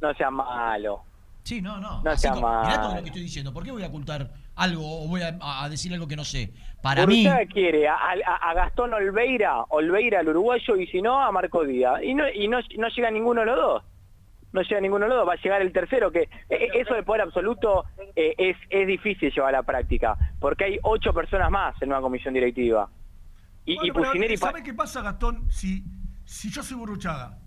No 0.00 0.12
sea 0.14 0.30
malo. 0.30 1.04
Sí, 1.44 1.62
no, 1.62 1.78
no. 1.80 2.02
No 2.02 2.16
sea 2.16 2.32
como- 2.32 2.60
mirá 2.62 2.74
todo 2.74 2.82
malo. 2.88 2.96
lo 2.96 3.02
que 3.02 3.08
estoy 3.08 3.22
diciendo. 3.22 3.52
¿Por 3.52 3.64
qué 3.64 3.70
voy 3.72 3.82
a 3.82 3.86
ocultar 3.88 4.30
algo 4.54 5.04
o 5.04 5.08
voy 5.08 5.22
a, 5.22 5.36
a 5.40 5.68
decir 5.68 5.92
algo 5.94 6.06
que 6.06 6.14
no 6.16 6.24
sé? 6.24 6.52
Para 6.82 7.06
mí, 7.06 7.24
Burruchaga 7.24 7.46
quiere 7.46 7.88
a, 7.88 7.94
a- 7.94 8.50
a 8.50 8.54
Gastón 8.54 8.92
Olveira, 8.92 9.62
Olveira 9.70 10.20
al 10.20 10.28
uruguayo 10.28 10.76
y 10.76 10.86
si 10.88 11.00
no 11.00 11.20
a 11.20 11.32
Marco 11.32 11.64
Díaz. 11.64 12.02
Y 12.02 12.14
no, 12.14 12.24
y 12.28 12.46
no, 12.48 12.58
no 12.78 12.88
llega 12.88 13.10
ninguno 13.10 13.40
de 13.40 13.46
los 13.46 13.56
dos. 13.56 13.82
No 14.52 14.62
llega 14.62 14.80
ninguno 14.80 15.04
de 15.04 15.08
los 15.10 15.18
dos, 15.18 15.28
va 15.28 15.32
a 15.32 15.42
llegar 15.42 15.62
el 15.62 15.72
tercero, 15.72 16.12
que 16.12 16.28
eh, 16.48 16.68
eso 16.74 16.94
de 16.94 17.02
poder 17.02 17.22
absoluto 17.22 17.84
eh, 18.14 18.34
es, 18.36 18.56
es 18.68 18.86
difícil 18.86 19.32
llevar 19.32 19.54
a 19.54 19.58
la 19.58 19.62
práctica, 19.62 20.16
porque 20.38 20.64
hay 20.64 20.78
ocho 20.82 21.12
personas 21.14 21.50
más 21.50 21.80
en 21.80 21.88
una 21.88 22.00
comisión 22.00 22.34
directiva. 22.34 22.88
Y, 23.64 23.90
Bueno, 23.90 24.12
y 24.14 24.36
¿Sabe 24.36 24.62
qué 24.62 24.74
pasa, 24.74 25.02
Gastón? 25.02 25.50
Si, 25.50 25.84
si 26.24 26.50
yo 26.50 26.62
soy 26.62 26.76
Burruchaga, 26.76 27.38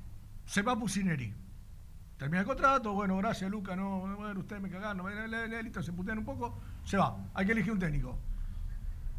se 0.46 0.62
va 0.62 0.78
Pusineri. 0.78 1.34
Termina 2.18 2.40
el 2.40 2.46
contrato, 2.46 2.94
bueno, 2.94 3.18
gracias, 3.18 3.52
Luca, 3.52 3.76
no, 3.76 4.00
bueno, 4.16 4.40
ustedes 4.40 4.62
me 4.62 4.70
cagaron, 4.70 4.98
no, 4.98 5.62
listo, 5.62 5.84
se 5.84 5.92
putean 5.92 6.20
un 6.20 6.26
poco, 6.26 6.62
se 6.86 6.96
va, 6.96 7.18
hay 7.34 7.46
que 7.46 7.52
elegir 7.52 7.74
un 7.74 7.80
técnico. 7.80 8.18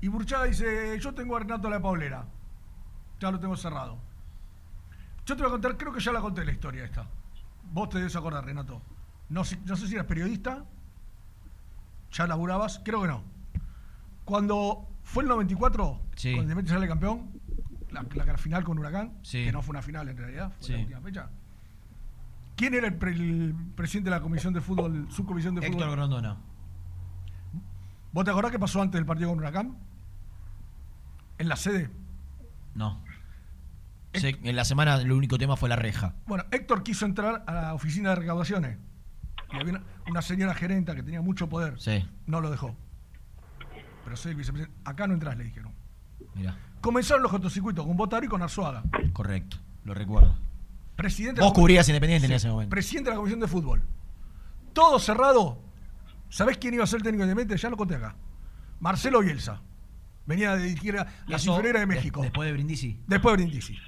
Y 0.01 0.09
Burruchaga 0.09 0.45
dice, 0.45 0.99
yo 0.99 1.15
tengo 1.15 1.37
a 1.37 1.41
Renato 1.41 1.69
La 1.69 1.81
Paulera, 1.81 2.25
ya 3.21 3.31
lo 3.31 3.39
tengo 3.39 3.55
cerrado. 3.55 3.99
Yo 5.27 5.37
te 5.37 5.43
voy 5.43 5.49
a 5.49 5.53
contar, 5.53 5.77
creo 5.77 5.93
que 5.93 6.01
ya 6.01 6.13
la 6.13 6.21
conté 6.21 6.45
la 6.45 6.53
historia 6.53 6.85
esta. 6.85 7.07
Vos 7.73 7.89
te 7.91 7.99
debes 7.99 8.17
acordar, 8.17 8.45
Renato. 8.45 8.81
No, 9.29 9.45
sé- 9.45 9.59
no 9.65 9.77
sé 9.77 9.87
si 9.89 9.95
eras 9.95 10.07
periodista, 10.07 10.65
ya 12.13 12.27
laburabas, 12.27 12.81
creo 12.85 13.03
que 13.03 13.09
no. 13.09 13.23
Cuando 14.25 14.89
fue 15.03 15.23
el 15.23 15.29
94, 15.29 16.01
Sí. 16.17 16.31
cuando 16.33 16.43
Independiente 16.53 16.73
sale 16.73 16.89
campeón, 16.89 17.31
la, 17.91 18.05
la 18.25 18.37
final 18.39 18.65
con 18.65 18.79
Huracán, 18.79 19.13
Sí. 19.23 19.45
que 19.45 19.53
no 19.53 19.63
fue 19.63 19.73
una 19.73 19.83
final 19.83 20.09
en 20.09 20.17
realidad, 20.17 20.53
fue 20.59 20.67
Sí. 20.67 20.73
la 20.73 20.79
última 20.81 21.01
fecha. 21.01 21.31
¿Quién 22.57 22.75
era 22.75 22.87
el, 22.87 22.95
pre- 22.97 23.13
el 23.13 23.55
presidente 23.75 24.11
de 24.11 24.17
la 24.17 24.23
comisión 24.23 24.55
de 24.55 24.61
fútbol, 24.61 25.07
subcomisión 25.11 25.55
de 25.55 25.61
Héctor 25.67 25.81
fútbol? 25.83 25.91
Grondona. 25.97 26.37
¿Vos 28.13 28.25
te 28.25 28.31
acordás 28.31 28.51
qué 28.51 28.59
pasó 28.59 28.81
antes 28.81 28.99
del 28.99 29.05
partido 29.07 29.29
con 29.29 29.39
Huracán? 29.39 29.77
En 31.39 31.49
la 31.51 31.57
sede. 31.57 31.91
No. 32.75 33.03
En 34.25 34.57
la 34.57 34.65
semana 34.65 34.97
el 34.97 35.13
único 35.13 35.39
tema 35.39 35.57
fue 35.57 35.69
la 35.69 35.77
reja. 35.77 36.15
Bueno, 36.27 36.45
Héctor 36.51 36.83
quiso 36.83 37.05
entrar 37.07 37.45
a 37.47 37.53
la 37.55 37.75
oficina 37.75 38.11
de 38.11 38.17
recaudaciones. 38.17 38.79
Y 39.53 39.57
había 39.57 39.75
una, 39.75 39.83
una 40.09 40.23
señora 40.23 40.55
gerenta 40.55 40.95
que 40.95 41.03
tenía 41.03 41.21
mucho 41.23 41.49
poder. 41.49 41.81
Sí. 41.81 42.05
No 42.27 42.41
lo 42.41 42.51
dejó. 42.51 42.75
Pero 44.05 44.17
soy 44.17 44.33
el 44.33 44.37
vicepresidente. 44.37 44.79
Acá 44.85 45.07
no 45.07 45.15
entras, 45.15 45.37
le 45.37 45.45
dijeron. 45.45 45.73
Mira, 46.35 46.57
Comenzaron 46.81 47.23
los 47.23 47.31
cortocircuitos 47.33 47.85
con 47.87 47.97
Botaro 47.97 48.25
y 48.25 48.29
con 48.29 48.43
Arzuaga. 48.43 48.83
correcto. 49.13 49.57
Lo 49.85 49.95
recuerdo. 49.95 50.37
Presidente 50.97 51.41
Vos 51.41 51.51
de 51.51 51.55
la- 51.55 51.61
cubrías 51.61 51.89
Independiente 51.89 52.27
en 52.27 52.33
ese 52.33 52.49
momento. 52.49 52.71
Presidente 52.71 53.11
de 53.11 53.15
la 53.15 53.19
Comisión 53.19 53.41
de 53.41 53.49
Fútbol. 53.49 53.83
Todo 54.73 54.99
cerrado. 54.99 55.61
¿Sabés 56.29 56.59
quién 56.59 56.75
iba 56.75 56.85
a 56.85 56.87
ser 56.87 56.99
el 56.99 57.03
técnico 57.03 57.25
de 57.25 57.31
Independiente? 57.33 57.61
Ya 57.63 57.71
lo 57.71 57.77
conté 57.77 57.95
acá. 57.97 58.17
Marcelo 58.81 59.21
Bielsa. 59.21 59.63
Venía 60.27 60.53
a 60.53 60.57
dirigir 60.57 60.99
a 60.99 61.07
inferiores 61.29 61.73
de 61.75 61.79
de- 61.81 61.87
México. 61.87 62.21
después 62.23 62.47
de 62.47 62.53
Brindisi. 62.53 63.01
Después 63.07 63.37
de 63.37 63.45
Brindisi. 63.45 63.79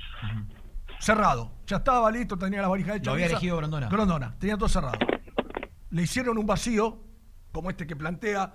Cerrado. 1.01 1.53
Ya 1.67 1.77
estaba 1.77 2.11
listo, 2.11 2.37
tenía 2.37 2.61
la 2.63 2.69
varija 2.69 2.97
hecha. 2.97 3.07
Lo 3.07 3.13
había 3.13 3.27
elegido 3.27 3.57
Grondona. 3.57 3.89
Grondona. 3.89 4.35
Tenía 4.39 4.57
todo 4.57 4.69
cerrado. 4.69 4.99
Le 5.91 6.03
hicieron 6.03 6.37
un 6.39 6.47
vacío, 6.47 7.03
como 7.53 7.71
este 7.71 7.87
que 7.87 7.95
plantea, 7.97 8.55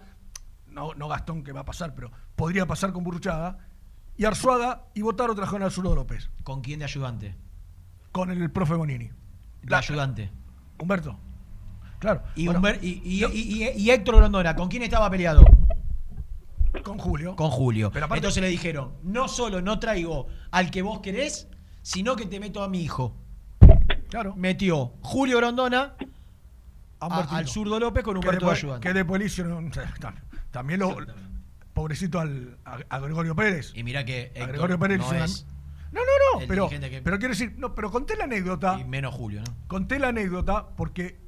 no, 0.67 0.93
no 0.93 1.07
Gastón 1.07 1.43
que 1.43 1.51
va 1.51 1.61
a 1.61 1.65
pasar, 1.65 1.95
pero 1.95 2.11
podría 2.35 2.65
pasar 2.65 2.91
con 2.91 3.03
Burruchaga. 3.03 3.57
Y 4.17 4.25
Arzuaga 4.25 4.85
y 4.93 5.01
Botaro 5.01 5.33
trajeron 5.33 5.63
al 5.63 5.71
Zurdo 5.71 5.95
López. 5.95 6.29
¿Con 6.43 6.61
quién 6.61 6.79
de 6.79 6.85
ayudante? 6.85 7.35
Con 8.11 8.29
el 8.29 8.51
profe 8.51 8.75
Bonini. 8.75 9.09
De 9.63 9.75
ayudante. 9.75 10.31
Humberto. 10.79 11.17
Claro. 11.99 12.21
Y, 12.35 12.45
Bueno, 12.45 12.59
Humber- 12.59 12.79
y, 12.83 13.01
y- 13.03 13.25
y- 13.25 13.63
y- 13.63 13.69
y 13.81 13.89
Héctor 13.89 14.17
Grondona, 14.17 14.55
¿con 14.55 14.67
quién 14.67 14.83
estaba 14.83 15.09
peleado? 15.09 15.43
Con 16.83 16.97
Julio. 16.97 17.35
Con 17.35 17.49
Julio. 17.49 17.89
Pero 17.91 18.05
aparte- 18.05 18.19
Entonces 18.19 18.41
le 18.43 18.49
dijeron, 18.49 18.93
no 19.03 19.27
solo 19.27 19.61
no 19.61 19.79
traigo 19.79 20.27
al 20.51 20.69
que 20.69 20.81
vos 20.81 20.99
querés, 20.99 21.47
sino 21.83 22.15
que 22.15 22.25
te 22.25 22.39
meto 22.39 22.63
a 22.63 22.67
mi 22.69 22.81
hijo. 22.81 23.15
Claro. 24.09 24.35
Metió 24.35 24.93
Julio 25.01 25.37
Grondona 25.37 25.95
a 26.99 27.05
a- 27.05 27.07
Humbertino. 27.07 27.37
al 27.37 27.47
zurdo 27.47 27.79
López 27.79 28.03
con 28.03 28.13
Que 28.19 28.19
Humberto 28.27 28.45
de 28.47 28.51
ayudante. 28.53 28.87
Que 28.87 28.93
le 29.19 29.25
hicieron. 29.25 29.71
También 30.51 30.79
lo. 30.79 30.95
Pobrecito 31.73 32.19
al, 32.19 32.57
a, 32.65 32.77
a 32.89 32.99
Gregorio 32.99 33.35
Pérez. 33.35 33.71
Y 33.75 33.83
mira 33.83 34.05
que 34.05 34.31
A 34.39 34.45
Gregorio 34.45 34.77
Pérez 34.79 34.99
no 34.99 35.11
es 35.13 35.45
No, 35.91 36.01
no, 36.01 36.47
Pero, 36.47 36.69
que- 36.69 37.01
pero 37.03 37.17
quiero 37.19 37.33
decir, 37.33 37.55
no, 37.57 37.73
pero 37.75 37.91
conté 37.91 38.15
la 38.15 38.23
anécdota. 38.25 38.79
y 38.79 38.83
menos 38.83 39.13
Julio, 39.13 39.41
¿no? 39.41 39.55
Conté 39.67 39.99
la 39.99 40.09
anécdota 40.09 40.67
porque. 40.75 41.21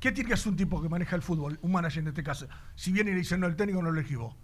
¿Qué 0.00 0.12
tiene 0.12 0.28
que 0.28 0.34
hacer 0.34 0.50
un 0.52 0.56
tipo 0.56 0.82
que 0.82 0.88
maneja 0.90 1.16
el 1.16 1.22
fútbol? 1.22 1.58
Un 1.62 1.72
manager 1.72 2.02
en 2.02 2.08
este 2.08 2.22
caso. 2.22 2.46
Si 2.74 2.92
viene 2.92 3.10
y 3.10 3.14
le 3.14 3.20
dice, 3.20 3.38
no, 3.38 3.46
el 3.46 3.56
técnico 3.56 3.80
no 3.82 3.90
lo 3.90 3.98
elegí 3.98 4.16
vos. 4.16 4.36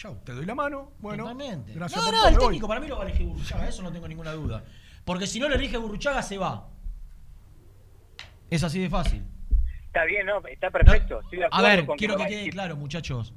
Chau, 0.00 0.16
te 0.24 0.32
doy 0.32 0.46
la 0.46 0.54
mano. 0.54 0.92
Bueno, 0.98 1.24
Totalmente. 1.24 1.74
gracias 1.74 2.00
no, 2.00 2.06
por 2.06 2.14
no, 2.14 2.20
todo, 2.20 2.28
el 2.28 2.32
me 2.32 2.38
voy. 2.38 2.46
técnico 2.48 2.68
para 2.68 2.80
mí 2.80 2.88
lo 2.88 2.96
va 2.96 3.02
a 3.04 3.06
elegir 3.06 3.26
Burruchaga, 3.26 3.68
eso 3.68 3.82
no 3.82 3.92
tengo 3.92 4.08
ninguna 4.08 4.32
duda. 4.32 4.64
Porque 5.04 5.26
si 5.26 5.38
no 5.38 5.46
lo 5.46 5.56
elige 5.56 5.76
Burruchaga, 5.76 6.22
se 6.22 6.38
va. 6.38 6.70
Es 8.48 8.64
así 8.64 8.80
de 8.80 8.88
fácil. 8.88 9.22
Está 9.84 10.06
bien, 10.06 10.24
¿no? 10.24 10.38
Está 10.46 10.70
perfecto. 10.70 11.20
Estoy 11.20 11.40
de 11.40 11.44
A 11.44 11.48
acuerdo 11.48 11.66
ver, 11.68 11.86
con 11.86 11.98
quiero 11.98 12.14
lo 12.14 12.16
que 12.16 12.22
va 12.22 12.26
a 12.28 12.30
quede 12.30 12.48
claro, 12.48 12.76
muchachos. 12.76 13.34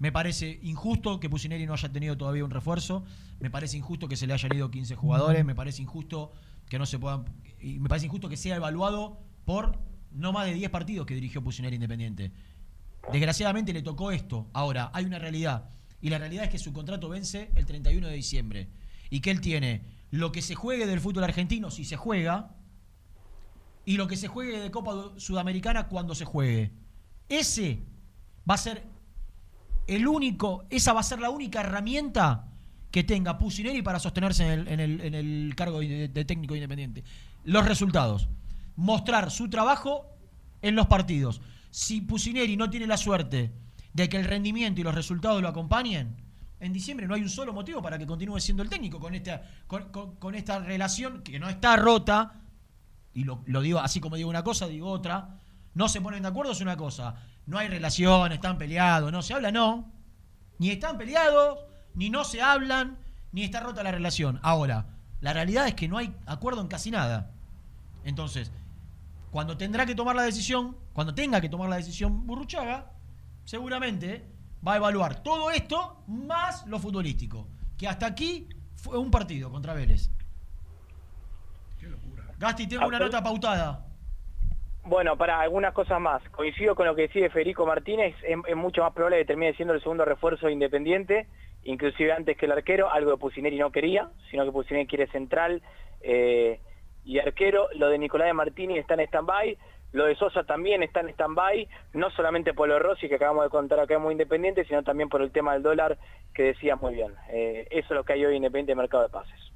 Me 0.00 0.10
parece 0.10 0.58
injusto 0.62 1.20
que 1.20 1.30
Pusineri 1.30 1.66
no 1.66 1.74
haya 1.74 1.92
tenido 1.92 2.16
todavía 2.16 2.44
un 2.44 2.50
refuerzo. 2.50 3.04
Me 3.38 3.48
parece 3.48 3.76
injusto 3.76 4.08
que 4.08 4.16
se 4.16 4.26
le 4.26 4.32
hayan 4.32 4.52
ido 4.56 4.72
15 4.72 4.96
jugadores. 4.96 5.44
Me 5.44 5.54
parece 5.54 5.82
injusto 5.82 6.32
que 6.68 6.80
no 6.80 6.86
se 6.86 6.98
puedan. 6.98 7.26
Y 7.60 7.78
me 7.78 7.88
parece 7.88 8.06
injusto 8.06 8.28
que 8.28 8.36
sea 8.36 8.56
evaluado 8.56 9.20
por 9.44 9.78
no 10.10 10.32
más 10.32 10.46
de 10.46 10.54
10 10.54 10.68
partidos 10.70 11.06
que 11.06 11.14
dirigió 11.14 11.44
Pusineri 11.44 11.76
Independiente. 11.76 12.32
Desgraciadamente 13.12 13.72
le 13.72 13.82
tocó 13.82 14.10
esto. 14.12 14.48
Ahora, 14.52 14.90
hay 14.92 15.04
una 15.04 15.18
realidad. 15.18 15.70
Y 16.00 16.10
la 16.10 16.18
realidad 16.18 16.44
es 16.44 16.50
que 16.50 16.58
su 16.58 16.72
contrato 16.72 17.08
vence 17.08 17.50
el 17.54 17.66
31 17.66 18.06
de 18.06 18.14
diciembre. 18.14 18.68
Y 19.10 19.20
que 19.20 19.30
él 19.30 19.40
tiene 19.40 19.82
lo 20.10 20.32
que 20.32 20.42
se 20.42 20.54
juegue 20.54 20.86
del 20.86 21.00
fútbol 21.00 21.24
argentino, 21.24 21.70
si 21.70 21.84
se 21.84 21.96
juega, 21.96 22.54
y 23.84 23.96
lo 23.96 24.06
que 24.06 24.16
se 24.16 24.28
juegue 24.28 24.60
de 24.60 24.70
Copa 24.70 25.12
Sudamericana 25.16 25.88
cuando 25.88 26.14
se 26.14 26.24
juegue. 26.24 26.72
Ese 27.28 27.80
va 28.48 28.54
a 28.54 28.58
ser 28.58 28.84
el 29.86 30.06
único, 30.06 30.64
esa 30.70 30.92
va 30.92 31.00
a 31.00 31.04
ser 31.04 31.20
la 31.20 31.30
única 31.30 31.60
herramienta 31.60 32.46
que 32.90 33.02
tenga 33.04 33.38
Pusineri 33.38 33.82
para 33.82 33.98
sostenerse 33.98 34.44
en 34.52 34.60
el, 34.60 34.68
en 34.68 34.80
el- 34.80 35.00
en 35.00 35.14
el 35.14 35.54
cargo 35.56 35.80
de, 35.80 36.08
de 36.08 36.24
técnico 36.24 36.54
independiente. 36.54 37.04
Los 37.44 37.66
resultados. 37.66 38.28
Mostrar 38.76 39.30
su 39.30 39.48
trabajo 39.48 40.06
en 40.62 40.74
los 40.76 40.86
partidos. 40.86 41.40
Si 41.70 42.00
Pusineri 42.00 42.56
no 42.56 42.68
tiene 42.68 42.86
la 42.86 42.96
suerte 42.96 43.52
de 43.92 44.08
que 44.08 44.16
el 44.16 44.24
rendimiento 44.24 44.80
y 44.80 44.84
los 44.84 44.94
resultados 44.94 45.40
lo 45.40 45.48
acompañen, 45.48 46.16
en 46.58 46.72
diciembre 46.72 47.06
no 47.06 47.14
hay 47.14 47.22
un 47.22 47.30
solo 47.30 47.52
motivo 47.52 47.80
para 47.80 47.98
que 47.98 48.06
continúe 48.06 48.38
siendo 48.40 48.62
el 48.62 48.68
técnico 48.68 49.00
con 49.00 49.14
esta, 49.14 49.42
con, 49.66 50.34
esta 50.34 50.58
relación 50.58 51.22
que 51.22 51.38
no 51.38 51.48
está 51.48 51.76
rota, 51.76 52.42
y 53.14 53.24
lo, 53.24 53.42
lo 53.46 53.60
digo 53.62 53.78
así 53.78 54.00
como 54.00 54.16
digo 54.16 54.28
una 54.28 54.44
cosa, 54.44 54.66
digo 54.66 54.90
otra, 54.90 55.40
no 55.74 55.88
se 55.88 56.00
ponen 56.00 56.22
de 56.22 56.28
acuerdo 56.28 56.52
es 56.52 56.60
una 56.60 56.76
cosa, 56.76 57.16
no 57.46 57.58
hay 57.58 57.68
relación, 57.68 58.32
están 58.32 58.58
peleados, 58.58 59.10
no 59.10 59.22
se 59.22 59.34
habla, 59.34 59.50
no, 59.50 59.90
ni 60.58 60.70
están 60.70 60.98
peleados, 60.98 61.58
ni 61.94 62.10
no 62.10 62.24
se 62.24 62.42
hablan, 62.42 62.98
ni 63.32 63.44
está 63.44 63.60
rota 63.60 63.82
la 63.82 63.92
relación. 63.92 64.38
Ahora, 64.42 64.86
la 65.20 65.32
realidad 65.32 65.66
es 65.66 65.74
que 65.74 65.88
no 65.88 65.98
hay 65.98 66.14
acuerdo 66.26 66.60
en 66.60 66.68
casi 66.68 66.90
nada. 66.90 67.30
Entonces, 68.04 68.52
cuando 69.30 69.56
tendrá 69.56 69.86
que 69.86 69.94
tomar 69.94 70.16
la 70.16 70.22
decisión, 70.22 70.76
cuando 70.92 71.14
tenga 71.14 71.40
que 71.40 71.48
tomar 71.48 71.68
la 71.68 71.76
decisión 71.76 72.26
Burruchaga, 72.26 72.92
seguramente 73.44 74.26
va 74.66 74.74
a 74.74 74.76
evaluar 74.76 75.22
todo 75.22 75.50
esto 75.50 76.02
más 76.08 76.66
lo 76.66 76.78
futbolístico, 76.78 77.48
que 77.78 77.88
hasta 77.88 78.06
aquí 78.06 78.48
fue 78.74 78.98
un 78.98 79.10
partido 79.10 79.50
contra 79.50 79.74
Vélez. 79.74 80.10
Gasti, 82.38 82.66
tengo 82.66 82.86
una 82.86 82.98
nota 82.98 83.22
pautada. 83.22 83.86
Bueno, 84.84 85.16
para 85.16 85.40
algunas 85.40 85.74
cosas 85.74 86.00
más. 86.00 86.26
Coincido 86.30 86.74
con 86.74 86.86
lo 86.86 86.94
que 86.94 87.02
decide 87.02 87.28
Federico 87.28 87.66
Martínez. 87.66 88.14
Es, 88.22 88.38
es 88.46 88.56
mucho 88.56 88.82
más 88.82 88.94
probable 88.94 89.18
que 89.18 89.26
termine 89.26 89.54
siendo 89.54 89.74
el 89.74 89.82
segundo 89.82 90.06
refuerzo 90.06 90.46
de 90.46 90.54
independiente, 90.54 91.28
inclusive 91.64 92.12
antes 92.12 92.38
que 92.38 92.46
el 92.46 92.52
arquero, 92.52 92.90
algo 92.90 93.12
que 93.12 93.18
Pusineri 93.18 93.58
no 93.58 93.70
quería, 93.70 94.08
sino 94.30 94.46
que 94.46 94.52
Pusineri 94.52 94.86
quiere 94.86 95.06
central 95.08 95.62
eh, 96.00 96.60
y 97.10 97.18
arquero. 97.18 97.68
Lo 97.74 97.88
de 97.88 97.98
Nicolás 97.98 98.28
de 98.28 98.34
Martínez 98.34 98.78
está 98.78 98.94
en 98.94 99.00
stand-by. 99.00 99.58
Lo 99.92 100.04
de 100.04 100.14
Sosa 100.14 100.44
también 100.44 100.84
está 100.84 101.00
en 101.00 101.08
stand-by, 101.08 101.68
no 101.94 102.10
solamente 102.12 102.54
por 102.54 102.68
lo 102.68 102.74
de 102.74 102.80
Rossi 102.80 103.08
que 103.08 103.16
acabamos 103.16 103.42
de 103.42 103.50
contar 103.50 103.80
acá 103.80 103.94
es 103.94 104.00
muy 104.00 104.12
independiente, 104.12 104.64
sino 104.64 104.84
también 104.84 105.08
por 105.08 105.20
el 105.20 105.32
tema 105.32 105.52
del 105.54 105.64
dólar 105.64 105.98
que 106.32 106.44
decía 106.44 106.76
muy 106.76 106.94
bien. 106.94 107.12
Eh, 107.28 107.66
eso 107.72 107.86
es 107.88 107.96
lo 107.96 108.04
que 108.04 108.12
hay 108.12 108.24
hoy 108.24 108.30
en 108.36 108.44
Independiente 108.44 108.70
de 108.70 108.76
Mercado 108.76 109.02
de 109.02 109.08
Pases. 109.08 109.52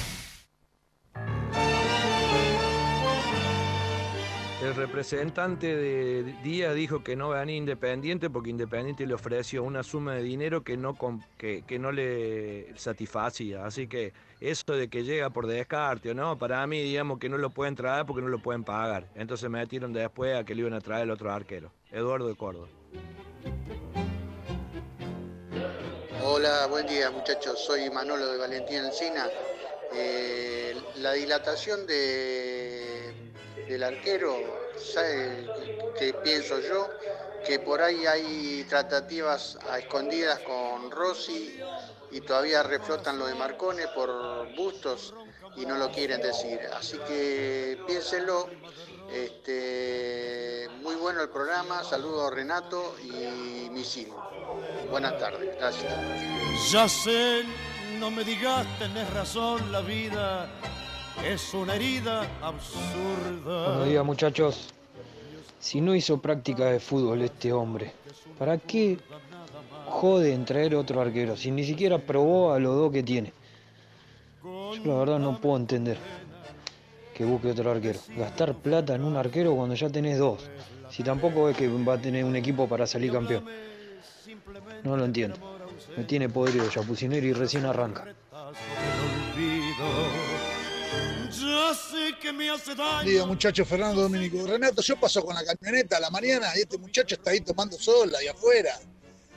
El 4.61 4.75
representante 4.75 5.75
de 5.75 6.35
Día 6.43 6.71
dijo 6.73 7.03
que 7.03 7.15
no 7.15 7.29
venía 7.29 7.55
Independiente 7.55 8.29
porque 8.29 8.51
Independiente 8.51 9.07
le 9.07 9.15
ofreció 9.15 9.63
una 9.63 9.81
suma 9.81 10.13
de 10.13 10.21
dinero 10.21 10.63
que 10.63 10.77
no, 10.77 10.95
que 11.39 11.79
no 11.79 11.91
le 11.91 12.71
satisfacía. 12.77 13.65
Así 13.65 13.87
que 13.87 14.13
eso 14.39 14.73
de 14.73 14.87
que 14.87 15.03
llega 15.03 15.31
por 15.31 15.47
descarte 15.47 16.11
o 16.11 16.13
no, 16.13 16.37
para 16.37 16.65
mí 16.67 16.79
digamos 16.79 17.17
que 17.17 17.27
no 17.27 17.39
lo 17.39 17.49
pueden 17.49 17.75
traer 17.75 18.05
porque 18.05 18.21
no 18.21 18.27
lo 18.27 18.37
pueden 18.37 18.63
pagar. 18.63 19.07
Entonces 19.15 19.49
me 19.49 19.59
metieron 19.59 19.93
después 19.93 20.37
a 20.37 20.43
que 20.43 20.53
le 20.53 20.61
iban 20.61 20.73
a 20.73 20.81
traer 20.81 21.03
el 21.03 21.11
otro 21.11 21.31
arquero, 21.31 21.71
Eduardo 21.91 22.27
de 22.27 22.35
Córdoba. 22.35 22.67
Hola, 26.23 26.67
buen 26.67 26.85
día 26.85 27.09
muchachos, 27.09 27.59
soy 27.65 27.89
Manolo 27.89 28.31
de 28.31 28.37
Valentín 28.37 28.85
Encina. 28.85 29.27
Eh, 29.91 30.75
la 30.97 31.13
dilatación 31.13 31.87
de, 31.87 33.30
del 33.71 33.83
arquero, 33.83 34.35
¿sabe 34.77 35.47
qué 35.97 36.13
pienso 36.13 36.59
yo? 36.59 36.89
Que 37.45 37.59
por 37.59 37.81
ahí 37.81 38.05
hay 38.05 38.65
tratativas 38.67 39.57
a 39.69 39.79
escondidas 39.79 40.39
con 40.39 40.91
Rossi 40.91 41.57
y 42.11 42.19
todavía 42.19 42.63
reflotan 42.63 43.17
lo 43.17 43.27
de 43.27 43.35
Marcone 43.35 43.87
por 43.95 44.53
bustos 44.55 45.13
y 45.55 45.65
no 45.65 45.77
lo 45.77 45.89
quieren 45.89 46.21
decir. 46.21 46.59
Así 46.73 46.97
que 47.07 47.79
piénsenlo. 47.87 48.49
Este, 49.11 50.69
muy 50.81 50.95
bueno 50.95 51.21
el 51.21 51.29
programa, 51.29 51.83
saludo 51.83 52.27
a 52.27 52.31
Renato 52.31 52.95
y 53.03 53.69
Misil. 53.69 54.07
Buenas 54.89 55.17
tardes, 55.19 55.57
gracias. 55.57 55.93
Ya 56.71 56.87
sé, 56.87 57.43
no 57.99 58.09
me 58.09 58.23
digas, 58.23 58.65
tenés 58.79 59.13
razón, 59.13 59.69
la 59.69 59.81
vida 59.81 60.49
es 61.25 61.53
una 61.53 61.75
herida 61.75 62.27
absurda. 62.41 63.67
Buenos 63.67 63.87
días 63.87 64.05
muchachos. 64.05 64.73
Si 65.59 65.79
no 65.79 65.95
hizo 65.95 66.19
práctica 66.19 66.65
de 66.65 66.79
fútbol 66.79 67.21
este 67.21 67.53
hombre, 67.53 67.93
¿para 68.39 68.57
qué 68.57 68.97
jode 69.85 70.33
en 70.33 70.45
traer 70.45 70.75
otro 70.75 71.01
arquero? 71.01 71.37
Si 71.37 71.51
ni 71.51 71.63
siquiera 71.63 71.99
probó 71.99 72.53
a 72.53 72.59
los 72.59 72.75
dos 72.75 72.91
que 72.91 73.03
tiene. 73.03 73.33
Yo 74.43 74.81
la 74.85 74.95
verdad 74.95 75.19
no 75.19 75.39
puedo 75.39 75.57
entender 75.57 75.97
que 77.13 77.25
busque 77.25 77.51
otro 77.51 77.69
arquero. 77.69 77.99
Gastar 78.17 78.55
plata 78.55 78.95
en 78.95 79.03
un 79.03 79.15
arquero 79.15 79.55
cuando 79.55 79.75
ya 79.75 79.89
tenés 79.89 80.17
dos. 80.17 80.49
Si 80.89 81.03
tampoco 81.03 81.49
es 81.49 81.55
que 81.55 81.67
va 81.67 81.93
a 81.93 82.01
tener 82.01 82.25
un 82.25 82.35
equipo 82.35 82.67
para 82.67 82.87
salir 82.87 83.11
campeón. 83.11 83.45
No 84.83 84.97
lo 84.97 85.05
entiendo. 85.05 85.37
Me 85.95 86.03
tiene 86.05 86.29
podrido 86.29 86.67
Chapucinero 86.69 87.25
y 87.25 87.33
recién 87.33 87.65
arranca. 87.65 88.07
Que 92.21 92.33
me 92.33 92.49
hace 92.49 92.75
daño. 92.75 93.09
Digo, 93.09 93.27
muchacho 93.27 93.65
Fernando 93.65 94.01
Dominico. 94.01 94.45
Renato, 94.45 94.81
yo 94.81 94.99
paso 94.99 95.23
con 95.23 95.35
la 95.35 95.43
camioneta 95.43 95.97
a 95.97 95.99
la 95.99 96.09
mañana 96.09 96.47
y 96.55 96.61
este 96.61 96.77
muchacho 96.77 97.15
está 97.15 97.31
ahí 97.31 97.41
tomando 97.41 97.77
sol 97.77 98.13
ahí 98.15 98.27
afuera. 98.27 98.79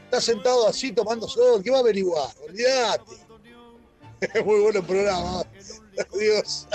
Está 0.05 0.21
sentado 0.21 0.69
así 0.69 0.93
tomando 0.93 1.29
sol. 1.29 1.63
¿Qué 1.63 1.71
va 1.71 1.79
a 1.79 1.81
averiguar? 1.81 2.29
Olvídate. 2.47 3.17
Muy 4.45 4.61
bueno 4.61 4.81
el 4.81 4.87
programa. 4.87 5.43
Adiós. 6.15 6.67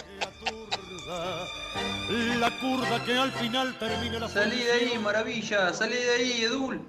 La 2.40 2.60
curva 2.60 3.04
que 3.06 3.14
al 3.14 3.32
final 3.34 3.78
termina 3.78 4.20
la 4.20 4.30
Salí 4.30 4.64
de 4.64 4.72
ahí, 4.72 4.98
maravilla, 4.98 5.74
salí 5.74 5.96
de 5.96 6.10
ahí, 6.10 6.44
Edul. 6.44 6.82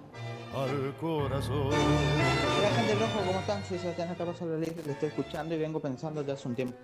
Al 0.55 0.97
corazón. 0.97 1.69
Hola 1.69 2.71
gente 2.75 2.95
rojo, 2.97 3.21
¿cómo 3.25 3.39
están? 3.39 3.65
Soy 3.65 3.79
Sebastián 3.79 4.13
Carlos 4.19 4.41
Rodríguez, 4.41 4.85
le 4.85 4.93
estoy 4.93 5.11
escuchando 5.11 5.55
y 5.55 5.59
vengo 5.59 5.79
pensando 5.79 6.23
ya 6.23 6.33
hace 6.33 6.49
un 6.49 6.57
tiempo. 6.57 6.77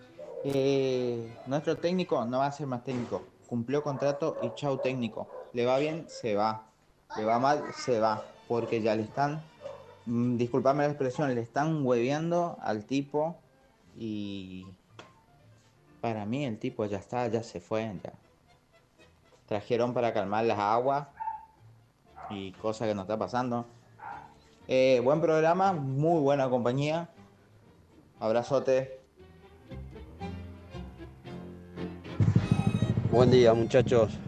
Eh, 0.45 1.37
nuestro 1.47 1.77
técnico 1.77 2.25
no 2.27 2.39
va 2.39 2.47
a 2.47 2.53
ser 2.53 2.69
más 2.69 2.85
técnico. 2.85 3.25
Cumplió 3.49 3.83
contrato 3.83 4.37
y 4.43 4.55
chau 4.55 4.79
técnico. 4.79 5.29
Le 5.53 5.67
va 5.67 5.79
bien, 5.79 6.05
se 6.09 6.37
va. 6.37 6.69
Le 7.17 7.25
va 7.25 7.41
mal, 7.41 7.65
se 7.77 7.99
va. 7.99 8.23
Porque 8.47 8.81
ya 8.81 8.95
le 8.95 9.03
están, 9.03 9.43
mm, 10.07 10.37
disculpame 10.37 10.85
la 10.85 10.91
expresión, 10.91 11.35
le 11.35 11.41
están 11.41 11.85
hueveando 11.85 12.57
al 12.63 12.85
tipo 12.85 13.37
y 13.97 14.65
para 16.01 16.25
mí 16.25 16.45
el 16.45 16.57
tipo 16.61 16.85
ya 16.85 16.99
está, 16.99 17.27
ya 17.27 17.43
se 17.43 17.61
fue, 17.61 17.93
ya. 18.05 18.13
Trajeron 19.47 19.93
para 19.93 20.13
calmar 20.13 20.45
las 20.45 20.59
aguas 20.61 21.09
y 22.31 22.53
cosa 22.53 22.87
que 22.87 22.95
no 22.95 23.03
está 23.03 23.19
pasando. 23.19 23.67
Eh, 24.69 25.01
buen 25.03 25.21
programa, 25.21 25.73
muy 25.73 26.21
buena 26.21 26.49
compañía. 26.49 27.09
Abrazote. 28.19 29.01
Buen 33.11 33.31
día 33.31 33.55
muchachos. 33.55 34.19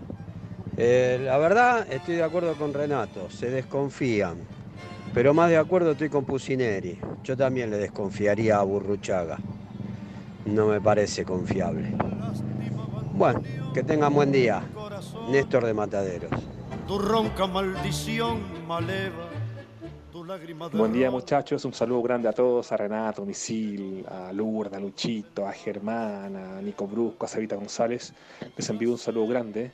Eh, 0.76 1.20
la 1.24 1.38
verdad 1.38 1.86
estoy 1.90 2.14
de 2.14 2.22
acuerdo 2.22 2.54
con 2.54 2.72
Renato, 2.72 3.28
se 3.30 3.50
desconfían. 3.50 4.36
Pero 5.12 5.34
más 5.34 5.50
de 5.50 5.56
acuerdo 5.56 5.92
estoy 5.92 6.08
con 6.08 6.24
Pusineri. 6.24 7.00
Yo 7.24 7.36
también 7.36 7.70
le 7.70 7.78
desconfiaría 7.78 8.58
a 8.58 8.62
Burruchaga. 8.62 9.38
No 10.44 10.66
me 10.66 10.80
parece 10.80 11.24
confiable. 11.24 11.92
Bueno, 13.12 13.42
que 13.74 13.82
tengan 13.82 14.14
buen 14.14 14.30
día. 14.30 14.62
Néstor 15.28 15.66
de 15.66 15.74
Mataderos. 15.74 16.30
Tu 16.88 16.98
ronca 16.98 17.46
maldición 17.46 18.66
maleva, 18.66 19.28
tu 20.10 20.24
lágrima 20.24 20.70
de 20.70 20.78
Buen 20.78 20.90
día 20.90 21.10
muchachos, 21.10 21.62
un 21.66 21.74
saludo 21.74 22.00
grande 22.00 22.28
a 22.28 22.32
todos, 22.32 22.72
a 22.72 22.78
Renato, 22.78 23.26
Misil, 23.26 24.06
a 24.08 24.32
Lourdes, 24.32 24.72
a 24.72 24.80
Luchito, 24.80 25.46
a 25.46 25.52
Germán, 25.52 26.34
a 26.34 26.62
Nico 26.62 26.86
Brusco, 26.86 27.26
a 27.26 27.28
Sabita 27.28 27.56
González. 27.56 28.14
Les 28.56 28.70
envío 28.70 28.90
un 28.90 28.96
saludo 28.96 29.26
grande 29.26 29.70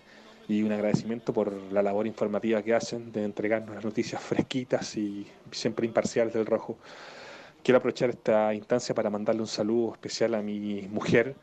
y 0.49 0.65
un 0.65 0.73
agradecimiento 0.73 1.33
por 1.33 1.53
la 1.71 1.85
labor 1.85 2.09
informativa 2.09 2.61
que 2.63 2.75
hacen 2.75 3.13
de 3.13 3.23
entregarnos 3.23 3.77
las 3.77 3.85
noticias 3.85 4.21
fresquitas 4.21 4.97
y 4.97 5.25
siempre 5.53 5.87
imparciales 5.87 6.35
del 6.35 6.47
rojo. 6.47 6.79
Quiero 7.63 7.79
aprovechar 7.79 8.11
esta 8.11 8.53
instancia 8.53 8.93
para 8.93 9.09
mandarle 9.09 9.41
un 9.41 9.47
saludo 9.47 9.93
especial 9.93 10.35
a 10.35 10.43
mi 10.43 10.89
mujer, 10.91 11.37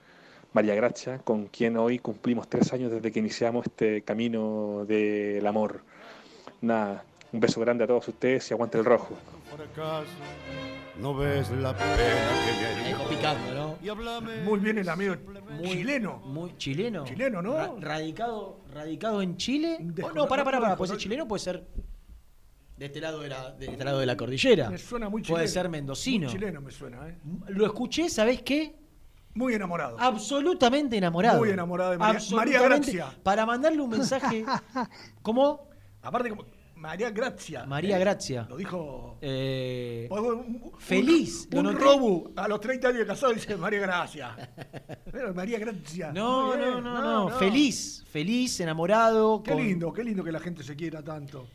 María 0.54 0.76
Gracia, 0.76 1.20
con 1.20 1.48
quien 1.48 1.78
hoy 1.78 2.00
cumplimos 2.00 2.48
tres 2.50 2.72
años 2.74 2.92
desde 2.92 3.12
que 3.12 3.20
iniciamos 3.20 3.66
este 3.68 4.02
camino 4.02 4.84
del 4.86 5.46
amor. 5.48 5.82
Nada, 6.62 7.04
un 7.32 7.40
beso 7.40 7.62
grande 7.62 7.86
a 7.86 7.88
todos 7.88 8.08
ustedes 8.08 8.50
y 8.52 8.54
aguante 8.54 8.78
el 8.78 8.86
rojo. 8.86 9.16
No 11.00 11.16
ves 11.16 11.50
la 11.52 11.76
pena 11.76 11.96
que 13.10 13.16
picando, 13.16 13.54
¿no? 13.54 14.42
Muy 14.44 14.60
bien 14.60 14.78
el 14.78 14.90
amigo 14.90 15.16
chileno. 15.64 16.18
Muy 16.26 16.56
chileno. 16.58 17.06
Chileno, 17.06 17.42
¿no? 17.42 17.56
Ra- 17.58 17.74
radicado, 17.80 18.60
radicado 18.74 19.22
en 19.22 19.38
Chile. 19.38 19.78
Oh, 20.04 20.12
no, 20.12 20.28
para, 20.28 20.44
para, 20.44 20.60
para. 20.60 20.76
Puede 20.76 20.90
ser 20.90 20.98
chileno, 21.00 21.28
puede 21.28 21.40
ser 21.44 21.66
de 22.78 22.86
este 22.86 23.00
lado 23.00 23.22
de 23.22 23.30
la, 23.30 23.52
de 23.52 23.68
este 23.68 23.84
lado 23.86 24.00
de 24.00 24.06
la 24.06 24.18
cordillera. 24.18 24.70
Me 24.70 24.78
suena 24.78 25.08
muy 25.10 25.22
Puede 25.24 25.46
chileno. 25.46 25.54
ser 25.54 25.70
mendocino. 25.70 26.26
Muy 26.28 26.34
chileno 26.34 26.62
me 26.62 26.72
suena, 26.72 27.08
¿eh? 27.08 27.16
Lo 27.48 27.66
escuché, 27.66 28.10
¿sabés 28.10 28.42
qué? 28.42 28.76
Muy 29.34 29.54
enamorado. 29.54 29.98
Absolutamente 30.00 30.98
enamorado. 30.98 31.40
Muy 31.40 31.50
enamorado 31.50 31.92
de 31.92 31.98
María-. 31.98 32.36
María 32.36 32.62
Gracia. 32.62 33.08
Para 33.24 33.46
mandarle 33.46 33.82
un 33.82 33.90
mensaje. 33.90 34.46
¿Cómo? 35.22 35.70
Aparte, 36.02 36.30
como 36.30 36.46
María 36.76 37.12
Gracia. 37.12 37.64
María 37.66 37.98
¿eh? 37.98 38.00
Gracia. 38.00 38.48
Lo 38.50 38.58
dijo. 38.58 39.18
Eh, 39.22 40.08
Un- 40.10 40.20
un- 40.20 40.72
feliz. 40.80 41.48
Un, 41.54 41.68
un 41.68 41.76
robo 41.78 42.32
a 42.36 42.48
los 42.48 42.60
30 42.60 42.88
años 42.88 43.00
de 43.02 43.06
casado 43.06 43.34
dice 43.34 43.56
María 43.56 43.80
Gracia. 43.82 44.36
Pero 45.12 45.34
María 45.34 45.60
Gracia. 45.60 46.12
No, 46.12 46.56
no, 46.56 46.58
bien. 46.58 46.84
no, 46.84 47.02
no, 47.02 47.30
Feliz, 47.38 48.04
feliz, 48.10 48.60
enamorado. 48.60 49.44
Qué 49.44 49.52
con- 49.52 49.62
lindo, 49.64 49.94
qué 49.94 50.04
lindo 50.04 50.24
que 50.24 50.32
la 50.32 50.40
gente 50.40 50.64
se 50.64 50.76
quiera 50.76 51.04
tanto. 51.04 51.48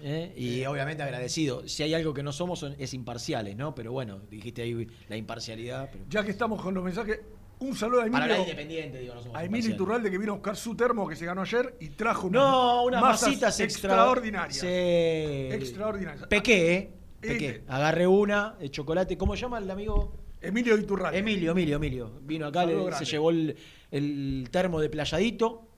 ¿Eh? 0.00 0.32
Y 0.36 0.64
obviamente 0.66 1.02
agradecido. 1.02 1.66
Si 1.68 1.82
hay 1.82 1.94
algo 1.94 2.12
que 2.14 2.22
no 2.22 2.32
somos 2.32 2.58
son- 2.58 2.74
es 2.78 2.94
imparciales, 2.94 3.56
¿no? 3.56 3.74
Pero 3.74 3.92
bueno, 3.92 4.20
dijiste 4.30 4.62
ahí 4.62 4.86
la 5.08 5.16
imparcialidad. 5.16 5.88
pero- 5.92 6.04
Ya 6.08 6.24
que 6.24 6.30
estamos 6.30 6.60
con 6.62 6.74
los 6.74 6.84
mensajes, 6.84 7.20
Un 7.60 7.76
saludo 7.76 8.00
a 8.00 8.06
Para 8.06 8.08
Emilio. 8.24 8.24
hablar 8.34 8.40
independiente, 8.40 8.98
digo, 8.98 9.14
no 9.14 9.22
somos 9.22 9.36
a 9.38 9.44
Emilio. 9.44 9.70
Iturralde 9.70 10.10
que 10.10 10.18
vino 10.18 10.32
a 10.32 10.34
buscar 10.34 10.56
su 10.56 10.74
termo 10.76 11.06
que 11.08 11.14
se 11.14 11.24
ganó 11.24 11.42
ayer 11.42 11.76
y 11.80 11.90
trajo 11.90 12.26
unas 12.26 12.42
No, 12.42 12.84
unas 12.84 13.00
masitas 13.00 13.60
extra- 13.60 13.90
extraordinarias. 13.92 14.58
Sí. 14.58 14.66
Extraordinarias. 14.66 16.26
Pequé, 16.26 16.74
¿eh? 16.74 16.90
Pequé. 17.20 17.62
Agarré 17.68 18.06
una 18.08 18.56
de 18.58 18.70
chocolate. 18.70 19.16
¿Cómo 19.16 19.36
llama 19.36 19.58
el 19.58 19.70
amigo? 19.70 20.12
Emilio 20.42 20.76
Iturralde. 20.76 21.18
Emilio, 21.18 21.52
Emilio, 21.52 21.76
Emilio. 21.76 22.18
Vino 22.22 22.46
acá, 22.46 22.66
le- 22.66 22.92
se 22.92 23.04
llevó 23.04 23.30
el, 23.30 23.56
el 23.90 24.48
termo 24.50 24.80
de 24.80 24.90
playadito. 24.90 25.68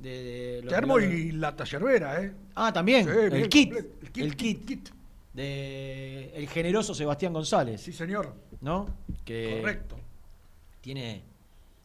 De, 0.00 0.64
Termo 0.68 0.98
y 0.98 1.32
la 1.32 1.54
tallerbera, 1.54 2.22
¿eh? 2.22 2.32
Ah, 2.54 2.72
también. 2.72 3.04
Sí, 3.04 3.10
el, 3.10 3.48
kit. 3.48 3.72
El 3.74 4.10
kit, 4.10 4.24
el 4.24 4.36
kit. 4.36 4.88
De 5.34 6.30
el 6.34 6.48
generoso 6.48 6.94
Sebastián 6.94 7.32
González. 7.32 7.80
Sí, 7.80 7.92
señor. 7.92 8.34
¿No? 8.62 8.86
Que 9.24 9.58
Correcto. 9.60 9.96
tiene 10.80 11.22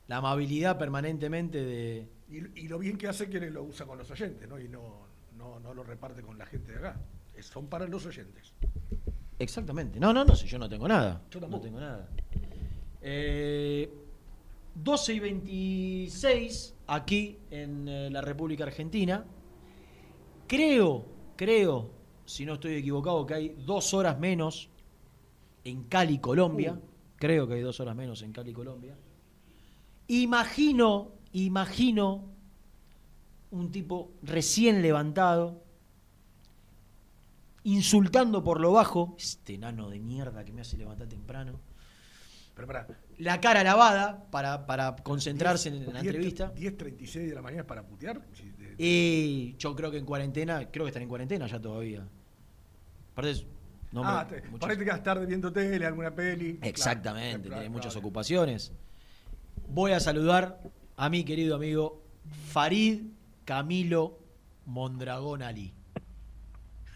la 0.08 0.18
amabilidad 0.18 0.78
permanentemente 0.78 1.62
de. 1.64 2.08
Y, 2.30 2.62
y 2.62 2.68
lo 2.68 2.80
bien 2.80 2.98
que 2.98 3.08
hace 3.08 3.30
que 3.30 3.40
lo 3.52 3.64
usa 3.64 3.86
con 3.86 3.98
los 3.98 4.10
oyentes, 4.10 4.48
¿no? 4.50 4.60
Y 4.60 4.68
no, 4.68 5.06
no, 5.38 5.60
no 5.60 5.74
lo 5.74 5.84
reparte 5.84 6.22
con 6.22 6.38
la 6.38 6.46
gente 6.46 6.72
de 6.72 6.78
acá. 6.80 7.00
Es- 7.36 7.48
Son 7.48 7.68
para 7.68 7.86
los 7.88 8.06
oyentes. 8.06 8.54
Exactamente. 9.38 10.00
No, 10.00 10.14
no, 10.14 10.24
no 10.26 10.36
sé, 10.36 10.48
yo 10.48 10.58
no 10.58 10.70
tengo 10.70 10.88
nada. 10.88 11.22
Yo 11.30 11.40
no 11.40 11.46
tampoco. 11.48 11.64
tengo 11.66 11.80
nada. 11.82 12.10
Eh, 13.02 13.90
12 14.76 15.14
y 15.14 15.20
26 15.20 16.75
aquí 16.88 17.38
en 17.52 17.88
eh, 17.88 18.10
la 18.10 18.22
República 18.22 18.64
Argentina. 18.64 19.26
Creo, 20.48 21.06
creo, 21.36 21.90
si 22.26 22.46
no 22.46 22.54
estoy 22.54 22.76
equivocado, 22.76 23.26
que 23.26 23.34
hay 23.34 23.56
dos 23.66 23.94
horas 23.94 24.20
menos 24.20 24.70
en 25.64 25.84
Cali, 25.84 26.20
Colombia. 26.20 26.80
Creo 27.18 27.48
que 27.48 27.56
hay 27.56 27.62
dos 27.62 27.80
horas 27.80 27.96
menos 27.96 28.22
en 28.22 28.32
Cali, 28.32 28.54
Colombia. 28.54 28.98
Imagino, 30.08 31.14
imagino 31.34 32.36
un 33.52 33.72
tipo 33.72 34.12
recién 34.22 34.82
levantado, 34.82 35.64
insultando 37.64 38.44
por 38.44 38.60
lo 38.60 38.74
bajo, 38.74 39.16
este 39.18 39.56
enano 39.56 39.90
de 39.90 40.00
mierda 40.00 40.44
que 40.46 40.52
me 40.54 40.62
hace 40.62 40.78
levantar 40.78 41.08
temprano, 41.08 41.60
Pero 42.54 42.68
para. 42.68 42.88
La 43.18 43.40
cara 43.40 43.64
lavada 43.64 44.26
para, 44.32 44.66
para 44.66 44.96
concentrarse 44.98 45.70
en 45.70 45.94
la 45.94 46.02
10, 46.02 46.06
entrevista. 46.16 46.54
10.36 46.54 47.28
de 47.30 47.36
la 47.36 47.42
mañana 47.42 47.66
para 47.66 47.84
putear. 47.84 48.22
Y 48.78 49.56
yo 49.58 49.76
creo 49.76 49.90
que 49.92 49.98
en 49.98 50.06
cuarentena, 50.06 50.70
creo 50.72 50.86
que 50.86 50.90
están 50.90 51.04
en 51.04 51.10
cuarentena 51.10 51.48
ya 51.48 51.60
todavía. 51.60 52.06
Aparte, 53.14 53.46
no 53.92 54.04
me- 54.04 54.10
ah, 54.10 54.28
te, 54.28 54.42
muchos- 54.50 54.70
ahí 54.70 54.78
te 54.78 54.84
quedas 54.84 55.02
tarde 55.04 55.26
viendo 55.26 55.52
tele, 55.54 55.86
alguna 55.86 56.12
peli. 56.14 56.60
Exactamente, 56.62 57.30
Claro, 57.32 57.42
tiene 57.44 57.56
claro, 57.58 57.72
muchas 57.72 57.94
claro. 57.94 58.00
ocupaciones. 58.08 58.74
Voy 59.70 59.94
a 59.94 60.00
saludar 60.02 60.60
a 60.98 61.10
mi 61.10 61.24
querido 61.24 61.56
amigo 61.56 62.04
Farid 62.50 63.04
Camilo 63.46 64.20
Mondragón 64.66 65.42
Ali. 65.42 65.74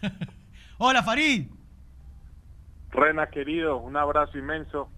Hola 0.78 1.02
Farid, 1.02 1.46
Rena, 2.90 3.28
querido, 3.30 3.78
un 3.78 3.96
abrazo 3.96 4.36
inmenso. 4.36 4.90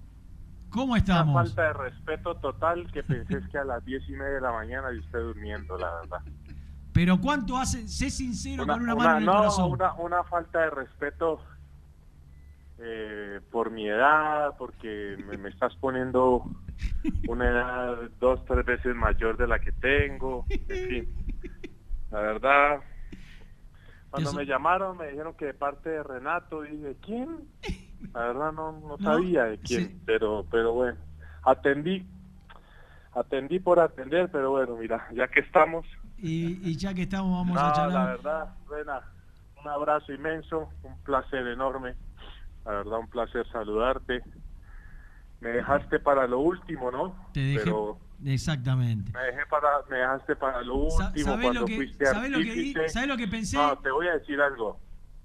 ¿Cómo 0.73 0.93
Una 0.93 0.99
estamos? 0.99 1.35
falta 1.55 1.62
de 1.69 1.73
respeto 1.74 2.35
total 2.36 2.90
que 2.93 3.03
pensé 3.03 3.40
que 3.51 3.59
a 3.59 3.65
las 3.65 3.85
diez 3.85 4.03
y 4.09 4.12
media 4.12 4.35
de 4.35 4.40
la 4.40 4.53
mañana 4.53 4.93
y 4.93 4.99
usted 4.99 5.19
durmiendo, 5.20 5.77
la 5.78 5.90
verdad. 6.01 6.19
Pero 6.93 7.19
¿cuánto 7.20 7.57
hace? 7.57 7.86
Sé 7.89 8.11
sincero 8.11 8.66
con 8.66 8.82
una 8.82 8.94
mano 8.94 9.11
en 9.12 9.16
el 9.19 9.24
no, 9.27 9.36
corazón. 9.36 9.73
una, 9.73 9.94
una 9.94 10.24
falta 10.24 10.61
de 10.61 10.70
respeto 10.70 11.40
eh, 12.78 13.40
por 13.51 13.70
mi 13.70 13.89
edad, 13.89 14.55
porque 14.59 15.16
me, 15.27 15.39
me 15.39 15.49
estás 15.51 15.74
poniendo 15.77 16.44
una 17.28 17.49
edad 17.49 17.97
dos, 18.20 18.44
tres 18.44 18.65
veces 18.66 18.94
mayor 18.94 19.36
de 19.36 19.47
la 19.47 19.59
que 19.61 19.73
tengo. 19.73 20.44
En 20.51 20.89
fin, 20.89 21.15
la 22.11 22.20
verdad, 22.20 22.81
cuando 24.11 24.31
Eso- 24.31 24.39
me 24.39 24.44
llamaron 24.47 24.99
me 24.99 25.07
dijeron 25.09 25.35
que 25.35 25.47
de 25.47 25.55
parte 25.55 25.89
de 25.90 26.03
Renato, 26.03 26.62
dije, 26.62 26.97
¿quién? 27.01 27.49
La 28.15 28.20
verdad 28.20 28.53
no, 28.53 28.73
no 28.73 28.97
No, 28.99 28.99
sabía 28.99 29.45
de 29.45 29.59
quién, 29.59 29.89
sí. 29.91 30.01
pero, 30.05 30.47
pero 30.51 30.73
bueno, 30.73 30.99
atendí, 31.45 32.07
atendí 33.15 33.59
por 33.59 33.81
atender, 33.81 34.31
pero 34.31 34.51
bueno, 34.51 34.77
mira, 34.77 35.07
ya 35.12 35.29
que 35.29 35.41
estamos, 35.41 35.87
Y, 36.19 36.59
y 36.69 36.77
ya 36.77 36.95
que 36.95 37.03
estamos, 37.03 37.33
vamos 37.33 37.57
no, 37.57 37.62
a 37.62 37.69
la 37.69 37.73
charlar. 37.73 38.09
verdad, 38.16 38.49
Rena, 38.69 39.03
un 39.62 39.69
abrazo 39.69 40.12
inmenso, 40.12 40.69
un 40.83 40.97
placer 41.05 41.47
enorme, 41.47 41.95
la 42.65 42.73
verdad, 42.73 42.99
un 42.99 43.09
placer 43.09 43.47
saludarte. 43.51 44.23
Me 45.41 45.49
dejaste 45.51 45.99
para 45.99 46.27
lo 46.29 46.39
último, 46.39 46.91
¿no? 46.93 47.16
Te 47.33 47.41
dejé. 47.41 47.65
Pero 47.65 47.99
Exactamente. 48.24 49.11
me 49.12 49.20
dejé 49.23 49.47
para, 49.51 49.69
me 49.91 49.97
dejaste 49.97 50.37
para 50.37 50.62
lo 50.62 50.77
último 50.77 51.11
¿sabés 51.24 51.24
cuando 51.43 51.61
lo 51.61 51.66
que- 51.66 51.74
fuiste 51.77 52.07
sabés 52.07 52.31
lo 52.31 52.39
que 52.39 52.45
di- 52.45 52.51
artífice. 52.73 52.89
sabés 52.91 53.09
lo 53.09 53.16
que 53.16 53.27
pensé? 53.29 53.57
No, 53.57 53.77
te 53.79 53.91
voy 53.91 54.07
a 54.07 54.12
decir 54.12 54.41
algo. 54.41 54.79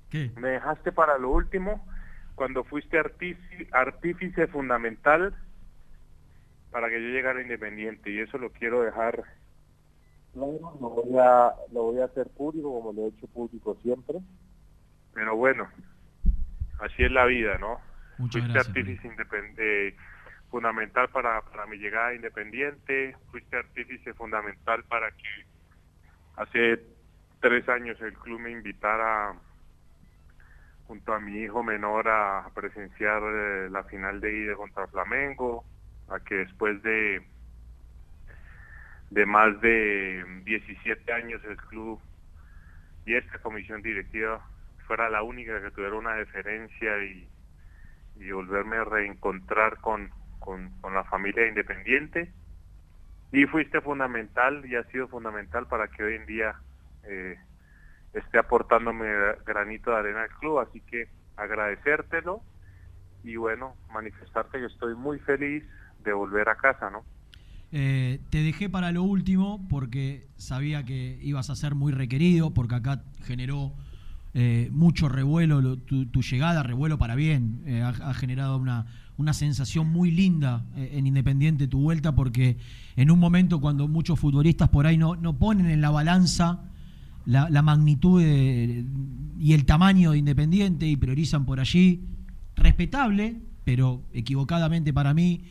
¿Qué? 0.10 0.32
Me 0.38 0.50
dejaste 0.50 0.92
para 0.92 1.18
lo 1.20 1.30
último 1.30 1.86
cuando 2.38 2.64
fuiste 2.64 3.00
artífice, 3.00 3.68
artífice 3.72 4.46
fundamental 4.46 5.36
para 6.70 6.88
que 6.88 7.02
yo 7.02 7.10
llegara 7.10 7.42
Independiente 7.42 8.12
y 8.12 8.20
eso 8.20 8.38
lo 8.38 8.52
quiero 8.52 8.84
dejar 8.84 9.24
claro, 10.34 10.78
lo 10.80 10.90
voy 10.90 11.18
a, 11.18 11.52
lo 11.74 11.84
voy 11.86 12.00
a 12.00 12.06
hacer 12.06 12.28
público 12.30 12.72
como 12.72 12.94
lo 12.94 13.08
he 13.08 13.10
hecho 13.10 13.26
público 13.26 13.76
siempre, 13.82 14.20
pero 15.16 15.36
bueno, 15.36 15.68
así 16.80 17.04
es 17.04 17.12
la 17.12 17.26
vida, 17.26 17.58
¿no? 17.58 17.80
Muchas 18.20 18.44
fuiste 18.44 18.54
gracias, 18.54 18.68
artífice 18.68 19.10
eh, 19.58 19.96
fundamental 20.52 21.10
para, 21.10 21.42
para 21.42 21.66
mi 21.66 21.78
llegada 21.78 22.14
Independiente, 22.14 23.16
fuiste 23.32 23.58
artífice 23.58 24.14
fundamental 24.14 24.84
para 24.84 25.10
que 25.10 25.46
hace 26.36 26.84
tres 27.40 27.68
años 27.68 28.00
el 28.00 28.14
club 28.14 28.42
me 28.42 28.52
invitara 28.52 29.34
junto 30.88 31.14
a 31.14 31.20
mi 31.20 31.40
hijo 31.40 31.64
menor 31.64 32.08
a 32.08 32.50
presenciar 32.56 33.22
eh, 33.24 33.70
la 33.70 33.84
final 33.84 34.22
de 34.22 34.34
ida 34.34 34.56
contra 34.56 34.88
Flamengo, 34.88 35.64
a 36.10 36.20
que 36.20 36.36
después 36.36 36.82
de 36.84 37.22
de 39.10 39.26
más 39.26 39.60
de 39.62 40.26
17 40.44 41.14
años 41.14 41.42
el 41.46 41.56
club 41.56 42.00
y 43.06 43.16
esta 43.16 43.40
comisión 43.40 43.82
directiva 43.82 44.46
fuera 44.86 45.10
la 45.10 45.24
única 45.24 45.62
que 45.62 45.72
tuviera 45.72 45.96
una 45.96 46.16
deferencia 46.16 47.04
y, 47.04 47.30
y 48.18 48.32
volverme 48.32 48.78
a 48.78 48.84
reencontrar 48.84 49.78
con, 49.80 50.10
con, 50.40 50.70
con 50.82 50.94
la 50.94 51.04
familia 51.06 51.48
independiente. 51.48 52.32
Y 53.32 53.46
fuiste 53.46 53.82
fundamental 53.82 54.66
y 54.66 54.76
ha 54.76 54.84
sido 54.86 55.08
fundamental 55.08 55.68
para 55.68 55.88
que 55.90 56.04
hoy 56.04 56.16
en 56.16 56.26
día 56.26 56.56
eh, 57.04 57.38
esté 58.14 58.40
aportándome 58.40 59.06
granito 59.46 59.92
de 59.92 59.98
arena 59.98 60.24
al 60.24 60.30
club. 60.40 60.60
Así 60.60 60.82
que 60.82 61.08
agradecértelo 61.36 62.42
y 63.24 63.36
bueno, 63.36 63.76
manifestarte 63.92 64.60
que 64.60 64.66
estoy 64.66 64.96
muy 64.96 65.20
feliz 65.20 65.64
de 66.04 66.14
volver 66.14 66.50
a 66.50 66.56
casa, 66.56 66.90
¿no? 66.90 67.04
Eh, 67.72 68.20
te 68.30 68.42
dejé 68.44 68.70
para 68.70 68.92
lo 68.94 69.04
último 69.04 69.68
porque 69.70 70.28
sabía 70.38 70.84
que 70.86 71.20
ibas 71.22 71.50
a 71.50 71.56
ser 71.56 71.76
muy 71.76 71.92
requerido, 71.92 72.54
porque 72.54 72.76
acá 72.76 73.04
generó 73.24 73.74
eh, 74.34 74.70
mucho 74.72 75.10
revuelo 75.10 75.62
lo- 75.62 75.78
tu, 75.78 76.06
llegada, 76.22 76.64
revuelo 76.64 76.98
para 76.98 77.16
bien. 77.16 77.62
Eh, 77.66 77.82
ha, 77.82 77.90
ha 77.90 78.14
generado 78.14 78.58
una, 78.58 78.86
una 79.18 79.34
sensación 79.34 79.88
muy 79.88 80.12
linda 80.12 80.64
eh, 80.78 80.92
en 80.94 81.08
Independiente 81.08 81.68
tu 81.68 81.82
vuelta, 81.82 82.14
porque 82.16 82.58
en 82.96 83.12
un 83.12 83.20
momento 83.20 83.60
cuando 83.60 83.88
muchos 83.90 84.18
futbolistas 84.20 84.70
por 84.70 84.86
ahí 84.88 84.98
no, 84.98 85.16
no 85.16 85.34
ponen 85.38 85.70
en 85.70 85.82
la 85.82 85.90
balanza 85.90 86.64
la, 87.28 87.62
magnitud 87.62 88.22
y 88.22 89.54
el 89.54 89.66
tamaño 89.66 90.12
de 90.12 90.18
Independiente 90.18 90.88
y 90.88 90.96
priorizan 90.96 91.46
por 91.46 91.60
allí, 91.60 92.02
respetable, 92.56 93.36
pero 93.66 94.02
equivocadamente 94.14 94.94
para 94.94 95.14
mí, 95.14 95.42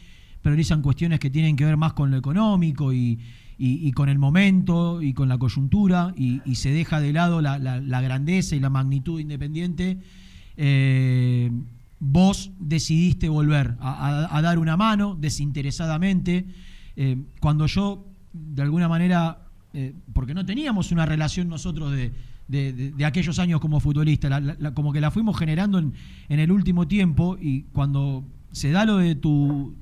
priorizan 0.42 0.80
cuestiones 0.82 1.20
que 1.20 1.28
tienen 1.30 1.54
que 1.54 1.64
ver 1.64 1.76
más 1.76 1.92
con 1.92 2.10
lo 2.10 2.16
económico 2.16 2.92
y, 2.92 3.18
y- 3.58 3.92
con 3.92 4.08
el 4.08 4.18
momento 4.18 5.02
y 5.02 5.12
con 5.12 5.28
la 5.28 5.38
coyuntura 5.38 6.14
y, 6.16 6.40
se 6.54 6.70
deja 6.70 7.00
de 7.00 7.12
lado 7.12 7.40
la, 7.42 7.58
la- 7.58 8.00
grandeza 8.00 8.56
y 8.56 8.60
la 8.60 8.70
magnitud 8.70 9.16
de 9.16 9.22
Independiente. 9.22 9.98
Eh, 10.56 11.50
vos 12.00 12.50
decidiste 12.58 13.28
volver 13.28 13.76
a 13.80 14.40
dar 14.42 14.58
una 14.58 14.76
mano 14.78 15.14
desinteresadamente. 15.14 16.46
Eh, 16.96 17.18
cuando 17.40 17.66
yo, 17.66 18.06
de 18.32 18.62
alguna 18.62 18.88
manera, 18.88 19.45
eh, 19.78 19.92
porque 20.14 20.32
no 20.32 20.46
teníamos 20.46 20.90
una 20.90 21.04
relación 21.04 21.48
nosotros 21.50 21.92
de, 21.92 22.10
de- 22.48 22.72
aquellos 23.04 23.38
años 23.38 23.60
como 23.60 23.78
futbolista, 23.78 24.40
como 24.72 24.90
que 24.90 25.02
la 25.02 25.10
fuimos 25.10 25.38
generando 25.38 25.78
en, 25.78 25.92
el 26.28 26.50
último 26.50 26.88
tiempo 26.88 27.36
y 27.38 27.64
cuando 27.74 28.24
se 28.52 28.70
da 28.70 28.86
lo 28.86 28.96
de 28.96 29.16
tu, 29.16 29.74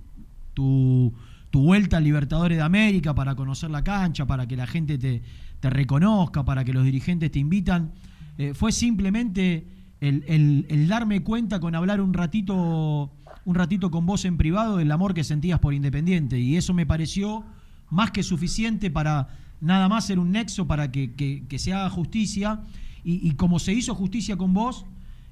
tu, 0.53 1.13
tu 1.51 1.61
vuelta 1.63 1.99
al 1.99 2.05
Libertadores 2.05 2.59
de 2.59 2.65
América 2.65 3.15
para 3.15 3.37
conocer 3.37 3.71
la 3.71 3.85
cancha, 3.85 4.27
para 4.27 4.49
que 4.49 4.57
la 4.57 4.67
gente 4.67 4.99
te, 4.99 5.23
te 5.61 5.71
reconozca, 5.71 6.45
para 6.45 6.65
que 6.65 6.73
los 6.73 6.85
dirigentes 6.85 7.31
te 7.31 7.39
invitan, 7.39 7.93
eh, 8.37 8.53
fue 8.53 8.73
simplemente 8.73 9.69
el, 10.01 10.25
el- 10.27 10.67
el 10.69 10.89
darme 10.89 11.23
cuenta 11.23 11.61
con 11.61 11.77
hablar 11.77 12.01
un 12.01 12.13
ratito 12.15 13.13
un 13.47 13.55
ratito 13.55 13.91
con 13.91 14.07
vos 14.07 14.25
en 14.25 14.39
privado 14.39 14.79
del 14.79 14.91
amor 14.91 15.13
que 15.13 15.23
sentías 15.23 15.61
por 15.61 15.75
Independiente. 15.75 16.41
Y 16.41 16.57
eso 16.57 16.73
me 16.73 16.87
pareció 16.87 17.45
más 17.91 18.11
que 18.11 18.23
suficiente 18.23 18.91
para 18.91 19.29
nada 19.65 19.89
más 19.89 20.07
ser 20.07 20.19
un 20.19 20.31
nexo 20.33 20.67
para 20.67 20.93
que, 20.93 21.13
que- 21.15 21.59
se 21.59 21.73
haga 21.73 21.89
justicia 21.91 22.61
y, 23.03 23.33
como 23.33 23.59
se 23.59 23.73
hizo 23.73 23.95
justicia 23.95 24.37
con 24.37 24.55
vos, 24.55 24.87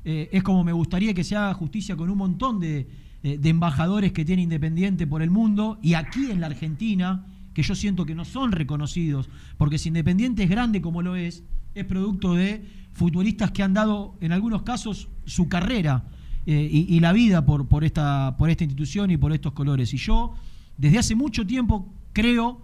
eh, 0.04 0.28
es 0.32 0.42
como 0.42 0.62
me 0.64 0.72
gustaría 0.72 1.14
que 1.14 1.24
se 1.24 1.36
haga 1.36 1.54
justicia 1.54 1.96
con 1.96 2.10
un 2.10 2.18
montón 2.18 2.60
de, 2.60 2.88
de 3.22 3.48
embajadores 3.48 4.12
que 4.12 4.24
tiene 4.24 4.42
Independiente 4.42 5.06
por 5.06 5.22
el 5.22 5.30
mundo 5.30 5.78
y 5.82 5.94
aquí 5.94 6.30
en 6.30 6.40
la 6.40 6.48
Argentina, 6.48 7.24
que 7.54 7.62
yo 7.62 7.74
siento 7.74 8.04
que 8.04 8.14
no 8.14 8.24
son 8.24 8.52
reconocidos, 8.52 9.30
porque 9.56 9.78
si 9.78 9.88
Independiente 9.88 10.42
es 10.42 10.50
grande 10.50 10.80
como 10.82 11.02
lo 11.02 11.14
es, 11.16 11.44
es 11.74 11.84
producto 11.84 12.34
de 12.34 12.62
futbolistas 12.92 13.52
que 13.52 13.62
han 13.62 13.72
dado 13.74 14.16
en 14.20 14.32
algunos 14.32 14.62
casos 14.62 15.08
su 15.24 15.48
carrera 15.48 16.04
eh, 16.44 16.68
y, 16.70 16.94
y 16.94 17.00
la 17.00 17.12
vida 17.12 17.46
por, 17.46 17.68
por, 17.68 17.84
esta, 17.84 18.36
por 18.36 18.50
esta 18.50 18.64
institución 18.64 19.10
y 19.10 19.16
por 19.16 19.32
estos 19.32 19.52
colores. 19.52 19.94
Y 19.94 19.96
yo 19.96 20.34
desde 20.76 20.98
hace 20.98 21.14
mucho 21.14 21.46
tiempo 21.46 21.90
creo 22.12 22.60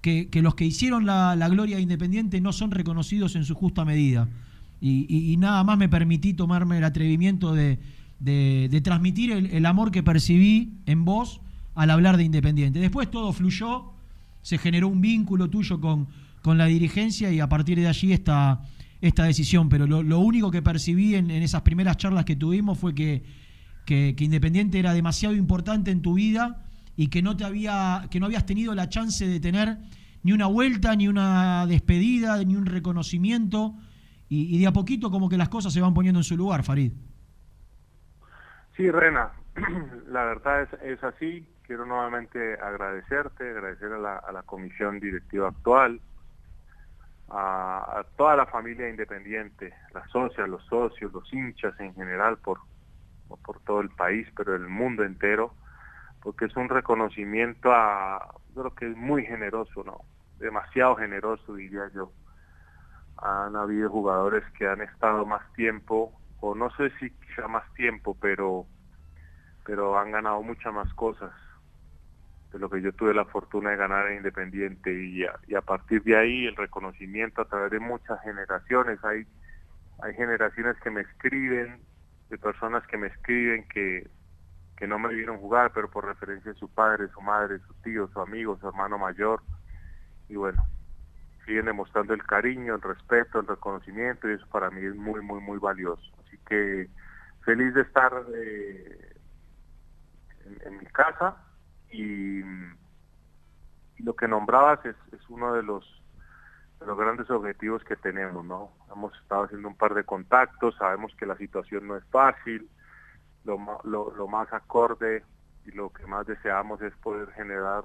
que, 0.00 0.28
los 0.42 0.54
que 0.54 0.64
hicieron 0.64 1.04
la, 1.06 1.36
la 1.36 1.48
gloria 1.48 1.76
de 1.76 1.82
Independiente 1.82 2.40
no 2.40 2.52
son 2.52 2.70
reconocidos 2.70 3.36
en 3.36 3.44
su 3.44 3.54
justa 3.54 3.84
medida. 3.84 4.28
Y, 4.82 5.36
nada 5.38 5.62
más 5.62 5.76
me 5.76 5.90
permití 5.90 6.32
tomarme 6.32 6.78
el 6.78 6.84
atrevimiento 6.84 7.54
de, 7.54 7.78
de- 8.18 8.80
transmitir 8.82 9.30
el, 9.30 9.66
amor 9.66 9.90
que 9.90 10.02
percibí 10.02 10.72
en 10.86 11.04
vos 11.04 11.42
al 11.74 11.90
hablar 11.90 12.16
de 12.16 12.24
Independiente. 12.24 12.78
Después 12.78 13.10
todo 13.10 13.32
fluyó, 13.34 13.92
se 14.40 14.56
generó 14.56 14.88
un 14.88 15.02
vínculo 15.02 15.50
tuyo 15.50 15.80
con, 15.80 16.08
con 16.40 16.56
la 16.56 16.64
dirigencia 16.64 17.30
y 17.30 17.40
a 17.40 17.48
partir 17.48 17.78
de 17.78 17.88
allí 17.88 18.14
esta, 18.14 18.62
esta 19.02 19.24
decisión. 19.24 19.68
Pero 19.68 19.86
lo, 19.86 20.18
único 20.20 20.50
que 20.50 20.62
percibí 20.62 21.14
en, 21.14 21.30
en 21.30 21.42
esas 21.42 21.60
primeras 21.60 21.98
charlas 21.98 22.24
que 22.24 22.36
tuvimos 22.36 22.78
fue 22.78 22.94
que, 22.94 23.22
que 23.84 24.14
Independiente 24.18 24.78
era 24.78 24.94
demasiado 24.94 25.34
importante 25.34 25.90
en 25.90 26.00
tu 26.00 26.14
vida 26.14 26.69
y 27.00 27.08
que 27.08 27.22
no 27.22 27.34
te 27.34 27.46
había, 27.46 28.08
que 28.10 28.20
no 28.20 28.26
habías 28.26 28.44
tenido 28.44 28.74
la 28.74 28.90
chance 28.90 29.26
de 29.26 29.40
tener 29.40 29.78
ni 30.22 30.32
una 30.32 30.44
vuelta, 30.44 30.94
ni 30.94 31.08
una 31.08 31.64
despedida, 31.66 32.36
ni 32.44 32.56
un 32.56 32.66
reconocimiento. 32.66 33.72
Y, 34.28 34.60
de 34.60 34.66
a 34.66 34.72
poquito 34.72 35.10
como 35.10 35.30
que 35.30 35.38
las 35.38 35.48
cosas 35.48 35.72
se 35.72 35.80
van 35.80 35.94
poniendo 35.94 36.20
en 36.20 36.24
su 36.24 36.36
lugar, 36.36 36.62
Farid. 36.62 36.92
Sí, 38.76 38.90
Rena, 38.90 39.30
la 40.08 40.24
verdad 40.24 40.60
es, 40.60 40.68
es 40.82 41.02
así. 41.02 41.48
Quiero 41.62 41.86
nuevamente 41.86 42.58
agradecerte, 42.60 43.48
agradecer 43.48 43.94
a 43.94 44.32
la, 44.32 44.42
comisión 44.44 45.00
directiva 45.00 45.48
actual, 45.48 46.02
a, 47.30 48.00
a 48.00 48.04
toda 48.18 48.36
la 48.36 48.44
familia 48.44 48.90
independiente, 48.90 49.72
las 49.94 50.06
socias, 50.10 50.46
los 50.50 50.62
socios, 50.66 51.10
los 51.14 51.32
hinchas 51.32 51.72
en 51.80 51.94
general 51.94 52.36
por, 52.36 52.58
por 53.42 53.58
todo 53.60 53.80
el 53.80 53.88
país, 53.88 54.28
pero 54.36 54.54
el 54.54 54.68
mundo 54.68 55.02
entero, 55.02 55.54
porque 56.22 56.46
es 56.46 56.56
un 56.56 56.68
reconocimiento 56.68 57.72
a, 57.72 58.34
creo 58.54 58.74
que 58.74 58.90
es 58.90 58.96
muy 58.96 59.24
generoso, 59.24 59.82
¿no? 59.84 60.00
Demasiado 60.38 60.96
generoso, 60.96 61.54
diría 61.54 61.90
yo. 61.94 62.12
Han 63.18 63.56
habido 63.56 63.90
jugadores 63.90 64.44
que 64.58 64.66
han 64.66 64.80
estado 64.80 65.26
más 65.26 65.50
tiempo, 65.54 66.12
o 66.40 66.54
no 66.54 66.70
sé 66.76 66.90
si 66.98 67.10
quizá 67.10 67.48
más 67.48 67.70
tiempo, 67.74 68.16
pero, 68.20 68.66
pero 69.64 69.98
han 69.98 70.10
ganado 70.10 70.42
muchas 70.42 70.72
más 70.72 70.92
cosas 70.94 71.32
de 72.52 72.58
lo 72.58 72.68
que 72.68 72.82
yo 72.82 72.92
tuve 72.92 73.14
la 73.14 73.26
fortuna 73.26 73.70
de 73.70 73.76
ganar 73.76 74.08
en 74.08 74.18
Independiente 74.18 74.92
y 74.92 75.24
a, 75.24 75.38
y 75.46 75.54
a 75.54 75.60
partir 75.60 76.02
de 76.02 76.16
ahí 76.16 76.46
el 76.46 76.56
reconocimiento 76.56 77.42
a 77.42 77.44
través 77.44 77.70
de 77.70 77.78
muchas 77.78 78.20
generaciones. 78.22 79.02
Hay, 79.04 79.26
hay 80.02 80.14
generaciones 80.14 80.76
que 80.82 80.90
me 80.90 81.02
escriben, 81.02 81.80
de 82.28 82.38
personas 82.38 82.86
que 82.86 82.96
me 82.96 83.08
escriben 83.08 83.66
que, 83.68 84.08
que 84.80 84.86
no 84.86 84.98
me 84.98 85.14
vieron 85.14 85.36
jugar, 85.36 85.72
pero 85.74 85.90
por 85.90 86.06
referencia 86.06 86.52
a 86.52 86.54
su 86.54 86.66
padre, 86.66 87.06
su 87.08 87.20
madre, 87.20 87.58
su 87.66 87.74
tío, 87.82 88.08
su 88.08 88.18
amigo, 88.18 88.56
su 88.58 88.66
hermano 88.66 88.96
mayor. 88.96 89.42
Y 90.26 90.36
bueno, 90.36 90.66
siguen 91.44 91.66
demostrando 91.66 92.14
el 92.14 92.24
cariño, 92.24 92.76
el 92.76 92.80
respeto, 92.80 93.40
el 93.40 93.46
reconocimiento 93.46 94.26
y 94.26 94.32
eso 94.32 94.46
para 94.46 94.70
mí 94.70 94.82
es 94.82 94.96
muy, 94.96 95.20
muy, 95.20 95.38
muy 95.42 95.58
valioso. 95.58 96.02
Así 96.24 96.38
que 96.48 96.88
feliz 97.44 97.74
de 97.74 97.82
estar 97.82 98.10
eh, 98.34 99.16
en, 100.64 100.78
mi 100.78 100.86
casa 100.86 101.36
y, 101.92 102.40
y 102.40 104.02
lo 104.02 104.16
que 104.16 104.28
nombrabas 104.28 104.82
es, 104.86 104.96
es 105.12 105.28
uno 105.28 105.52
de 105.52 105.62
los 105.62 105.84
de 106.80 106.86
los 106.86 106.96
grandes 106.96 107.28
objetivos 107.28 107.84
que 107.84 107.96
tenemos, 107.96 108.42
¿no? 108.46 108.72
Hemos 108.90 109.14
estado 109.20 109.44
haciendo 109.44 109.68
un 109.68 109.76
par 109.76 109.92
de 109.92 110.04
contactos, 110.04 110.74
sabemos 110.76 111.14
que 111.16 111.26
la 111.26 111.36
situación 111.36 111.86
no 111.86 111.98
es 111.98 112.04
fácil, 112.06 112.70
lo, 113.44 113.58
lo, 113.84 114.10
lo 114.14 114.28
más 114.28 114.52
acorde 114.52 115.24
y 115.64 115.72
lo 115.72 115.90
que 115.90 116.06
más 116.06 116.26
deseamos 116.26 116.80
es 116.82 116.94
poder 116.96 117.30
generar 117.32 117.84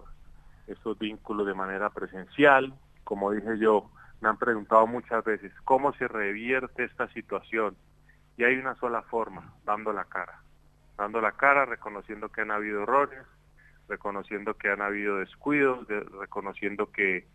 estos 0.68 0.98
vínculos 0.98 1.46
de 1.48 1.54
manera 1.54 1.90
presencial. 1.90 2.74
Como 3.04 3.32
dije 3.32 3.58
yo, 3.60 3.92
me 4.22 4.30
han 4.30 4.38
preguntado 4.38 4.88
muchas 4.88 5.24
veces 5.24 5.52
cómo 5.64 5.94
se 5.94 6.08
revierte 6.08 6.84
esta 6.86 7.08
situación 7.10 7.78
y 8.38 8.44
hay 8.44 8.58
una 8.58 8.76
sola 8.76 9.02
forma, 9.04 9.54
dando 9.64 9.94
la 9.94 10.06
cara. 10.06 10.42
Dando 10.98 11.22
la 11.22 11.34
cara, 11.34 11.66
reconociendo 11.66 12.30
que 12.30 12.42
han 12.42 12.52
habido 12.52 12.84
errores, 12.84 13.24
reconociendo 13.88 14.56
que 14.56 14.70
han 14.70 14.82
habido 14.82 15.18
descuidos, 15.18 15.88
de- 15.88 16.02
reconociendo 16.02 16.92
que 16.92 17.28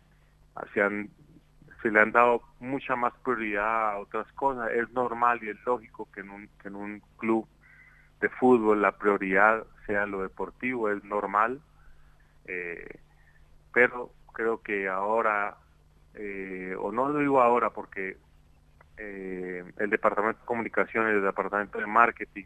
se, 0.73 0.81
han- 0.81 1.09
se 1.81 1.91
le 1.91 1.99
han 1.99 2.11
dado 2.11 2.41
mucha 2.59 2.95
más 2.95 3.13
prioridad 3.23 3.91
a 3.91 3.97
otras 3.99 4.31
cosas. 4.33 4.71
Es 4.71 4.89
normal 4.91 5.39
y 5.43 5.49
es 5.49 5.57
lógico 5.65 6.07
que 6.11 6.21
en 6.21 6.29
un, 6.29 6.47
que 6.61 6.67
en 6.67 6.75
un 6.75 7.01
club 7.17 7.47
de 8.21 8.29
fútbol 8.29 8.81
la 8.81 8.91
prioridad 8.93 9.65
sea 9.85 10.05
lo 10.05 10.21
deportivo, 10.21 10.89
es 10.89 11.03
normal, 11.03 11.59
eh, 12.45 12.99
pero 13.73 14.11
creo 14.33 14.61
que 14.61 14.87
ahora, 14.87 15.57
eh, 16.13 16.75
o 16.79 16.91
no 16.91 17.09
lo 17.09 17.19
digo 17.19 17.41
ahora 17.41 17.71
porque 17.71 18.17
eh, 18.97 19.63
el 19.77 19.89
Departamento 19.89 20.39
de 20.39 20.45
Comunicaciones, 20.45 21.15
el 21.15 21.23
Departamento 21.23 21.79
de 21.79 21.87
Marketing, 21.87 22.45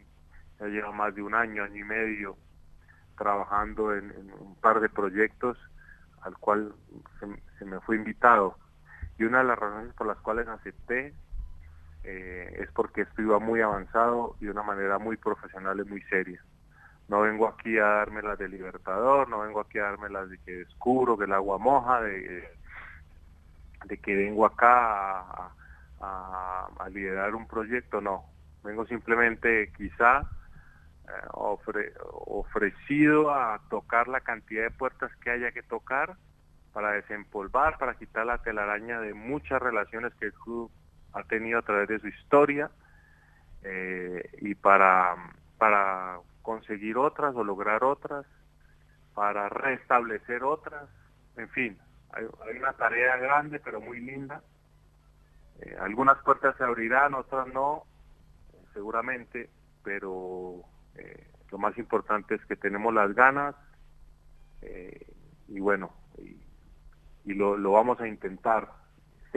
ya 0.58 0.66
lleva 0.66 0.92
más 0.92 1.14
de 1.14 1.22
un 1.22 1.34
año, 1.34 1.62
año 1.62 1.76
y 1.76 1.84
medio 1.84 2.36
trabajando 3.18 3.94
en, 3.94 4.12
un 4.40 4.56
par 4.56 4.80
de 4.80 4.88
proyectos 4.88 5.58
al 6.22 6.36
cual 6.38 6.74
se, 7.20 7.26
se 7.58 7.64
me 7.64 7.80
fue 7.80 7.96
invitado. 7.96 8.56
Y 9.18 9.24
una 9.24 9.38
de 9.38 9.44
las 9.44 9.58
razones 9.58 9.92
por 9.94 10.06
las 10.06 10.18
cuales 10.18 10.48
acepté 10.48 11.14
eh, 12.08 12.54
es 12.60 12.70
porque 12.70 13.00
esto 13.00 13.20
iba 13.20 13.40
muy 13.40 13.60
avanzado 13.60 14.36
y 14.40 14.44
de 14.44 14.52
una 14.52 14.62
manera 14.62 14.96
muy 14.98 15.16
profesional 15.16 15.80
y 15.80 15.90
muy 15.90 16.00
seria. 16.02 16.40
No 17.08 17.22
vengo 17.22 17.48
aquí 17.48 17.78
a 17.78 17.84
darme 17.84 18.22
las 18.22 18.38
de 18.38 18.48
Libertador, 18.48 19.28
no 19.28 19.40
vengo 19.40 19.58
aquí 19.58 19.80
a 19.80 19.84
darme 19.84 20.08
las 20.08 20.30
de 20.30 20.38
que 20.38 20.52
descubro 20.52 21.18
que 21.18 21.24
el 21.24 21.32
agua 21.32 21.58
moja, 21.58 22.00
de, 22.02 22.48
que 24.02 24.14
vengo 24.14 24.46
acá 24.46 25.52
a, 26.00 26.88
liderar 26.90 27.34
un 27.34 27.48
proyecto, 27.48 28.00
no. 28.00 28.24
Vengo 28.62 28.86
simplemente 28.86 29.72
quizá 29.76 30.20
eh, 31.08 31.26
ofre- 31.32 31.92
ofrecido 32.02 33.34
a 33.34 33.60
tocar 33.68 34.06
la 34.06 34.20
cantidad 34.20 34.62
de 34.62 34.70
puertas 34.70 35.10
que 35.16 35.30
haya 35.30 35.50
que 35.50 35.64
tocar 35.64 36.16
para 36.72 36.92
desempolvar, 36.92 37.78
para 37.78 37.94
quitar 37.94 38.26
la 38.26 38.38
telaraña 38.38 39.00
de 39.00 39.12
muchas 39.12 39.60
relaciones 39.60 40.14
que 40.14 40.26
el 40.26 40.34
club 40.34 40.70
ha 41.16 41.22
tenido 41.24 41.58
a 41.58 41.62
través 41.62 41.88
de 41.88 41.98
su 41.98 42.08
historia 42.08 42.70
eh, 43.62 44.30
y 44.40 44.54
para, 44.54 45.16
para 45.56 46.18
conseguir 46.42 46.98
otras 46.98 47.34
o 47.34 47.42
lograr 47.42 47.84
otras, 47.84 48.26
para 49.14 49.48
restablecer 49.48 50.44
otras, 50.44 50.88
en 51.36 51.48
fin, 51.48 51.78
hay, 52.12 52.24
una 52.56 52.74
tarea 52.74 53.16
grande 53.16 53.58
pero 53.60 53.80
muy 53.80 54.00
linda. 54.00 54.42
Eh, 55.60 55.74
algunas 55.80 56.18
puertas 56.18 56.54
se 56.58 56.64
abrirán, 56.64 57.14
otras 57.14 57.48
no, 57.48 57.84
seguramente, 58.74 59.48
pero 59.82 60.60
eh, 60.96 61.30
lo 61.50 61.56
más 61.56 61.78
importante 61.78 62.34
es 62.34 62.44
que 62.44 62.56
tenemos 62.56 62.92
las 62.92 63.14
ganas 63.14 63.54
y 65.48 65.60
bueno, 65.60 65.92
y, 66.18 66.36
y 67.24 67.34
lo, 67.34 67.56
lo 67.56 67.72
vamos 67.72 68.00
a 68.00 68.08
intentar. 68.08 68.68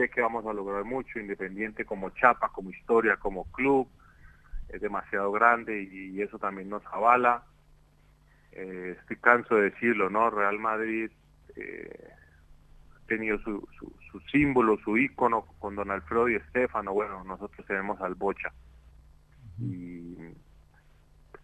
Sé 0.00 0.08
que 0.08 0.22
vamos 0.22 0.46
a 0.46 0.54
lograr 0.54 0.82
mucho, 0.84 1.18
Independiente 1.18 1.84
como 1.84 2.08
chapa, 2.08 2.48
como 2.48 2.70
historia, 2.70 3.18
como 3.18 3.44
club, 3.52 3.86
es 4.70 4.80
demasiado 4.80 5.30
grande 5.30 5.82
y, 5.82 6.16
y 6.16 6.22
eso 6.22 6.38
también 6.38 6.70
nos 6.70 6.82
avala. 6.86 7.42
Eh, 8.52 8.96
estoy 8.98 9.16
canso 9.16 9.56
de 9.56 9.64
decirlo, 9.64 10.08
¿no? 10.08 10.30
Real 10.30 10.58
Madrid 10.58 11.10
eh, 11.54 12.08
ha 12.94 13.06
tenido 13.08 13.38
su, 13.40 13.68
su, 13.78 13.92
su 14.10 14.20
símbolo, 14.32 14.78
su 14.78 14.96
ícono 14.96 15.44
con 15.58 15.76
Don 15.76 15.90
Alfredo 15.90 16.30
y 16.30 16.36
Estefano. 16.36 16.94
Bueno, 16.94 17.22
nosotros 17.24 17.66
tenemos 17.66 18.00
al 18.00 18.14
Bocha. 18.14 18.54
Y 19.58 20.16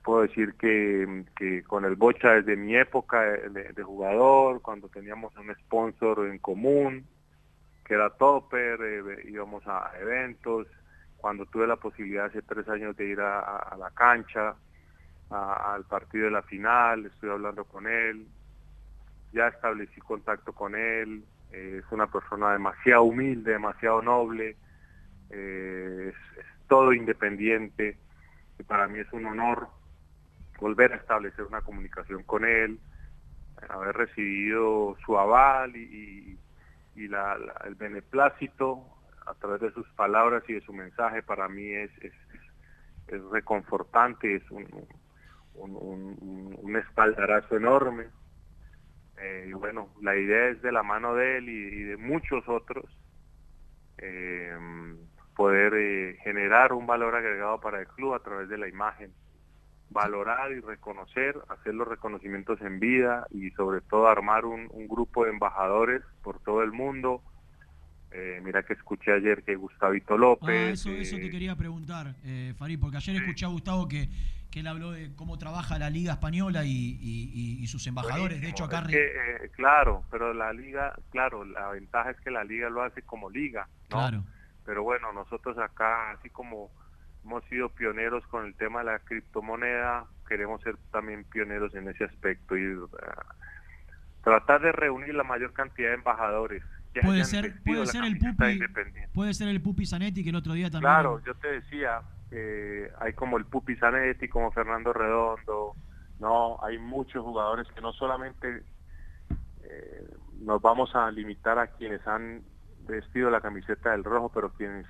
puedo 0.03 0.23
decir 0.23 0.55
que, 0.55 1.25
que 1.37 1.63
con 1.65 1.85
el 1.85 1.97
Bocha 1.97 2.31
desde 2.31 2.57
mi 2.57 2.75
época 2.75 3.21
de, 3.21 3.75
de 3.75 3.83
jugador, 3.83 4.63
cuando 4.63 4.89
teníamos 4.89 5.37
un 5.37 5.55
sponsor 5.57 6.27
en 6.27 6.39
común, 6.39 7.07
que 7.87 7.95
era 7.95 8.11
Topper, 8.11 8.81
eh, 8.83 9.23
íbamos 9.29 9.67
a 9.67 9.93
eventos, 10.01 10.67
cuando 11.17 11.47
tuve 11.47 11.67
la 11.67 11.77
posibilidad 11.77 12.27
hace 12.27 12.43
tres 12.43 12.69
años 12.69 12.97
de 12.97 13.07
ir 13.07 13.21
a, 13.21 13.75
la 13.79 13.91
cancha, 13.93 14.57
al 15.31 15.85
partido 15.85 16.27
de 16.27 16.31
la 16.33 16.43
final, 16.43 17.07
estoy 17.07 17.31
hablando 17.31 17.65
con 17.65 17.87
él, 17.87 18.27
ya 19.33 19.49
establecí 19.49 20.01
contacto 20.01 20.53
con 20.53 20.75
él, 20.75 21.25
eh, 21.53 21.83
es 21.85 21.93
una 21.93 22.07
persona 22.07 22.53
demasiado 22.53 23.05
humilde, 23.05 23.53
demasiado 23.53 24.03
noble, 24.03 24.57
eh, 25.31 26.13
es, 26.13 26.47
todo 26.69 26.93
independiente, 26.93 27.99
y 28.59 28.63
para 28.65 28.89
mí 28.89 28.99
es 28.99 29.13
un 29.13 29.27
honor 29.27 29.69
volver 30.61 30.93
a 30.93 30.97
establecer 30.97 31.45
una 31.45 31.61
comunicación 31.61 32.25
con 32.25 32.45
él, 32.45 32.81
haber 33.69 33.97
recibido 33.97 34.97
su 35.05 35.19
aval 35.19 35.77
y, 35.77 36.39
el 37.05 37.75
beneplácito 37.75 38.85
a 39.27 39.35
través 39.35 39.61
de 39.61 39.73
sus 39.73 39.89
palabras 39.91 40.43
y 40.49 40.55
de 40.55 40.61
su 40.63 40.73
mensaje 40.73 41.23
para 41.23 41.49
mí 41.49 41.69
es, 41.69 41.91
es, 42.01 42.13
reconfortante, 43.31 44.37
es 44.37 44.51
un, 44.51 44.67
un, 45.55 46.77
espaldarazo 46.77 47.57
enorme. 47.57 48.07
Eh, 49.19 49.47
y 49.49 49.53
bueno, 49.53 49.89
la 50.03 50.17
idea 50.17 50.49
es 50.49 50.61
de 50.63 50.73
la 50.73 50.83
mano 50.83 51.15
de 51.15 51.39
él 51.39 51.49
y, 51.49 51.83
de 51.85 51.97
muchos 51.97 52.47
otros 52.49 52.85
eh, 53.99 54.55
poder 55.35 55.73
eh, 55.75 56.19
generar 56.23 56.73
un 56.73 56.87
valor 56.87 57.15
agregado 57.15 57.61
para 57.61 57.81
el 57.81 57.87
club 57.89 58.15
a 58.15 58.23
través 58.23 58.49
de 58.49 58.59
la 58.59 58.69
imagen 58.69 59.13
valorar 59.91 60.53
y 60.53 60.61
reconocer, 60.61 61.37
hacer 61.49 61.75
los 61.75 61.87
reconocimientos 61.89 62.61
en 62.61 62.81
vida 62.81 63.27
y 63.31 63.51
sobre 63.53 63.81
todo 63.81 64.09
armar 64.09 64.45
un, 64.45 64.69
grupo 64.89 65.25
de 65.25 65.31
embajadores 65.31 66.03
por 66.23 66.41
todo 66.41 66.63
el 66.63 66.73
mundo. 66.73 67.23
Eh, 68.11 68.41
mira 68.43 68.63
que 68.63 68.73
escuché 68.73 69.13
ayer 69.13 69.43
que 69.43 69.57
Gustavito 69.57 70.17
López... 70.17 70.49
Ah, 70.49 70.73
eso, 70.73 70.91
eso 70.91 71.17
te 71.17 71.27
eh, 71.27 71.31
quería 71.31 71.57
preguntar, 71.57 72.15
eh, 72.25 72.55
Farid, 72.57 72.79
porque 72.81 72.97
ayer 72.97 73.17
escuché 73.17 73.45
a 73.45 73.49
Gustavo 73.49 73.89
que, 73.89 74.09
que 74.51 74.61
él 74.61 74.67
habló 74.69 74.93
de 74.93 75.15
cómo 75.15 75.37
trabaja 75.39 75.79
la 75.79 75.91
Liga 75.91 76.13
Española 76.13 76.63
y, 76.65 77.67
sus 77.67 77.87
embajadores. 77.87 78.41
de 78.41 78.49
hecho, 78.49 78.65
acá... 78.65 78.87
Eh, 78.89 79.51
claro, 79.55 80.05
pero 80.11 80.33
la 80.33 80.53
Liga, 80.53 80.95
claro, 81.11 81.45
la 81.45 81.71
ventaja 81.71 82.11
es 82.11 82.21
que 82.21 82.31
la 82.31 82.45
Liga 82.45 82.71
lo 82.71 82.83
hace 82.83 83.03
como 83.03 83.29
Liga, 83.29 83.69
Claro. 83.89 84.25
Pero 84.65 84.83
bueno, 84.83 85.13
nosotros 85.13 85.57
acá, 85.59 86.11
así 86.11 86.29
como 86.31 86.71
hemos 87.27 87.45
sido 87.47 87.69
pioneros 87.71 88.25
con 88.29 88.47
el 88.47 88.55
tema 88.55 88.81
de 88.81 88.87
la 88.87 88.99
criptomoneda, 89.01 90.07
queremos 90.29 90.63
ser 90.63 90.77
también 90.93 91.25
pioneros 91.25 91.75
en 91.75 91.89
ese 91.89 92.05
aspecto 92.05 92.57
y 92.57 92.75
uh, 92.77 92.89
tratar 94.23 94.61
de 94.61 94.71
reunir 94.71 95.13
la 95.13 95.25
mayor 95.25 95.53
cantidad 95.53 95.89
de 95.89 95.95
embajadores. 95.97 96.63
Que 96.95 97.01
puede 97.01 97.25
ser, 97.25 97.61
puede 97.65 97.85
ser 97.87 98.05
el 98.05 98.17
Pupi, 98.19 98.61
puede 99.13 99.35
ser 99.35 99.49
el 99.49 99.61
Pupi 99.61 99.87
Zanetti 99.87 100.23
que 100.23 100.31
el 100.31 100.37
otro 100.37 100.53
día 100.55 100.71
también. 100.71 100.93
Claro, 100.93 101.21
yo 101.27 101.35
te 101.35 101.49
decía, 101.49 102.01
que 102.31 102.91
hay 103.01 103.13
como 103.13 103.39
el 103.39 103.45
Pupi 103.45 103.75
Zanetti, 103.77 104.29
como 104.29 104.53
Fernando 104.53 104.93
Redondo, 104.93 105.75
no, 106.21 106.63
hay 106.63 106.79
muchos 106.79 107.25
jugadores 107.25 107.67
que 107.75 107.81
no 107.81 107.93
solamente 107.93 108.63
eh, 109.65 110.09
nos 110.41 110.63
vamos 110.63 110.95
a 110.95 111.11
limitar 111.11 111.59
a 111.59 111.67
quienes 111.67 112.07
han 112.07 112.43
vestido 112.87 113.31
la 113.31 113.41
camiseta 113.41 113.91
del 113.91 114.05
rojo, 114.05 114.31
pero 114.33 114.53
quienes 114.53 114.87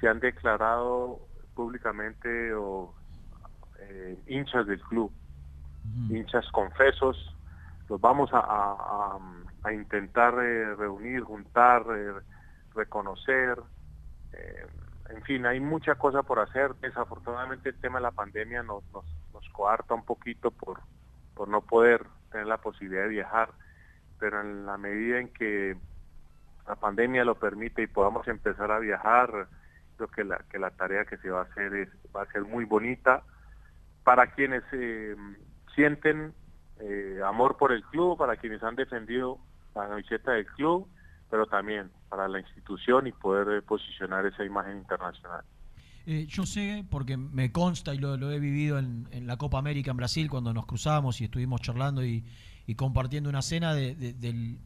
se 0.00 0.08
han 0.08 0.20
declarado 0.20 1.29
públicamente 1.54 2.54
o 2.54 2.94
eh, 3.78 4.18
hinchas 4.26 4.66
del 4.66 4.80
club, 4.82 5.12
hinchas 6.08 6.46
confesos, 6.52 7.16
los 7.88 8.00
vamos 8.00 8.30
a, 8.32 9.18
a, 9.62 9.72
intentar 9.72 10.34
eh, 10.34 10.74
reunir, 10.74 11.22
juntar, 11.22 11.84
eh, 11.94 12.12
reconocer. 12.74 13.58
en 15.08 15.22
fin, 15.22 15.44
hay 15.44 15.60
mucha 15.60 15.96
cosa 15.96 16.22
por 16.22 16.38
hacer. 16.38 16.74
Desafortunadamente 16.76 17.70
el 17.70 17.80
tema 17.80 17.98
de 17.98 18.04
la 18.04 18.10
pandemia 18.12 18.62
nos, 18.62 18.84
nos, 18.92 19.04
nos 19.32 19.48
coarta 19.50 19.94
un 19.94 20.04
poquito 20.04 20.50
por, 20.50 20.80
por 21.34 21.48
no 21.48 21.62
poder 21.62 22.06
tener 22.30 22.46
la 22.46 22.58
posibilidad 22.58 23.02
de 23.02 23.08
viajar, 23.08 23.50
pero 24.18 24.40
en 24.40 24.66
la 24.66 24.76
medida 24.76 25.18
en 25.18 25.28
que 25.32 25.76
la 26.66 26.76
pandemia 26.76 27.24
lo 27.24 27.34
permite 27.34 27.82
y 27.82 27.86
podamos 27.86 28.28
empezar 28.28 28.70
a 28.70 28.78
viajar, 28.78 29.48
que 30.08 30.24
la, 30.24 30.38
que 30.50 30.58
la 30.58 30.70
tarea 30.70 31.04
que 31.04 31.16
se 31.18 31.30
va 31.30 31.40
a 31.40 31.44
hacer 31.44 31.74
es, 31.74 31.88
va 32.14 32.22
a 32.22 32.32
ser 32.32 32.42
muy 32.42 32.64
bonita 32.64 33.22
para 34.04 34.32
quienes 34.32 34.62
eh, 34.72 35.14
sienten 35.74 36.32
eh, 36.80 37.20
amor 37.24 37.56
por 37.56 37.72
el 37.72 37.82
club, 37.84 38.18
para 38.18 38.36
quienes 38.36 38.62
han 38.62 38.76
defendido 38.76 39.38
la 39.74 39.88
camiseta 39.88 40.32
del 40.32 40.46
club, 40.46 40.88
pero 41.30 41.46
también 41.46 41.90
para 42.08 42.26
la 42.26 42.40
institución 42.40 43.06
y 43.06 43.12
poder 43.12 43.58
eh, 43.58 43.62
posicionar 43.62 44.26
esa 44.26 44.44
imagen 44.44 44.78
internacional. 44.78 45.44
yo 46.06 46.44
sé, 46.44 46.84
porque 46.90 47.16
me 47.16 47.52
consta 47.52 47.94
y 47.94 47.98
lo, 47.98 48.14
he 48.30 48.40
vivido 48.40 48.78
en, 48.78 49.26
la 49.26 49.36
Copa 49.36 49.58
América 49.58 49.90
en 49.90 49.98
Brasil, 49.98 50.28
cuando 50.28 50.52
nos 50.52 50.66
cruzamos 50.66 51.20
y 51.20 51.24
estuvimos 51.24 51.60
charlando 51.60 52.04
y, 52.04 52.24
compartiendo 52.76 53.28
una 53.28 53.42
cena 53.42 53.74
del, 53.74 54.58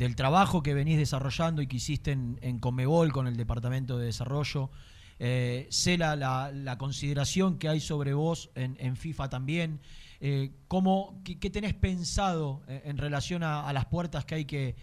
del 0.00 0.16
trabajo 0.16 0.62
que 0.62 0.72
venís 0.72 0.96
desarrollando 0.96 1.60
y 1.60 1.66
que 1.66 1.76
hiciste 1.76 2.12
en, 2.12 2.38
en 2.40 2.58
Comebol 2.58 3.12
con 3.12 3.26
el 3.26 3.36
Departamento 3.36 3.98
de 3.98 4.06
Desarrollo. 4.06 4.70
Eh, 5.18 5.66
sé 5.68 5.98
la, 5.98 6.16
la, 6.16 6.78
consideración 6.78 7.58
que 7.58 7.68
hay 7.68 7.80
sobre 7.80 8.14
vos 8.14 8.50
en, 8.54 8.96
FIFA 8.96 9.28
también. 9.28 9.80
Eh, 10.20 10.52
¿cómo, 10.68 11.20
qué, 11.22 11.50
tenés 11.50 11.74
pensado 11.74 12.62
eh, 12.66 12.80
en 12.86 12.96
relación 12.96 13.42
a, 13.42 13.70
las 13.74 13.84
puertas 13.84 14.24
que 14.24 14.36
hay 14.36 14.44
que, 14.46 14.74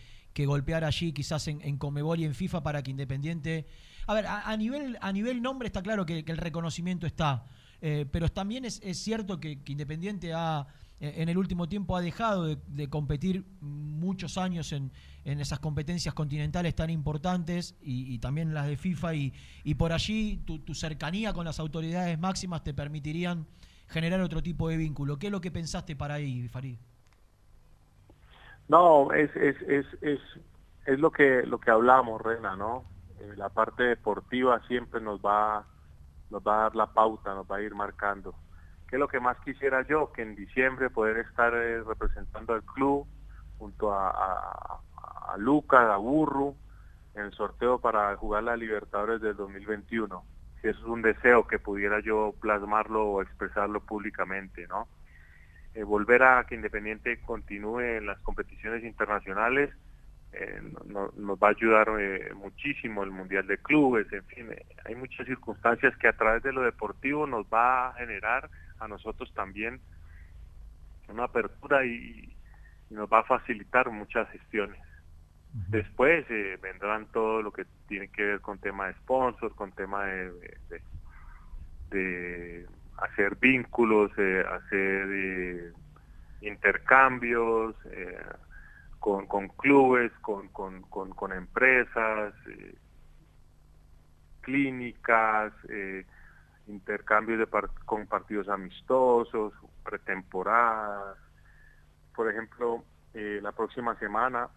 golpear 0.46 0.84
allí, 0.84 1.14
quizás 1.14 1.48
en, 1.48 1.78
Comebol 1.80 2.20
y 2.20 2.26
en 2.26 2.36
FIFA, 2.36 2.62
para 2.62 2.84
que 2.84 2.92
Independiente... 2.92 3.66
A 4.06 4.14
ver, 4.14 4.28
a, 4.28 4.56
nivel, 4.56 5.00
a 5.02 5.12
nivel 5.12 5.42
nombre 5.42 5.66
está 5.66 5.82
claro 5.82 6.06
que, 6.06 6.24
el 6.26 6.38
reconocimiento 6.38 7.08
está, 7.08 7.48
pero 7.80 8.30
también 8.30 8.66
es, 8.66 8.80
cierto 8.94 9.40
que 9.40 9.60
Independiente 9.66 10.32
ha 10.34 10.68
en 11.00 11.30
el 11.30 11.38
último 11.38 11.70
tiempo 11.70 11.96
ha 11.96 12.02
dejado 12.02 12.56
de, 12.56 12.90
competir 12.90 13.46
muchos 13.62 14.38
años 14.38 14.72
en, 14.74 14.92
esas 15.26 15.60
competencias 15.60 16.14
continentales 16.14 16.74
tan 16.74 16.90
importantes 16.90 17.76
y, 17.82 18.18
también 18.20 18.54
las 18.54 18.66
de 18.66 18.78
FIFA 18.78 19.14
y, 19.14 19.76
por 19.78 19.92
allí 19.92 20.38
tu, 20.46 20.74
cercanía 20.74 21.34
con 21.34 21.46
las 21.46 21.60
autoridades 21.60 22.18
máximas 22.18 22.64
te 22.64 22.74
permitirían 22.74 23.46
generar 23.88 24.22
otro 24.22 24.42
tipo 24.42 24.70
de 24.70 24.78
vínculo. 24.78 25.20
¿Qué 25.20 25.28
es 25.28 25.32
lo 25.32 25.42
que 25.42 25.52
pensaste 25.52 25.96
para 25.96 26.16
ahí, 26.16 26.48
Farid? 26.48 26.78
No, 28.68 29.14
es, 29.14 29.34
es, 29.36 29.62
es, 29.62 29.86
es, 30.02 30.20
es 30.86 31.00
lo 31.00 31.12
que 31.12 31.44
lo 31.44 31.60
que 31.60 31.72
hablamos, 31.72 32.22
Rena, 32.22 32.56
¿no? 32.58 32.84
Eh, 33.20 33.34
la 33.38 33.50
parte 33.50 33.84
deportiva 33.84 34.62
siempre 34.68 35.00
nos 35.00 35.22
va, 35.22 35.66
nos 36.30 36.42
va 36.42 36.56
a 36.56 36.62
dar 36.64 36.76
la 36.76 36.88
pauta, 36.88 37.34
nos 37.34 37.50
va 37.50 37.58
a 37.58 37.62
ir 37.62 37.74
marcando 37.76 38.36
¿Qué 38.88 38.96
es 38.96 39.00
lo 39.00 39.08
que 39.08 39.20
más 39.20 39.38
quisiera 39.40 39.86
yo? 39.86 40.12
Que 40.14 40.22
en 40.22 40.36
diciembre 40.36 40.90
poder 40.90 41.18
estar 41.18 41.54
eh, 41.54 41.84
representando 41.84 42.54
al 42.54 42.64
club 42.64 43.06
junto 43.58 43.94
a, 43.94 44.10
a, 44.10 45.34
a 45.34 45.38
Lucas, 45.38 45.90
a 45.90 45.98
Burru, 45.98 46.56
en 47.16 47.26
el 47.26 47.34
sorteo 47.34 47.80
para 47.80 48.16
jugar 48.16 48.44
la 48.44 48.56
Libertadores 48.56 49.22
del 49.22 49.36
2021. 49.36 50.24
Si 50.62 50.68
eso 50.68 50.80
es 50.80 50.86
un 50.86 51.02
deseo 51.02 51.48
que 51.48 51.60
pudiera 51.60 52.00
yo 52.00 52.34
plasmarlo 52.40 53.06
o 53.06 53.22
expresarlo 53.22 53.82
públicamente, 53.82 54.68
¿no? 54.68 54.88
Eh, 55.74 55.84
volver 55.84 56.24
a 56.24 56.46
que 56.46 56.56
Independiente 56.56 57.22
continúe 57.22 57.82
en 57.82 58.06
las 58.06 58.20
competiciones 58.22 58.84
internacionales 58.84 59.72
eh, 60.34 60.62
nos 60.90 61.38
va 61.38 61.48
a 61.48 61.52
ayudar 61.52 61.90
muchísimo 62.36 63.04
el 63.04 63.12
Mundial 63.12 63.48
de 63.48 63.58
Clubes, 63.58 64.12
en 64.12 64.26
fin, 64.26 64.50
hay 64.86 64.96
muchas 64.96 65.26
circunstancias 65.26 65.96
que 65.98 66.08
a 66.08 66.18
través 66.18 66.44
de 66.44 66.52
lo 66.52 66.62
deportivo 66.62 67.26
nos 67.26 67.46
va 67.46 67.90
a 67.90 67.94
generar 67.94 68.50
a 68.80 68.88
nosotros 68.88 69.34
también 69.34 69.82
una 71.10 71.26
apertura 71.26 71.86
y, 71.86 72.34
nos 72.90 73.12
va 73.12 73.20
a 73.20 73.24
facilitar 73.24 73.90
muchas 73.90 74.30
gestiones. 74.30 74.80
Después 75.68 76.26
eh, 76.30 76.58
vendrán 76.62 77.08
todo 77.08 77.42
lo 77.42 77.52
que 77.52 77.66
tiene 77.90 78.08
que 78.08 78.24
ver 78.24 78.40
con 78.40 78.60
tema 78.60 78.88
de 78.88 78.94
sponsors, 78.94 79.54
con 79.56 79.74
tema 79.74 80.06
de, 80.06 80.82
de, 81.90 82.66
hacer 82.98 83.36
vínculos, 83.36 84.10
eh, 84.18 84.42
hacer 84.50 85.08
eh, 85.12 85.74
intercambios 86.40 87.76
con, 89.00 89.26
con, 89.28 89.50
clubes, 89.50 90.14
con, 90.22 90.48
con, 90.48 90.82
con 90.84 91.34
empresas, 91.34 92.34
clínicas, 94.42 95.52
intercambios 96.68 97.40
de 97.40 97.48
con 97.86 98.08
partidos 98.08 98.50
amistosos, 98.50 99.54
pretemporadas. 99.84 101.18
Por 102.16 102.30
ejemplo, 102.30 102.84
eh, 103.14 103.40
la 103.42 103.52
próxima 103.52 103.98
semana 104.00 104.50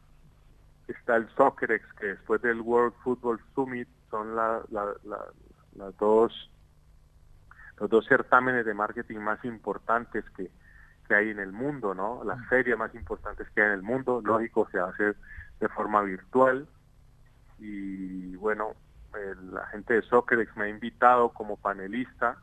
está 0.89 1.17
el 1.17 1.29
Soccerex, 1.37 1.85
que 1.95 2.07
después 2.07 2.43
del 2.43 2.61
World 2.61 2.95
Football 3.03 3.41
Summit 3.55 3.89
son 4.11 4.35
la, 4.35 4.63
las 4.71 5.97
dos, 5.99 6.51
los 7.79 7.91
dos 7.91 8.07
certámenes 8.07 8.67
de 8.67 8.75
marketing 8.75 9.19
más 9.19 9.45
importantes 9.45 10.25
que, 10.37 10.51
que 11.07 11.15
hay 11.15 11.31
en 11.31 11.39
el 11.39 11.53
mundo, 11.53 11.95
¿no? 11.95 12.25
Las 12.25 12.45
ferias 12.49 12.79
más 12.79 12.95
importantes 12.95 13.49
que 13.51 13.63
hay 13.63 13.69
en 13.69 13.75
el 13.75 13.83
mundo, 13.83 14.21
lógico, 14.25 14.69
se 14.71 14.81
hace 14.81 15.15
de 15.61 15.69
forma 15.69 16.03
virtual. 16.03 16.67
Y 17.59 18.35
bueno, 18.37 18.75
la 19.53 19.67
gente 19.67 19.95
de 19.95 20.03
Soccerex 20.03 20.57
me 20.57 20.67
ha 20.67 20.69
invitado 20.69 21.31
como 21.31 21.57
panelista 21.57 22.39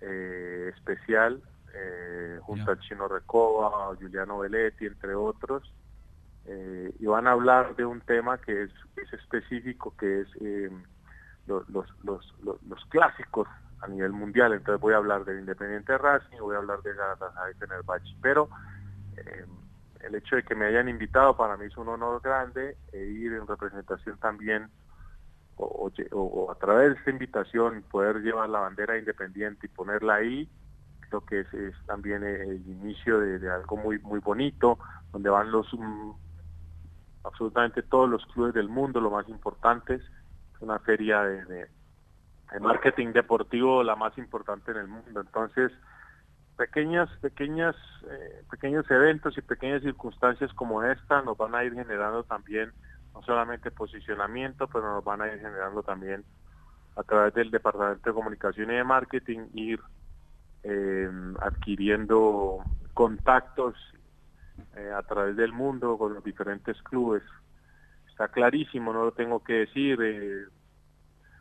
eh, 0.00 0.72
especial 0.74 1.42
eh, 1.74 2.38
junto 2.42 2.70
al 2.70 2.80
Chino 2.80 3.08
Recoba, 3.08 3.94
Juliano 3.96 4.38
Belletti, 4.38 4.86
entre 4.86 5.14
otros, 5.14 5.72
eh, 6.44 6.92
y 6.98 7.06
van 7.06 7.26
a 7.26 7.32
hablar 7.32 7.76
de 7.76 7.84
un 7.84 8.00
tema 8.00 8.38
que 8.38 8.64
es, 8.64 8.70
es 8.96 9.12
específico, 9.12 9.94
que 9.96 10.22
es 10.22 10.28
eh, 10.40 10.70
los, 11.46 11.68
los, 11.70 11.86
los, 12.02 12.34
los, 12.42 12.84
clásicos 12.86 13.48
a 13.80 13.86
nivel 13.86 14.12
mundial. 14.12 14.52
Entonces 14.52 14.80
voy 14.80 14.94
a 14.94 14.98
hablar 14.98 15.24
del 15.24 15.40
Independiente 15.40 15.96
Racing, 15.96 16.38
voy 16.40 16.56
a 16.56 16.58
hablar 16.58 16.82
de 16.82 16.94
Galatasaray 16.94 17.54
Fenerbahce, 17.54 18.16
pero 18.20 18.48
eh, 19.16 19.46
el 20.00 20.14
hecho 20.16 20.36
de 20.36 20.42
que 20.42 20.54
me 20.54 20.66
hayan 20.66 20.88
invitado 20.88 21.36
para 21.36 21.56
mí 21.56 21.66
es 21.66 21.76
un 21.76 21.88
honor 21.88 22.20
grande 22.20 22.76
e 22.92 22.98
ir 23.04 23.32
en 23.34 23.46
representación 23.46 24.18
también 24.18 24.68
o, 25.56 26.50
a 26.50 26.54
través 26.56 26.90
de 26.90 26.98
esta 26.98 27.10
invitación 27.10 27.84
poder 27.90 28.22
llevar 28.22 28.48
la 28.48 28.60
bandera 28.60 28.98
independiente 28.98 29.66
y 29.66 29.68
ponerla 29.68 30.16
ahí 30.16 30.48
creo 31.00 31.20
que 31.26 31.40
es, 31.40 31.74
también 31.86 32.24
el 32.24 32.66
inicio 32.66 33.20
de, 33.20 33.50
algo 33.50 33.76
muy 33.76 33.98
muy 33.98 34.20
bonito 34.20 34.78
donde 35.12 35.28
van 35.28 35.50
los 35.50 35.66
mm, 35.72 36.10
absolutamente 37.24 37.82
todos 37.82 38.08
los 38.08 38.24
clubes 38.26 38.54
del 38.54 38.68
mundo 38.68 39.00
los 39.00 39.12
más 39.12 39.28
importantes 39.28 40.00
es 40.00 40.62
una 40.62 40.78
feria 40.80 41.22
de, 41.22 41.44
de, 41.44 41.68
marketing 42.60 43.12
deportivo 43.12 43.82
la 43.82 43.96
más 43.96 44.16
importante 44.18 44.72
en 44.72 44.76
el 44.76 44.86
mundo. 44.86 45.20
Entonces 45.20 45.72
pequeñas 46.56 47.08
pequeñas 47.20 47.74
eh, 48.10 48.44
pequeños 48.50 48.90
eventos 48.90 49.36
y 49.38 49.40
pequeñas 49.40 49.82
circunstancias 49.82 50.52
como 50.52 50.82
esta 50.82 51.22
nos 51.22 51.36
van 51.36 51.54
a 51.54 51.64
ir 51.64 51.72
generando 51.74 52.24
también 52.24 52.72
no 53.14 53.22
solamente 53.22 53.70
posicionamiento, 53.70 54.66
pero 54.68 54.94
nos 54.94 55.04
van 55.04 55.22
a 55.22 55.26
ir 55.26 55.40
generando 55.40 55.82
también 55.82 56.24
a 56.96 57.02
través 57.02 57.34
del 57.34 57.50
Departamento 57.50 58.10
de 58.10 58.14
Comunicación 58.14 58.70
y 58.70 58.74
de 58.74 58.84
Marketing, 58.84 59.48
ir 59.54 59.80
eh, 60.62 61.10
adquiriendo 61.40 62.64
contactos 62.94 63.74
eh, 64.76 64.92
a 64.94 65.02
través 65.02 65.36
del 65.36 65.52
mundo 65.52 65.96
con 65.96 66.14
los 66.14 66.24
diferentes 66.24 66.80
clubes. 66.82 67.22
Está 68.08 68.28
clarísimo, 68.28 68.92
no 68.92 69.04
lo 69.04 69.12
tengo 69.12 69.42
que 69.42 69.54
decir. 69.54 69.98
Eh, 70.02 70.44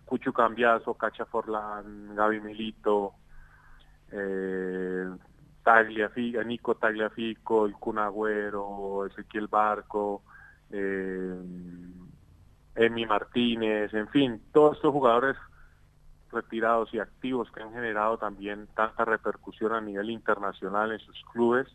Cucho 0.05 0.33
Cambiazo, 0.33 0.95
Cacha 0.95 1.25
Forlán, 1.25 2.15
Gaby 2.15 2.41
Milito, 2.41 3.13
eh, 4.11 5.09
Tagliafico, 5.63 6.43
Nico 6.43 6.75
Tagliafico, 6.75 7.65
el 7.65 7.73
Cunagüero, 7.73 9.05
Ezequiel 9.05 9.47
Barco, 9.47 10.23
eh, 10.71 11.35
Emi 12.75 13.05
Martínez, 13.05 13.93
en 13.93 14.07
fin, 14.09 14.41
todos 14.51 14.77
estos 14.77 14.91
jugadores 14.91 15.35
retirados 16.31 16.93
y 16.93 16.99
activos 16.99 17.51
que 17.51 17.61
han 17.61 17.73
generado 17.73 18.17
también 18.17 18.67
tanta 18.75 19.05
repercusión 19.05 19.73
a 19.73 19.81
nivel 19.81 20.09
internacional 20.09 20.91
en 20.91 20.99
sus 20.99 21.21
clubes, 21.31 21.67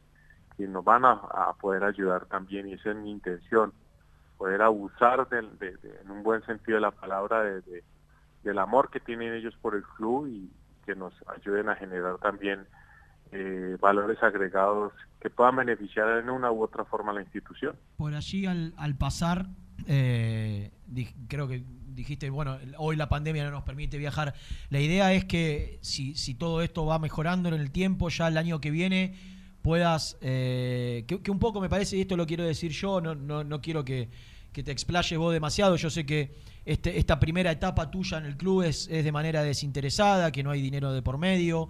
que 0.57 0.67
nos 0.67 0.85
van 0.85 1.05
a, 1.05 1.53
poder 1.61 1.85
ayudar 1.85 2.27
también, 2.27 2.69
y 2.69 2.75
esa 2.75 2.91
es 2.91 2.97
mi 2.97 3.11
intención, 3.11 3.73
poder 4.39 4.63
abusar 4.63 5.29
de, 5.29 5.39
en 6.03 6.11
un 6.11 6.23
buen 6.23 6.43
sentido 6.47 6.77
de 6.77 6.83
la 6.83 6.91
palabra 6.91 7.43
de, 7.43 7.85
del 8.43 8.59
amor 8.59 8.91
que 8.91 9.01
tienen 9.01 9.35
ellos 9.35 9.55
por 9.61 9.75
el 9.75 9.83
club 9.83 10.27
y 10.29 10.51
que 10.87 10.95
nos 10.95 11.13
ayuden 11.29 11.69
a 11.69 11.77
generar 11.77 12.19
también 12.19 12.67
eh, 13.33 13.77
valores 13.81 14.23
agregados 14.23 14.93
que 15.21 15.31
puedan 15.31 15.57
beneficiar 15.57 16.19
en 16.19 16.31
una 16.31 16.53
u 16.53 16.63
otra 16.63 16.85
forma 16.85 17.13
a 17.13 17.15
la 17.17 17.23
institución. 17.23 17.75
Por 17.97 18.15
allí 18.15 18.47
al, 18.47 18.97
pasar, 18.97 19.47
eh, 19.87 20.71
creo 21.29 21.49
que 21.49 21.65
dijiste, 21.87 22.31
bueno, 22.31 22.59
hoy 22.79 22.97
la 22.97 23.09
pandemia 23.09 23.45
no 23.45 23.51
nos 23.51 23.65
permite 23.65 23.99
viajar. 23.99 24.35
La 24.71 24.81
idea 24.81 25.13
es 25.13 25.25
que 25.25 25.79
si, 25.81 26.15
si 26.15 26.35
todo 26.35 26.63
esto 26.63 26.87
va 26.87 26.99
mejorando 26.99 27.49
en 27.49 27.55
el 27.55 27.71
tiempo, 27.71 28.09
ya 28.09 28.29
el 28.29 28.37
año 28.37 28.61
que 28.61 28.71
viene 28.71 29.15
puedas, 29.67 30.17
eh, 30.21 31.05
que, 31.09 31.29
un 31.29 31.41
poco 31.41 31.61
me 31.61 31.69
parece, 31.69 31.97
y 31.97 32.03
esto 32.03 32.17
lo 32.17 32.25
quiero 32.25 32.45
decir 32.45 32.71
yo, 32.71 33.01
no, 33.01 33.17
no, 33.17 33.43
no 33.43 33.61
quiero 33.61 33.85
que, 33.85 34.09
que, 34.53 34.63
te 34.63 34.71
explayes 34.71 35.19
vos 35.19 35.33
demasiado, 35.33 35.75
yo 35.75 35.91
sé 35.91 36.07
que 36.07 36.37
este, 36.65 36.99
esta 36.99 37.19
primera 37.19 37.51
etapa 37.51 37.91
tuya 37.91 38.19
en 38.19 38.27
el 38.27 38.37
club 38.37 38.63
es, 38.63 38.87
es 38.89 39.05
de 39.05 39.11
manera 39.11 39.43
desinteresada, 39.43 40.31
que 40.31 40.45
no 40.45 40.53
hay 40.53 40.63
dinero 40.63 40.93
de 40.93 41.03
por 41.03 41.19
medio, 41.19 41.69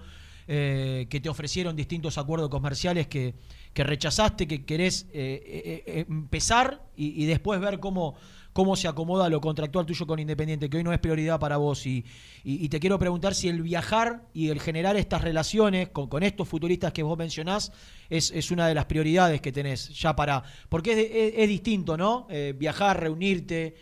eh, 0.49 1.09
que 1.11 1.19
te 1.19 1.29
ofrecieron 1.29 1.75
distintos 1.75 2.19
acuerdos 2.19 2.49
comerciales 2.51 3.09
que, 3.09 3.35
rechazaste, 3.75 4.47
que 4.47 4.65
querés 4.65 5.09
eh, 5.13 5.83
eh, 5.85 6.07
empezar 6.09 6.85
y, 6.95 7.25
después 7.27 7.61
ver 7.61 7.81
cómo, 7.81 8.15
cómo 8.53 8.77
se 8.77 8.87
acomoda 8.87 9.29
lo 9.29 9.41
contractual 9.41 9.87
tuyo 9.87 10.07
con 10.07 10.21
Independiente, 10.21 10.71
que 10.71 10.77
hoy 10.77 10.85
no 10.85 10.93
es 10.93 11.01
prioridad 11.01 11.41
para 11.41 11.57
vos. 11.57 11.85
Y, 11.85 12.05
y, 12.45 12.69
te 12.69 12.79
quiero 12.79 12.97
preguntar 12.97 13.35
si 13.35 13.49
el 13.49 13.61
viajar 13.61 14.29
y 14.33 14.51
el 14.51 14.61
generar 14.61 14.97
estas 14.97 15.21
relaciones 15.21 15.89
con, 15.89 16.23
estos 16.23 16.49
futuristas 16.49 16.93
que 16.93 17.03
vos 17.03 17.19
mencionás 17.19 17.73
es, 18.09 18.51
una 18.53 18.69
de 18.69 18.75
las 18.77 18.85
prioridades 18.85 19.41
que 19.41 19.51
tenés 19.51 19.89
ya 19.99 20.15
para... 20.15 20.45
Porque 20.69 21.35
es, 21.37 21.49
distinto, 21.49 21.97
¿no? 21.97 22.29
viajar, 22.57 23.01
reunirte. 23.01 23.75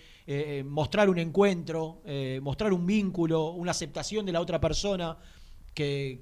mostrar 0.65 1.11
un 1.11 1.19
encuentro, 1.19 2.03
mostrar 2.41 2.73
un 2.73 2.87
vínculo, 2.87 3.51
una 3.51 3.73
aceptación 3.73 4.25
de 4.25 4.33
la 4.33 4.41
otra 4.41 4.59
persona, 4.59 5.19
que, 5.75 6.21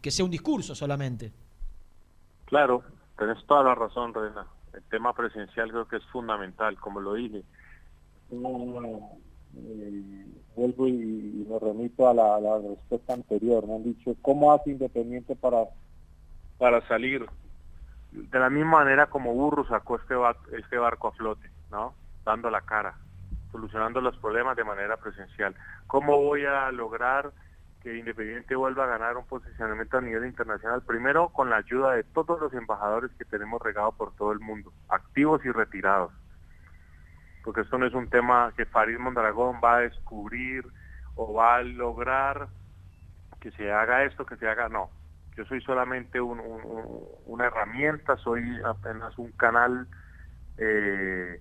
que, 0.00 0.10
sea 0.10 0.24
un 0.24 0.30
discurso 0.30 0.74
solamente. 0.74 1.32
Claro, 2.46 2.82
tenés 3.18 3.44
toda 3.46 3.64
la 3.64 3.74
razón, 3.74 4.14
Reina. 4.14 4.46
El 4.72 4.82
tema 4.84 5.12
presencial 5.12 5.70
creo 5.70 5.88
que 5.88 5.96
es 5.96 6.04
fundamental, 6.06 6.78
como 6.78 7.00
lo 7.00 7.14
dije. 7.14 7.42
Eh, 9.58 10.26
vuelvo 10.54 10.86
y, 10.86 11.46
me 11.48 11.58
remito 11.58 12.08
a 12.08 12.14
la, 12.14 12.58
respuesta 12.58 13.14
anterior. 13.14 13.64
Han 13.64 13.84
dicho, 13.84 14.14
¿cómo 14.22 14.52
hace 14.52 14.70
Independiente 14.70 15.34
para, 15.34 15.64
para 16.58 16.86
salir? 16.86 17.26
De 18.12 18.38
la 18.38 18.50
misma 18.50 18.78
manera 18.78 19.06
como 19.06 19.34
Burro 19.34 19.66
sacó 19.66 19.96
este, 19.96 20.14
este 20.56 20.78
barco 20.78 21.08
a 21.08 21.12
flote, 21.12 21.50
¿no? 21.70 21.94
Dando 22.24 22.50
la 22.50 22.62
cara, 22.62 22.96
solucionando 23.50 24.00
los 24.00 24.16
problemas 24.18 24.56
de 24.56 24.64
manera 24.64 24.96
presencial. 24.96 25.54
¿Cómo 25.86 26.22
voy 26.22 26.44
a 26.44 26.70
lograr 26.70 27.32
que 27.86 27.96
Independiente 27.96 28.56
vuelva 28.56 28.82
a 28.82 28.88
ganar 28.88 29.16
un 29.16 29.26
posicionamiento 29.26 29.96
a 29.96 30.00
nivel 30.00 30.26
internacional, 30.26 30.82
primero 30.82 31.28
con 31.28 31.50
la 31.50 31.58
ayuda 31.58 31.92
de 31.92 32.02
todos 32.02 32.40
los 32.40 32.52
embajadores 32.52 33.12
que 33.16 33.24
tenemos 33.24 33.62
regados 33.62 33.94
por 33.94 34.12
todo 34.16 34.32
el 34.32 34.40
mundo, 34.40 34.72
activos 34.88 35.44
y 35.44 35.52
retirados. 35.52 36.12
Porque 37.44 37.60
esto 37.60 37.78
no 37.78 37.86
es 37.86 37.94
un 37.94 38.10
tema 38.10 38.52
que 38.56 38.66
Farid 38.66 38.98
Mondragón 38.98 39.60
va 39.62 39.76
a 39.76 39.80
descubrir 39.82 40.66
o 41.14 41.32
va 41.32 41.58
a 41.58 41.62
lograr 41.62 42.48
que 43.38 43.52
se 43.52 43.70
haga 43.70 44.02
esto, 44.02 44.26
que 44.26 44.36
se 44.36 44.48
haga, 44.48 44.68
no. 44.68 44.90
Yo 45.36 45.44
soy 45.44 45.60
solamente 45.60 46.20
una 46.20 47.46
herramienta, 47.46 48.16
soy 48.16 48.42
apenas 48.64 49.16
un 49.16 49.30
canal, 49.30 49.86
eh, 50.58 51.40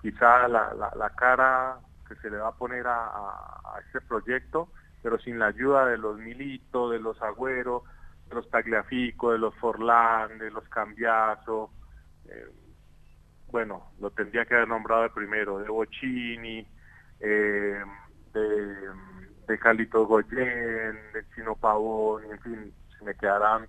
quizá 0.00 0.46
la, 0.46 1.12
cara 1.16 1.80
que 2.06 2.14
se 2.14 2.30
le 2.30 2.36
va 2.36 2.50
a 2.50 2.54
poner 2.54 2.86
a, 2.86 3.08
a 3.08 3.80
este 3.84 4.00
proyecto, 4.00 4.68
pero 5.02 5.18
sin 5.18 5.38
la 5.38 5.46
ayuda 5.46 5.86
de 5.86 5.98
los 5.98 6.18
Milito, 6.18 6.90
de 6.90 7.00
los 7.00 7.20
Agüero, 7.20 7.84
de 8.28 8.36
los 8.36 8.48
Tagliafico, 8.50 9.32
de 9.32 9.38
los 9.38 9.54
Forlán, 9.56 10.38
de 10.38 10.50
los 10.50 10.68
Cambiazo, 10.68 11.70
eh, 12.26 12.46
bueno, 13.52 13.92
lo 14.00 14.10
tendría 14.10 14.46
que 14.46 14.54
haber 14.54 14.68
nombrado 14.68 15.02
de 15.02 15.10
primero, 15.10 15.58
de 15.58 15.68
Bocini, 15.68 16.66
eh, 17.20 17.82
de, 18.32 18.76
de 19.46 19.58
Calito 19.58 20.06
Goyen, 20.06 20.98
de 21.12 21.24
Chino 21.34 21.54
Pavón, 21.56 22.24
en 22.30 22.40
fin, 22.40 22.74
se 22.98 23.04
me 23.04 23.14
quedarán, 23.14 23.66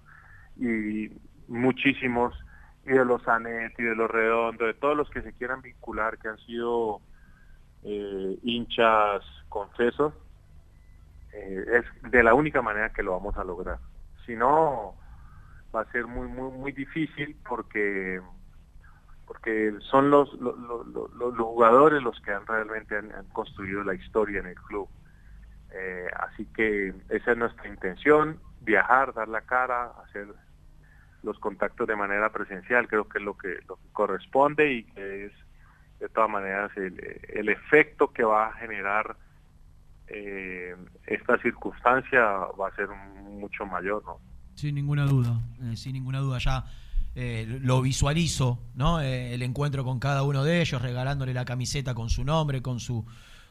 y 0.55 1.09
muchísimos, 1.47 2.33
y 2.85 2.91
de 2.91 3.03
los 3.03 3.27
Anet, 3.27 3.77
y 3.77 3.83
de 3.83 3.95
los 3.95 4.09
Redondo, 4.09 4.65
de 4.65 4.73
todos 4.73 4.95
los 4.95 5.09
que 5.09 5.21
se 5.21 5.33
quieran 5.33 5.61
vincular, 5.61 6.17
que 6.17 6.29
han 6.29 6.37
sido 6.39 7.01
eh, 7.83 8.39
hinchas 8.43 9.23
confesos, 9.49 10.13
eh, 11.33 11.65
es 11.79 12.11
de 12.11 12.23
la 12.23 12.33
única 12.33 12.61
manera 12.61 12.91
que 12.91 13.03
lo 13.03 13.11
vamos 13.11 13.37
a 13.37 13.43
lograr. 13.43 13.79
Si 14.25 14.35
no, 14.35 14.95
va 15.75 15.81
a 15.81 15.91
ser 15.91 16.05
muy, 16.07 16.27
muy, 16.27 16.51
muy 16.51 16.71
difícil 16.71 17.35
porque 17.47 18.21
porque 19.25 19.73
son 19.89 20.09
los, 20.09 20.31
los, 20.33 20.57
los, 20.57 21.37
jugadores 21.37 22.03
los 22.03 22.19
que 22.21 22.31
han 22.31 22.45
realmente 22.45 22.97
han, 22.97 23.09
construido 23.31 23.83
la 23.83 23.95
historia 23.95 24.41
en 24.41 24.47
el 24.47 24.55
club. 24.55 24.87
Eh, 25.71 26.07
así 26.19 26.45
que 26.53 26.93
esa 27.09 27.31
es 27.31 27.37
nuestra 27.37 27.67
intención, 27.67 28.39
viajar, 28.61 29.13
dar 29.13 29.29
la 29.29 29.41
cara, 29.41 29.91
hacer 30.03 30.27
los 31.23 31.39
contactos 31.39 31.87
de 31.87 31.95
manera 31.95 32.31
presencial, 32.31 32.87
creo 32.87 33.07
que 33.07 33.19
es 33.19 33.23
lo 33.23 33.37
que, 33.37 33.59
lo 33.67 33.77
que 33.77 33.89
corresponde 33.93 34.71
y 34.71 34.83
que 34.83 35.25
es 35.27 35.33
de 35.99 36.09
todas 36.09 36.29
maneras 36.29 36.69
el, 36.75 36.99
el 37.29 37.47
efecto 37.47 38.11
que 38.11 38.23
va 38.23 38.47
a 38.47 38.53
generar 38.53 39.15
eh, 40.07 40.75
esta 41.07 41.37
circunstancia 41.41 42.21
va 42.59 42.67
a 42.67 42.75
ser 42.75 42.87
mucho 42.89 43.65
mayor, 43.65 44.03
¿no? 44.05 44.19
Sin 44.55 44.75
ninguna 44.75 45.05
duda, 45.05 45.39
eh, 45.61 45.75
sin 45.75 45.93
ninguna 45.93 46.19
duda. 46.19 46.37
Ya 46.39 46.65
eh, 47.15 47.59
lo 47.61 47.81
visualizo, 47.81 48.59
¿no? 48.75 48.99
el 49.01 49.41
encuentro 49.41 49.83
con 49.83 49.99
cada 49.99 50.23
uno 50.23 50.43
de 50.43 50.61
ellos, 50.61 50.81
regalándole 50.81 51.33
la 51.33 51.45
camiseta 51.45 51.93
con 51.93 52.09
su 52.09 52.23
nombre, 52.23 52.61
con 52.61 52.79
su 52.79 53.05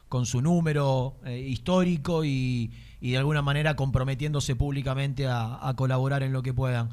con 0.09 0.27
su 0.27 0.43
número 0.43 1.15
histórico 1.25 2.23
y, 2.23 2.71
y 3.01 3.11
de 3.13 3.17
alguna 3.17 3.41
manera 3.41 3.75
comprometiéndose 3.75 4.55
públicamente 4.55 5.25
a, 5.25 5.67
a 5.67 5.75
colaborar 5.75 6.21
en 6.21 6.31
lo 6.33 6.43
que 6.43 6.53
puedan. 6.53 6.91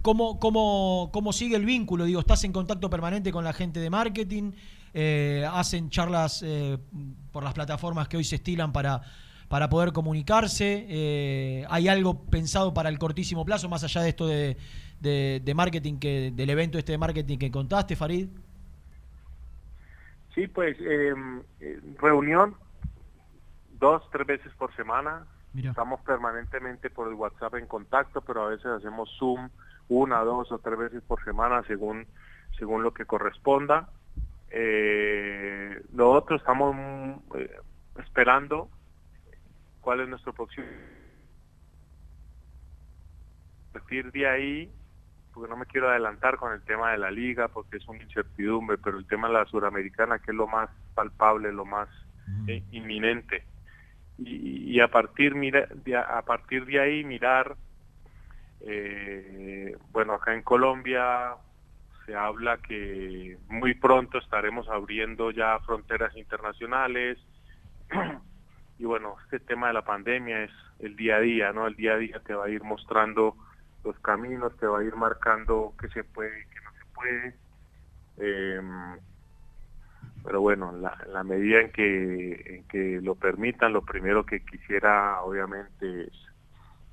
¿cómo, 0.00 0.38
cómo, 0.38 1.10
cómo 1.12 1.34
sigue 1.34 1.56
el 1.56 1.66
vínculo? 1.66 2.06
Digo, 2.06 2.20
¿estás 2.20 2.44
en 2.44 2.52
contacto 2.52 2.88
permanente 2.88 3.30
con 3.30 3.44
la 3.44 3.52
gente 3.52 3.78
de 3.78 3.90
marketing? 3.90 4.52
Eh, 4.92 5.46
¿Hacen 5.52 5.90
charlas 5.90 6.42
eh, 6.44 6.78
por 7.32 7.42
las 7.44 7.54
plataformas 7.54 8.08
que 8.08 8.16
hoy 8.16 8.24
se 8.24 8.36
estilan 8.36 8.72
para, 8.72 9.00
para 9.48 9.68
poder 9.68 9.92
comunicarse? 9.92 10.86
Eh, 10.88 11.66
¿Hay 11.68 11.88
algo 11.88 12.24
pensado 12.24 12.74
para 12.74 12.88
el 12.88 12.98
cortísimo 12.98 13.44
plazo, 13.44 13.68
más 13.68 13.84
allá 13.84 14.02
de 14.02 14.08
esto 14.08 14.26
de, 14.26 14.56
de- 15.00 15.40
de 15.44 15.54
marketing, 15.54 15.98
que 15.98 16.32
del 16.34 16.50
evento 16.50 16.78
este 16.78 16.92
de 16.92 16.98
marketing 16.98 17.38
que 17.38 17.50
contaste, 17.50 17.96
Farid? 17.96 18.28
Sí, 20.34 20.46
pues 20.46 20.76
eh, 20.80 21.14
reunión 21.98 22.54
dos, 23.78 24.02
tres 24.12 24.26
veces 24.26 24.52
por 24.58 24.74
semana. 24.76 25.26
Estamos 25.54 26.00
permanentemente 26.02 26.90
por 26.90 27.08
el 27.08 27.14
WhatsApp 27.14 27.56
en 27.56 27.66
contacto, 27.66 28.20
pero 28.20 28.44
a 28.44 28.48
veces 28.50 28.66
hacemos 28.66 29.10
Zoom 29.18 29.48
una, 29.88 30.20
dos 30.20 30.52
o 30.52 30.58
tres 30.60 30.78
veces 30.78 31.02
por 31.04 31.24
semana 31.24 31.64
según, 31.66 32.06
según 32.56 32.84
lo 32.84 32.94
que 32.94 33.04
corresponda. 33.04 33.88
Eh, 34.50 35.82
lo 35.94 36.10
otro, 36.10 36.36
estamos 36.36 36.76
eh, 37.36 37.50
esperando 37.98 38.68
cuál 39.80 40.00
es 40.00 40.08
nuestro 40.08 40.32
próximo. 40.32 40.66
A 43.70 43.72
partir 43.74 44.10
de 44.10 44.26
ahí, 44.28 44.72
porque 45.32 45.48
no 45.48 45.56
me 45.56 45.66
quiero 45.66 45.88
adelantar 45.88 46.36
con 46.36 46.52
el 46.52 46.62
tema 46.62 46.92
de 46.92 46.98
la 46.98 47.10
liga, 47.10 47.48
porque 47.48 47.76
es 47.76 47.88
una 47.88 48.02
incertidumbre, 48.02 48.78
pero 48.78 48.98
el 48.98 49.06
tema 49.06 49.28
de 49.28 49.34
la 49.34 49.46
suramericana, 49.46 50.18
que 50.18 50.32
es 50.32 50.36
lo 50.36 50.48
más 50.48 50.68
palpable, 50.94 51.52
lo 51.52 51.64
más 51.64 51.88
eh, 52.48 52.62
inminente. 52.72 53.44
Y, 54.18 54.76
y 54.76 54.80
a 54.80 54.88
partir 54.88 55.34
mira, 55.34 55.66
de, 55.72 55.96
a 55.96 56.22
partir 56.22 56.66
de 56.66 56.80
ahí 56.80 57.04
mirar, 57.04 57.56
eh, 58.60 59.76
bueno, 59.92 60.14
acá 60.14 60.34
en 60.34 60.42
Colombia 60.42 61.36
se 62.06 62.14
habla 62.14 62.58
que 62.58 63.38
muy 63.48 63.74
pronto 63.74 64.18
estaremos 64.18 64.68
abriendo 64.68 65.30
ya 65.30 65.58
fronteras 65.60 66.16
internacionales. 66.16 67.18
y 68.78 68.84
bueno, 68.84 69.16
este 69.24 69.40
tema 69.40 69.68
de 69.68 69.74
la 69.74 69.84
pandemia 69.84 70.44
es 70.44 70.50
el 70.78 70.96
día 70.96 71.16
a 71.16 71.20
día, 71.20 71.52
¿no? 71.52 71.66
El 71.66 71.76
día 71.76 71.94
a 71.94 71.98
día 71.98 72.20
te 72.20 72.34
va 72.34 72.46
a 72.46 72.50
ir 72.50 72.62
mostrando 72.62 73.36
los 73.84 73.98
caminos, 74.00 74.56
te 74.56 74.66
va 74.66 74.80
a 74.80 74.84
ir 74.84 74.96
marcando 74.96 75.74
qué 75.80 75.88
se 75.88 76.04
puede 76.04 76.40
y 76.40 76.44
qué 76.44 76.60
no 76.64 76.72
se 76.72 76.94
puede. 76.94 77.34
Eh, 78.18 78.60
pero 80.22 80.40
bueno, 80.40 80.70
en 80.70 80.82
la, 80.82 80.98
la 81.08 81.24
medida 81.24 81.60
en 81.60 81.72
que, 81.72 82.56
en 82.56 82.64
que 82.64 83.00
lo 83.00 83.14
permitan, 83.14 83.72
lo 83.72 83.82
primero 83.82 84.24
que 84.24 84.44
quisiera 84.44 85.22
obviamente 85.22 86.02
es, 86.02 86.12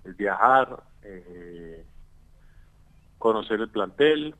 es 0.05 0.15
viajar, 0.15 0.83
eh, 1.03 1.83
conocer 3.17 3.59
el 3.59 3.69
plantel, 3.69 4.35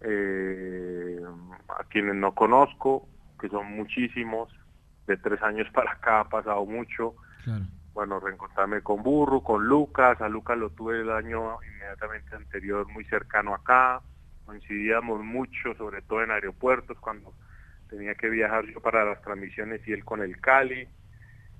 eh, 0.00 1.20
a 1.68 1.84
quienes 1.84 2.14
no 2.14 2.34
conozco, 2.34 3.08
que 3.40 3.48
son 3.48 3.72
muchísimos, 3.72 4.48
de 5.06 5.16
tres 5.16 5.42
años 5.42 5.66
para 5.74 5.92
acá 5.92 6.20
ha 6.20 6.28
pasado 6.28 6.64
mucho. 6.64 7.14
Bueno, 7.94 8.20
reencontrarme 8.20 8.82
con 8.82 9.02
Burro, 9.02 9.42
con 9.42 9.66
Lucas, 9.66 10.20
a 10.20 10.28
Lucas 10.28 10.56
lo 10.56 10.70
tuve 10.70 11.00
el 11.00 11.10
año 11.10 11.56
inmediatamente 11.64 12.36
anterior 12.36 12.86
muy 12.92 13.04
cercano 13.06 13.54
acá, 13.54 14.02
coincidíamos 14.44 15.24
mucho, 15.24 15.74
sobre 15.76 16.02
todo 16.02 16.22
en 16.22 16.30
aeropuertos, 16.30 16.96
cuando 17.00 17.32
tenía 17.88 18.14
que 18.14 18.28
viajar 18.28 18.66
yo 18.66 18.80
para 18.80 19.04
las 19.04 19.20
transmisiones 19.22 19.80
y 19.88 19.92
él 19.92 20.04
con 20.04 20.22
el 20.22 20.40
Cali, 20.40 20.86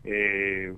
eh, 0.05 0.74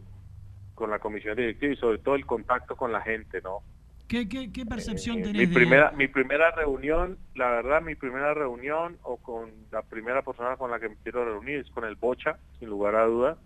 con 0.75 0.91
la 0.91 0.99
comisión 0.99 1.37
directiva 1.37 1.75
y 1.75 1.77
sobre 1.77 1.99
todo 1.99 2.15
el 2.15 2.25
contacto 2.25 2.77
con 2.77 2.93
la 2.93 3.03
gente, 3.03 3.43
¿no? 3.43 3.63
¿Qué, 4.11 4.29
qué, 4.29 4.51
qué 4.53 4.67
percepción 4.67 5.21
Eh, 5.21 5.23
tenés 5.23 5.49
mi 5.49 5.55
primera 5.55 5.93
mi 5.93 6.09
primera 6.09 6.51
reunión 6.51 7.17
la 7.37 7.49
verdad 7.51 7.81
mi 7.81 7.95
primera 7.95 8.35
reunión 8.35 8.99
o 9.05 9.17
con 9.19 9.51
la 9.71 9.83
primera 9.83 10.23
persona 10.23 10.57
con 10.57 10.73
la 10.73 10.81
que 10.81 10.89
me 10.89 10.97
quiero 10.97 11.25
reunir 11.25 11.61
es 11.61 11.71
con 11.71 11.85
el 11.85 11.95
Bocha 11.95 12.37
sin 12.59 12.69
lugar 12.69 12.97
a 12.97 13.05
dudas 13.05 13.39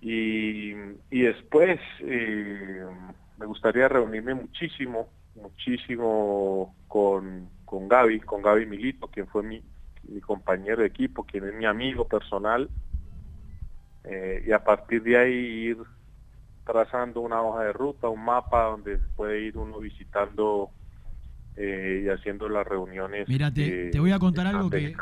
y, 0.00 0.70
y 1.10 1.20
después 1.22 1.80
eh, 2.00 2.86
me 3.36 3.46
gustaría 3.46 3.88
reunirme 3.88 4.34
muchísimo 4.34 5.08
muchísimo 5.34 6.74
con 6.86 7.48
con 7.64 7.88
Gaby 7.88 8.20
con 8.20 8.42
Gaby 8.42 8.66
Milito 8.66 9.08
quien 9.08 9.26
fue 9.26 9.42
mi, 9.42 9.60
mi 10.04 10.20
compañero 10.20 10.82
de 10.82 10.86
equipo 10.86 11.24
quien 11.24 11.48
es 11.48 11.54
mi 11.54 11.66
amigo 11.66 12.06
personal. 12.06 12.68
Eh, 14.04 14.44
y 14.46 14.52
a 14.52 14.62
partir 14.62 15.02
de 15.02 15.16
ahí 15.16 15.34
ir 15.34 15.78
trazando 16.64 17.20
una 17.20 17.42
hoja 17.42 17.64
de 17.64 17.72
ruta, 17.72 18.08
un 18.08 18.24
mapa 18.24 18.64
donde 18.64 18.98
puede 19.16 19.42
ir 19.42 19.56
uno 19.58 19.78
visitando 19.78 20.70
eh, 21.56 22.02
y 22.04 22.08
haciendo 22.08 22.48
las 22.48 22.66
reuniones. 22.66 23.28
Mira, 23.28 23.52
te, 23.52 23.88
eh, 23.88 23.90
te 23.90 24.00
voy 24.00 24.12
a 24.12 24.18
contar 24.18 24.46
algo 24.46 24.70
que 24.70 24.94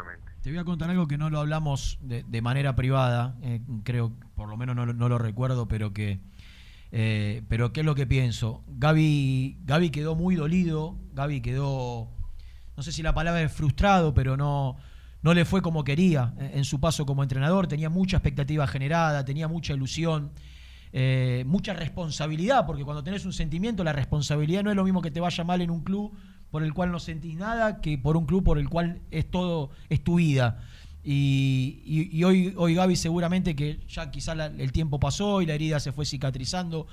te 0.43 0.51
voy 0.51 0.59
a 0.59 0.65
contar 0.65 0.91
algo 0.91 1.07
que 1.07 1.17
no 1.19 1.31
lo 1.31 1.39
hablamos 1.39 1.99
de, 2.01 2.25
de 2.25 2.43
manera 2.43 2.75
privada, 2.75 3.37
eh, 3.43 3.61
creo, 3.85 4.13
por 4.35 4.49
lo 4.49 4.57
menos 4.57 4.75
no, 4.75 4.87
lo- 4.87 4.93
no 4.93 5.09
lo 5.09 5.19
recuerdo, 5.19 5.69
pero 5.69 5.93
que 5.93 6.19
eh, 6.95 7.43
pero 7.49 7.73
qué 7.73 7.81
es 7.81 7.87
lo 7.87 7.95
que 7.95 8.07
pienso. 8.07 8.63
Gaby, 8.67 9.61
Gaby 9.65 9.91
quedó 9.91 10.15
muy 10.15 10.35
dolido, 10.35 10.97
Gaby 11.15 11.41
quedó, 11.41 12.09
no 12.77 12.83
sé 12.83 12.93
si 12.93 13.03
la 13.03 13.15
palabra 13.15 13.41
es 13.43 13.53
frustrado, 13.53 14.13
pero 14.13 14.37
no, 14.37 14.77
no 15.23 15.33
le 15.33 15.45
fue 15.47 15.63
como 15.63 15.85
quería 15.85 16.35
eh, 16.39 16.51
en 16.55 16.65
su 16.65 16.81
paso 16.81 17.07
como 17.07 17.23
entrenador, 17.23 17.67
tenía 17.67 17.89
mucha 17.89 18.19
expectativa 18.19 18.67
generada, 18.67 19.25
tenía 19.25 19.49
mucha 19.49 19.73
ilusión. 19.73 20.33
Eh, 20.95 21.45
mucha 21.47 21.73
responsabilidad, 21.73 22.67
porque 22.67 22.85
cuando 22.85 23.03
tenés 23.03 23.25
un 23.25 23.33
sentimiento, 23.33 23.83
la 23.83 23.95
responsabilidad 23.95 24.63
no 24.63 24.71
es 24.71 24.77
lo 24.77 24.85
mismo 24.85 25.01
que 25.01 25.11
te 25.11 25.21
vaya 25.21 25.43
mal 25.43 25.63
en 25.63 25.71
un 25.71 25.81
club 25.81 26.13
por 26.51 26.63
el 26.63 26.75
cual 26.75 26.93
no 26.93 27.01
sentís 27.01 27.35
nada 27.37 27.81
que 27.81 27.97
por 27.97 28.17
un 28.17 28.27
club 28.27 28.45
por 28.45 28.59
el 28.59 28.69
cual 28.69 29.01
es 29.11 29.31
todo, 29.31 29.71
es 29.89 30.05
tu 30.05 30.17
vida. 30.17 30.61
Y, 31.03 32.23
hoy, 32.23 32.53
hoy 32.57 32.75
Gaby 32.75 32.95
seguramente 32.95 33.57
que 33.57 33.81
ya 33.89 34.11
quizá 34.11 34.35
el 34.35 34.71
tiempo 34.71 35.01
pasó 35.01 35.41
y 35.41 35.47
la 35.47 35.55
herida 35.55 35.81
se 35.81 35.93
fue 35.93 36.05
cicatrizando, 36.05 36.87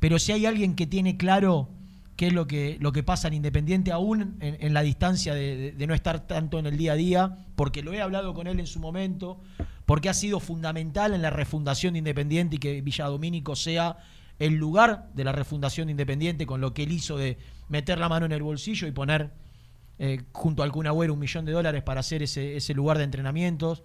pero 0.00 0.18
si 0.18 0.32
hay 0.32 0.46
alguien 0.46 0.74
que 0.74 0.86
tiene 0.88 1.16
claro 1.16 1.70
qué 2.16 2.26
es 2.26 2.32
lo 2.32 2.46
que, 2.48 2.76
lo 2.80 2.92
que 2.92 3.04
pasa 3.04 3.28
en 3.28 3.34
Independiente, 3.34 3.92
aún 3.92 4.36
en, 4.40 4.74
la 4.74 4.82
distancia 4.82 5.32
de 5.32 5.84
no 5.86 5.94
estar 5.94 6.26
tanto 6.26 6.58
en 6.58 6.66
el 6.66 6.76
día 6.76 6.92
a 6.92 6.96
día, 6.96 7.46
porque 7.54 7.82
lo 7.82 7.92
he 7.92 8.02
hablado 8.02 8.34
con 8.34 8.48
él 8.48 8.58
en 8.58 8.66
su 8.66 8.80
momento, 8.80 9.40
porque 9.86 10.08
ha 10.08 10.14
sido 10.14 10.40
fundamental 10.40 11.14
en 11.14 11.22
la 11.22 11.30
refundación 11.30 11.94
de 11.94 11.98
Independiente 11.98 12.56
y 12.56 12.58
que 12.58 12.80
Villa 12.80 13.06
Domínico 13.06 13.54
sea 13.56 13.98
el 14.38 14.54
lugar 14.54 15.10
de 15.14 15.24
la 15.24 15.32
refundación 15.32 15.86
de 15.86 15.92
Independiente 15.92 16.46
con 16.46 16.60
lo 16.60 16.72
que 16.74 16.84
él 16.84 16.92
hizo 16.92 17.16
de 17.16 17.38
meter 17.68 17.98
la 17.98 18.08
mano 18.08 18.26
en 18.26 18.32
el 18.32 18.42
bolsillo 18.42 18.86
y 18.86 18.92
poner 18.92 19.30
eh, 19.98 20.22
junto 20.32 20.62
al 20.62 20.72
Kun 20.72 20.86
Agüero 20.86 21.12
un 21.12 21.20
millón 21.20 21.44
de 21.44 21.52
dólares 21.52 21.82
para 21.82 22.00
hacer 22.00 22.22
ese, 22.22 22.56
ese 22.56 22.74
lugar 22.74 22.98
de 22.98 23.04
entrenamientos. 23.04 23.82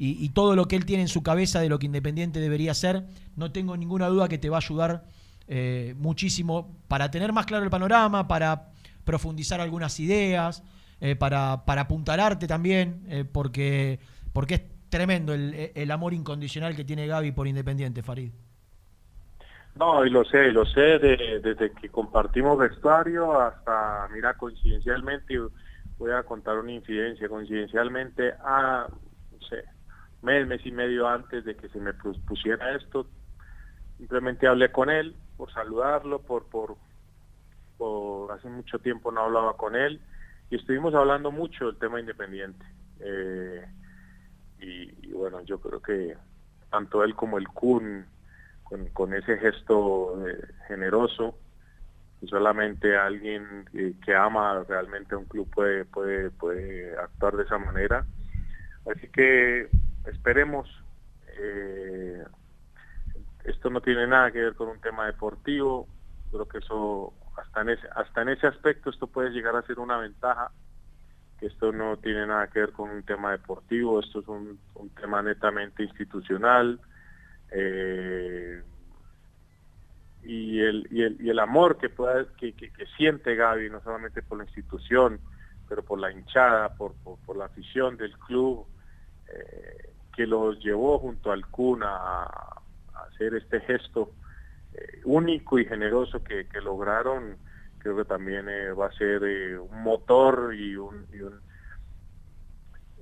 Y, 0.00 0.28
todo 0.28 0.54
lo 0.54 0.68
que 0.68 0.76
él 0.76 0.84
tiene 0.84 1.02
en 1.02 1.08
su 1.08 1.24
cabeza 1.24 1.58
de 1.58 1.68
lo 1.68 1.80
que 1.80 1.86
Independiente 1.86 2.38
debería 2.38 2.72
ser, 2.72 3.04
no 3.34 3.50
tengo 3.50 3.76
ninguna 3.76 4.06
duda 4.06 4.28
que 4.28 4.38
te 4.38 4.48
va 4.48 4.58
a 4.58 4.60
ayudar 4.60 5.04
eh, 5.48 5.96
muchísimo 5.98 6.72
para 6.86 7.10
tener 7.10 7.32
más 7.32 7.46
claro 7.46 7.64
el 7.64 7.70
panorama, 7.70 8.28
para 8.28 8.70
profundizar 9.02 9.60
algunas 9.60 9.98
ideas, 9.98 10.62
eh, 11.00 11.16
para, 11.16 11.64
para 11.64 11.80
apuntalarte 11.80 12.46
también, 12.46 13.26
porque, 13.32 13.98
porque 14.32 14.54
es 14.54 14.60
tremendo 14.88 15.34
el, 15.34 15.72
el 15.74 15.90
amor 15.90 16.14
incondicional 16.14 16.76
que 16.76 16.84
tiene 16.84 17.06
Gaby 17.06 17.32
por 17.32 17.46
Independiente, 17.46 18.02
Farid. 18.02 18.32
No, 19.74 20.04
y 20.04 20.10
lo 20.10 20.24
sé, 20.24 20.50
lo 20.50 20.64
sé 20.66 20.98
de- 20.98 21.40
desde 21.42 21.72
que 21.72 21.88
compartimos 21.90 22.58
vestuario 22.58 23.40
hasta, 23.40 24.08
mira, 24.12 24.34
coincidencialmente, 24.34 25.38
voy 25.98 26.10
a 26.12 26.24
contar 26.24 26.58
una 26.58 26.72
incidencia, 26.72 27.28
coincidencialmente 27.28 28.34
a, 28.44 28.88
no 29.30 29.38
sé, 29.48 29.64
mes, 30.22 30.46
mes 30.46 30.64
y 30.66 30.72
medio 30.72 31.06
antes 31.06 31.44
de 31.44 31.56
que 31.56 31.68
se 31.68 31.78
me 31.78 31.92
pus- 31.94 32.18
pusiera 32.26 32.74
esto, 32.74 33.08
simplemente 33.96 34.48
hablé 34.48 34.72
con 34.72 34.90
él 34.90 35.16
por 35.36 35.52
saludarlo, 35.52 36.22
por, 36.22 36.48
por, 36.48 36.76
por 37.76 38.32
hace 38.32 38.48
mucho 38.48 38.78
tiempo 38.80 39.12
no 39.12 39.22
hablaba 39.22 39.56
con 39.56 39.76
él 39.76 40.00
y 40.50 40.56
estuvimos 40.56 40.94
hablando 40.94 41.30
mucho 41.30 41.66
del 41.66 41.78
tema 41.78 42.00
independiente. 42.00 42.64
Eh, 43.00 43.64
y, 44.60 45.12
bueno, 45.12 45.40
yo 45.42 45.60
creo 45.60 45.80
que 45.80 46.16
tanto 46.70 47.02
él 47.04 47.14
como 47.14 47.38
el 47.38 47.48
Kun, 47.48 48.06
con, 48.64 48.86
con 48.88 49.14
ese 49.14 49.38
gesto 49.38 50.26
eh, 50.28 50.38
generoso, 50.66 51.38
solamente 52.26 52.96
alguien 52.96 53.64
que, 53.70 53.94
que 54.04 54.14
ama 54.14 54.64
realmente 54.68 55.14
un 55.14 55.24
club 55.26 55.48
puede, 55.50 55.84
puede, 55.84 56.30
puede 56.30 56.96
actuar 56.98 57.36
de 57.36 57.44
esa 57.44 57.58
manera. 57.58 58.04
Así 58.90 59.08
que 59.08 59.68
esperemos. 60.06 60.68
eh, 61.38 62.24
esto 63.44 63.70
no 63.70 63.80
tiene 63.80 64.06
nada 64.06 64.30
que 64.30 64.40
ver 64.40 64.54
con 64.54 64.68
un 64.68 64.80
tema 64.80 65.06
deportivo. 65.06 65.88
Creo 66.30 66.46
que 66.46 66.58
eso, 66.58 67.14
hasta 67.36 67.62
en 67.62 67.70
ese, 67.70 67.88
hasta 67.94 68.22
en 68.22 68.28
ese 68.30 68.46
aspecto, 68.46 68.90
esto 68.90 69.06
puede 69.06 69.30
llegar 69.30 69.56
a 69.56 69.62
ser 69.62 69.78
una 69.78 69.96
ventaja 69.96 70.50
que 71.38 71.46
esto 71.46 71.72
no 71.72 71.96
tiene 71.98 72.26
nada 72.26 72.48
que 72.48 72.60
ver 72.60 72.72
con 72.72 72.90
un 72.90 73.02
tema 73.02 73.32
deportivo, 73.32 74.00
esto 74.00 74.20
es 74.20 74.28
un, 74.28 74.58
un 74.74 74.90
tema 74.90 75.22
netamente 75.22 75.82
institucional. 75.82 76.80
Eh, 77.50 78.62
y 80.24 80.60
el, 80.60 80.86
y 80.90 81.02
el, 81.02 81.16
y 81.20 81.30
el 81.30 81.38
amor 81.38 81.78
que, 81.78 81.88
pueda, 81.88 82.26
que, 82.36 82.52
que, 82.52 82.70
siente 82.96 83.34
Gaby, 83.34 83.70
no 83.70 83.80
solamente 83.82 84.22
por 84.22 84.38
la 84.38 84.44
institución, 84.44 85.20
pero 85.68 85.82
por 85.82 85.98
la 85.98 86.10
hinchada, 86.10 86.74
por, 86.74 86.94
por, 87.02 87.36
la 87.36 87.46
afición 87.46 87.96
del 87.96 88.16
club, 88.18 88.66
eh, 89.28 89.92
que 90.14 90.26
los 90.26 90.58
llevó 90.58 90.98
junto 90.98 91.30
al 91.30 91.46
Kun 91.46 91.82
a, 91.82 92.24
a 92.24 92.62
hacer 93.08 93.34
este 93.34 93.60
gesto 93.60 94.12
eh, 94.74 95.00
único 95.04 95.58
y 95.58 95.64
generoso 95.64 96.22
que, 96.22 96.46
que, 96.46 96.60
lograron, 96.60 97.36
creo 97.78 97.96
que 97.96 98.04
también 98.04 98.48
eh, 98.48 98.72
va 98.72 98.86
a 98.86 98.92
ser 98.92 99.22
eh, 99.24 99.58
un 99.58 99.82
motor 99.82 100.54
y, 100.54 100.76
un, 100.76 101.06
y, 101.12 101.20
un, 101.20 101.40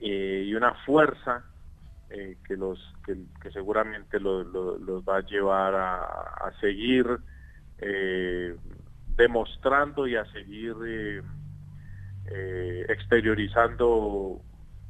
y 0.00 0.54
una 0.54 0.74
fuerza 0.84 1.44
eh, 2.10 2.38
que 2.46 2.56
los 2.56 2.78
que, 3.04 3.50
seguramente 3.50 4.20
los, 4.20 4.46
los, 4.46 5.02
va 5.02 5.18
a 5.18 5.20
llevar 5.22 5.74
a, 5.74 5.96
a 6.02 6.52
seguir 6.60 7.06
eh, 7.78 8.56
demostrando 9.16 10.06
y 10.06 10.16
a 10.16 10.24
seguir 10.32 10.74
eh, 10.86 11.22
eh 12.26 12.86
exteriorizando 12.88 14.40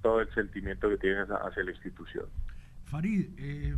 todo 0.03 0.21
el 0.21 0.33
sentimiento 0.35 0.89
que 0.89 0.99
tienen 0.99 1.27
hacia 1.31 1.65
la 1.65 1.71
institución. 1.71 2.27
Farid, 2.85 3.31
eh, 3.39 3.75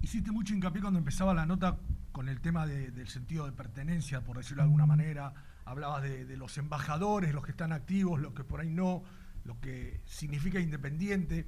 hiciste 0.00 0.30
mucho 0.30 0.54
hincapié 0.54 0.80
cuando 0.80 0.98
empezaba 0.98 1.34
la 1.34 1.44
nota 1.44 1.78
con 2.12 2.28
el 2.28 2.40
tema 2.40 2.66
de, 2.66 2.90
del 2.90 3.08
sentido 3.08 3.46
de 3.46 3.52
pertenencia, 3.52 4.20
por 4.22 4.36
decirlo 4.36 4.62
de 4.62 4.66
alguna 4.66 4.86
manera. 4.86 5.32
Hablabas 5.64 6.02
de, 6.02 6.24
de, 6.24 6.36
los 6.36 6.58
embajadores, 6.58 7.32
los 7.32 7.44
que 7.44 7.52
están 7.52 7.72
activos, 7.72 8.20
los 8.20 8.34
que 8.34 8.44
por 8.44 8.60
ahí 8.60 8.70
no, 8.70 9.02
lo 9.44 9.60
que 9.60 10.00
significa 10.04 10.60
independiente. 10.60 11.46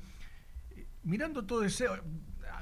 Mirando 1.03 1.45
todo 1.45 1.65
ese, 1.65 1.87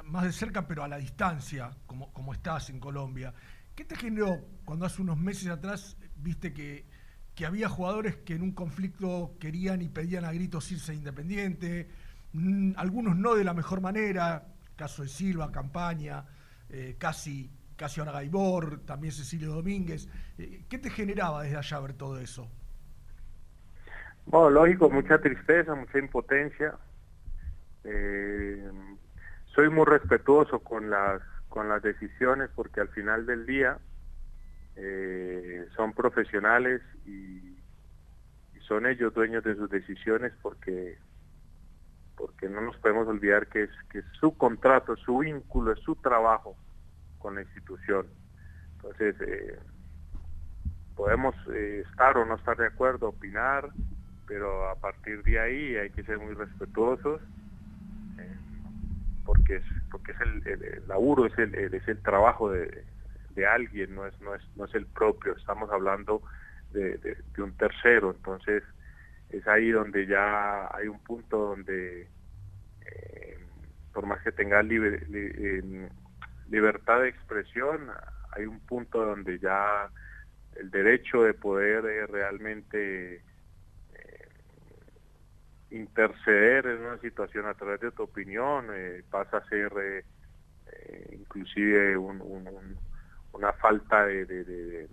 más 0.05 0.24
de 0.24 0.33
cerca, 0.33 0.66
pero 0.66 0.83
a 0.83 0.89
la 0.89 0.99
distancia, 0.99 1.70
como, 1.87 2.12
como 2.12 2.33
estás 2.33 2.70
en 2.70 2.81
Colombia, 2.81 3.33
¿qué 3.74 3.85
te 3.85 3.97
generó 3.97 4.45
cuando 4.65 4.87
hace 4.87 5.03
unos 5.03 5.19
meses 5.19 5.49
atrás 5.49 5.97
viste 6.16 6.53
que, 6.53 6.87
que 7.35 7.47
había 7.47 7.69
jugadores 7.69 8.16
que 8.16 8.35
en 8.35 8.43
un 8.43 8.53
conflicto 8.53 9.37
querían 9.41 9.83
y 9.83 9.89
pedían 9.89 10.24
a 10.24 10.33
gritos 10.33 10.70
irse 10.73 10.95
independiente, 10.95 11.89
mmm, 12.33 12.73
algunos 12.77 13.16
no 13.16 13.35
de 13.35 13.45
la 13.45 13.55
mejor 13.55 13.81
manera, 13.81 14.49
caso 14.77 15.03
de 15.03 15.09
Silva, 15.09 15.53
Campaña, 15.53 16.24
eh, 16.69 16.97
casi, 16.99 17.51
casi 17.82 17.98
ahora 17.98 18.12
Gaibor, 18.12 18.78
también 18.86 19.12
Cecilio 19.12 19.50
Domínguez, 19.54 20.09
eh, 20.38 20.62
¿qué 20.70 20.78
te 20.78 20.88
generaba 20.88 21.42
desde 21.42 21.56
allá 21.56 21.80
ver 21.80 21.94
todo 21.94 22.16
eso? 22.20 22.48
Bueno, 24.24 24.50
lógico, 24.50 24.88
mucha 24.88 25.18
tristeza, 25.18 25.74
mucha 25.74 25.98
impotencia, 25.98 26.76
eh, 27.82 28.70
soy 29.46 29.68
muy 29.68 29.84
respetuoso 29.84 30.60
con 30.60 30.90
las 30.90 31.22
con 31.48 31.68
las 31.68 31.82
decisiones 31.82 32.50
porque 32.54 32.80
al 32.80 32.88
final 32.90 33.26
del 33.26 33.46
día 33.46 33.78
eh, 34.76 35.66
son 35.74 35.92
profesionales 35.92 36.82
y, 37.04 37.10
y, 37.10 38.60
son 38.68 38.86
ellos 38.86 39.12
dueños 39.12 39.42
de 39.42 39.56
sus 39.56 39.68
decisiones 39.68 40.32
porque 40.40 40.98
porque 42.16 42.48
no 42.48 42.60
nos 42.60 42.76
podemos 42.76 43.09
olvidar 43.09 43.48
que 43.48 43.64
es 43.64 43.70
que 43.90 43.98
es 43.98 44.04
su 44.20 44.36
contrato, 44.38 44.94
su 44.96 45.18
vínculo, 45.18 45.72
es 45.72 45.80
su 45.80 45.96
trabajo 45.96 46.56
con 47.23 47.36
la 47.36 47.43
institución. 47.43 48.07
Entonces 48.77 49.15
eh, 49.20 49.59
podemos 50.97 51.35
eh, 51.55 51.85
estar 51.89 52.19
o 52.19 52.27
no 52.27 52.35
estar 52.35 52.57
de 52.57 52.66
acuerdo, 52.66 53.09
opinar, 53.09 53.70
pero 54.27 54.69
a 54.69 54.74
partir 54.74 55.23
de 55.23 55.39
ahí 55.39 55.77
hay 55.77 55.90
que 55.90 56.03
ser 56.03 56.19
muy 56.19 56.35
respetuosos 56.35 57.20
porque 59.24 59.57
es 59.57 59.62
porque 59.90 60.12
es 60.12 60.20
el, 60.20 60.89
laburo 60.89 61.27
es 61.27 61.39
el, 61.39 61.55
es 61.55 61.86
el 61.86 62.03
trabajo 62.03 62.51
de, 62.51 62.85
de, 63.36 63.47
alguien 63.47 63.94
no 63.94 64.05
es 64.05 64.20
no 64.20 64.35
es 64.35 64.43
no 64.57 64.65
es 64.65 64.74
el 64.74 64.85
propio 64.86 65.36
estamos 65.36 65.70
hablando 65.70 66.23
de, 66.73 66.99
de, 66.99 67.43
un 67.43 67.53
tercero 67.57 68.11
entonces 68.11 68.65
es 69.31 69.47
ahí 69.47 69.70
donde 69.70 70.07
ya 70.07 70.69
hay 70.74 70.89
un 70.89 70.99
punto 70.99 71.39
donde 71.39 72.09
eh, 72.85 73.39
por 73.93 74.07
más 74.07 74.23
que 74.23 74.32
tenga 74.32 74.62
liber, 74.62 75.09
li, 75.09 75.31
eh, 75.35 75.89
libertad 76.53 77.01
de 77.01 77.09
expresión 77.09 77.91
hay 78.31 78.47
un 78.47 78.61
punto 78.61 79.05
donde 79.05 79.39
ya 79.39 79.91
el 80.57 80.70
derecho 80.70 81.23
de 81.24 81.35
poder 81.35 81.85
eh, 81.87 82.07
realmente 82.07 83.23
interceder 85.73 86.66
en 86.66 86.85
una 86.85 86.99
situación 86.99 87.47
a 87.47 87.55
través 87.55 87.81
de 87.81 87.91
tu 87.93 88.03
opinión 88.03 88.66
eh, 88.73 89.03
pasa 89.11 89.39
a 89.39 89.49
ser 89.49 89.73
eh, 89.81 90.05
eh, 90.70 91.19
inclusive 91.19 91.97
un, 91.97 92.20
un, 92.20 92.47
un, 92.47 92.77
una 93.33 93.53
falta 93.55 94.07
de, 94.07 94.89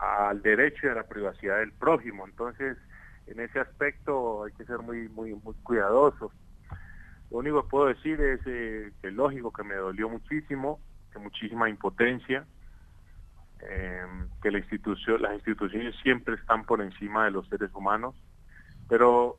al 0.00 0.40
derecho 0.42 0.86
y 0.86 0.90
a 0.90 0.94
la 0.94 1.06
privacidad 1.06 1.58
del 1.58 1.72
prójimo. 1.72 2.26
Entonces 2.26 2.78
en 3.26 3.40
ese 3.40 3.60
aspecto 3.60 4.44
hay 4.44 4.52
que 4.52 4.64
ser 4.64 4.78
muy 4.78 5.08
muy 5.08 5.34
muy 5.34 5.54
cuidadosos 5.62 6.32
lo 7.36 7.40
único 7.40 7.62
que 7.62 7.68
puedo 7.68 7.86
decir 7.86 8.20
es 8.20 8.40
eh, 8.46 8.92
que 9.02 9.10
lógico 9.10 9.52
que 9.52 9.62
me 9.62 9.74
dolió 9.74 10.08
muchísimo 10.08 10.80
que 11.12 11.18
muchísima 11.18 11.68
impotencia 11.68 12.46
eh, 13.60 14.06
que 14.42 14.50
la 14.50 14.58
institución 14.58 15.22
las 15.22 15.34
instituciones 15.34 15.94
siempre 16.02 16.34
están 16.34 16.64
por 16.64 16.80
encima 16.80 17.24
de 17.24 17.30
los 17.32 17.48
seres 17.48 17.70
humanos 17.74 18.14
pero 18.88 19.38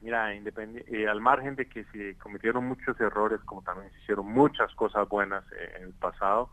mira, 0.00 0.32
eh, 0.34 1.08
al 1.08 1.20
margen 1.20 1.56
de 1.56 1.68
que 1.68 1.84
se 1.84 2.16
cometieron 2.18 2.66
muchos 2.66 2.98
errores, 3.00 3.40
como 3.44 3.62
también 3.62 3.90
se 3.92 3.98
hicieron 4.00 4.26
muchas 4.26 4.74
cosas 4.74 5.08
buenas 5.08 5.44
en 5.76 5.84
el 5.84 5.94
pasado, 5.94 6.50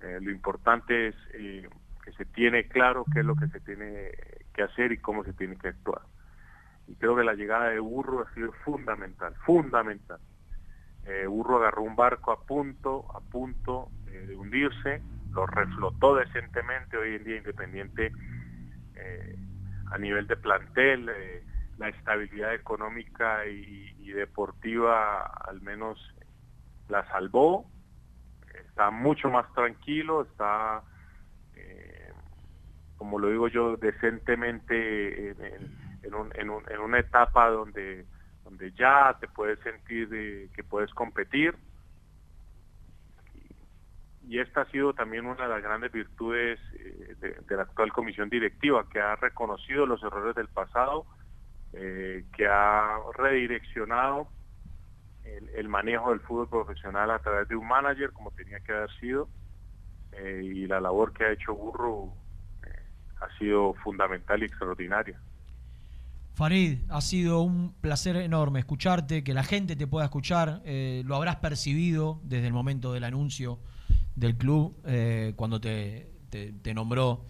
eh, 0.00 0.18
lo 0.20 0.30
importante 0.30 1.08
es 1.08 1.14
eh, 1.34 1.68
que 2.04 2.12
se 2.12 2.24
tiene 2.24 2.68
claro 2.68 3.04
qué 3.12 3.20
es 3.20 3.26
lo 3.26 3.36
que 3.36 3.48
se 3.48 3.60
tiene 3.60 4.12
que 4.54 4.62
hacer 4.62 4.92
y 4.92 4.98
cómo 4.98 5.24
se 5.24 5.32
tiene 5.32 5.56
que 5.56 5.68
actuar. 5.68 6.02
Y 6.90 6.96
creo 6.96 7.14
que 7.14 7.22
la 7.22 7.34
llegada 7.34 7.68
de 7.68 7.78
Burro 7.78 8.26
ha 8.26 8.34
sido 8.34 8.52
fundamental, 8.64 9.34
fundamental. 9.46 10.18
Eh, 11.06 11.26
Burro 11.26 11.58
agarró 11.58 11.82
un 11.82 11.94
barco 11.94 12.32
a 12.32 12.44
punto, 12.44 13.06
a 13.14 13.20
punto 13.20 13.88
de 14.06 14.36
hundirse, 14.36 15.00
lo 15.32 15.46
reflotó 15.46 16.16
decentemente, 16.16 16.96
hoy 16.96 17.14
en 17.14 17.24
día 17.24 17.36
Independiente 17.36 18.12
a 19.92 19.98
nivel 19.98 20.26
de 20.26 20.36
plantel, 20.36 21.10
la 21.80 21.88
estabilidad 21.88 22.54
económica 22.54 23.46
y, 23.46 23.88
deportiva 24.10 25.22
al 25.22 25.62
menos 25.62 25.96
la 26.88 27.06
salvó, 27.08 27.70
está 28.52 28.90
mucho 28.90 29.30
más 29.30 29.50
tranquilo, 29.54 30.22
está, 30.22 30.82
eh, 31.54 32.12
como 32.96 33.20
lo 33.20 33.28
digo 33.28 33.46
yo, 33.46 33.76
decentemente 33.76 35.30
en, 35.30 35.44
en, 35.44 35.79
en, 36.02 36.14
un, 36.14 36.30
en, 36.34 36.50
un, 36.50 36.62
en 36.70 36.80
una 36.80 36.98
etapa 36.98 37.48
donde, 37.50 38.06
donde 38.44 38.72
ya 38.72 39.16
te 39.20 39.28
puedes 39.28 39.58
sentir 39.60 40.08
que 40.54 40.64
puedes 40.64 40.92
competir. 40.94 41.54
Y 44.30 44.38
esta 44.38 44.60
ha 44.60 44.70
sido 44.70 44.92
también 44.92 45.26
una 45.26 45.42
de 45.42 45.48
las 45.48 45.62
grandes 45.62 45.90
virtudes 45.90 46.60
eh, 46.74 47.16
de, 47.48 47.56
la 47.56 47.62
actual 47.62 47.92
comisión 47.92 48.28
directiva, 48.28 48.88
que 48.88 49.00
ha 49.00 49.16
reconocido 49.16 49.86
los 49.86 50.02
errores 50.04 50.36
del 50.36 50.46
pasado, 50.46 51.04
eh, 51.72 52.24
que 52.36 52.46
ha 52.46 52.96
redireccionado 53.16 54.28
el, 55.24 55.68
manejo 55.68 56.10
del 56.10 56.20
fútbol 56.20 56.48
profesional 56.48 57.10
a 57.10 57.18
través 57.18 57.48
de 57.48 57.56
un 57.56 57.66
manager 57.66 58.12
como 58.12 58.30
tenía 58.32 58.58
que 58.60 58.72
haber 58.72 58.90
sido 58.98 59.28
eh, 60.12 60.42
y 60.42 60.66
la 60.66 60.80
labor 60.80 61.12
que 61.12 61.24
ha 61.24 61.32
hecho 61.32 61.54
Burro 61.54 62.12
ha 63.20 63.38
sido 63.38 63.74
fundamental 63.74 64.42
y 64.42 64.46
extraordinaria. 64.46 65.20
Farid, 66.34 66.78
ha 66.88 67.00
sido 67.00 67.42
un 67.42 67.72
placer 67.80 68.16
enorme 68.16 68.60
escucharte, 68.60 69.22
que 69.22 69.34
la 69.34 69.44
gente 69.44 69.76
te 69.76 69.86
pueda 69.86 70.06
escuchar, 70.06 70.62
eh, 70.64 71.02
lo 71.04 71.16
habrás 71.16 71.36
percibido 71.36 72.20
desde 72.24 72.46
el 72.46 72.52
momento 72.52 72.92
del 72.92 73.04
anuncio 73.04 73.58
del 74.16 74.36
club, 74.36 74.76
eh, 74.84 75.32
cuando 75.36 75.60
te, 75.60 76.08
nombró 76.74 77.24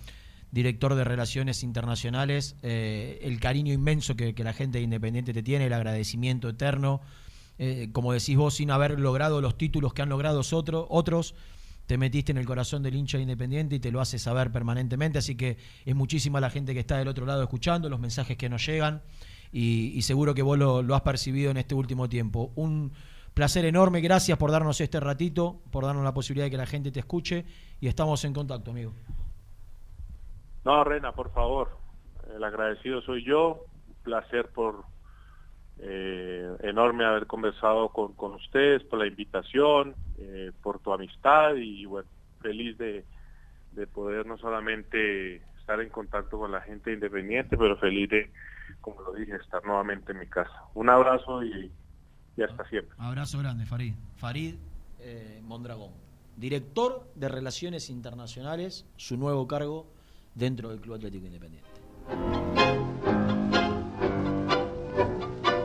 director 0.51 0.95
de 0.95 1.05
Relaciones 1.05 1.63
Internacionales, 1.63 2.57
eh, 2.63 3.21
el 3.23 3.39
cariño 3.39 3.73
inmenso 3.73 4.17
que, 4.17 4.35
la 4.37 4.53
gente 4.53 4.79
de 4.79 4.85
Independiente 4.85 5.33
te 5.33 5.43
tiene, 5.43 5.67
el 5.67 5.73
agradecimiento 5.73 6.49
eterno. 6.49 7.01
Eh, 7.59 7.91
como 7.93 8.13
decís 8.13 8.37
vos, 8.37 8.55
sin 8.55 8.71
haber 8.71 8.99
logrado 8.99 9.41
los 9.41 9.59
títulos 9.59 9.93
que 9.93 10.03
han 10.03 10.09
logrado 10.09 10.41
otro, 10.53 10.87
otros, 10.89 11.35
te 11.91 11.99
metiste 11.99 12.31
en 12.31 12.39
el 12.39 12.47
corazón 12.47 12.85
del 12.85 12.95
hincha 12.95 13.19
de 13.19 13.23
Independiente 13.23 13.75
y 13.75 13.81
te 13.81 13.91
lo 13.91 14.01
hace 14.01 14.17
saber 14.17 14.53
permanentemente. 14.53 15.19
Así 15.19 15.37
que 15.37 15.57
es 15.85 15.97
muchísima 15.97 16.39
la 16.39 16.49
gente 16.49 16.73
que 16.73 16.79
está 16.79 16.97
del 16.97 17.09
otro 17.09 17.27
lado 17.27 17.43
escuchando, 17.43 17.89
los 17.89 17.99
mensajes 17.99 18.37
que 18.37 18.49
nos 18.49 18.65
llegan 18.65 19.03
y, 19.51 20.01
seguro 20.03 20.33
que 20.33 20.43
vos 20.43 20.57
lo, 20.57 20.95
has 20.95 21.01
percibido 21.01 21.51
en 21.51 21.57
este 21.57 21.75
último 21.75 22.09
tiempo. 22.09 22.53
Un 22.55 22.93
placer 23.35 23.65
enorme, 23.65 24.01
gracias 24.03 24.39
por 24.39 24.53
darnos 24.53 24.81
este 24.81 25.01
ratito, 25.01 25.63
por 25.73 25.85
darnos 25.85 26.05
la 26.05 26.15
posibilidad 26.15 26.47
de 26.47 26.53
que 26.53 26.59
la 26.59 26.67
gente 26.67 26.93
te 26.93 27.01
escuche 27.01 27.45
y 27.81 27.89
estamos 27.89 28.25
en 28.25 28.35
contacto, 28.35 28.71
amigo. 28.71 28.93
No, 30.65 30.85
Rena, 30.85 31.11
por 31.11 31.33
favor. 31.33 31.77
El 32.33 32.45
agradecido 32.45 33.03
soy 33.03 33.25
yo. 33.25 33.65
placer 34.05 34.49
por 34.51 34.85
eh, 35.79 36.57
enorme 36.63 37.05
haber 37.05 37.27
conversado 37.27 37.89
con, 37.89 38.13
con 38.15 38.35
ustedes, 38.35 38.85
por 38.85 39.01
la 39.01 39.09
invitación, 39.09 39.97
eh, 40.21 40.53
por 40.63 40.79
tu 40.81 40.93
amistad 40.93 41.55
y 41.57 41.85
bueno, 41.87 42.09
feliz 42.41 42.77
de, 42.79 43.05
de 43.73 43.87
poder 43.87 44.27
no 44.27 44.37
solamente 44.39 45.37
estar 45.59 45.81
en 45.81 45.89
contacto 45.89 46.39
con 46.39 46.53
la 46.53 46.61
gente 46.61 46.93
independiente, 46.93 47.57
pero 47.57 47.77
feliz 47.77 48.09
de, 48.11 48.31
como 48.81 49.01
lo 49.03 49.13
dije, 49.15 49.37
estar 49.37 49.65
nuevamente 49.65 50.13
en 50.13 50.19
mi 50.19 50.27
casa. 50.27 50.65
Un 50.75 50.89
abrazo 50.89 51.43
y, 51.43 51.71
y 52.37 52.43
hasta 52.43 52.69
siempre. 52.69 52.95
Abrazo 52.99 53.39
grande, 53.39 53.67
Farid. 53.67 53.95
Farid 54.17 54.57
eh, 55.01 55.41
Mondragón, 55.43 55.93
director 56.37 57.11
de 57.15 57.29
Relaciones 57.29 57.89
Internacionales, 57.89 58.87
su 58.97 59.17
nuevo 59.17 59.47
cargo 59.47 59.87
dentro 60.35 60.69
del 60.71 60.81
Club 60.81 60.97
Atlético 60.97 61.27
Independiente. 61.27 61.71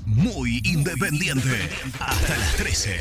Muy 0.07 0.59
independiente. 0.63 1.69
Hasta 1.99 2.35
las 2.35 2.55
13. 2.55 2.95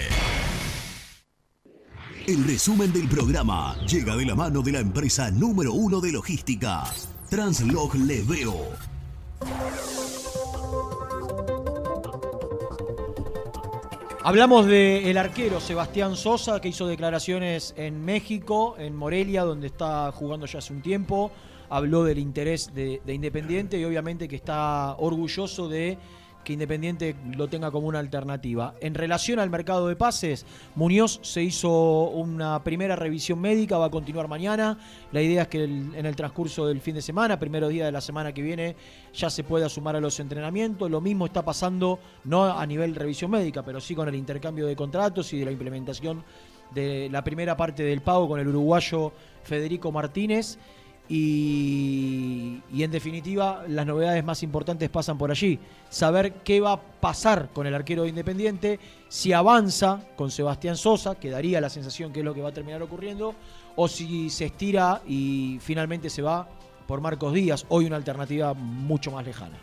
El 2.27 2.45
resumen 2.45 2.93
del 2.93 3.09
programa 3.09 3.79
llega 3.87 4.15
de 4.15 4.27
la 4.27 4.35
mano 4.35 4.61
de 4.61 4.73
la 4.73 4.81
empresa 4.81 5.31
número 5.31 5.73
uno 5.73 6.03
de 6.03 6.13
logística, 6.13 6.85
Translog 7.31 7.95
Leveo. 7.95 8.77
Hablamos 14.23 14.67
del 14.67 15.17
arquero 15.17 15.61
Sebastián 15.61 16.15
Sosa, 16.15 16.61
que 16.61 16.69
hizo 16.69 16.87
declaraciones 16.87 17.73
en 17.79 18.05
México, 18.05 18.77
en 18.79 18.95
Morelia, 18.95 19.45
donde 19.45 19.69
está 19.69 20.13
jugando 20.13 20.45
ya 20.45 20.59
hace 20.59 20.75
un 20.75 20.83
tiempo. 20.83 21.33
Habló 21.71 22.05
del 22.05 22.19
interés 22.19 22.75
de, 22.75 23.01
de 23.03 23.15
Independiente 23.15 23.79
y 23.79 23.85
obviamente 23.87 24.29
que 24.29 24.37
está 24.37 24.95
orgulloso 24.99 25.71
de 25.71 25.97
que 26.45 26.53
Independiente 26.53 27.17
lo 27.37 27.49
tenga 27.49 27.71
como 27.71 27.89
una 27.89 27.99
alternativa. 27.99 28.75
En 28.81 28.95
relación 28.95 29.39
al 29.39 29.51
mercado 29.51 29.89
de 29.89 29.97
pases, 29.97 30.47
Muñoz 30.75 31.21
se 31.23 31.43
hizo 31.43 32.09
una 32.09 32.63
primera 32.65 32.97
revisión 32.97 33.41
médica, 33.41 33.79
va 33.79 33.87
a 33.87 33.91
continuar 33.91 34.29
mañana. 34.29 34.79
La 35.13 35.23
idea 35.23 35.43
es 35.43 35.49
que 35.49 35.65
en 35.65 36.07
el 36.07 36.17
transcurso 36.17 36.67
del 36.67 36.81
fin 36.81 36.95
de 36.95 37.03
semana, 37.03 37.39
primero 37.39 37.69
día 37.69 37.87
de 37.87 37.93
la 37.93 38.01
semana 38.01 38.33
que 38.33 38.43
viene, 38.43 38.77
ya 39.13 39.31
se 39.31 39.45
pueda 39.45 39.69
sumar 39.69 39.97
a 39.97 40.01
los 40.01 40.19
entrenamientos. 40.21 40.91
Lo 40.91 41.01
mismo 41.01 41.27
está 41.27 41.45
pasando, 41.45 41.99
no 42.25 42.45
a 42.45 42.67
nivel 42.67 42.95
revisión 42.95 43.31
médica, 43.31 43.63
pero 43.63 43.81
sí 43.81 43.95
con 43.95 44.09
el 44.09 44.15
intercambio 44.15 44.67
de 44.67 44.77
contratos 44.77 45.33
y 45.33 45.39
de 45.39 45.45
la 45.45 45.53
implementación 45.53 46.25
de 46.75 47.09
la 47.11 47.25
primera 47.25 47.57
parte 47.57 47.83
del 47.83 48.01
pago 48.01 48.29
con 48.29 48.41
el 48.41 48.49
uruguayo 48.49 49.13
Federico 49.43 49.91
Martínez. 49.93 50.59
Y, 51.13 52.63
en 52.73 52.91
definitiva, 52.93 53.65
las 53.67 53.85
novedades 53.85 54.23
más 54.25 54.45
importantes 54.45 54.89
pasan 54.91 55.19
por 55.19 55.33
allí. 55.33 55.59
Saber 55.89 56.35
qué 56.45 56.61
va 56.61 56.75
a 56.75 56.81
pasar 56.81 57.49
con 57.53 57.67
el 57.67 57.75
arquero 57.75 58.05
de 58.05 58.11
Independiente, 58.11 58.79
si 59.09 59.33
avanza 59.33 60.01
con 60.15 60.31
Sebastián 60.31 60.77
Sosa, 60.77 61.17
que 61.17 61.31
daría 61.31 61.61
la 61.61 61.69
sensación 61.69 62.13
que 62.13 62.21
es 62.21 62.25
lo 62.25 62.33
que 62.33 62.43
va 62.43 62.51
a 62.51 62.55
terminar 62.55 62.81
ocurriendo, 62.81 63.35
o 63.75 63.89
si 63.89 64.31
se 64.31 64.45
estira 64.45 65.03
y 65.05 65.59
finalmente 65.61 66.11
se 66.11 66.23
va 66.23 66.49
por 66.87 67.01
Marcos 67.01 67.35
Díaz, 67.35 67.67
hoy 67.71 67.87
una 67.87 67.97
alternativa 67.97 68.55
mucho 68.55 69.11
más 69.11 69.25
lejana. 69.25 69.59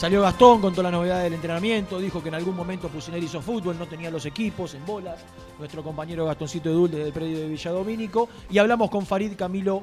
Salió 0.00 0.22
Gastón, 0.22 0.62
contó 0.62 0.82
la 0.82 0.90
novedad 0.90 1.22
del 1.22 1.34
entrenamiento, 1.34 1.98
dijo 1.98 2.22
que 2.22 2.30
en 2.30 2.34
algún 2.36 2.56
momento 2.56 2.88
Fusineri 2.88 3.26
hizo 3.26 3.42
fútbol, 3.42 3.78
no 3.78 3.84
tenía 3.86 4.10
los 4.10 4.24
equipos 4.24 4.72
en 4.72 4.86
bolas. 4.86 5.20
Nuestro 5.58 5.82
compañero 5.82 6.24
Gastoncito 6.24 6.70
Edul 6.70 6.90
desde 6.90 7.08
el 7.08 7.12
predio 7.12 7.38
de 7.38 7.48
Villadomínico. 7.48 8.26
Y 8.48 8.56
hablamos 8.56 8.88
con 8.88 9.04
Farid 9.04 9.36
Camilo 9.36 9.82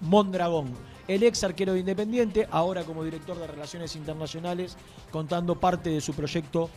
Mondragón, 0.00 0.68
el 1.06 1.22
ex 1.22 1.44
arquero 1.44 1.74
de 1.74 1.80
Independiente, 1.80 2.48
ahora 2.50 2.82
como 2.84 3.04
director 3.04 3.38
de 3.38 3.46
Relaciones 3.46 3.94
Internacionales, 3.94 4.74
contando 5.10 5.54
parte 5.56 5.90
de 5.90 6.00
su 6.00 6.14
proyecto 6.14 6.70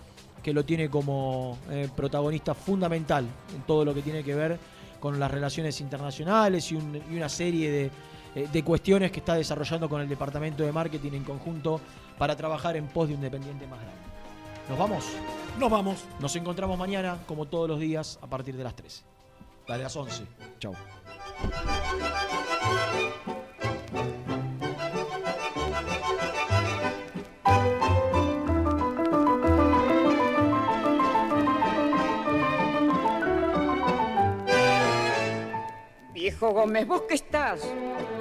que 0.43 0.51
lo 0.51 0.65
tiene 0.65 0.89
como 0.89 1.57
eh, 1.69 1.88
protagonista 1.95 2.53
fundamental 2.53 3.26
en 3.55 3.61
todo 3.61 3.85
lo 3.85 3.93
que 3.93 4.01
tiene 4.01 4.22
que 4.22 4.35
ver 4.35 4.59
con 4.99 5.18
las 5.18 5.31
relaciones 5.31 5.80
internacionales 5.80 6.69
y, 6.73 6.76
un- 6.76 7.01
y 7.09 7.15
una 7.15 7.30
serie 7.30 7.89
eh, 8.35 8.47
de 8.51 8.63
cuestiones 8.63 9.11
que 9.11 9.19
está 9.19 9.35
desarrollando 9.35 9.88
con 9.88 10.01
el 10.01 10.09
departamento 10.09 10.63
de 10.63 10.72
marketing 10.73 11.11
en 11.13 11.23
conjunto 11.23 11.80
para 12.22 12.35
trabajar 12.35 12.77
en 12.77 12.85
pos 12.85 13.07
de 13.07 13.15
un 13.15 13.19
Independiente 13.22 13.65
más 13.65 13.80
grande. 13.80 13.99
¿Nos 14.69 14.77
vamos? 14.77 15.06
Nos 15.57 15.72
vamos. 15.72 16.06
Nos 16.19 16.35
encontramos 16.35 16.77
mañana, 16.77 17.18
como 17.26 17.48
todos 17.48 17.68
los 17.68 17.80
días, 17.80 18.19
a 18.22 18.27
partir 18.27 18.56
de 18.56 18.64
las 18.64 18.76
13. 18.76 19.02
A 19.68 19.77
las 19.77 19.95
11. 19.95 20.26
Chau. 20.60 20.76
Viejo 36.14 36.52
Gómez, 36.52 36.88
vos 36.88 37.02
que 37.10 37.15
estás, 37.15 37.61
de 37.64 38.20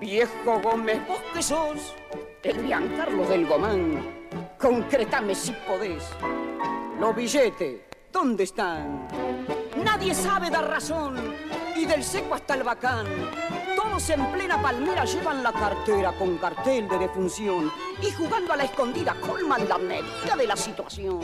Viejo 0.00 0.60
Gómez, 0.60 1.06
vos 1.06 1.20
que 1.32 1.42
sos 1.42 1.94
el 2.42 2.66
Giancarlo 2.66 3.24
del 3.26 3.46
Gomán, 3.46 4.02
concretame 4.58 5.34
si 5.34 5.52
podés. 5.66 6.04
Los 6.98 7.14
billetes, 7.14 7.80
¿dónde 8.12 8.44
están? 8.44 9.06
Nadie 9.82 10.14
sabe 10.14 10.50
dar 10.50 10.68
razón, 10.68 11.16
y 11.76 11.86
del 11.86 12.02
seco 12.02 12.34
hasta 12.34 12.54
el 12.54 12.64
bacán. 12.64 13.06
Todos 13.76 14.10
en 14.10 14.26
plena 14.32 14.60
palmera 14.60 15.04
llevan 15.04 15.42
la 15.42 15.52
cartera 15.52 16.12
con 16.12 16.38
cartel 16.38 16.88
de 16.88 16.98
defunción 16.98 17.72
y 18.02 18.10
jugando 18.10 18.52
a 18.52 18.56
la 18.56 18.64
escondida 18.64 19.14
colman 19.20 19.68
la 19.68 19.78
medida 19.78 20.36
de 20.36 20.46
la 20.46 20.56
situación. 20.56 21.20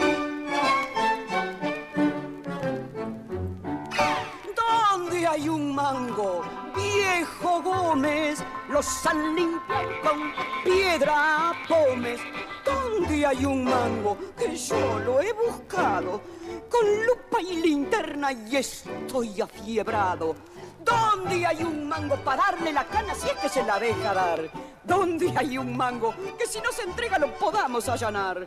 ¿Dónde 5.21 5.37
hay 5.37 5.49
un 5.51 5.75
mango? 5.75 6.43
Viejo 6.75 7.61
Gómez, 7.61 8.43
los 8.71 9.07
han 9.07 9.37
limpiado 9.37 10.01
con 10.03 10.33
piedra 10.65 11.53
pómez. 11.69 12.19
¿Dónde 12.65 13.27
hay 13.27 13.45
un 13.45 13.65
mango? 13.65 14.17
Que 14.35 14.57
yo 14.57 14.99
lo 15.01 15.21
he 15.21 15.31
buscado 15.35 16.23
con 16.71 17.05
lupa 17.05 17.43
y 17.43 17.61
linterna 17.61 18.33
y 18.33 18.57
estoy 18.57 19.43
afiebrado. 19.43 20.37
¿Dónde 20.83 21.45
hay 21.45 21.65
un 21.65 21.87
mango 21.87 22.17
para 22.25 22.45
darle 22.45 22.73
la 22.73 22.87
cana 22.87 23.15
si 23.15 23.29
es 23.29 23.35
que 23.35 23.51
se 23.51 23.63
la 23.63 23.79
deja 23.79 24.15
dar? 24.15 24.41
¿Dónde 24.83 25.35
hay 25.37 25.59
un 25.59 25.77
mango 25.77 26.15
que 26.39 26.47
si 26.47 26.63
no 26.63 26.73
se 26.73 26.85
entrega 26.85 27.19
lo 27.19 27.31
podamos 27.35 27.87
allanar? 27.91 28.47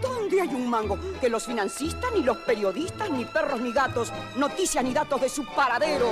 ¿Dónde 0.00 0.40
hay 0.40 0.54
un 0.54 0.68
mango 0.68 0.98
que 1.20 1.28
los 1.28 1.46
financistas, 1.46 2.10
ni 2.12 2.22
los 2.22 2.38
periodistas, 2.38 3.10
ni 3.10 3.24
perros, 3.24 3.60
ni 3.60 3.72
gatos, 3.72 4.12
noticias 4.36 4.84
ni 4.84 4.92
datos 4.92 5.20
de 5.20 5.28
su 5.28 5.44
paradero 5.46 6.10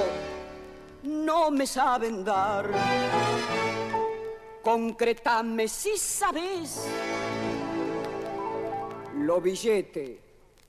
no 1.03 1.51
me 1.51 1.67
saben 1.67 2.25
dar? 2.25 2.71
Concretame 4.63 5.69
si 5.69 5.97
sabes. 5.97 6.87
Los 9.15 9.43
billetes, 9.43 10.19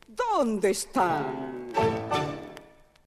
¿dónde 0.08 0.72
están? 0.72 1.99